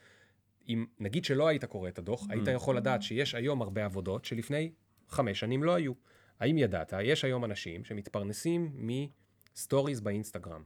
אם 0.67 0.85
נגיד 0.99 1.25
שלא 1.25 1.47
היית 1.47 1.65
קורא 1.65 1.89
את 1.89 1.99
הדוח, 1.99 2.27
היית 2.29 2.47
יכול 2.47 2.77
לדעת 2.77 3.01
שיש 3.01 3.35
היום 3.35 3.61
הרבה 3.61 3.85
עבודות 3.85 4.25
שלפני 4.25 4.71
חמש 5.09 5.39
שנים 5.39 5.63
לא 5.63 5.75
היו. 5.75 5.93
האם 6.39 6.57
ידעת? 6.57 6.93
יש 7.03 7.25
היום 7.25 7.45
אנשים 7.45 7.83
שמתפרנסים 7.83 8.71
מסטוריז 8.75 10.01
באינסטגרם. 10.01 10.63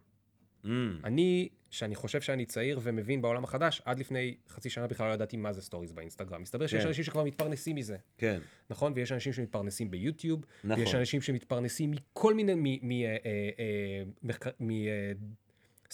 Mm. 0.66 0.70
אני, 1.03 1.49
שאני 1.70 1.95
חושב 1.95 2.22
שאני 2.22 2.45
צעיר 2.45 2.80
ומבין 2.84 3.22
בעולם 3.22 3.43
החדש, 3.43 3.82
עד 3.86 3.99
לפני 3.99 4.36
חצי 4.49 4.70
שנה 4.70 4.88
בכלל 4.88 5.07
לא 5.09 5.13
ידעתי 5.13 5.38
מה 5.38 5.53
זה 5.53 5.61
סטוריז 5.61 5.91
באינסטגרם. 5.91 6.41
מסתבר 6.41 6.68
שיש 6.68 6.82
כן. 6.82 6.88
אנשים 6.88 7.03
שכבר 7.03 7.24
מתפרנסים 7.24 7.76
מזה, 7.76 7.97
כן. 8.18 8.39
נכון? 8.70 8.93
ויש 8.95 9.11
אנשים 9.11 9.34
שמתפרנסים 9.34 9.91
ביוטיוב, 9.91 10.45
נכון. 10.63 10.80
ויש 10.84 10.95
אנשים 10.95 11.22
שמתפרנסים 11.22 11.91
מכל 11.91 12.34
מיני, 12.34 12.53
מ- 12.55 12.80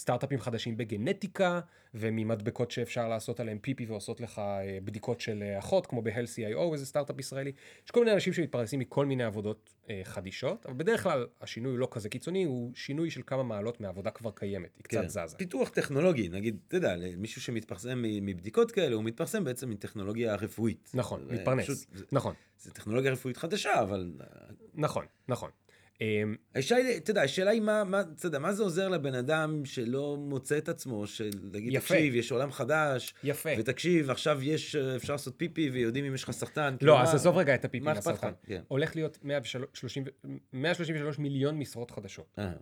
סטארט-אפים 0.02 0.40
חדשים 0.40 0.76
בגנטיקה, 0.76 1.60
וממדבקות 1.94 2.70
שאפשר 2.70 3.08
לעשות 3.08 3.40
עליהם 3.40 3.58
פיפי 3.58 3.84
ועושות 3.86 4.20
לך 4.20 4.38
אה, 4.38 4.78
בדיקות 4.84 5.20
של 5.20 5.42
אה, 5.42 5.58
אחות, 5.58 5.86
כמו 5.86 6.02
ב-Health.io, 6.02 6.72
איזה 6.72 6.86
סטארט-אפ 6.86 7.18
ישראלי. 7.20 7.52
יש 7.84 7.90
כל 7.90 8.00
מיני 8.00 8.12
אנשים 8.12 8.32
שמתפרנסים 8.32 8.80
מכל 8.80 9.06
מיני 9.06 9.24
עבודות 9.24 9.74
אה, 9.90 10.00
חדישות, 10.04 10.66
אבל 10.66 10.74
בדרך 10.74 11.02
כלל 11.02 11.26
השינוי 11.40 11.72
הוא 11.72 11.78
לא 11.78 11.88
כזה 11.90 12.08
קיצוני, 12.08 12.44
הוא 12.44 12.72
שינוי 12.74 13.10
של 13.10 13.20
כמה 13.26 13.42
מעלות 13.42 13.80
מעבודה 13.80 14.10
כבר 14.10 14.30
קיימת, 14.30 14.76
היא 14.76 14.84
כן. 14.88 15.06
קצת 15.08 15.26
זזה. 15.26 15.36
פיתוח 15.36 15.68
טכנולוגי, 15.68 16.28
נגיד, 16.28 16.56
אתה 16.68 16.76
יודע, 16.76 16.94
מישהו 17.16 17.40
שמתפרסם 17.42 17.98
מבדיקות 18.02 18.70
כאלה, 18.70 18.94
הוא 18.94 19.04
מתפרסם 19.04 19.44
בעצם 19.44 19.70
מטכנולוגיה 19.70 20.34
רפואית. 20.34 20.90
נכון, 20.94 21.24
זה 21.28 21.34
מתפרנס, 21.34 21.64
פשוט- 21.64 21.78
זה- 21.94 22.04
נכון. 22.12 22.34
זה 22.58 22.70
טכנולוגיה 22.70 23.12
רפואית 23.12 23.36
חדשה, 23.36 23.80
אבל... 23.82 24.12
נכון, 24.74 25.06
נכון. 25.28 25.50
אמ, 26.02 26.36
השאלה 26.54 26.78
היא, 26.80 26.96
אתה 26.96 27.10
יודע, 27.10 27.22
השאלה 27.22 27.50
היא 27.50 27.60
מה, 27.60 27.84
מה, 27.84 28.00
אתה 28.00 28.26
יודע, 28.26 28.38
מה 28.38 28.52
זה 28.52 28.62
עוזר 28.62 28.88
לבן 28.88 29.14
אדם 29.14 29.64
שלא 29.64 30.16
מוצא 30.16 30.58
את 30.58 30.68
עצמו, 30.68 31.06
של 31.06 31.30
להגיד, 31.52 31.72
יפה. 31.72 31.94
תקשיב, 31.94 32.14
יש 32.14 32.32
עולם 32.32 32.52
חדש, 32.52 33.14
יפה. 33.24 33.50
ותקשיב, 33.58 34.10
עכשיו 34.10 34.42
יש, 34.42 34.76
אפשר 34.76 35.12
לעשות 35.12 35.34
פיפי 35.36 35.70
ויודעים 35.70 36.04
אם 36.04 36.14
יש 36.14 36.24
לך 36.24 36.30
סרטן. 36.30 36.74
כאילו, 36.78 36.92
לא, 36.92 37.02
אז 37.02 37.14
עזוב 37.14 37.36
רגע 37.36 37.54
את 37.54 37.64
הפיפי? 37.64 37.84
מהסרטן. 37.84 38.32
כן. 38.42 38.62
הולך 38.68 38.96
להיות 38.96 39.18
130 39.22 40.04
133 40.52 41.18
מיליון 41.18 41.58
משרות 41.58 41.90
חדשות. 41.90 42.34
אה, 42.38 42.52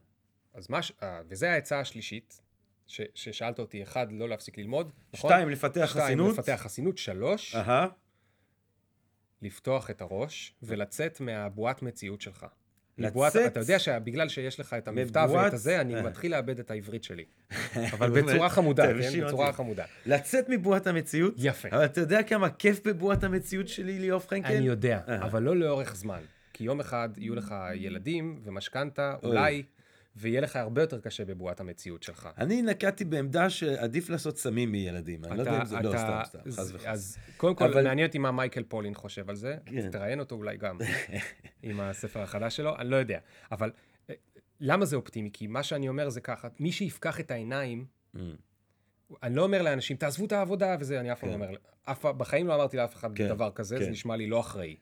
אז 0.54 0.70
מה, 0.70 0.80
אה, 1.02 1.20
וזה 1.28 1.50
העצה 1.50 1.80
השלישית, 1.80 2.40
ש- 2.86 3.00
ששאלת 3.14 3.58
אותי, 3.58 3.82
אחד, 3.82 4.06
לא 4.12 4.28
להפסיק 4.28 4.58
ללמוד, 4.58 4.92
נכון? 5.14 5.30
שתיים, 5.30 5.48
לפתח 5.50 5.86
שתיים, 5.90 6.04
חסינות. 6.04 6.38
לפתח 6.38 6.60
חסינות. 6.62 6.98
שלוש, 6.98 7.56
לפתוח 9.42 9.90
את 9.90 10.00
הראש 10.00 10.54
ולצאת 10.62 11.20
מהבועת 11.20 11.82
מציאות 11.82 12.20
שלך. 12.20 12.46
לצאת- 13.00 13.46
אתה 13.46 13.60
יודע 13.60 13.78
שבגלל 13.78 14.28
שיש 14.28 14.60
לך 14.60 14.74
את 14.78 14.88
המבטא 14.88 15.26
ואת 15.30 15.52
הזה, 15.52 15.80
אני 15.80 15.94
אה. 15.96 16.02
מתחיל 16.02 16.32
לאבד 16.32 16.58
את 16.58 16.70
העברית 16.70 17.04
שלי. 17.04 17.24
אבל 17.94 18.22
בצורה 18.22 18.48
חמודה, 18.48 18.86
כן? 18.86 19.26
בצורה. 19.26 19.52
חמודה. 19.52 19.84
לצאת 20.06 20.48
מבועת 20.48 20.86
המציאות. 20.86 21.34
יפה. 21.38 21.68
אבל 21.72 21.84
אתה 21.84 22.00
יודע 22.00 22.22
כמה 22.22 22.50
כיף 22.50 22.86
בבועת 22.86 23.24
המציאות 23.24 23.68
שלי 23.68 23.98
ליאור 23.98 24.20
פרנקל? 24.20 24.52
אני 24.56 24.66
יודע, 24.66 25.00
אה. 25.08 25.22
אבל 25.24 25.42
לא 25.42 25.56
לאורך 25.56 25.96
זמן. 25.96 26.20
כי 26.52 26.64
יום 26.64 26.80
אחד 26.80 27.08
יהיו 27.16 27.34
לך 27.34 27.54
ילדים 27.74 28.40
ומשכנתה, 28.44 29.14
אולי, 29.22 29.62
ויהיה 30.20 30.40
לך 30.40 30.56
הרבה 30.56 30.80
יותר 30.82 31.00
קשה 31.00 31.24
בבועת 31.24 31.60
המציאות 31.60 32.02
שלך. 32.02 32.28
אני 32.38 32.62
נקטתי 32.62 33.04
בעמדה 33.04 33.50
שעדיף 33.50 34.10
לעשות 34.10 34.38
סמים 34.38 34.72
מילדים. 34.72 35.24
אני 35.24 35.36
לא 35.36 35.42
יודע 35.42 35.60
אם 35.60 35.64
זה... 35.66 35.76
לא, 35.82 35.90
סתם, 35.96 36.20
סתם, 36.24 36.38
חס 36.50 36.70
וחס. 36.74 36.86
אז 36.86 37.18
קודם 37.36 37.54
כל, 37.54 37.82
מעניין 37.84 38.06
אותי 38.06 38.18
מה 38.18 38.30
מייקל 38.32 38.62
פולין 38.62 38.94
חושב 38.94 39.30
על 39.30 39.36
זה. 39.36 39.56
כן. 39.66 39.90
תראיין 39.90 40.20
אותו 40.20 40.34
אולי 40.34 40.56
גם, 40.56 40.78
עם 41.62 41.80
הספר 41.80 42.20
החדש 42.20 42.56
שלו, 42.56 42.76
אני 42.78 42.90
לא 42.90 42.96
יודע. 42.96 43.18
אבל 43.52 43.70
אה, 44.10 44.14
למה 44.60 44.84
זה 44.84 44.96
אופטימי? 44.96 45.30
כי 45.32 45.46
מה 45.46 45.62
שאני 45.62 45.88
אומר 45.88 46.08
זה 46.08 46.20
ככה, 46.20 46.48
מי 46.60 46.72
שיפקח 46.72 47.20
את 47.20 47.30
העיניים, 47.30 47.84
Mm. 48.14 48.18
אני 49.22 49.36
לא 49.36 49.42
אומר 49.42 49.62
לאנשים, 49.62 49.96
תעזבו 49.96 50.24
את 50.24 50.32
העבודה 50.32 50.76
וזה, 50.80 51.00
אני 51.00 51.12
אף 51.12 51.20
פעם 51.20 51.28
לא 51.30 51.34
כן. 51.36 51.42
אומר, 51.42 51.54
אף 51.84 51.98
פעם- 52.00 52.18
בחיים 52.18 52.46
לא 52.46 52.54
אמרתי 52.54 52.76
לאף 52.76 52.94
אחד 52.94 53.14
כן, 53.16 53.28
דבר 53.28 53.50
כזה. 53.50 53.78
זה 53.78 53.90
נשמע 53.90 54.16
לי 54.16 54.26
לא 54.26 54.40
אחראי. 54.40 54.76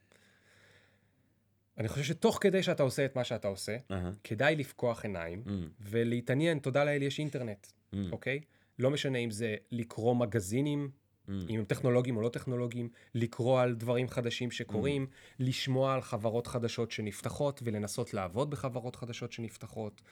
אני 1.79 1.89
חושב 1.89 2.03
שתוך 2.03 2.39
כדי 2.41 2.63
שאתה 2.63 2.83
עושה 2.83 3.05
את 3.05 3.17
מה 3.17 3.25
שאתה 3.25 3.49
עושה, 3.49 3.77
אהה, 3.91 4.11
כדאי 4.25 4.57
לפקוח 4.57 5.05
עיניים 5.05 5.43
Mm. 5.47 5.51
ולהתעניין, 5.81 6.59
תודה 6.59 6.85
לאל 6.85 7.03
יש 7.03 7.19
אינטרנט, 7.19 7.67
mm, 7.67 7.97
אוקיי? 8.13 8.41
לא 8.79 8.91
משנה 8.91 9.19
אם 9.19 9.31
זה 9.31 9.57
לקרוא 9.71 10.17
מגזינים, 10.17 10.91
mm. 10.91 11.31
אם 11.49 11.59
הם 11.59 11.65
טכנולוגיים 11.65 12.17
או 12.17 12.23
לא 12.23 12.29
טכנולוגיים, 12.29 12.89
לקרוא 13.15 13.61
על 13.61 13.75
דברים 13.75 14.09
חדשים 14.09 14.51
שקורים, 14.51 15.07
לשמוע 15.39 15.95
על 15.95 16.01
חברות 16.01 16.47
חדשות 16.47 16.91
שנפתחות 16.91 17.61
ולנסות 17.65 18.15
לעבוד 18.15 18.51
בחברות 18.51 18.97
חדשות 18.97 19.33
שנפתחות. 19.33 20.03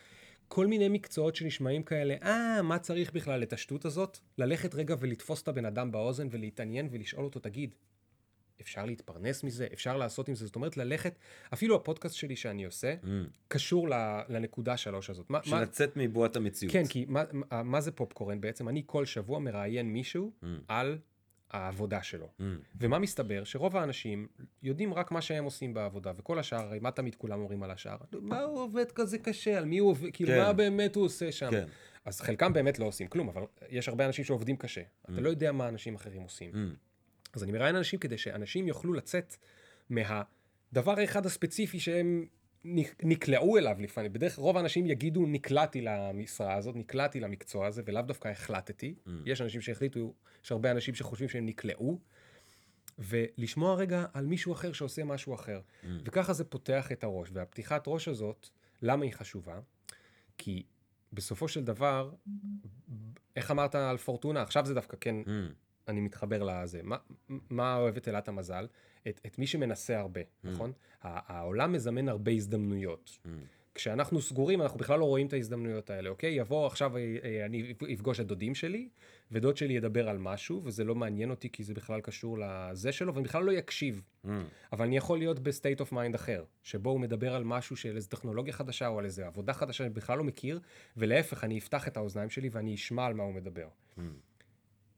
כל 0.48 0.66
מיני 0.66 0.88
מקצועות 0.88 1.36
שנשמעים 1.36 1.82
כאלה, 1.82 2.14
אה, 2.22 2.62
מה 2.62 2.78
צריך 2.78 3.12
בכלל 3.12 3.42
את 3.42 3.52
השטות 3.52 3.84
הזאת? 3.84 4.18
ללכת 4.38 4.74
רגע 4.74 4.94
ולתפוס 5.00 5.42
את 5.42 5.48
הבן 5.48 5.64
אדם 5.64 5.92
באוזן 5.92 6.28
ולהתעניין 6.30 6.88
ולשאול 6.90 7.24
אותו, 7.24 7.40
תגיד, 7.40 7.74
אפשר 8.61 8.84
להתפרנס 8.84 9.44
מזה? 9.44 9.66
אפשר 9.72 9.96
לעשות 9.96 10.28
עם 10.28 10.34
זה? 10.34 10.46
זאת 10.46 10.57
אומרת, 10.57 10.76
ללכת, 10.76 11.18
אפילו 11.52 11.76
הפודקאסט 11.76 12.14
שלי 12.14 12.36
שאני 12.36 12.64
עושה, 12.64 12.94
Mm. 13.02 13.07
קשור 13.48 13.88
ל- 13.88 14.20
לנקודה 14.28 14.76
שלוש 14.76 15.11
הזאת. 15.11 15.30
מה, 15.30 15.38
של 15.42 15.50
מה, 15.50 15.62
לצאת 15.62 15.92
מבועת 15.96 16.36
המציאות. 16.36 16.72
כן, 16.72 16.86
כי 16.86 17.04
מה, 17.09 17.22
מה 17.64 17.80
זה 17.80 17.92
פופקורן 17.92 18.40
בעצם? 18.40 18.68
אני 18.68 18.82
כל 18.86 19.04
שבוע 19.04 19.38
מראיין 19.38 19.92
מישהו 19.92 20.32
Mm. 20.42 20.46
על 20.68 20.98
העבודה 21.50 22.02
שלו. 22.02 22.28
Mm. 22.40 22.42
ומה 22.80 22.98
מסתבר? 22.98 23.44
שרוב 23.44 23.76
האנשים 23.76 24.26
יודעים 24.62 24.94
רק 24.94 25.11
מה 25.12 25.20
שהם 25.22 25.44
עושים 25.44 25.74
בעבודה, 25.74 26.12
וכל 26.16 26.38
השאר, 26.38 26.59
הרי 26.59 26.78
מה 26.78 26.90
תמיד 26.90 27.14
כולם 27.14 27.40
אומרים 27.40 27.62
על 27.62 27.70
השאר? 27.70 27.96
מה 28.20 28.42
הוא 28.42 28.61
עובד 28.61 28.92
כזה 28.92 29.18
קשה? 29.18 29.59
על 29.59 29.64
מי 29.64 29.78
הוא 29.78 29.90
עובד? 29.90 30.09
כאילו, 30.12 30.30
כן. 30.30 30.38
מה 30.38 30.52
באמת 30.52 30.96
הוא 30.96 31.04
עושה 31.04 31.32
שם? 31.32 31.50
כן. 31.50 31.66
אז 32.04 32.20
חלקם 32.20 32.52
באמת 32.52 32.78
לא 32.78 32.84
עושים 32.84 33.07
כלום, 33.09 33.28
אבל 33.28 33.42
יש 33.68 33.88
הרבה 33.88 34.07
אנשים 34.07 34.24
שעובדים 34.24 34.57
קשה. 34.57 34.80
Mm. 34.80 35.12
אתה 35.12 35.20
לא 35.20 35.28
יודע 35.28 35.52
מה 35.52 35.68
אנשים 35.68 35.94
אחרים 35.94 36.22
עושים. 36.22 36.50
Mm. 36.52 36.57
אז 37.37 37.43
אני 37.45 37.53
מראיין 37.53 37.76
אנשים 37.76 37.99
כדי 37.99 38.18
שאנשים 38.18 38.68
יוכלו 38.68 38.93
לצאת 38.93 39.37
מהדבר 39.91 40.95
האחד 41.01 41.26
הספציפי 41.26 41.80
שהם 41.80 42.26
נק- 42.64 43.01
נקלעו 43.05 43.59
אליו 43.59 43.76
לפעמים. 43.80 44.12
בדרך 44.12 44.34
כלל 44.37 44.43
רוב 44.45 44.57
האנשים 44.57 44.87
יגידו 44.87 45.26
נקלעתי 45.26 45.80
למשרה 45.80 46.55
הזאת, 46.55 46.76
נקלעתי 46.76 47.20
למקצוע 47.20 47.66
הזה, 47.66 47.82
ולאו 47.87 48.03
דווקא 48.03 48.28
החלטתי. 48.28 48.95
Mm. 49.07 49.11
יש 49.26 49.41
אנשים 49.41 49.61
שהחליטו, 49.61 50.14
יש 50.45 50.53
הרבה 50.53 50.70
אנשים 50.70 50.95
שחושבים 50.95 51.28
שהם 51.28 51.47
נקלעו, 51.47 51.99
ולשמוע 52.99 53.74
רגע 53.74 54.05
על 54.14 54.26
מישהו 54.26 54.53
אחר 54.53 54.72
שעושה 54.72 55.05
משהו 55.05 55.34
אחר. 55.34 55.61
Mm. 55.82 55.87
וככה 56.05 56.32
זה 56.32 56.45
פותח 56.45 56.93
את 56.93 57.05
הראש. 57.05 57.28
והפתיחת 57.32 57.84
ראש 57.87 58.09
הזאת, 58.09 58.49
למה 58.82 59.05
היא 59.05 59.12
חשובה? 59.12 59.61
כי 60.39 60.62
בסופו 61.12 61.49
של 61.49 61.64
דבר, 61.64 62.11
איך 63.37 63.51
אמרת 63.51 63.74
על 63.74 63.97
פורטונה? 63.97 64.43
עכשיו 64.43 64.66
זה 64.66 64.74
דווקא 64.74 64.97
כן 65.01 65.16
Mm. 65.24 65.28
אני 65.89 66.01
מתחבר 66.01 66.43
לזה. 66.43 66.80
מה, 66.82 66.97
מה 67.51 67.76
אוהבת 67.76 68.09
אלת 68.09 68.28
המזל? 68.28 68.66
את, 69.09 69.20
את 69.26 69.39
מי 69.39 69.47
שמנסה 69.47 69.99
הרבה, 69.99 70.20
נכון? 70.45 70.72
ה- 71.03 71.37
העולם 71.37 71.72
מזמן 71.72 72.09
הרבה 72.09 72.32
הזדמנויות. 72.32 73.18
Mm. 73.24 73.28
כשאנחנו 73.74 74.22
סגורים, 74.22 74.62
אנחנו 74.62 74.78
בכלל 74.78 74.99
לא 74.99 75.05
רואים 75.05 75.26
את 75.26 75.32
ההזדמנויות 75.32 75.91
האלה, 75.91 76.11
אוקיי? 76.11 76.30
יבוא 76.34 76.66
עכשיו, 76.66 76.97
אה, 76.97 77.16
אה, 77.24 77.47
אני 77.47 77.74
אפגוש 77.95 78.20
את 78.20 78.26
דודים 78.26 78.55
שלי, 78.55 78.89
ודוד 79.32 79.57
שלי 79.57 79.74
ידבר 79.74 80.09
על 80.09 80.18
משהו, 80.18 80.61
וזה 80.64 80.84
לא 80.84 80.95
מעניין 80.95 81.30
אותי 81.30 81.51
כי 81.51 81.64
זה 81.64 81.74
בכלל 81.74 82.01
קשור 82.01 82.39
לזה 82.39 82.93
שלו, 82.93 83.14
ואני 83.14 83.24
בכלל 83.24 83.45
לא 83.45 83.53
יקשיב. 83.53 84.03
Mm. 84.24 84.28
אבל 84.72 84.84
אני 84.84 84.97
יכול 84.97 85.18
להיות 85.18 85.39
ב 85.38 85.45
state 85.45 85.80
of 85.80 85.92
mind 85.92 86.14
אחר, 86.14 86.45
שבו 86.62 86.91
הוא 86.91 87.01
מדבר 87.01 87.34
על 87.34 87.45
משהו 87.45 87.76
של 87.76 87.97
איזו 87.97 88.09
טכנולוגיה 88.09 88.53
חדשה 88.53 88.89
או 88.89 88.99
על 88.99 89.05
איזו 89.05 89.24
עבודה 89.24 89.53
חדשה 89.53 89.72
שאני 89.72 89.91
בכלל 89.91 90.18
לא 90.18 90.24
מכיר, 90.24 90.61
ולהפך, 90.97 91.45
אני 91.45 91.59
אפתח 91.59 91.89
את 91.89 91.97
האוזניים 91.97 92.30
שלי 92.30 92.49
ואני 92.53 92.74
אשמע 92.74 93.07
על 93.07 93.14
מה 93.14 93.22
הוא 93.22 93.34
מדבר. 93.34 93.68
Mm. 93.99 94.01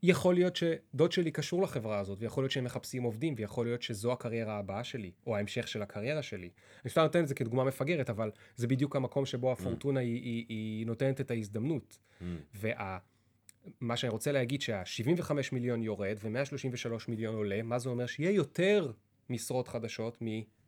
יכול 0.03 0.33
להיות 0.33 0.55
שדוד 0.55 1.11
שלי 1.11 1.31
קשור 1.31 1.63
לחברה 1.63 1.99
הזאת, 1.99 2.17
ויכול 2.21 2.43
להיות 2.43 2.51
שהם 2.51 2.63
מחפשים 2.63 3.03
עובדים, 3.03 3.33
ויכול 3.37 3.65
להיות 3.65 3.81
שזו 3.81 4.11
הקריירה 4.11 4.57
הבאה 4.57 4.83
שלי, 4.83 5.11
או 5.27 5.35
ההמשך 5.35 5.67
של 5.67 5.81
הקריירה 5.81 6.21
שלי. 6.21 6.49
אני 6.83 6.91
סתם 6.91 7.01
נותן 7.01 7.23
את 7.23 7.27
זה 7.27 7.35
כדוגמה 7.35 7.63
מפגרת, 7.63 8.09
אבל 8.09 8.31
זה 8.55 8.67
בדיוק 8.67 8.95
המקום 8.95 9.25
שבו 9.25 9.51
הפורטונה 9.51 9.99
היא, 9.99 10.23
היא, 10.23 10.45
היא 10.49 10.85
נותנת 10.85 11.21
את 11.21 11.31
ההזדמנות. 11.31 11.97
Mm. 12.21 12.23
ומה 12.55 13.97
שאני 13.97 14.09
רוצה 14.09 14.31
להגיד 14.31 14.61
שה-75 14.61 15.31
מיליון 15.51 15.83
יורד 15.83 16.17
ו-133 16.21 16.93
מיליון 17.07 17.35
עולה, 17.35 17.61
מה 17.61 17.79
זה 17.79 17.89
אומר? 17.89 18.05
שיהיה 18.05 18.31
יותר 18.31 18.91
משרות 19.29 19.67
חדשות 19.67 20.17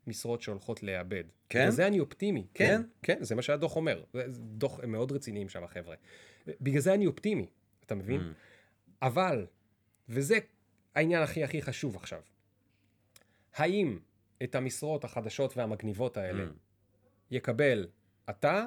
ממשרות 0.07 0.41
שהולכות 0.41 0.83
לאבד. 0.83 1.23
כן? 1.49 1.67
בזה 1.67 1.87
אני 1.87 1.99
אופטימי. 1.99 2.47
כן? 2.53 2.81
כן, 3.01 3.15
כן, 3.17 3.23
זה 3.23 3.35
מה 3.35 3.41
שהדוח 3.41 3.75
אומר. 3.75 4.03
זה 4.13 4.31
זה 4.31 4.41
דוח, 4.41 4.79
הם 4.83 4.91
מאוד 4.91 5.11
רציניים 5.11 5.49
שם, 5.49 5.63
החבר'ה. 5.63 5.95
בגלל 6.61 6.81
זה 6.81 6.93
אני 6.93 7.07
אופטימי, 7.07 7.47
אתה 7.85 7.95
מבין? 7.95 8.21
Mm. 8.21 8.50
אבל, 9.01 9.45
וזה 10.09 10.37
העניין 10.95 11.21
הכי 11.23 11.43
הכי 11.43 11.61
חשוב 11.61 11.95
עכשיו, 11.95 12.19
האם 13.55 13.99
את 14.43 14.55
המשרות 14.55 15.03
החדשות 15.03 15.57
והמגניבות 15.57 16.17
האלה 16.17 16.43
Mm. 16.43 16.53
יקבל 17.31 17.87
אתה, 18.29 18.65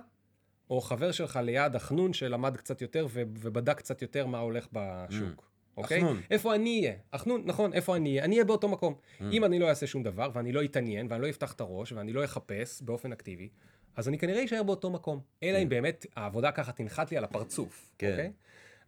או 0.70 0.80
חבר 0.80 1.12
שלך 1.12 1.38
ליד 1.42 1.76
החנון 1.76 2.12
שלמד 2.12 2.56
קצת 2.56 2.82
יותר 2.82 3.06
ו- 3.10 3.22
ובדק 3.38 3.76
קצת 3.78 4.02
יותר 4.02 4.26
מה 4.26 4.38
הולך 4.38 4.68
בשוק, 4.72 5.50
אוקיי? 5.76 5.98
החנון. 5.98 6.20
איפה 6.30 6.54
אני 6.54 6.80
אהיה? 6.80 6.94
החנון, 7.12 7.42
נכון, 7.44 7.72
איפה 7.72 7.96
אני 7.96 8.10
אהיה? 8.10 8.24
אני 8.24 8.34
אהיה 8.34 8.44
באותו 8.44 8.68
מקום. 8.68 8.94
אם 9.32 9.44
אני 9.44 9.58
לא 9.58 9.68
אעשה 9.68 9.86
שום 9.86 10.02
דבר, 10.02 10.30
ואני 10.34 10.52
לא 10.52 10.64
אתעניין, 10.64 11.06
ואני 11.10 11.22
לא 11.22 11.28
אפתח 11.28 11.52
את 11.52 11.60
הראש, 11.60 11.92
ואני 11.92 12.12
לא 12.12 12.24
אחפש 12.24 12.82
באופן 12.82 13.12
אקטיבי, 13.12 13.48
אז 13.96 14.08
אני 14.08 14.18
כנראה 14.18 14.44
אשאר 14.44 14.62
באותו 14.62 14.90
מקום. 14.90 15.20
אלא 15.42 15.58
אם 15.62 15.68
באמת 15.68 16.06
העבודה 16.16 16.52
ככה 16.52 16.72
תנחת 16.72 17.10
לי 17.10 17.16
על 17.16 17.24
הפרצוף, 17.24 17.90
כן. 17.98 18.10
אוקיי? 18.10 18.32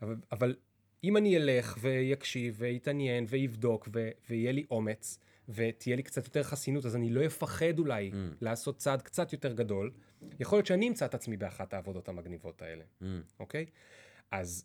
אבל, 0.02 0.16
אבל 0.32 0.56
אם 1.06 1.16
אני 1.16 1.36
אלך 1.36 1.78
ויקשיב 1.80 2.54
ויתעניין 2.58 3.26
ויבדוק 3.28 3.88
ו- 3.92 4.10
ויהיה 4.30 4.52
לי 4.52 4.64
אומץ 4.70 5.18
ותהיה 5.48 5.96
לי 5.96 6.02
קצת 6.02 6.24
יותר 6.24 6.42
חסינות, 6.42 6.84
אז 6.86 6.96
אני 6.96 7.10
לא 7.10 7.26
אפחד 7.26 7.78
אולי 7.78 8.10
Mm. 8.10 8.14
לעשות 8.40 8.76
צעד 8.76 9.02
קצת 9.02 9.32
יותר 9.32 9.52
גדול. 9.52 9.90
יכול 10.40 10.56
להיות 10.58 10.66
שאני 10.66 10.88
אמצא 10.88 11.04
את 11.06 11.14
עצמי 11.14 11.36
באחת 11.36 11.74
העבודות 11.74 12.08
המגניבות 12.08 12.62
האלה, 12.62 12.84
Mm. 13.00 13.04
אוקיי? 13.40 13.66
אז 14.30 14.64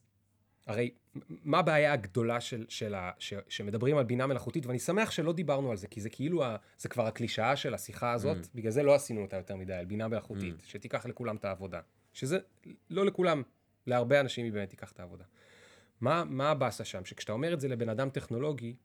הרי 0.67 0.91
מה 1.29 1.59
הבעיה 1.59 1.93
הגדולה 1.93 2.41
של, 2.41 2.65
של 2.69 2.95
ה, 2.95 3.11
ש, 3.19 3.33
שמדברים 3.49 3.97
על 3.97 4.03
בינה 4.03 4.27
מלאכותית, 4.27 4.65
ואני 4.65 4.79
שמח 4.79 5.11
שלא 5.11 5.33
דיברנו 5.33 5.71
על 5.71 5.77
זה, 5.77 5.87
כי 5.87 6.01
זה 6.01 6.09
כאילו, 6.09 6.43
ה, 6.43 6.55
זה 6.77 6.89
כבר 6.89 7.05
הקלישאה 7.07 7.55
של 7.55 7.73
השיחה 7.73 8.11
הזאת, 8.13 8.37
Mm. 8.37 8.47
בגלל 8.55 8.71
זה 8.71 8.83
לא 8.83 8.95
עשינו 8.95 9.21
אותה 9.21 9.37
יותר 9.37 9.55
מדי, 9.55 9.73
על 9.73 9.85
בינה 9.85 10.07
מלאכותית, 10.07 10.55
שתיקח 10.65 11.05
לכולם 11.05 11.35
את 11.35 11.45
העבודה. 11.45 11.79
שזה 12.13 12.37
לא 12.89 13.05
לכולם, 13.05 13.41
להרבה 13.87 14.19
אנשים 14.19 14.45
היא 14.45 14.53
באמת 14.53 14.69
תיקח 14.69 14.91
את 14.91 14.99
העבודה. 14.99 15.23
מה, 16.02 16.24
מה 16.30 16.49
הבאסה 16.49 16.86
שם? 16.86 17.06
שכשאתה 17.06 17.32
אומר 17.32 17.54
את 17.54 17.60
זה 17.62 17.68
לבן 17.68 17.89
אדם 17.89 18.10
טכנולוגי, 18.10 18.76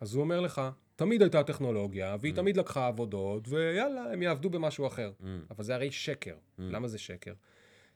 אז 0.00 0.14
הוא 0.14 0.22
אומר 0.22 0.40
לך, 0.40 0.62
תמיד 0.96 1.22
הייתה 1.22 1.42
טכנולוגיה, 1.44 2.16
והיא 2.20 2.32
Mm. 2.32 2.36
תמיד 2.36 2.56
לקחה 2.56 2.86
עבודות, 2.86 3.48
ויאללה, 3.48 4.12
הם 4.12 4.22
יעבדו 4.22 4.50
במשהו 4.50 4.86
אחר. 4.86 5.12
Mm. 5.20 5.24
אבל 5.50 5.64
זה 5.64 5.74
הרי 5.74 5.90
שקר. 5.90 6.36
למה 6.58 6.88
זה 6.88 6.98
שקר? 6.98 7.32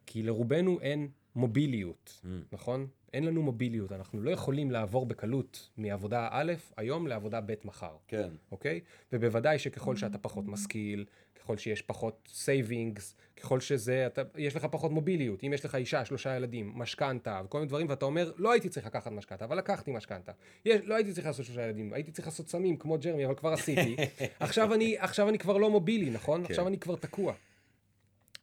כי 0.07 0.23
לרובנו 0.23 0.81
אין 0.81 1.09
מוביליות, 1.37 2.21
נכון? 2.53 2.87
אין 3.13 3.25
לנו 3.25 3.43
מוביליות, 3.43 3.93
אנחנו 3.93 4.23
לא 4.23 4.31
יכולים 4.31 4.71
לעבור 4.71 5.07
בקלות 5.07 5.69
מעבודה 5.77 6.29
א' 6.31 6.53
היום 6.77 7.07
לעבודה 7.07 7.41
ב' 7.41 7.55
מחר, 7.65 7.97
כן. 8.09 8.29
אוקיי? 8.53 8.81
ובוודאי 9.13 9.59
שככל 9.59 9.97
שאתה 9.97 10.19
פחות 10.19 10.45
משכיל, 10.47 11.05
ככל 11.43 11.57
שיש 11.57 11.83
פחות 11.83 12.29
savings, 12.33 13.15
ככל 13.41 13.61
שזה, 13.61 14.07
אתה, 14.07 14.23
יש 14.37 14.57
לך 14.57 14.67
פחות 14.71 14.91
מוביליות. 14.91 15.45
אם 15.45 15.53
יש 15.53 15.65
לך 15.65 15.75
אישה, 15.75 16.05
שלושה 16.05 16.37
ילדים, 16.37 16.73
משכנתה 16.75 17.41
וכל 17.45 17.59
מיני 17.59 17.69
דברים, 17.69 17.87
ואתה 17.89 18.05
אומר, 18.05 18.33
לא 18.37 18.53
הייתי 18.53 18.69
צריך 18.69 18.87
לקחת 18.87 19.13
משכנתה, 19.13 19.45
אבל 19.45 19.59
לקחתי 19.59 19.91
משכנתה. 19.93 20.33
לא 20.67 20.95
הייתי 20.95 21.13
צריך 21.13 21.27
לעשות 21.27 21.47
שלושה 21.47 21.63
ילדים, 21.65 21.93
הייתי 21.93 22.13
צריך 22.13 22.29
לעשות 22.29 22.49
סמים 22.49 22.77
כמו 22.77 22.99
ג'רמי, 22.99 23.27
אבל 23.27 23.35
כבר 23.35 23.53
עשיתי. 23.53 23.97
עכשיו, 24.41 24.75
אני, 24.75 24.99
עכשיו 24.99 25.29
אני 25.29 25.39
כבר 25.39 25.57
לא 25.57 25.71
mobile-י, 25.71 26.11
נכון? 26.11 26.41
כן. 26.45 26.51
עכשיו 26.51 26.69
אני 26.69 26.79
כבר 26.79 26.97
תקוע. 26.97 27.35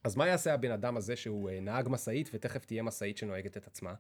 אז 0.04 0.16
מה 0.16 0.28
יעשה 0.28 0.54
הבן 0.54 0.72
אדם 0.72 0.98
הזה 0.98 1.16
שהוא 1.16 1.50
אה, 1.50 1.60
נהג 1.60 1.88
משאית, 1.90 2.30
ותכף 2.34 2.66
תהיה 2.66 2.84
משאית 2.84 3.18
שנוהגת 3.18 3.58
את 3.58 3.68
עצמה? 3.68 3.94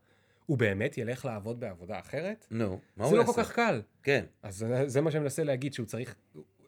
הוא 0.45 0.57
באמת 0.57 0.97
ילך 0.97 1.25
לעבוד 1.25 1.59
בעבודה 1.59 1.99
אחרת? 1.99 2.47
נו, 2.51 2.69
מה 2.97 3.03
זה 3.03 3.09
הוא 3.09 3.17
לא 3.17 3.21
יעשה? 3.21 3.33
כל 3.33 3.43
כך 3.43 3.51
קל. 3.51 3.81
כן. 4.03 4.25
אז 4.43 4.55
זה- 4.57 4.87
זה 4.89 5.01
מה 5.01 5.11
שאני 5.11 5.23
מנסה 5.23 5.43
להגיד, 5.43 5.73
שהוא 5.73 5.85
צריך, 5.85 6.15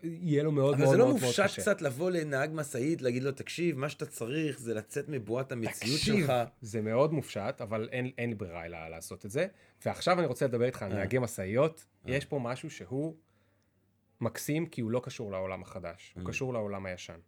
יהיה 0.03 0.43
לו 0.43 0.51
מאוד 0.51 0.73
אבל 0.73 0.83
מאוד 0.83 0.91
זה 0.91 0.97
לא 0.97 1.05
מאוד 1.05 1.15
מאוד 1.15 1.25
מופשט 1.25 1.43
קשה. 1.43 1.61
קצת 1.61 1.81
לבוא 1.81 2.11
לנהג 2.11 2.49
משאית, 2.53 3.01
להגיד 3.01 3.23
לו, 3.23 3.31
תקשיב, 3.31 3.77
מה 3.77 3.89
שאתה 3.89 4.05
צריך 4.05 4.59
זה 4.59 4.73
לצאת 4.73 5.09
מבועת 5.09 5.51
המציאות 5.51 5.99
תקשיב, 5.99 6.25
שלך. 6.25 6.33
זה 6.61 6.81
מאוד 6.81 7.13
מופשט, 7.13 7.61
אבל 7.61 7.89
אין, 7.91 8.11
אין 8.17 8.29
לי 8.29 8.35
ברירה 8.35 8.65
אלא 8.65 8.87
לעשות 8.87 9.25
את 9.25 9.31
זה. 9.31 9.47
ועכשיו 9.85 10.19
אני 10.19 10.27
רוצה 10.27 10.45
לדבר 10.45 10.65
איתך 10.65 10.83
על 10.83 10.91
אה. 10.91 10.97
נהגי 10.97 11.19
משאיות. 11.19 11.85
יש 12.05 12.25
פה 12.25 12.39
משהו 12.39 12.69
שהוא 12.69 13.15
מקסים, 14.21 14.65
כי 14.65 14.81
הוא 14.81 14.91
לא 14.91 15.01
קשור 15.03 15.31
לעולם 15.31 15.61
החדש, 15.61 16.13
אה. 16.17 16.21
הוא 16.21 16.29
קשור 16.29 16.53
לעולם 16.53 16.85
הישן. 16.85 17.19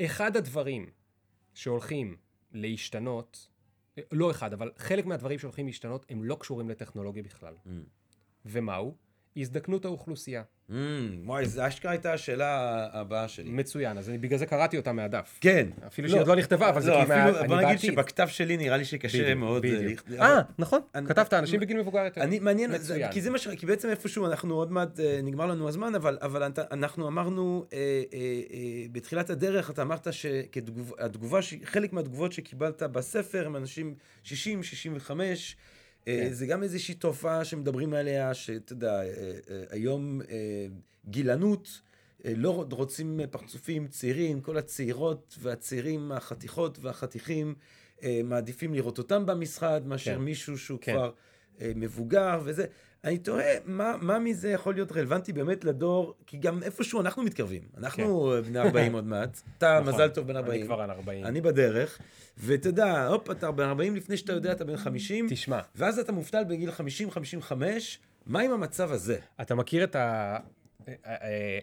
אחד 0.00 0.36
הדברים 0.36 0.90
שהולכים 1.54 2.16
להשתנות, 2.52 3.48
לא 4.12 4.30
אחד, 4.30 4.52
אבל 4.52 4.70
חלק 4.76 5.06
מהדברים 5.06 5.38
שהולכים 5.38 5.66
להשתנות, 5.66 6.06
הם 6.08 6.24
לא 6.24 6.36
קשורים 6.40 6.70
לטכנולוגיה 6.70 7.22
בכלל. 7.22 7.54
ומהו? 8.46 8.96
הזדקנות 9.36 9.84
האוכלוסייה. 9.84 10.42
Mm, 10.70 10.72
וואי, 11.24 11.46
זה 11.46 11.66
אשכרה 11.68 11.90
הייתה 11.90 12.12
השאלה 12.12 12.48
הבאה 12.92 13.28
שלי. 13.28 13.50
מצוין, 13.50 13.98
אז 13.98 14.08
אני 14.08 14.18
בגלל 14.18 14.38
זה 14.38 14.46
קראתי 14.46 14.76
אותה 14.76 14.92
מהדף. 14.92 15.38
כן. 15.40 15.68
אפילו 15.86 16.08
שהיא 16.08 16.20
עוד 16.20 16.26
לא 16.28 16.36
נכתבה, 16.36 16.68
אבל 16.68 16.80
זה 16.80 16.90
לא, 16.90 17.00
כי 17.02 17.08
מה- 17.08 17.24
אפילו, 17.24 17.38
אני 17.38 17.48
בוא 17.48 17.56
נגיד 17.56 17.68
בעתיד. 17.68 17.92
שבכתב 17.92 18.28
שלי 18.28 18.56
נראה 18.56 18.76
לי 18.76 18.84
שקשה 18.84 19.22
בדיוק, 19.22 19.38
מאוד. 19.38 19.64
אה, 19.64 19.70
בדיוק. 19.82 20.00
אה, 20.20 20.40
נכון, 20.58 20.80
אני- 20.94 21.06
כתבת 21.08 21.34
אנשים 21.34 21.60
בגיל 21.60 21.76
מבוגר 21.80 22.04
יותר. 22.04 22.20
אני 22.22 22.38
מעניין, 22.38 22.78
זה-. 22.78 23.08
כי 23.10 23.20
זה 23.20 23.30
מה 23.30 23.38
ש... 23.38 23.48
כי 23.48 23.66
בעצם 23.66 23.88
איפשהו 23.88 24.26
אנחנו 24.26 24.54
עוד 24.54 24.72
מעט, 24.72 25.00
אה, 25.00 25.20
נגמר 25.22 25.46
לנו 25.46 25.68
הזמן, 25.68 25.94
אבל, 25.94 26.18
אבל 26.22 26.46
אתה- 26.46 26.62
אנחנו 26.70 27.08
אמרנו, 27.08 27.66
אה, 27.72 27.78
אה, 27.78 28.18
אה, 28.52 28.58
בתחילת 28.92 29.30
הדרך, 29.30 29.70
אתה 29.70 29.82
אמרת 29.82 30.12
שהתגובה, 30.12 31.38
חלק 31.64 31.92
מהתגובות 31.92 32.32
שקיבלת 32.32 32.82
בספר 32.82 33.46
הם 33.46 33.56
אנשים 33.56 33.94
60, 34.22 34.62
65, 34.62 35.56
אה, 35.58 35.81
כן. 36.04 36.32
זה 36.32 36.46
גם 36.46 36.62
איזושהי 36.62 36.94
תופעה 36.94 37.44
שמדברים 37.44 37.94
עליה, 37.94 38.34
שאתה 38.34 38.72
יודע, 38.72 39.02
אה, 39.02 39.04
אה, 39.50 39.64
היום 39.70 40.20
אה, 40.30 40.66
גילנות, 41.08 41.80
אה, 42.24 42.32
לא 42.36 42.66
רוצים 42.70 43.20
פרצופים 43.30 43.88
צעירים, 43.88 44.40
כל 44.40 44.56
הצעירות 44.56 45.38
והצעירים, 45.40 46.12
החתיכות 46.12 46.78
והחתיכים, 46.80 47.54
אה, 48.02 48.20
מעדיפים 48.24 48.74
לראות 48.74 48.98
אותם 48.98 49.26
במשרד, 49.26 49.86
מאשר 49.86 50.14
כן. 50.14 50.20
מישהו 50.20 50.58
שהוא 50.58 50.78
כן. 50.80 50.92
כבר 50.92 51.12
אה, 51.60 51.72
מבוגר 51.76 52.40
וזה. 52.44 52.66
אני 53.04 53.18
תוהה, 53.18 53.54
מה, 53.64 53.94
מה 54.00 54.18
מזה 54.18 54.50
יכול 54.50 54.74
להיות 54.74 54.92
רלוונטי 54.92 55.32
באמת 55.32 55.64
לדור, 55.64 56.14
כי 56.26 56.36
גם 56.36 56.62
איפשהו 56.62 57.00
אנחנו 57.00 57.22
מתקרבים. 57.22 57.62
אנחנו 57.76 58.34
בני 58.46 58.58
40 58.58 58.92
עוד 58.92 59.06
מעט, 59.06 59.40
אתה 59.58 59.80
נכון. 59.80 59.94
מזל 59.94 60.08
טוב 60.08 60.26
בן 60.26 60.36
40. 60.36 60.60
אני 60.60 60.66
כבר 60.66 60.80
על 60.80 60.90
40. 60.90 61.24
אני 61.24 61.40
בדרך, 61.40 61.98
ואתה 62.38 62.68
יודע, 62.68 63.06
הופ, 63.06 63.30
אתה 63.30 63.50
בן 63.50 63.64
40 63.64 63.96
לפני 63.96 64.16
שאתה 64.16 64.32
יודע, 64.32 64.52
אתה 64.52 64.64
בן 64.64 64.76
50, 64.76 65.26
תשמע, 65.30 65.60
ואז 65.74 65.98
אתה 65.98 66.12
מובטל 66.12 66.44
בגיל 66.44 66.70
50-55, 66.70 67.52
מה 68.26 68.40
עם 68.40 68.50
המצב 68.50 68.92
הזה? 68.92 69.18
אתה 69.40 69.54
מכיר 69.54 69.84
את 69.84 69.96
ה... 69.96 70.36
אה, 70.88 70.94
אה, 71.06 71.58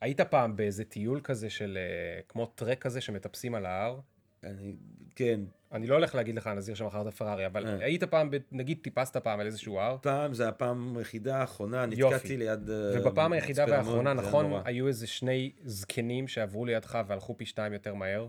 היית 0.00 0.20
פעם 0.20 0.56
באיזה 0.56 0.84
טיול 0.84 1.20
כזה 1.20 1.50
של, 1.50 1.78
אה, 1.80 2.20
כמו 2.28 2.46
טרק 2.46 2.78
כזה 2.82 3.00
שמטפסים 3.00 3.54
על 3.54 3.66
ההר? 3.66 4.00
אני, 4.44 4.76
כן, 5.14 5.40
אני 5.72 5.86
לא 5.86 5.94
הולך 5.94 6.14
להגיד 6.14 6.36
לך 6.36 6.46
נזיר 6.46 6.74
שמכרת 6.74 7.14
פרארי, 7.14 7.46
אבל 7.46 7.66
אה. 7.66 7.84
היית 7.84 8.04
פעם, 8.04 8.30
נגיד 8.52 8.78
טיפסת 8.82 9.16
פעם 9.16 9.40
על 9.40 9.46
איזשהו 9.46 9.78
הר, 9.80 9.96
פעם, 10.02 10.34
זה 10.34 10.48
הפעם 10.48 10.96
היחידה 10.96 11.36
האחרונה. 11.36 11.86
נתקעתי 11.86 12.36
ליד... 12.36 12.70
אה, 12.70 13.00
ובפעם 13.00 13.32
היחידה 13.32 13.64
והאחרונה, 13.68 14.12
נכון, 14.12 14.46
נורא. 14.46 14.62
היו 14.64 14.88
איזה 14.88 15.06
שני 15.06 15.52
זקנים 15.64 16.28
שעברו 16.28 16.64
לידך 16.64 16.98
והלכו 17.06 17.36
פי 17.36 17.46
שתיים 17.46 17.72
יותר 17.72 17.94
מהר? 17.94 18.28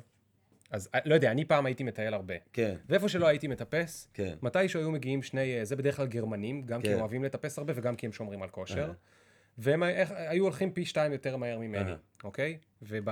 אז 0.71 0.89
אה, 0.95 0.99
לא 1.05 1.13
יודע, 1.13 1.31
אני 1.31 1.45
פעם 1.45 1.65
הייתי 1.65 1.83
מטייל 1.83 2.13
הרבה. 2.13 2.33
כן, 2.53 2.75
ואיפה 2.89 3.09
שלא 3.09 3.27
הייתי 3.27 3.47
מטפס, 3.47 4.09
כן. 4.13 4.35
מתישהו 4.41 4.79
היו 4.79 4.91
מגיעים 4.91 5.21
שני, 5.23 5.59
אה, 5.59 5.65
זה 5.65 5.75
בדרך 5.75 5.95
כלל 5.95 6.07
גרמנים, 6.07 6.61
גם 6.65 6.81
כי 6.81 6.87
כן. 6.87 6.93
הם 6.93 6.99
אוהבים 6.99 7.23
לטפס 7.23 7.57
הרבה 7.57 7.73
וגם 7.75 7.95
כי 7.95 8.05
הם 8.05 8.11
שומרים 8.11 8.41
על 8.41 8.49
כושר. 8.49 8.87
אה. 8.87 8.93
והם 9.57 9.83
איך- 9.83 10.11
היו 10.15 10.43
הולכים 10.43 10.71
פי 10.71 10.85
שתיים 10.85 11.11
יותר 11.11 11.37
מהר 11.37 11.59
ממני. 11.59 11.91
אוקיי? 12.23 12.57
וב... 12.81 13.09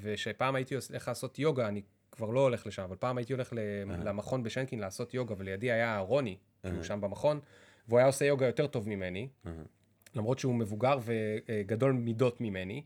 ושפעם 0.00 0.54
הייתי 0.54 0.74
הולך 0.74 1.08
לעשות 1.08 1.38
יוגה, 1.38 1.68
אני 1.68 1.82
כבר 2.20 2.30
לא 2.30 2.40
הולך 2.40 2.66
לשם, 2.66 2.82
אבל 2.82 2.96
פעם 2.96 3.18
הייתי 3.18 3.32
הולך. 3.32 3.52
למכון 4.04 4.42
בשנקין 4.42 4.78
לעשות 4.78 5.14
יוגה, 5.14 5.34
ולידי 5.38 5.70
היה 5.72 5.98
רוני, 5.98 6.36
שהוא. 6.64 6.82
שם 6.82 7.00
במכון, 7.00 7.40
והוא 7.88 7.98
היה 7.98 8.06
עושה 8.06 8.24
יוגה 8.24 8.46
יותר 8.46 8.66
טוב 8.66 8.88
ממני. 8.88 9.28
למרות 10.14 10.38
שהוא 10.38 10.54
מבוגר 10.54 10.98
וגדול 11.04 11.92
מידות 11.92 12.40
ממני. 12.40 12.82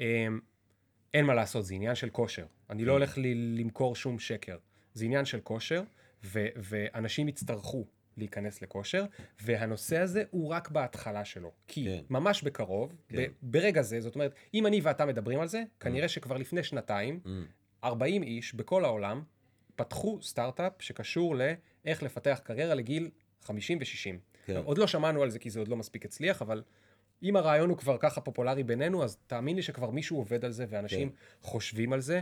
אמ, 0.00 0.40
אין 1.14 1.24
מה 1.26 1.34
לעשות, 1.34 1.64
זה 1.64 1.74
עניין 1.74 1.94
של 1.94 2.10
כושר. 2.10 2.46
אני 2.70 2.84
לא 2.84 2.92
הולך 2.92 3.18
ל- 3.18 3.60
למכור 3.60 3.94
שום 3.96 4.18
שקר. 4.18 4.58
זה 4.94 5.04
עניין 5.04 5.24
של 5.24 5.40
כושר, 5.40 5.82
ו- 6.24 6.46
ואנשים 6.56 7.28
יצטרכו 7.28 7.84
להיכנס 8.16 8.62
לכושר, 8.62 9.04
והנושא 9.42 9.98
הזה 9.98 10.24
הוא 10.30 10.48
רק 10.48 10.70
בהתחלה 10.70 11.24
שלו. 11.24 11.52
כי 11.66 11.84
כן. 11.84 12.04
ממש 12.10 12.42
בקרוב, 12.42 12.94
כן. 13.08 13.16
ב- 13.16 13.26
ברגע 13.42 13.82
זה, 13.82 14.00
זאת 14.00 14.14
אומרת, 14.14 14.34
אם 14.54 14.66
אני 14.66 14.80
ואתה 14.80 15.06
מדברים 15.06 15.40
על 15.40 15.46
זה, 15.48 15.62
כנראה 15.80 16.08
שכבר 16.08 16.36
לפני 16.36 16.62
שנתיים. 16.62 17.20
40 17.84 18.22
איש 18.22 18.54
בכל 18.54 18.84
העולם 18.84 19.22
פתחו 19.76 20.18
סטארט-אפ 20.22 20.72
שקשור 20.78 21.36
לאיך 21.36 22.02
לפתח 22.02 22.40
קריירה 22.44 22.74
לגיל 22.74 23.10
50 23.42 23.78
ו-60. 23.78 24.18
כן. 24.46 24.56
עוד 24.64 24.78
לא 24.78 24.86
שמענו 24.86 25.22
על 25.22 25.30
זה 25.30 25.38
כי 25.38 25.50
זה 25.50 25.58
עוד 25.58 25.68
לא 25.68 25.76
מספיק 25.76 26.04
הצליח, 26.04 26.42
אבל 26.42 26.62
אם 27.22 27.36
הרעיון 27.36 27.70
הוא 27.70 27.78
כבר 27.78 27.96
ככה 28.00 28.20
פופולרי 28.20 28.62
בינינו, 28.62 29.04
אז 29.04 29.16
תאמין 29.26 29.56
לי 29.56 29.62
שכבר 29.62 29.90
מישהו 29.90 30.16
עובד 30.16 30.44
על 30.44 30.52
זה 30.52 30.66
ואנשים 30.68 31.10
כן. 31.10 31.16
חושבים 31.40 31.92
על 31.92 32.00
זה, 32.00 32.20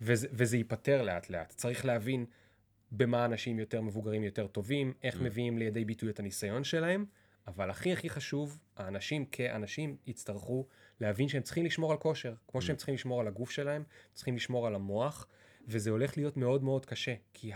וזה, 0.00 0.28
וזה 0.32 0.56
ייפתר 0.56 1.02
לאט 1.02 1.30
לאט. 1.30 1.52
צריך 1.56 1.84
להבין 1.84 2.26
במה 2.92 3.24
אנשים 3.24 3.58
יותר 3.58 3.80
מבוגרים 3.80 4.24
יותר 4.24 4.46
טובים, 4.46 4.92
איך 5.02 5.14
Mm. 5.14 5.22
מביאים 5.22 5.58
לידי 5.58 5.84
ביטוי 5.84 6.10
את 6.10 6.18
הניסיון 6.20 6.64
שלהם, 6.64 7.04
אבל 7.46 7.70
הכי 7.70 7.92
הכי 7.92 8.10
חשוב, 8.10 8.58
האנשים 8.76 9.24
כאנשים 9.24 9.96
יצטרכו 10.06 10.66
להבין 11.00 11.28
שהם 11.28 11.42
צריכים 11.42 11.64
לשמור 11.64 11.92
על 11.92 11.98
כושר, 11.98 12.34
כמו 12.48 12.60
Mm. 12.60 12.64
שהם 12.64 12.76
צריכים 12.76 12.94
לשמור 12.94 13.20
על 13.20 13.26
הגוף 13.28 13.50
שלהם, 13.50 13.84
צריכים 14.14 14.36
לשמור 14.36 14.66
על 14.66 14.74
המוח, 14.74 15.26
וזה 15.68 15.90
הולך 15.90 16.16
להיות 16.16 16.36
מאוד 16.36 16.64
מאוד 16.64 16.86
קשה, 16.86 17.14
כי 17.34 17.52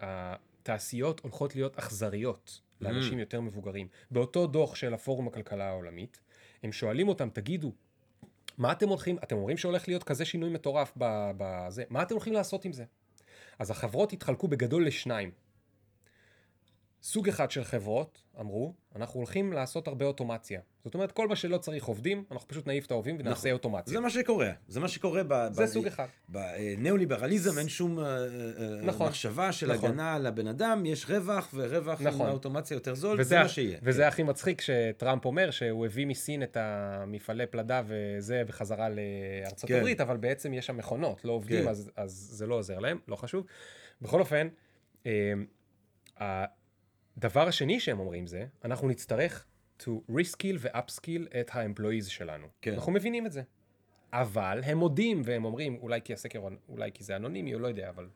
התעשיות 0.00 1.20
הולכות 1.20 1.54
להיות 1.54 1.78
אכזריות 1.78 2.60
לאנשים 2.80 3.18
Mm. 3.18 3.20
יותר 3.20 3.40
מבוגרים. 3.40 3.88
באותו 4.10 4.46
דוח 4.46 4.74
של 4.74 4.94
הפורום 4.94 5.28
הכלכלה 5.28 5.68
העולמית, 5.68 6.20
הם 6.62 6.72
שואלים 6.72 7.08
אותם, 7.08 7.28
תגידו, 7.32 7.72
מה 8.58 8.72
אתם 8.72 8.88
הולכים, 8.88 9.18
אתם 9.22 9.36
אומרים 9.36 9.56
שהולך 9.56 9.88
להיות 9.88 10.04
כזה 10.04 10.24
שינוי 10.24 10.50
מטורף 10.50 10.92
בזה, 10.96 11.84
מה 11.90 12.02
אתם 12.02 12.14
הולכים 12.14 12.32
לעשות 12.32 12.64
עם 12.64 12.72
זה? 12.72 12.84
אז 13.58 13.70
החברות 13.70 14.12
התחלקו 14.12 14.48
בגדול 14.48 14.86
לשניים. 14.86 15.30
סוג 17.02 17.28
אחד 17.28 17.50
של 17.50 17.64
חברות 17.64 18.22
אמרו, 18.40 18.74
אנחנו 18.96 19.20
הולכים 19.20 19.52
לעשות 19.52 19.88
הרבה 19.88 20.04
אוטומציה. 20.06 20.60
זאת 20.84 20.94
אומרת, 20.94 21.12
כל 21.12 21.28
מה 21.28 21.36
שלא 21.36 21.58
צריך 21.58 21.84
עובדים, 21.84 22.24
אנחנו 22.30 22.48
פשוט 22.48 22.66
נעיף 22.66 22.86
את 22.86 22.90
העובדים 22.90 23.16
ונעשה 23.18 23.40
נכון. 23.40 23.50
אוטומציה. 23.50 23.92
זה 23.92 24.00
מה 24.00 24.10
שקורה, 24.10 24.50
זה 24.68 24.80
מה 24.80 24.88
שקורה 24.88 25.22
ב... 25.28 25.48
זה 25.50 25.62
ב- 25.62 25.66
סוג 25.66 25.86
אחד. 25.86 26.06
בניאו-ליברליזם 26.28 27.58
אין 27.58 27.68
שום 27.68 28.00
אה, 28.00 28.04
אה, 28.04 28.26
נכון. 28.82 29.06
מחשבה 29.06 29.52
של 29.52 29.72
נכון. 29.72 29.90
הגנה 29.90 30.14
על 30.14 30.26
הבן 30.26 30.46
אדם, 30.46 30.86
יש 30.86 31.10
רווח, 31.10 31.50
ורווח 31.54 32.00
עם 32.00 32.06
נכון. 32.06 32.26
האוטומציה 32.26 32.74
יותר 32.74 32.94
זול, 32.94 33.20
וזה, 33.20 33.28
זה 33.28 33.38
מה 33.38 33.48
שיהיה. 33.48 33.78
וזה 33.82 34.08
הכי 34.08 34.22
מצחיק 34.22 34.60
שטראמפ 34.60 35.24
אומר 35.24 35.50
שהוא 35.50 35.86
הביא 35.86 36.06
מסין 36.06 36.42
את 36.42 36.56
המפעלי 36.60 37.46
פלדה 37.46 37.82
וזה 37.86 38.42
בחזרה 38.46 38.88
לארצות 38.88 39.68
כן. 39.68 39.76
הברית, 39.76 40.00
אבל 40.00 40.16
בעצם 40.16 40.54
יש 40.54 40.66
שם 40.66 40.76
מכונות, 40.76 41.24
לא 41.24 41.32
עובדים, 41.32 41.62
כן. 41.64 41.68
אז, 41.68 41.90
אז 41.96 42.28
זה 42.32 42.46
לא 42.46 42.54
עוזר 42.54 42.78
להם, 42.78 42.98
לא 43.08 43.16
חשוב. 43.16 43.46
בכל 44.02 44.20
אופן, 44.20 44.48
הדבר 47.24 47.48
השני 47.48 47.80
שהם 47.80 48.00
אומרים 48.00 48.26
זה, 48.26 48.46
אנחנו 48.64 48.88
נצטרך 48.88 49.46
to 49.82 49.88
reskill 50.10 50.56
ו-upskill 50.58 51.38
את 51.40 51.50
ה-employees 51.54 52.08
שלנו. 52.08 52.46
כן. 52.62 52.72
אנחנו 52.72 52.92
מבינים 52.92 53.26
את 53.26 53.32
זה. 53.32 53.42
אבל 54.12 54.60
הם 54.64 54.78
מודים 54.78 55.22
והם 55.24 55.44
אומרים, 55.44 55.78
אולי 55.80 56.00
כי 56.04 56.12
הסקר, 56.12 56.42
אולי 56.68 56.90
כי 56.94 57.04
זה 57.04 57.16
אנונימי, 57.16 57.54
או 57.54 57.58
לא 57.58 57.68
יודע, 57.68 57.88
אבל... 57.88 58.08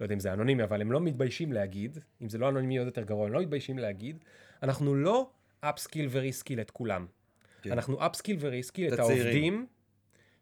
לא 0.00 0.04
יודע 0.04 0.14
אם 0.14 0.20
זה 0.20 0.32
אנונימי, 0.32 0.64
אבל 0.64 0.80
הם 0.80 0.92
לא 0.92 1.00
מתביישים 1.00 1.52
להגיד, 1.52 1.98
אם 2.22 2.28
זה 2.28 2.38
לא 2.38 2.48
אנונימי 2.48 2.78
עוד 2.78 2.86
יותר 2.86 3.02
גרוע, 3.02 3.26
הם 3.26 3.32
לא 3.32 3.40
מתביישים 3.40 3.78
להגיד, 3.78 4.24
אנחנו 4.62 4.94
לא 4.94 5.30
אפסקיל 5.60 6.08
וריסקיל 6.10 6.60
את 6.60 6.70
כולם. 6.70 7.06
כן. 7.62 7.72
אנחנו 7.72 8.06
אפסקיל 8.06 8.36
וריסקיל 8.40 8.88
את 8.88 8.92
את. 8.92 8.98
העובדים 8.98 9.66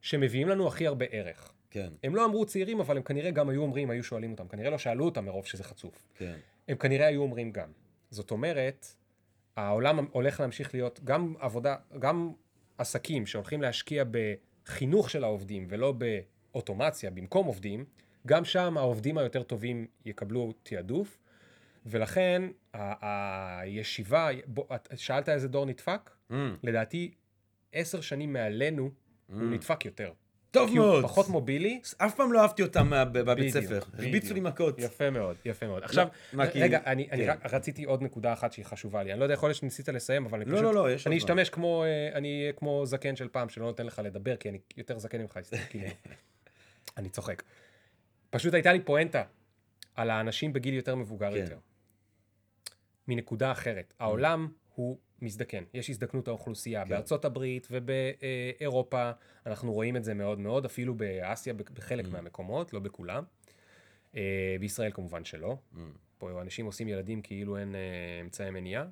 שמביאים 0.01 0.49
לנו 0.49 0.69
הכי 0.69 0.87
הרבה 0.87 1.07
ערך. 1.11 1.53
כן, 1.71 1.89
הם 2.03 2.15
לא 2.15 2.25
אמרו 2.25 2.47
צעירים, 2.47 2.81
אבל 2.81 2.97
הם 2.97 3.03
כנראה 3.03 3.31
גם 3.31 3.49
היו 3.49 3.63
אומרים, 3.63 3.91
היו 3.91 4.05
שואלים 4.05 4.31
אותם. 4.31 4.49
כנראה 4.49 4.71
לא 4.71 4.79
שאלו 4.79 5.05
אותם 5.05 5.25
מרוב 5.25 5.47
שזה 5.47 5.65
חצוף. 5.65 6.09
כן. 6.15 6.35
הם 6.69 6.77
כנראה 6.77 7.07
היו 7.07 7.23
אומרים 7.23 7.53
גם. 7.53 7.69
זאת 8.15 8.31
אומרת, 8.31 8.87
העולם 9.57 10.07
הולך 10.12 10.41
להמשיך 10.41 10.75
להיות 10.75 11.01
גם 11.05 11.35
עבודה, 11.39 11.77
גם 11.99 12.33
עסקים 12.79 13.27
שהולכים 13.27 13.62
להשקיע 13.62 14.05
בחינוך 14.11 15.11
של 15.11 15.25
העובדים 15.25 15.67
ולא 15.71 15.95
באוטומציה 16.53 17.11
במקום 17.11 17.47
עובדים, 17.47 17.85
גם 18.27 18.45
שם 18.45 18.79
העובדים 18.79 19.19
היותר 19.19 19.43
טובים 19.43 19.87
יקבלו 20.05 20.53
תעדוף, 20.62 21.19
ולכן 21.87 22.43
ה- 22.75 23.61
הישיבה, 23.61 24.29
בוא, 24.47 24.65
שאלת 24.97 25.29
איזה 25.29 25.49
דור 25.49 25.67
נדפק? 25.67 26.11
Mm, 26.31 26.35
לדעתי, 26.62 27.15
עשר 27.73 28.01
שנים 28.01 28.33
מעלינו, 28.33 28.91
הוא 29.29 29.43
נדפק 29.51 29.85
יותר. 29.85 30.12
טוב 30.55 30.71
כי 30.71 30.77
הוא 30.77 30.87
מאוד. 30.87 31.05
פחות 31.05 31.29
מובילי, 31.29 31.81
אף 31.99 32.15
פעם 32.15 32.33
לא 32.33 32.43
אהבתי 32.43 32.63
אותם 32.63 32.91
בבית 33.13 33.53
ספר. 33.53 33.81
הרביצו 33.99 34.35
לי. 34.35 34.41
מכות. 34.41 34.79
יפה 34.79 35.11
מאוד, 35.11 35.37
יפה 35.45 35.67
מאוד. 35.67 35.83
עכשיו, 35.83 36.09
מה, 36.33 36.51
כי- 36.51 36.63
רגע, 36.63 36.79
אני, 36.87 37.09
אני 37.11 37.25
כן. 37.25 37.31
רק 37.31 37.55
רציתי 37.55 37.85
עוד 37.85 38.03
נקודה 38.03 38.33
אחת 38.33 38.53
שהיא 38.53 38.65
חשובה 38.65 39.03
לי. 39.03 39.13
אני 39.13 39.19
לא 39.19 39.25
יודע, 39.25 39.35
יכול 39.35 39.49
להיות 39.49 39.57
שניסית 39.59 39.89
לסיים, 39.89 40.27
אבל 40.27 40.41
אני 40.41 40.51
לא, 40.51 40.57
פשוט... 40.57 40.65
לא, 40.65 40.75
לא, 40.75 40.93
יש 40.93 41.07
עוד 41.07 41.13
אני. 41.13 41.19
אשתמש 41.19 41.51
כמו, 41.51 41.85
אה, 41.85 42.11
אני 42.15 42.51
כמו 42.57 42.87
זקן 42.87 43.17
של 43.17 43.29
פעם, 43.29 43.49
שלא 43.49 43.67
נותן 43.67 43.87
לך 43.87 44.01
לדבר, 44.05 44.37
כי 44.37 44.49
אני 44.49 44.59
יותר 44.77 44.99
זקן 44.99 45.21
ממך, 45.21 45.39
כאילו... 45.71 45.87
אני 46.97 47.09
צוחק. 47.09 47.43
פשוט 48.31 48.55
הייתה 48.55 48.73
לי 48.73 48.81
פואנטה 48.81 49.23
על 49.95 50.11
האנשים 50.11 50.53
בגיל 50.53 50.75
יותר 50.75 50.95
מבוגר 50.95 51.31
כן. 51.31 51.37
יותר. 51.37 51.59
מנקודה 53.09 53.53
אחרת. 53.53 53.95
העולם 53.99 54.49
הוא 54.75 54.99
מזדקן, 55.23 55.65
יש 55.75 55.91
הזדקנות 55.91 56.29
האוכלוסייה. 56.29 56.85
כן. 56.85 56.91
בארצות 56.91 57.25
הברית 57.25 57.69
ובאירופה, 57.71 59.11
אנחנו 59.47 59.73
רואים 59.73 59.97
את 59.97 60.05
זה 60.05 60.15
מאוד 60.15 60.39
מאוד, 60.39 60.65
אפילו 60.65 60.95
באסיה 60.95 61.55
בחלק 61.55 62.09
מהמקומות, 62.09 62.73
לא 62.73 62.81
בכולם. 62.81 63.25
אה, 64.17 64.57
בישראל 64.61 64.91
כמובן 64.95 65.25
שלא. 65.25 65.57
פה 66.19 66.43
אנשים 66.43 66.67
עושים 66.67 66.89
ילדים 66.89 67.23
כאילו 67.23 67.59
אין 67.59 67.75
אה, 67.75 67.81
אמצעי 68.21 68.51
מניעה. 68.51 68.85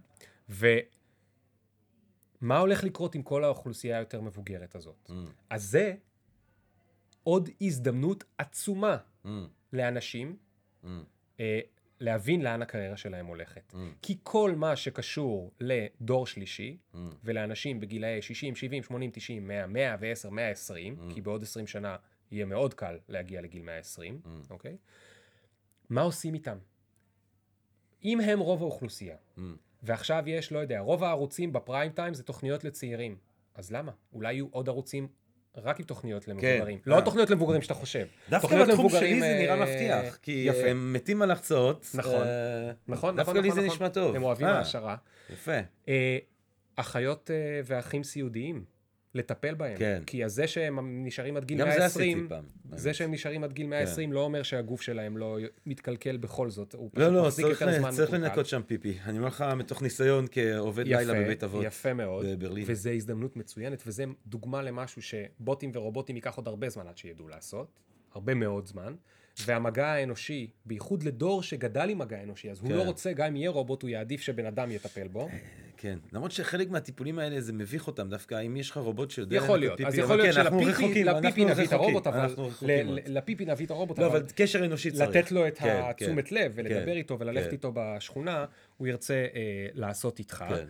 ומה 0.49 2.59
הולך 2.59 2.85
לקרות 2.85 3.14
עם 3.14 3.23
כל 3.23 3.45
האוכלוסייה 3.45 3.97
היותר 3.97 4.20
מבוגרת 4.20 4.75
הזאת? 4.75 5.11
Mm, 5.11 5.12
אז 5.51 5.64
זה 5.64 5.95
עוד 7.23 7.49
הזדמנות 7.61 8.25
עצומה 8.39 8.97
mm, 9.25 9.29
לאנשים 9.73 10.37
mm, 10.85 10.87
אה, 11.41 11.61
להבין 12.03 12.43
לאן 12.43 12.63
הקריירה 12.63 12.97
שלהם 12.97 13.27
הולכת. 13.27 13.73
mm, 13.73 13.77
כי 14.03 14.19
כל 14.23 14.55
מה 14.57 14.77
שקשור 14.77 15.53
לדור 15.61 16.27
שלישי, 16.27 16.77
mm. 16.95 16.97
ולאנשים 17.25 17.81
בגילאי 17.81 18.23
60, 18.23 18.55
70, 18.57 18.83
80, 18.83 19.11
90, 19.11 19.49
100, 19.49 19.67
110, 19.67 20.31
120, 20.31 20.97
Mm. 21.11 21.15
כי 21.15 21.21
בעוד 21.21 21.43
20 21.43 21.67
שנה 21.67 21.97
יהיה 22.31 22.45
מאוד 22.47 22.75
קל 22.75 22.99
להגיע 23.09 23.41
לגיל 23.41 23.63
120, 23.63 24.21
Mm. 24.25 24.29
אוקיי? 24.51 24.77
מה 25.91 26.01
עושים 26.03 26.35
איתם? 26.35 26.59
אם 28.05 28.21
הם 28.21 28.39
רוב 28.39 28.63
האוכלוסייה, 28.63 29.17
Mm. 29.37 29.41
ועכשיו 29.83 30.23
יש, 30.27 30.53
לא 30.53 30.59
יודע, 30.59 30.81
רוב 30.81 31.05
הערוצים 31.05 31.53
בפריים 31.53 31.93
טיים 31.93 32.15
זה 32.15 32.23
תוכניות 32.23 32.65
לצעירים, 32.65 33.17
אז 33.55 33.73
למה? 33.73 33.93
אולי 34.13 34.33
יהיו 34.33 34.47
עוד 34.51 34.69
ערוצים 34.69 35.09
רק 35.57 35.79
עם 35.79 35.85
תוכניות 35.85 36.29
למבוגרים. 36.29 36.79
לא 36.87 36.97
אה. 36.97 37.03
תוכניות 37.03 37.31
למבוגרים 37.31 37.63
שאתה 37.63 37.75
חושב. 37.75 38.07
דווקא 38.31 38.65
בתחום 38.65 38.89
שלי 38.89 39.21
זה 39.21 39.37
נראה 39.41 39.55
אה, 39.55 39.61
מבטיח, 39.61 40.17
כי 40.17 40.45
יפה. 40.49 40.67
הם 40.67 40.93
מתים 40.93 41.23
על 41.23 41.31
הרצאות. 41.31 41.87
נכון. 41.95 42.23
אה, 42.23 42.71
נכון, 42.89 43.17
דווקא 43.17 43.31
נכון, 43.31 43.43
לי 43.43 43.49
נכון, 43.49 43.61
זה 43.61 43.67
נכון. 43.67 43.77
נשמע 43.77 43.89
טוב. 43.89 44.17
הם 44.17 44.23
אוהבים 44.23 44.47
אה, 44.47 44.59
העשרה. 44.59 44.97
יפה. 45.33 45.59
אה, 45.89 46.19
אחיות 46.77 47.31
אה, 47.31 47.61
ואחים 47.65 48.05
סיעודיים, 48.05 48.65
לטפל 49.15 49.55
בהם. 49.55 49.77
כן. 49.79 50.03
כי 50.07 50.29
זה 50.29 50.47
שהם 50.47 50.79
נשארים 51.07 51.37
עד 51.37 51.45
גיל 51.45 51.59
גם 51.59 51.71
זה 51.71 51.79
120, 51.79 52.19
עשיתי 52.19 52.29
פעם. 52.29 52.45
זה 52.79 52.95
שהם 52.95 53.13
נשארים 53.13 53.45
עד 53.45 53.53
גיל 53.53 53.67
120 53.67 54.13
לא 54.13 54.21
אומר 54.21 54.43
שהגוף 54.43 54.83
שלהם 54.83 55.17
לא 55.17 55.39
מתקלקל 55.67 56.17
בכל 56.17 56.51
זאת, 56.51 56.75
הוא 56.75 56.91
פשוט 56.93 56.99
לא, 56.99 57.15
לא, 57.15 57.23
מחזיק 57.23 57.47
צריך 57.47 57.61
יותר 57.61 57.79
זמן 57.79 57.89
לנ- 57.89 57.93
צריך 57.97 58.09
מקולקל. 58.11 58.27
לנקות 58.29 58.47
שם 58.47 58.61
פיפי. 58.67 58.99
אני 59.07 59.19
אומר 59.19 59.29
לך 59.29 59.45
מתוך 59.57 59.83
ניסיון 59.83 60.27
כעובד 60.31 60.87
לילה 60.87 61.15
בבית 61.15 61.45
אבות 61.45 61.65
יפה 61.65 61.95
מאוד, 61.95 62.27
בברלין. 62.27 62.65
וזו 62.69 62.91
הזדמנות 62.91 63.37
מצוינת, 63.37 63.83
וזה 63.87 64.05
דוגמה 64.27 64.63
למשהו 64.63 65.03
שבוטים 65.03 65.71
ורובוטים 65.75 66.17
ייקח 66.17 66.37
עוד 66.37 66.49
הרבה 66.49 66.69
זמן 66.69 66.87
עד 66.87 66.97
שידעו 66.99 67.29
לעשות, 67.29 67.81
הרבה 68.15 68.35
מאוד 68.35 68.67
זמן, 68.67 68.95
והמגע 69.47 69.86
האנושי, 69.86 70.51
בייחוד 70.66 71.03
לדור 71.03 71.43
שגדל 71.43 71.90
עם 71.90 71.99
מגע 71.99 72.22
אנושי, 72.22 72.51
אז 72.51 72.61
הוא 72.61 72.68
כן. 72.68 72.74
לא 72.74 72.82
רוצה, 72.82 73.12
גם 73.12 73.26
אם 73.26 73.36
יהיה 73.36 73.51
רובוט, 73.51 73.82
הוא 73.82 73.90
יעדיף 73.90 74.20
שבן 74.20 74.47
אדם 74.47 74.70
יטפל 74.70 75.09
בו. 75.09 75.28
כן. 75.76 75.99
למרות 76.12 76.32
שחלק 76.32 76.70
מהטיפולים 76.70 77.18
האלה 77.18 77.40
זה 77.40 77.53
מביך 77.53 77.86
אותם 77.86 78.09
דווקא, 78.09 78.47
אם 78.47 78.57
יש 78.57 78.70
לך 78.70 78.76
רובוט 78.76 79.11
שיודע... 79.11 79.36
יכול 79.36 79.59
להיות, 79.59 79.80
אז 79.80 79.99
יכול 79.99 80.16
להיות 80.16 80.36
כן, 80.36 80.43
שלפיפי 81.05 81.45
נביא 81.45 81.64
את 81.64 81.72
הרובוט, 81.72 82.07
אבל 82.07 82.34
לפיפי 83.07 83.45
נביא 83.45 83.66
את 83.66 83.70
הרובוט, 83.70 83.99
לא, 83.99 84.07
אבל 84.07 84.22
קשר 84.36 84.64
אנושי 84.64 84.90
צריך. 84.90 85.11
לתת 85.11 85.32
לו 85.32 85.49
את 85.49 85.59
כן, 85.59 85.80
התשומת 85.84 86.28
כן. 86.28 86.36
לב 86.36 86.53
ולדבר 86.55 86.84
כן, 86.84 86.97
איתו 86.97 87.18
וללכת 87.18 87.47
כן. 87.47 87.53
איתו 87.53 87.72
בשכונה, 87.74 88.45
הוא 88.76 88.88
ירצה 88.88 89.14
אה, 89.34 89.66
לעשות 89.74 90.18
איתך. 90.18 90.45
כן. 90.49 90.66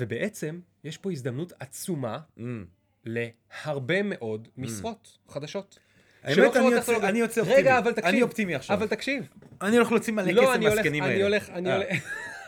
ובעצם, 0.00 0.60
יש 0.84 0.98
פה 0.98 1.12
הזדמנות 1.12 1.52
עצומה 1.60 2.18
Mm. 2.38 2.42
להרבה 3.04 4.02
מאוד 4.02 4.48
משרות 4.56 5.18
חדשות. 5.28 5.78
האמת, 6.22 6.56
אני 6.56 7.18
יוצא- 7.18 7.40
אופטימי. 7.40 7.54
רגע, 7.60 7.78
אבל 7.78 7.92
תקשיב. 7.92 8.04
אני 8.08 8.22
אופטימי 8.22 8.54
עכשיו. 8.54 8.76
אבל 8.76 8.86
תקשיב. 8.88 9.28
אני 9.62 9.76
הולך 9.76 9.92
להוציא 9.92 10.12
מלא 10.12 10.32
לא, 10.32 10.42
כסף 10.42 10.60
מהזקנים 10.60 11.02
האלה. 11.02 11.14
אני 11.14 11.22
הולך, 11.22 11.50
אני 11.50 11.70
אה, 11.70 11.76
הולך, 11.76 11.88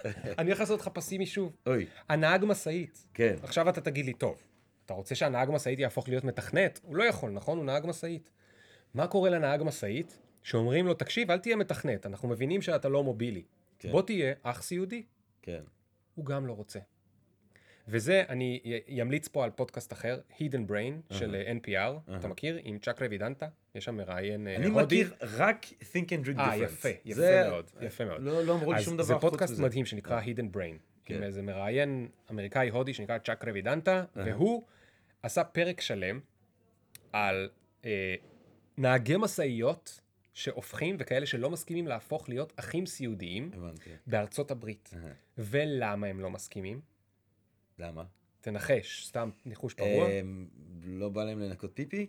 אני 0.39 0.47
הולך 0.51 0.61
לעשות 0.61 0.81
לך 0.81 0.89
פסימי 0.89 1.27
שוב. 1.27 1.57
אוי, 1.66 1.87
הנהג 2.09 2.45
משאית. 2.45 3.07
כן. 3.14 3.35
עכשיו 3.43 3.68
אתה 3.68 3.81
תגיד 3.81 4.07
לי, 4.07 4.12
טוב, 4.12 4.43
אתה 4.87 4.95
רוצה 4.95 5.14
שהנהג 5.14 5.51
משאית 5.51 5.79
יהפוך 5.79 6.09
להיות 6.09 6.25
מתכנת? 6.25 6.81
הוא 6.83 6.97
לא 6.97 7.05
יכול, 7.05 7.31
נכון? 7.31 7.59
הוא 7.59 7.66
נהג 7.66 7.87
משאית. 7.87 8.31
מה 8.95 9.07
קורה 9.07 9.31
לנהג 9.31 9.62
משאית 9.62 10.18
שאומרים 10.43 10.87
לו, 10.87 10.95
תקשיב, 10.95 11.31
אל 11.31 11.39
תהיה 11.39 11.57
מתכנת, 11.57 12.07
אנחנו 12.07 12.29
מבינים 12.29 12.62
שאתה 12.62 12.89
לא 12.89 13.05
מובילי. 13.05 13.43
כן. 13.79 13.91
בוא 13.93 14.03
תהיה 14.03 14.33
אח 14.43 14.62
סיעודי. 14.62 15.03
כן. 15.43 15.61
הוא 16.14 16.25
גם 16.27 16.47
לא 16.47 16.53
רוצה. 16.53 16.79
וזה, 17.89 18.22
אני 18.28 18.61
אמליץ 19.03 19.28
פה 19.28 19.45
על 19.45 19.51
פודקאסט 19.51 19.93
אחר, 19.93 20.20
Hidden 20.39 20.70
Brain 20.70 21.14
של 21.14 21.35
אה, 21.35 21.53
NPR, 21.53 22.16
אתה 22.16 22.28
מכיר? 22.28 22.59
עם 22.64 22.78
צ'אק 22.78 23.03
רבידנטה, 23.03 23.47
יש 23.74 23.85
שם 23.85 23.97
מראיין 23.97 24.49
אה, 24.49 24.57
אני 24.57 24.66
הודי. 24.66 24.85
מכיר 25.05 25.14
רק 25.22 25.66
Think 25.66 26.07
and 26.07 26.26
Drink 26.26 26.37
Different. 26.37 26.41
אה, 26.41 26.57
יפה, 26.57 26.89
יפה 27.05 27.14
זה- 27.20 27.47
מאוד, 27.51 27.70
יפה 27.80 28.05
מאוד. 28.05 28.22
לא 28.22 28.45
לא 28.45 28.55
אמרו 28.55 28.72
לי 28.72 28.83
שום 28.83 28.97
זה 29.03 29.09
דבר 29.09 29.20
חוץ 29.20 29.30
פודקאסט 29.30 29.53
מזה. 29.53 29.62
מדהים 29.62 29.85
שנקרא 29.87 30.20
Hidden 30.22 30.57
Brain, 30.57 30.78
כן. 31.05 31.14
עם 31.14 31.22
איזה 31.22 31.43
מראיין 31.43 32.09
אמריקאי 32.30 32.68
הודי 32.68 32.95
שנקרא 32.95 33.18
צ'אק 33.18 33.45
רבידנטה, 33.49 34.05
והוא 34.16 34.62
עשה 35.22 35.45
פרק 35.45 35.80
שלם 35.80 36.20
על 37.12 37.49
אה, 37.85 38.14
נהגי 38.78 39.16
משאיות 39.16 40.01
שהופכים 40.35 40.97
וכאלה 40.99 41.26
שלא 41.26 41.51
מסכימים 41.51 41.87
להפוך 41.87 42.28
להיות 42.28 42.53
אחים 42.57 42.87
סיעודיים 42.87 43.51
הבנתי. 43.55 43.91
בארצות 44.07 44.51
הברית. 44.51 44.91
אהה. 44.97 45.12
ולמה 45.39 46.07
הם 46.07 46.20
לא 46.20 46.30
מסכימים? 46.30 46.91
למה? 47.83 48.05
תנחש, 48.41 49.07
סתם 49.07 49.30
ניחוש 49.47 49.74
פרוע. 49.74 50.09
אמ, 50.11 50.47
לא 50.85 51.09
בא 51.09 51.24
להם 51.24 51.39
לנקות 51.41 51.70
פיפי? 51.74 52.07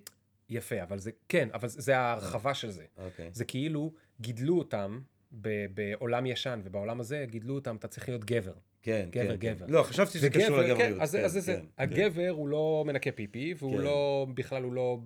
יפה, 0.49 0.83
אבל 0.83 0.99
זה, 0.99 1.11
כן, 1.29 1.49
אבל 1.53 1.67
זה- 1.67 1.97
ההרחבה 1.97 2.53
של 2.53 2.69
זה. 2.69 2.85
אוקיי. 2.97 3.29
זה 3.33 3.45
כאילו 3.45 3.93
גידלו 4.21 4.57
אותם 4.57 4.99
ב- 5.41 5.65
בעולם 5.73 6.25
ישן, 6.25 6.61
ובעולם 6.63 6.99
הזה 6.99 7.25
גידלו 7.29 7.55
אותם, 7.55 7.75
אתה 7.75 7.87
צריך 7.87 8.09
להיות 8.09 8.25
גבר. 8.25 8.53
כן, 8.81 9.07
גבר, 9.11 9.27
כן, 9.37 9.53
גבר. 9.53 9.65
כן. 9.67 9.73
לא, 9.73 9.83
חשבתי 9.83 10.11
שזה 10.17 10.29
קשור 10.29 10.43
וגבר, 10.43 10.61
לגבריות. 10.61 10.95
כן, 10.97 11.01
אז 11.01 11.15
כן, 11.15 11.23
אז 11.23 11.31
זה 11.31 11.39
זה. 11.39 11.53
כן, 11.53 11.59
כן. 11.59 11.83
הגבר 11.83 12.29
הוא 12.29 12.47
לא 12.47 12.83
מנקה 12.87 13.11
פיפי, 13.11 13.53
והוא 13.57 13.77
כן. 13.77 13.83
לא, 13.83 14.27
בכלל 14.33 14.63
הוא 14.63 14.73
לא, 14.73 14.99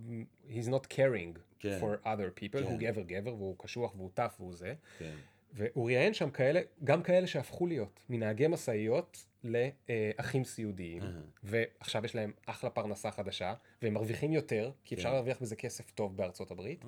he's 0.50 0.68
not 0.70 0.94
caring 0.94 1.40
כן. 1.60 1.80
for 1.82 2.06
other 2.06 2.40
people, 2.40 2.58
כן. 2.60 2.64
הוא 2.64 2.78
גבר 2.80 3.02
גבר, 3.02 3.34
והוא 3.36 3.56
קשוח 3.60 3.96
והוא 3.96 4.10
טף 4.14 4.36
והוא 4.40 4.54
זה. 4.54 4.74
כן. 5.00 5.14
והוא 5.54 5.86
ראיין 5.86 6.14
שם 6.14 6.30
כאלה, 6.30 6.62
גם 6.84 7.04
כאלה 7.04 7.28
שהפכו 7.28 7.68
להיות 7.68 8.00
מנהגי 8.10 8.48
משאיות 8.48 9.26
לאחים 9.48 10.44
סיעודיים. 10.44 11.04
ועכשיו 11.44 12.06
יש 12.06 12.16
להם 12.16 12.32
אחלה 12.46 12.70
פרנסה 12.70 13.12
חדשה, 13.12 13.54
והם 13.82 13.94
מרוויחים 13.94 14.34
יותר, 14.34 14.72
כי 14.86 14.96
אפשר 14.96 15.10
כן. 15.10 15.14
להרוויח 15.14 15.42
בזה 15.42 15.56
כסף 15.56 15.92
טוב 15.92 16.18
בארצות 16.18 16.52
הברית. 16.52 16.86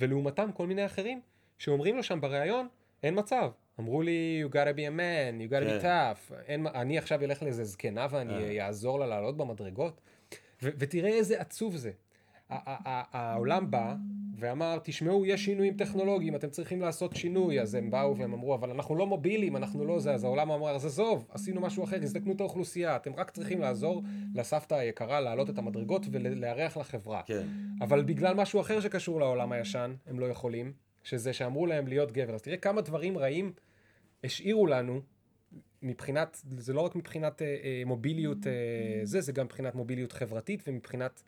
ולעומתם 0.00 0.50
כל 0.54 0.66
מיני 0.66 0.86
אחרים 0.86 1.20
שאומרים 1.58 1.96
לו 1.96 2.02
שם 2.02 2.20
בריאיון, 2.20 2.68
אין 3.02 3.18
מצב. 3.18 3.50
אמרו 3.80 4.02
לי, 4.02 4.42
you 4.44 4.52
gotta 4.52 4.76
be 4.76 4.80
a 4.80 4.98
man, 4.98 5.48
you 5.48 5.52
gotta 5.52 5.78
be 5.78 5.82
כן. 5.82 6.12
tough. 6.12 6.34
אין, 6.46 6.66
אני 6.66 6.98
עכשיו 6.98 7.22
אלך 7.24 7.42
לאיזה 7.42 7.64
זקנה 7.64 8.06
ואני 8.10 8.60
אה. 8.60 8.66
אעזור 8.66 9.00
לה 9.00 9.06
לעלות 9.06 9.36
במדרגות. 9.36 10.00
ותראה 10.62 11.10
איזה 11.10 11.40
עצוב 11.40 11.76
זה. 11.76 11.90
העולם 12.50 13.70
בא 13.70 13.94
ואמר, 14.40 14.78
תשמעו, 14.82 15.26
יש 15.26 15.44
שינויים 15.44 15.76
טכנולוגיים, 15.76 16.36
אתם 16.36 16.50
צריכים 16.50 16.80
לעשות 16.80 17.16
שינוי. 17.16 17.60
אז 17.60 17.74
הם 17.74 17.90
באו 17.90 18.16
והם 18.16 18.32
אמרו, 18.32 18.54
אבל 18.54 18.70
אנחנו 18.70 18.96
לא 18.96 19.06
מובילים, 19.06 19.56
אנחנו 19.56 19.84
לא 19.84 19.98
זה. 19.98 20.14
אז 20.14 20.24
העולם 20.24 20.50
אמר, 20.50 20.70
אז 20.70 20.86
עזוב, 20.86 21.28
עשינו 21.30 21.60
משהו 21.60 21.84
אחר, 21.84 22.02
הזדקנו 22.02 22.32
את 22.32 22.40
האוכלוסייה, 22.40 22.96
אתם 22.96 23.14
רק 23.14 23.30
צריכים 23.30 23.60
לעזור 23.60 24.02
לסבתא 24.34 24.74
היקרה 24.74 25.20
לעלות 25.20 25.50
את 25.50 25.58
המדרגות 25.58 26.06
ולארח 26.12 26.76
לחברה. 26.76 27.22
כן. 27.26 27.46
אבל 27.80 28.02
בגלל 28.02 28.34
משהו 28.34 28.60
אחר 28.60 28.80
שקשור 28.80 29.20
לעולם 29.20 29.52
הישן, 29.52 29.94
הם 30.06 30.20
לא 30.20 30.26
יכולים, 30.26 30.72
שזה 31.02 31.32
שאמרו 31.32 31.66
להם 31.66 31.86
להיות 31.86 32.12
גבר. 32.12 32.34
אז 32.34 32.42
תראה 32.42 32.56
כמה 32.56 32.80
דברים 32.80 33.18
רעים 33.18 33.52
השאירו 34.24 34.66
לנו 34.66 35.00
מבחינת, 35.82 36.42
זה 36.58 36.72
לא 36.72 36.80
רק 36.80 36.96
מבחינת 36.96 37.42
אה, 37.42 37.56
אה, 37.64 37.82
מוביליות 37.86 38.46
אה, 38.46 38.52
זה, 39.04 39.20
זה 39.20 39.32
גם 39.32 39.44
מבחינת 39.44 39.74
מוביליות 39.74 40.12
חברתית 40.12 40.62
ומבחינת 40.66 41.22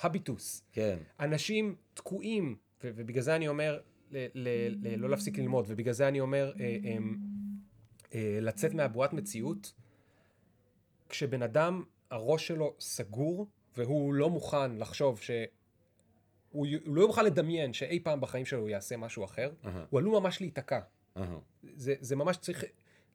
הביטוס. 0.00 0.62
כן. 0.72 0.98
אנשים 1.20 1.74
תקועים, 1.94 2.56
ו- 2.84 2.90
ובגלל 2.94 3.22
זה 3.22 3.36
אני 3.36 3.48
אומר 3.48 3.80
ל- 4.10 4.26
ל- 4.34 4.74
ל- 4.86 4.96
לא 4.96 5.08
להפסיק 5.08 5.38
ללמוד, 5.38 5.64
ובגלל 5.68 5.92
זה 5.94 6.08
אני 6.08 6.20
אומר 6.20 6.52
אה, 6.60 6.76
אה, 6.84 6.96
אה, 8.14 8.38
לצאת 8.42 8.74
מהבועת 8.74 9.12
מציאות, 9.12 9.72
כשבן 11.08 11.42
אדם, 11.42 11.82
הראש 12.10 12.46
שלו 12.46 12.74
סגור, 12.80 13.46
והוא 13.76 14.14
לא 14.14 14.30
מוכן 14.30 14.76
לחשוב 14.78 15.20
ש... 15.20 15.30
הוא, 16.50 16.66
הוא 16.86 16.96
לא 16.96 17.06
מוכן 17.06 17.24
לדמיין 17.24 17.72
שאי 17.72 18.00
פעם 18.00 18.20
בחיים 18.20 18.44
שלו 18.44 18.60
הוא 18.60 18.68
יעשה 18.68 18.96
משהו 18.96 19.24
אחר, 19.24 19.52
אהה. 19.64 19.84
הוא 19.90 20.00
עלול 20.00 20.20
ממש 20.20 20.40
להיתקע. 20.40 20.80
אהה. 21.16 21.38
זה, 21.74 21.94
זה 22.00 22.16
ממש 22.16 22.36
צריך 22.36 22.64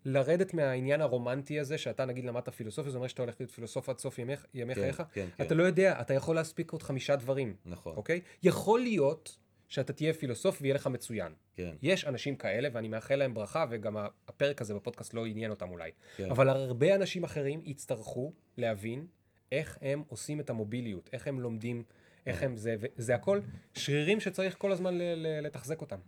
לרדת 0.05 0.53
מהעניין 0.53 1.01
הרומנטי 1.01 1.59
הזה, 1.59 1.77
שאתה 1.77 2.05
נגיד 2.05 2.25
למדת 2.25 2.49
פילוסופיה, 2.49 2.91
זה 2.91 2.97
אומר 2.97 3.07
שאתה 3.07 3.21
הולך 3.21 3.35
להיות 3.39 3.51
פילוסוף 3.51 3.89
עד 3.89 3.97
סוף 3.97 4.19
ימיך, 4.19 4.45
ימי 4.53 4.75
כן, 4.75 4.81
חייך. 4.81 5.03
כן, 5.13 5.27
כן. 5.37 5.45
אתה 5.45 5.55
לא 5.55 5.63
יודע, 5.63 6.01
אתה 6.01 6.13
יכול 6.13 6.35
להספיק 6.35 6.71
עוד 6.71 6.83
חמישה 6.83 7.15
דברים, 7.15 7.55
נכון. 7.65 7.95
אוקיי? 7.95 8.21
יכול 8.43 8.79
להיות 8.79 9.37
שאתה 9.67 9.93
תהיה 9.93 10.13
פילוסוף 10.13 10.57
ויהיה 10.61 10.75
לך 10.75 10.87
מצוין. 10.87 11.33
כן. 11.55 11.75
יש 11.81 12.05
אנשים 12.05 12.35
כאלה, 12.35 12.69
ואני 12.73 12.87
מאחל 12.87 13.15
להם 13.15 13.33
ברכה, 13.33 13.65
וגם 13.69 13.97
הפרק 14.27 14.61
הזה 14.61 14.73
בפודקאסט 14.73 15.13
לא 15.13 15.25
עניין 15.25 15.51
אותם 15.51 15.69
אולי. 15.69 15.91
כן. 16.17 16.31
אבל 16.31 16.49
הרבה 16.49 16.95
אנשים 16.95 17.23
אחרים 17.23 17.61
יצטרכו 17.65 18.33
להבין 18.57 19.07
איך 19.51 19.77
הם 19.81 20.03
עושים 20.07 20.39
את 20.39 20.49
המוביליות, 20.49 21.09
איך 21.13 21.27
הם 21.27 21.39
לומדים, 21.39 21.83
איך 22.25 22.43
הם 22.43 22.55
זה, 22.55 22.75
וזה 22.79 23.15
הכל 23.15 23.39
שרירים 23.73 24.19
שצריך 24.19 24.55
כל 24.57 24.71
הזמן 24.71 24.97
לתחזק 25.41 25.81
אותם. 25.81 25.99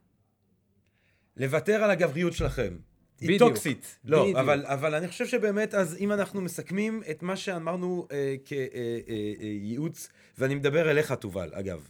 לוותר 1.38 1.84
על 1.84 1.91
הגבריות 1.91 2.34
שלכם. 2.34 2.78
היא 3.22 3.30
בדיוק. 3.30 3.49
טוקסית. 3.49 3.99
לא, 4.06 4.22
בדיוק. 4.23 4.38
אבל, 4.38 4.65
אבל 4.65 4.95
אני 4.95 5.07
חושב 5.07 5.27
שבאמת, 5.27 5.73
אז 5.73 5.98
אם 5.99 6.11
אנחנו 6.11 6.41
מסכמים 6.41 7.02
את 7.11 7.23
מה 7.23 7.35
שאמרנו 7.35 8.07
אה, 8.11 8.35
כייעוץ, 8.45 10.10
ואני 10.38 10.56
מדבר 10.56 10.91
אליך, 10.91 11.11
תובל, 11.11 11.49
אגב. 11.53 11.88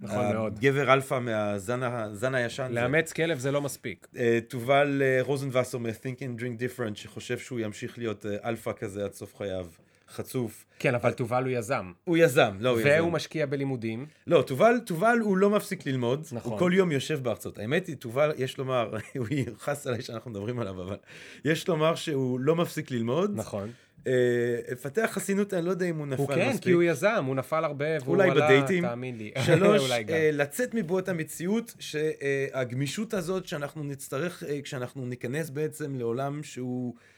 נכון 0.00 0.32
מאוד. 0.32 0.58
גבר 0.58 0.92
אלפא 0.92 1.18
מהזן 1.18 2.34
הישן. 2.34 2.66
זה. 2.68 2.74
לאמץ 2.74 3.12
כלב 3.12 3.38
זה 3.38 3.50
לא 3.50 3.62
מספיק. 3.62 4.06
אה, 4.16 4.38
תובל 4.48 5.02
אה, 5.04 5.22
רוזנבסר 5.22 5.78
מ-Think 5.78 6.18
and 6.18 6.40
Drink 6.40 6.60
Different, 6.60 6.94
שחושב 6.94 7.38
שהוא 7.38 7.60
ימשיך 7.60 7.98
להיות 7.98 8.26
אה, 8.26 8.36
אלפא 8.44 8.72
כזה 8.72 9.04
עד 9.04 9.12
סוף 9.12 9.36
חייו, 9.36 9.66
חצוף. 10.08 10.64
כן, 10.78 10.94
אבל 10.94 11.12
תובל 11.12 11.44
הוא 11.44 11.52
יזם. 11.52 11.92
הוא 12.04 12.16
יזם, 12.16 12.56
לא 12.60 12.70
הוא 12.70 12.80
יזם. 12.80 12.88
והוא 12.88 13.12
משקיע 13.12 13.46
בלימודים. 13.46 14.06
לא, 14.26 14.42
תובל, 14.42 14.80
תובל 14.86 15.18
הוא 15.22 15.36
לא 15.36 15.50
מפסיק 15.50 15.86
ללמוד, 15.86 16.24
נכון. 16.32 16.52
הוא 16.52 16.58
כל 16.58 16.72
יום 16.74 16.92
יושב 16.92 17.22
בהרצאות. 17.22 17.58
האמת 17.58 17.86
היא, 17.86 17.96
תובל, 17.96 18.32
יש 18.36 18.58
לומר, 18.58 18.96
הוא 19.18 19.26
יכעס 19.30 19.86
עליי 19.86 20.02
שאנחנו 20.02 20.30
מדברים 20.30 20.58
עליו, 20.58 20.82
אבל 20.82 20.96
יש 21.44 21.68
לומר 21.68 21.94
שהוא 21.94 22.40
לא 22.40 22.56
מפסיק 22.56 22.90
ללמוד. 22.90 23.32
נכון. 23.34 23.70
אה, 24.06 24.76
פתח 24.82 25.10
חסינות, 25.12 25.54
אני 25.54 25.66
לא 25.66 25.70
יודע 25.70 25.86
אם 25.86 25.96
הוא 25.98 26.06
נפל 26.06 26.22
הוא 26.22 26.28
מספיק. 26.30 26.44
כן, 26.44 26.58
כי 26.58 26.70
הוא 26.70 26.82
יזם, 26.82 27.24
הוא 27.26 27.34
נפל 27.34 27.64
הרבה, 27.64 27.84
והוא 28.00 28.14
אולי 28.14 28.30
עלה, 28.30 28.46
בדייטים. 28.46 28.84
תאמין 28.84 29.18
לי. 29.18 29.32
שלוש. 29.46 29.90
אה, 29.90 30.30
לצאת 30.32 30.74
מבועת 30.74 31.08
המציאות, 31.08 31.74
שהגמישות 31.78 33.14
הזאת 33.14 33.46
שאנחנו 33.46 33.84
נצטרך, 33.84 34.42
אה, 34.42 34.62
כשאנחנו 34.62 35.06
ניכנס 35.06 35.50
בעצם 35.50 35.94
לעולם 35.94 36.42
שהוא, 36.42 36.94
אה, 36.96 37.00
אה, 37.00 37.15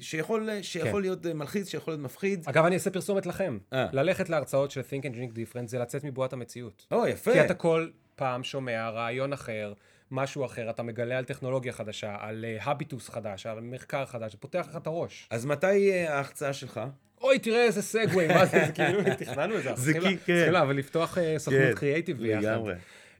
שיכול, 0.00 0.48
שיכול 0.62 0.90
כן. 0.92 1.00
להיות 1.00 1.26
אה, 1.26 1.34
מלחיץ, 1.34 1.68
שיכול 1.68 1.92
להיות 1.94 2.04
מפחיד. 2.04 2.42
אגב, 2.48 2.64
אני 2.64 2.74
אעשה 2.74 2.90
פרסומת 2.90 3.26
לכם. 3.26 3.58
אה. 3.72 3.86
ללכת 3.92 4.28
להרצאות 4.28 4.70
של 4.70 4.80
Think 4.80 5.02
and 5.04 5.14
Drink 5.16 5.36
Different 5.36 5.66
זה 5.66 5.78
לצאת 5.78 6.04
מבועת 6.04 6.32
המציאות. 6.32 6.86
או, 6.90 7.06
יפה. 7.06 7.32
כי 7.32 7.40
אתה 7.44 7.54
כל 7.54 7.88
פעם 8.16 8.44
שומע 8.44 8.88
רעיון 8.90 9.32
אחר, 9.32 9.72
משהו 10.10 10.44
אחר, 10.44 10.70
אתה 10.70 10.82
מגלה 10.82 11.18
על 11.18 11.24
טכנולוגיה 11.24 11.72
חדשה, 11.72 12.16
על 12.20 12.44
הביטוס 12.60 13.08
חדש, 13.08 13.46
על 13.46 13.60
מחקר 13.60 14.06
חדש, 14.06 14.34
פותח 14.40 14.66
לך 14.70 14.76
את 14.76 14.86
הראש. 14.86 15.28
אז 15.30 15.44
מתי 15.46 15.90
אה, 15.92 16.16
ההחצאה 16.16 16.52
שלך? 16.52 16.80
אוי, 17.20 17.38
תראה 17.38 17.64
איזה 17.64 17.82
סגווי, 17.82 18.26
מה 18.28 18.46
זה, 18.46 18.64
זה 18.66 18.72
כאילו, 18.72 19.00
תכננו 19.18 19.58
את 19.58 19.62
זה. 19.62 19.70
זה 19.74 19.92
כי- 19.92 20.00
כן. 20.00 20.16
צריכים 20.16 20.52
לה, 20.52 20.62
אבל 20.62 20.76
לפתוח 20.76 21.18
אה, 21.18 21.38
סוכנות 21.38 21.62
כן, 21.62 21.74
קריאייטיב 21.74 22.18
ביחד. 22.18 22.42
לגמרי. 22.42 22.74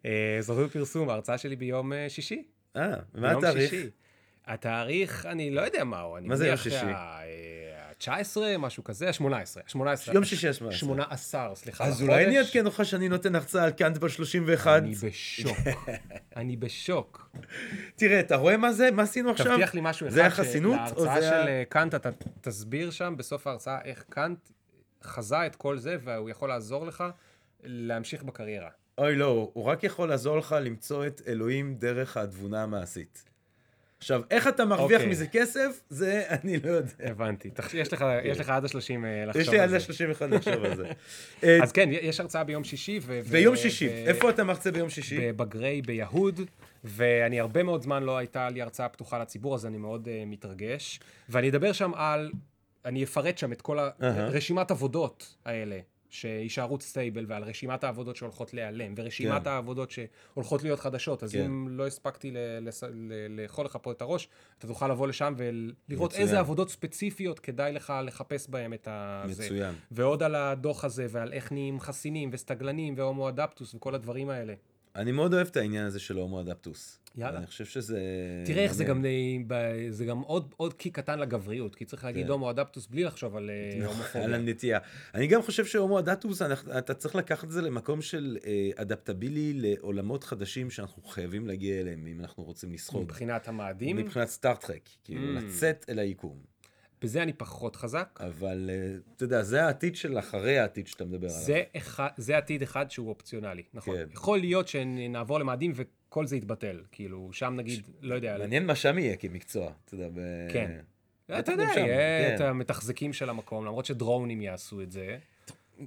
אה, 0.06 0.39
סוכנות 0.40 0.72
פרסום, 0.72 1.09
ההרצאה 1.09 1.39
שלי 1.39 1.56
ביום 1.56 1.93
אה, 1.93 2.09
שישי. 2.09 2.43
אה, 2.76 2.93
ביום 3.14 3.24
התאריך? 3.39 3.72
התאריך, 4.52 5.26
אני 5.26 5.50
לא 5.50 5.60
יודע 5.60 5.84
מהו. 5.84 6.16
אני 6.16 6.28
מה 6.28 6.36
זה 6.36 6.46
יום 6.46 6.56
שישי? 6.56 6.76
שה-19, 7.98 8.36
משהו 8.58 8.84
כזה, 8.84 9.08
ה-18. 9.08 9.24
ה-18. 9.24 10.14
יום 10.14 10.24
שישי 10.24 10.48
ה-18. 10.48 10.72
18, 10.72 11.54
סליחה. 11.54 11.84
אז. 11.84 12.02
אולי 12.02 12.26
אני 12.26 12.38
אעדכן 12.38 12.66
אותך 12.66 12.80
שאני 12.84 13.08
נותן 13.08 13.34
הרצאה 13.34 13.64
על 13.64 13.70
קאנט 13.70 13.98
ב-31. 13.98 14.68
אני 14.68 14.94
בשוק. 14.94 15.56
אני 16.36 16.56
בשוק. 16.56 17.30
תראה, 17.96 18.20
אתה 18.20 18.36
רואה 18.36 18.56
מה 18.56 18.72
זה? 18.72 18.90
מה 18.90 19.02
עשינו 19.02 19.30
עכשיו? 19.30 19.46
תבטיח 19.46 19.74
לי 19.74 19.80
משהו 19.84 20.06
אחד. 20.06 20.14
זה 20.14 20.26
החסינות? 20.26 20.76
להרצאה 20.76 21.22
של 21.22 21.48
אה, 21.48 21.62
קאנט, 21.68 21.94
אתה 21.94 22.10
תסביר 22.40 22.90
שם 22.90 23.14
בסוף 23.16 23.46
ההרצאה 23.46 23.78
איך 23.84 24.04
קאנט 24.08 24.38
חזה 25.02 25.46
את 25.46 25.56
כל 25.56 25.78
זה, 25.78 25.96
והוא 26.04 26.30
יכול 26.30 26.48
לעזור 26.48 26.86
לך 26.86 27.04
להמשיך 27.62 28.22
בקריירה. 28.22 28.70
אוי, 28.98 29.16
לא, 29.16 29.50
הוא 29.52 29.64
רק 29.64 29.84
יכול 29.84 30.08
לעזור 30.08 30.38
לך 30.38 30.56
למצוא 30.60 31.06
את 31.06 31.22
אלוהים 31.26 31.74
דרך 31.74 32.16
התבונה 32.16 32.62
המעשית. 32.62 33.31
עכשיו, 34.02 34.22
איך 34.30 34.48
אתה 34.48 34.64
מרוויח 34.64 35.00
אוקיי. 35.00 35.10
מזה 35.10 35.26
כסף, 35.26 35.80
זה 35.90 36.22
אני 36.42 36.56
לא 36.64 36.70
יודע. 36.70 36.90
הבנתי. 36.98 37.50
יש 37.74 37.92
לך- 37.92 38.04
יש 38.24 38.40
לך 38.40 38.48
עד 38.48 38.64
ה-30 38.64 38.72
לחשוב 39.26 39.42
יש 39.42 39.48
לי 39.48 39.58
על 39.60 39.74
עד 39.74 39.80
זה. 39.80 40.04
ל-31 40.04 40.24
לחשוב 40.36 40.64
על 40.64 40.76
זה. 40.76 40.86
אה, 41.44 41.58
אז 41.62 41.72
כן, 41.72 41.88
יש 41.92 42.20
הרצאה 42.20 42.44
ביום 42.44 42.64
שישי. 42.64 42.98
ו- 43.02 43.20
ביום 43.30 43.56
שישי, 43.56 43.88
ו- 43.88 43.90
איפה 44.08 44.30
אתה 44.30 44.44
מרצה 44.44 44.70
ביום 44.70 44.90
שישי? 44.90 45.32
בגריי 45.32 45.82
ביהוד, 45.82 46.40
ואני 46.84 47.40
הרבה 47.40 47.62
מאוד 47.62 47.82
זמן 47.82 48.02
לא 48.02 48.16
הייתה 48.18 48.48
לי 48.50 48.62
הרצאה 48.62 48.88
פתוחה 48.88 49.18
לציבור, 49.18 49.54
אז 49.54 49.66
אני 49.66 49.78
מאוד 49.78 50.06
uh, 50.06 50.26
מתרגש. 50.26 51.00
ואני 51.28 51.48
אדבר 51.48 51.72
שם 51.72 51.94
על, 51.94 52.30
אני 52.84 53.04
אפרט 53.04 53.38
שם 53.38 53.52
את 53.52 53.62
כל. 53.62 53.78
הרשימת 54.00 54.70
עבודות 54.70 55.34
האלה. 55.44 55.78
שיישארו 56.12 56.80
stable 56.80 57.24
ועל 57.28 57.44
רשימת 57.44 57.84
העבודות 57.84 58.16
שהולכות 58.16 58.55
להיעלם 58.55 58.94
ורשימת 58.97 59.44
כן. 59.44 59.51
העבודות 59.51 59.90
שהולכות 59.90 60.62
להיות 60.62 60.80
חדשות 60.80 61.22
אז 61.22 61.32
כן. 61.32 61.44
אם 61.44 61.68
לא 61.68 61.86
הספקתי 61.86 62.32
לאכול 63.28 63.64
לך 63.64 63.78
פה 63.82 63.93
את 63.93 64.02
הראש 64.02 64.28
אתה 64.59 64.66
תוכל 64.66 64.89
לבוא 64.89 65.09
לשם 65.09 65.34
ולראות 65.36 66.10
מצוין. 66.10 66.22
איזה 66.22 66.39
עבודות 66.39 66.70
ספציפיות 66.70 67.39
כדאי 67.39 67.72
לך 67.72 67.93
לחפש 68.05 68.48
בהם 68.48 68.72
את 68.72 68.89
ה... 68.89 69.24
זה. 69.28 69.44
מצוין. 69.44 69.74
ועוד 69.90 70.22
על 70.22 70.34
הדוח 70.34 70.84
הזה 70.84 71.06
ועל 71.10 71.32
איך 71.32 71.52
נהיים 71.52 71.80
חסינים 71.80 72.30
וסטגלנים 72.32 72.94
והומו 72.97 73.28
אדפטוס 73.28 73.74
וכל 73.74 73.94
הדברים 73.94 74.30
האלה. 74.30 74.55
אני 74.97 75.12
מאוד 75.12 75.35
אוהב 75.35 75.47
את 75.47 75.56
העניין 75.56 75.86
הזה 75.86 76.01
של 76.01 76.16
הומו 76.16 76.40
אדפטוס. 76.40 76.98
יאללה. 77.16 77.39
אני 77.39 77.47
חושב 77.47 77.64
שזה... 77.64 78.01
תראה 78.47 78.62
איך 78.64 78.74
זה. 78.74 78.85
גם, 78.85 79.05
זה 79.90 80.05
גם 80.05 80.19
עוד, 80.20 80.55
עוד 80.56 80.74
key 80.74 80.90
קטן 80.90 81.19
לגבריות, 81.19 81.74
כי 81.74 81.85
צריך 81.85 82.05
להגיד 82.05 82.27
כן. 82.27 82.32
הומו 82.32 82.51
אדפטוס 82.51 82.86
בלי 82.86 83.05
לחשוב 83.05 83.36
על 83.36 83.51
אה, 83.51 83.77
על 83.81 83.86
הומופוביה. 83.86 84.35
הנטייה. 84.36 84.78
אני 85.14 85.27
גם 85.27 85.43
חושב 85.43 85.64
שהומו 85.66 85.98
אדפטוס, 85.98 86.43
אתה 86.78 86.94
צריך 86.94 87.14
לקחת 87.16 87.44
את 87.44 87.51
זה 87.51 87.62
למקום 87.62 88.02
של 88.02 88.39
אה, 88.47 88.70
אדפטבילי 88.77 89.52
לעולמות 89.55 90.24
חדשים 90.24 90.70
שאנחנו 90.70 91.02
חייבים 91.02 91.47
להגיע 91.47 91.81
אליהם, 91.81 92.06
אם 92.06 92.20
אנחנו 92.20 92.43
רוצים 92.44 92.73
לשרוד. 92.73 93.02
מבחינת 93.05 93.48
המאדים, 93.48 93.97
מבחינת 93.97 94.28
סטארט-טרק, 94.28 94.89
כאילו 95.05 95.23
Mm. 95.39 95.43
לצאת 95.43 95.85
אל 95.89 95.98
היקום. 95.98 96.51
בזה 97.02 97.22
אני 97.22 97.32
פחות 97.32 97.76
חזק. 97.76 98.18
אבל 98.20 98.70
אה, 98.72 98.96
אתה 99.16 99.24
יודע, 99.24 99.42
זה 99.42 99.64
העתיד 99.64 99.96
של 99.96 100.18
אחרי 100.18 100.58
העתיד 100.58 100.86
שאתה 100.86 101.04
מדבר 101.04 101.28
עליו. 101.28 101.42
זה, 101.42 101.62
אחד, 101.76 102.08
זה 102.16 102.38
עתיד 102.38 102.62
אחד 102.62 102.90
שהוא 102.90 103.08
אופציונלי, 103.08 103.62
נכון. 103.74 103.96
כן. 103.96 104.04
יכול 104.12 104.38
להיות 104.38 104.68
שנעבור 104.68 105.40
למאדים 105.40 105.72
וכל 105.74 106.26
זה 106.26 106.36
יתבטל. 106.36 106.80
כאילו, 106.92 107.28
שם 107.32 107.54
נגיד, 107.56 107.88
לא 108.00 108.14
יודע, 108.14 108.38
מעניין 108.38 108.66
מה 108.66 108.74
שם 108.74 108.98
יהיה 108.98 109.16
כמקצוע, 109.16 109.72
אתה 109.84 109.94
יודע. 109.94 110.08
ב- 110.08 110.52
כן. 110.52 110.80
אתה 111.38 111.52
יודע, 111.52 111.64
יהיה 111.76 112.28
כן. 112.28 112.34
את 112.34 112.40
המתחזקים 112.40 113.12
של 113.12 113.28
המקום, 113.30 113.64
למרות 113.64 113.84
שדרונים 113.84 114.42
יעשו 114.42 114.82
את 114.82 114.92
זה. 114.92 115.18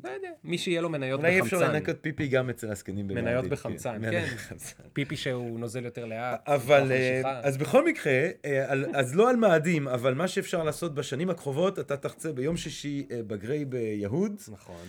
לא 0.04 0.10
יודע, 0.10 0.30
מי 0.44 0.58
שיהיה 0.58 0.82
לו 0.82 0.90
מניות 0.90 1.20
אולי 1.20 1.40
אפשר 1.40 1.58
בחמצן. 1.58 1.74
לנקות 1.74 1.96
פיפי 2.02 2.28
גם 2.28 2.50
אצל 2.50 2.72
הזקנים. 2.72 3.08
מניות 3.08 3.46
בחמצן, 3.46 4.02
כן. 4.12 4.26
בחמצן. 4.36 4.84
פיפי 4.94 5.16
שהוא 5.16 5.60
נוזל 5.60 5.86
יותר 5.86 6.06
לאט. 6.06 6.50
אבל, 6.50 6.92
אה. 6.92 7.40
אז 7.44 7.58
בכל 7.58 7.86
מקרה, 7.86 8.28
אה, 8.46 8.74
אז 8.94 9.16
לא 9.16 9.30
על 9.30 9.36
מאדים, 9.36 9.88
אבל 9.88 10.14
מה 10.14 10.28
שאפשר 10.28 10.64
לעשות 10.64 10.96
בשנים 10.96 11.30
הקרובות, 11.30 11.80
אתה 11.80 11.98
תחצה 11.98 12.32
ביום 12.32 12.58
שישי 12.58 13.08
אה, 13.12 13.24
בגריי 13.24 13.66
ביהוד. 13.66 14.42
נכון. 14.52 14.86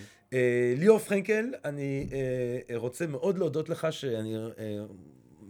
ליאור 0.77 0.99
פרנקל, 0.99 1.55
אני 1.65 2.09
רוצה 2.75 3.07
מאוד 3.07 3.39
להודות 3.39 3.69
לך 3.69 3.87
שאני 3.91 4.37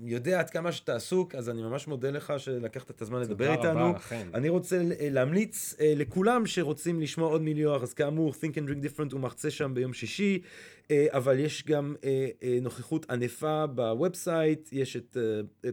יודע 0.05 0.40
עד 0.40 0.51
כמה 0.51 0.73
שאתה 0.73 0.97
עסוק, 0.97 1.35
אז 1.35 1.51
אני 1.51 1.62
ממש 1.62 1.89
מודה 1.89 2.10
לך 2.10 2.32
שלקחת 2.39 2.90
את 2.90 3.02
הזמן 3.02 3.20
לדבר 3.20 3.55
תודה 3.56 3.68
איתנו. 3.68 3.89
רבה 3.89 3.97
לכם. 3.97 4.31
אני 4.35 4.48
רוצה 4.48 4.78
להמליץ 5.01 5.74
אה, 5.81 5.93
לכולם 5.97 6.47
שרוצים 6.47 7.01
לשמוע 7.01 7.28
עוד 7.28 7.43
מליאור, 7.43 7.82
אז 7.82 7.94
כאמור, 7.94 8.32
Think 8.32 8.55
and 8.55 8.68
Drink 8.68 8.85
Different 8.85 9.12
הוא 9.12 9.20
מרצה 9.20 9.51
שם 9.51 9.74
ביום 9.74 9.93
שישי, 9.93 10.43
אה, 10.90 11.06
אבל 11.10 11.39
יש 11.39 11.64
גם 11.66 11.94
אה, 12.05 12.28
נוכחות 12.62 13.10
ענפה 13.10 13.66
ב 13.66 13.78
website, 13.78 14.68
יש 14.73 14.97
את 14.97 15.16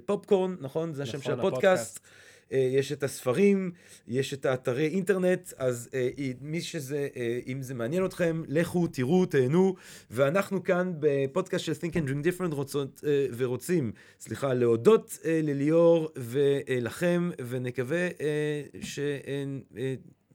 פופקורן, 0.05 0.55
נכון? 0.59 0.93
זה 0.93 1.03
השם 1.03 1.17
נכון, 1.17 1.33
של 1.33 1.39
הפודקאסט. 1.39 1.99
אה, 2.05 2.23
יש 2.57 2.91
את 2.91 3.03
הספרים, 3.03 3.71
יש 4.07 4.33
את 4.33 4.45
האתרי 4.45 4.87
אינטרנט, 4.87 5.53
אז 5.57 5.89
אה, 5.93 6.09
מי 6.41 6.61
שזה, 6.61 7.07
אה, 7.15 7.39
אם 7.47 7.61
זה 7.61 7.73
מעניין 7.73 8.05
אתכם, 8.05 8.43
לכו, 8.47 8.87
תראו, 8.87 9.25
תהנו, 9.25 9.75
ואנחנו 10.11 10.63
כאן 10.63 10.93
בפודקאסט 10.99 11.65
של 11.65 11.71
Think 11.71 11.93
and 11.93 12.09
Drink 12.09 12.25
Different 12.25 12.53
רוצות 12.53 13.01
אה, 13.07 13.25
ורוצים, 13.37 13.91
סליחה, 14.19 14.53
להודות 14.53 15.17
אה, 15.25 15.39
לליאור 15.43 16.09
ולכם, 16.15 17.29
ונקווה 17.47 18.07
אה, 18.21 18.61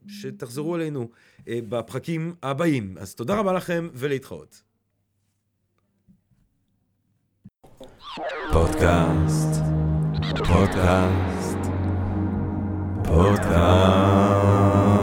שתחזרו 0.08 0.76
אלינו 0.76 1.08
אה, 1.48 1.58
בפרקים 1.68 2.34
הבאים. 2.42 2.94
אז 2.98 3.14
תודה 3.14 3.38
רבה 3.38 3.52
לכם 3.52 3.88
ולהתחאות. 3.94 4.62
פודקאסט, 8.52 9.62
פודקאסט, 10.36 11.37
פודקאסט. 13.08 14.97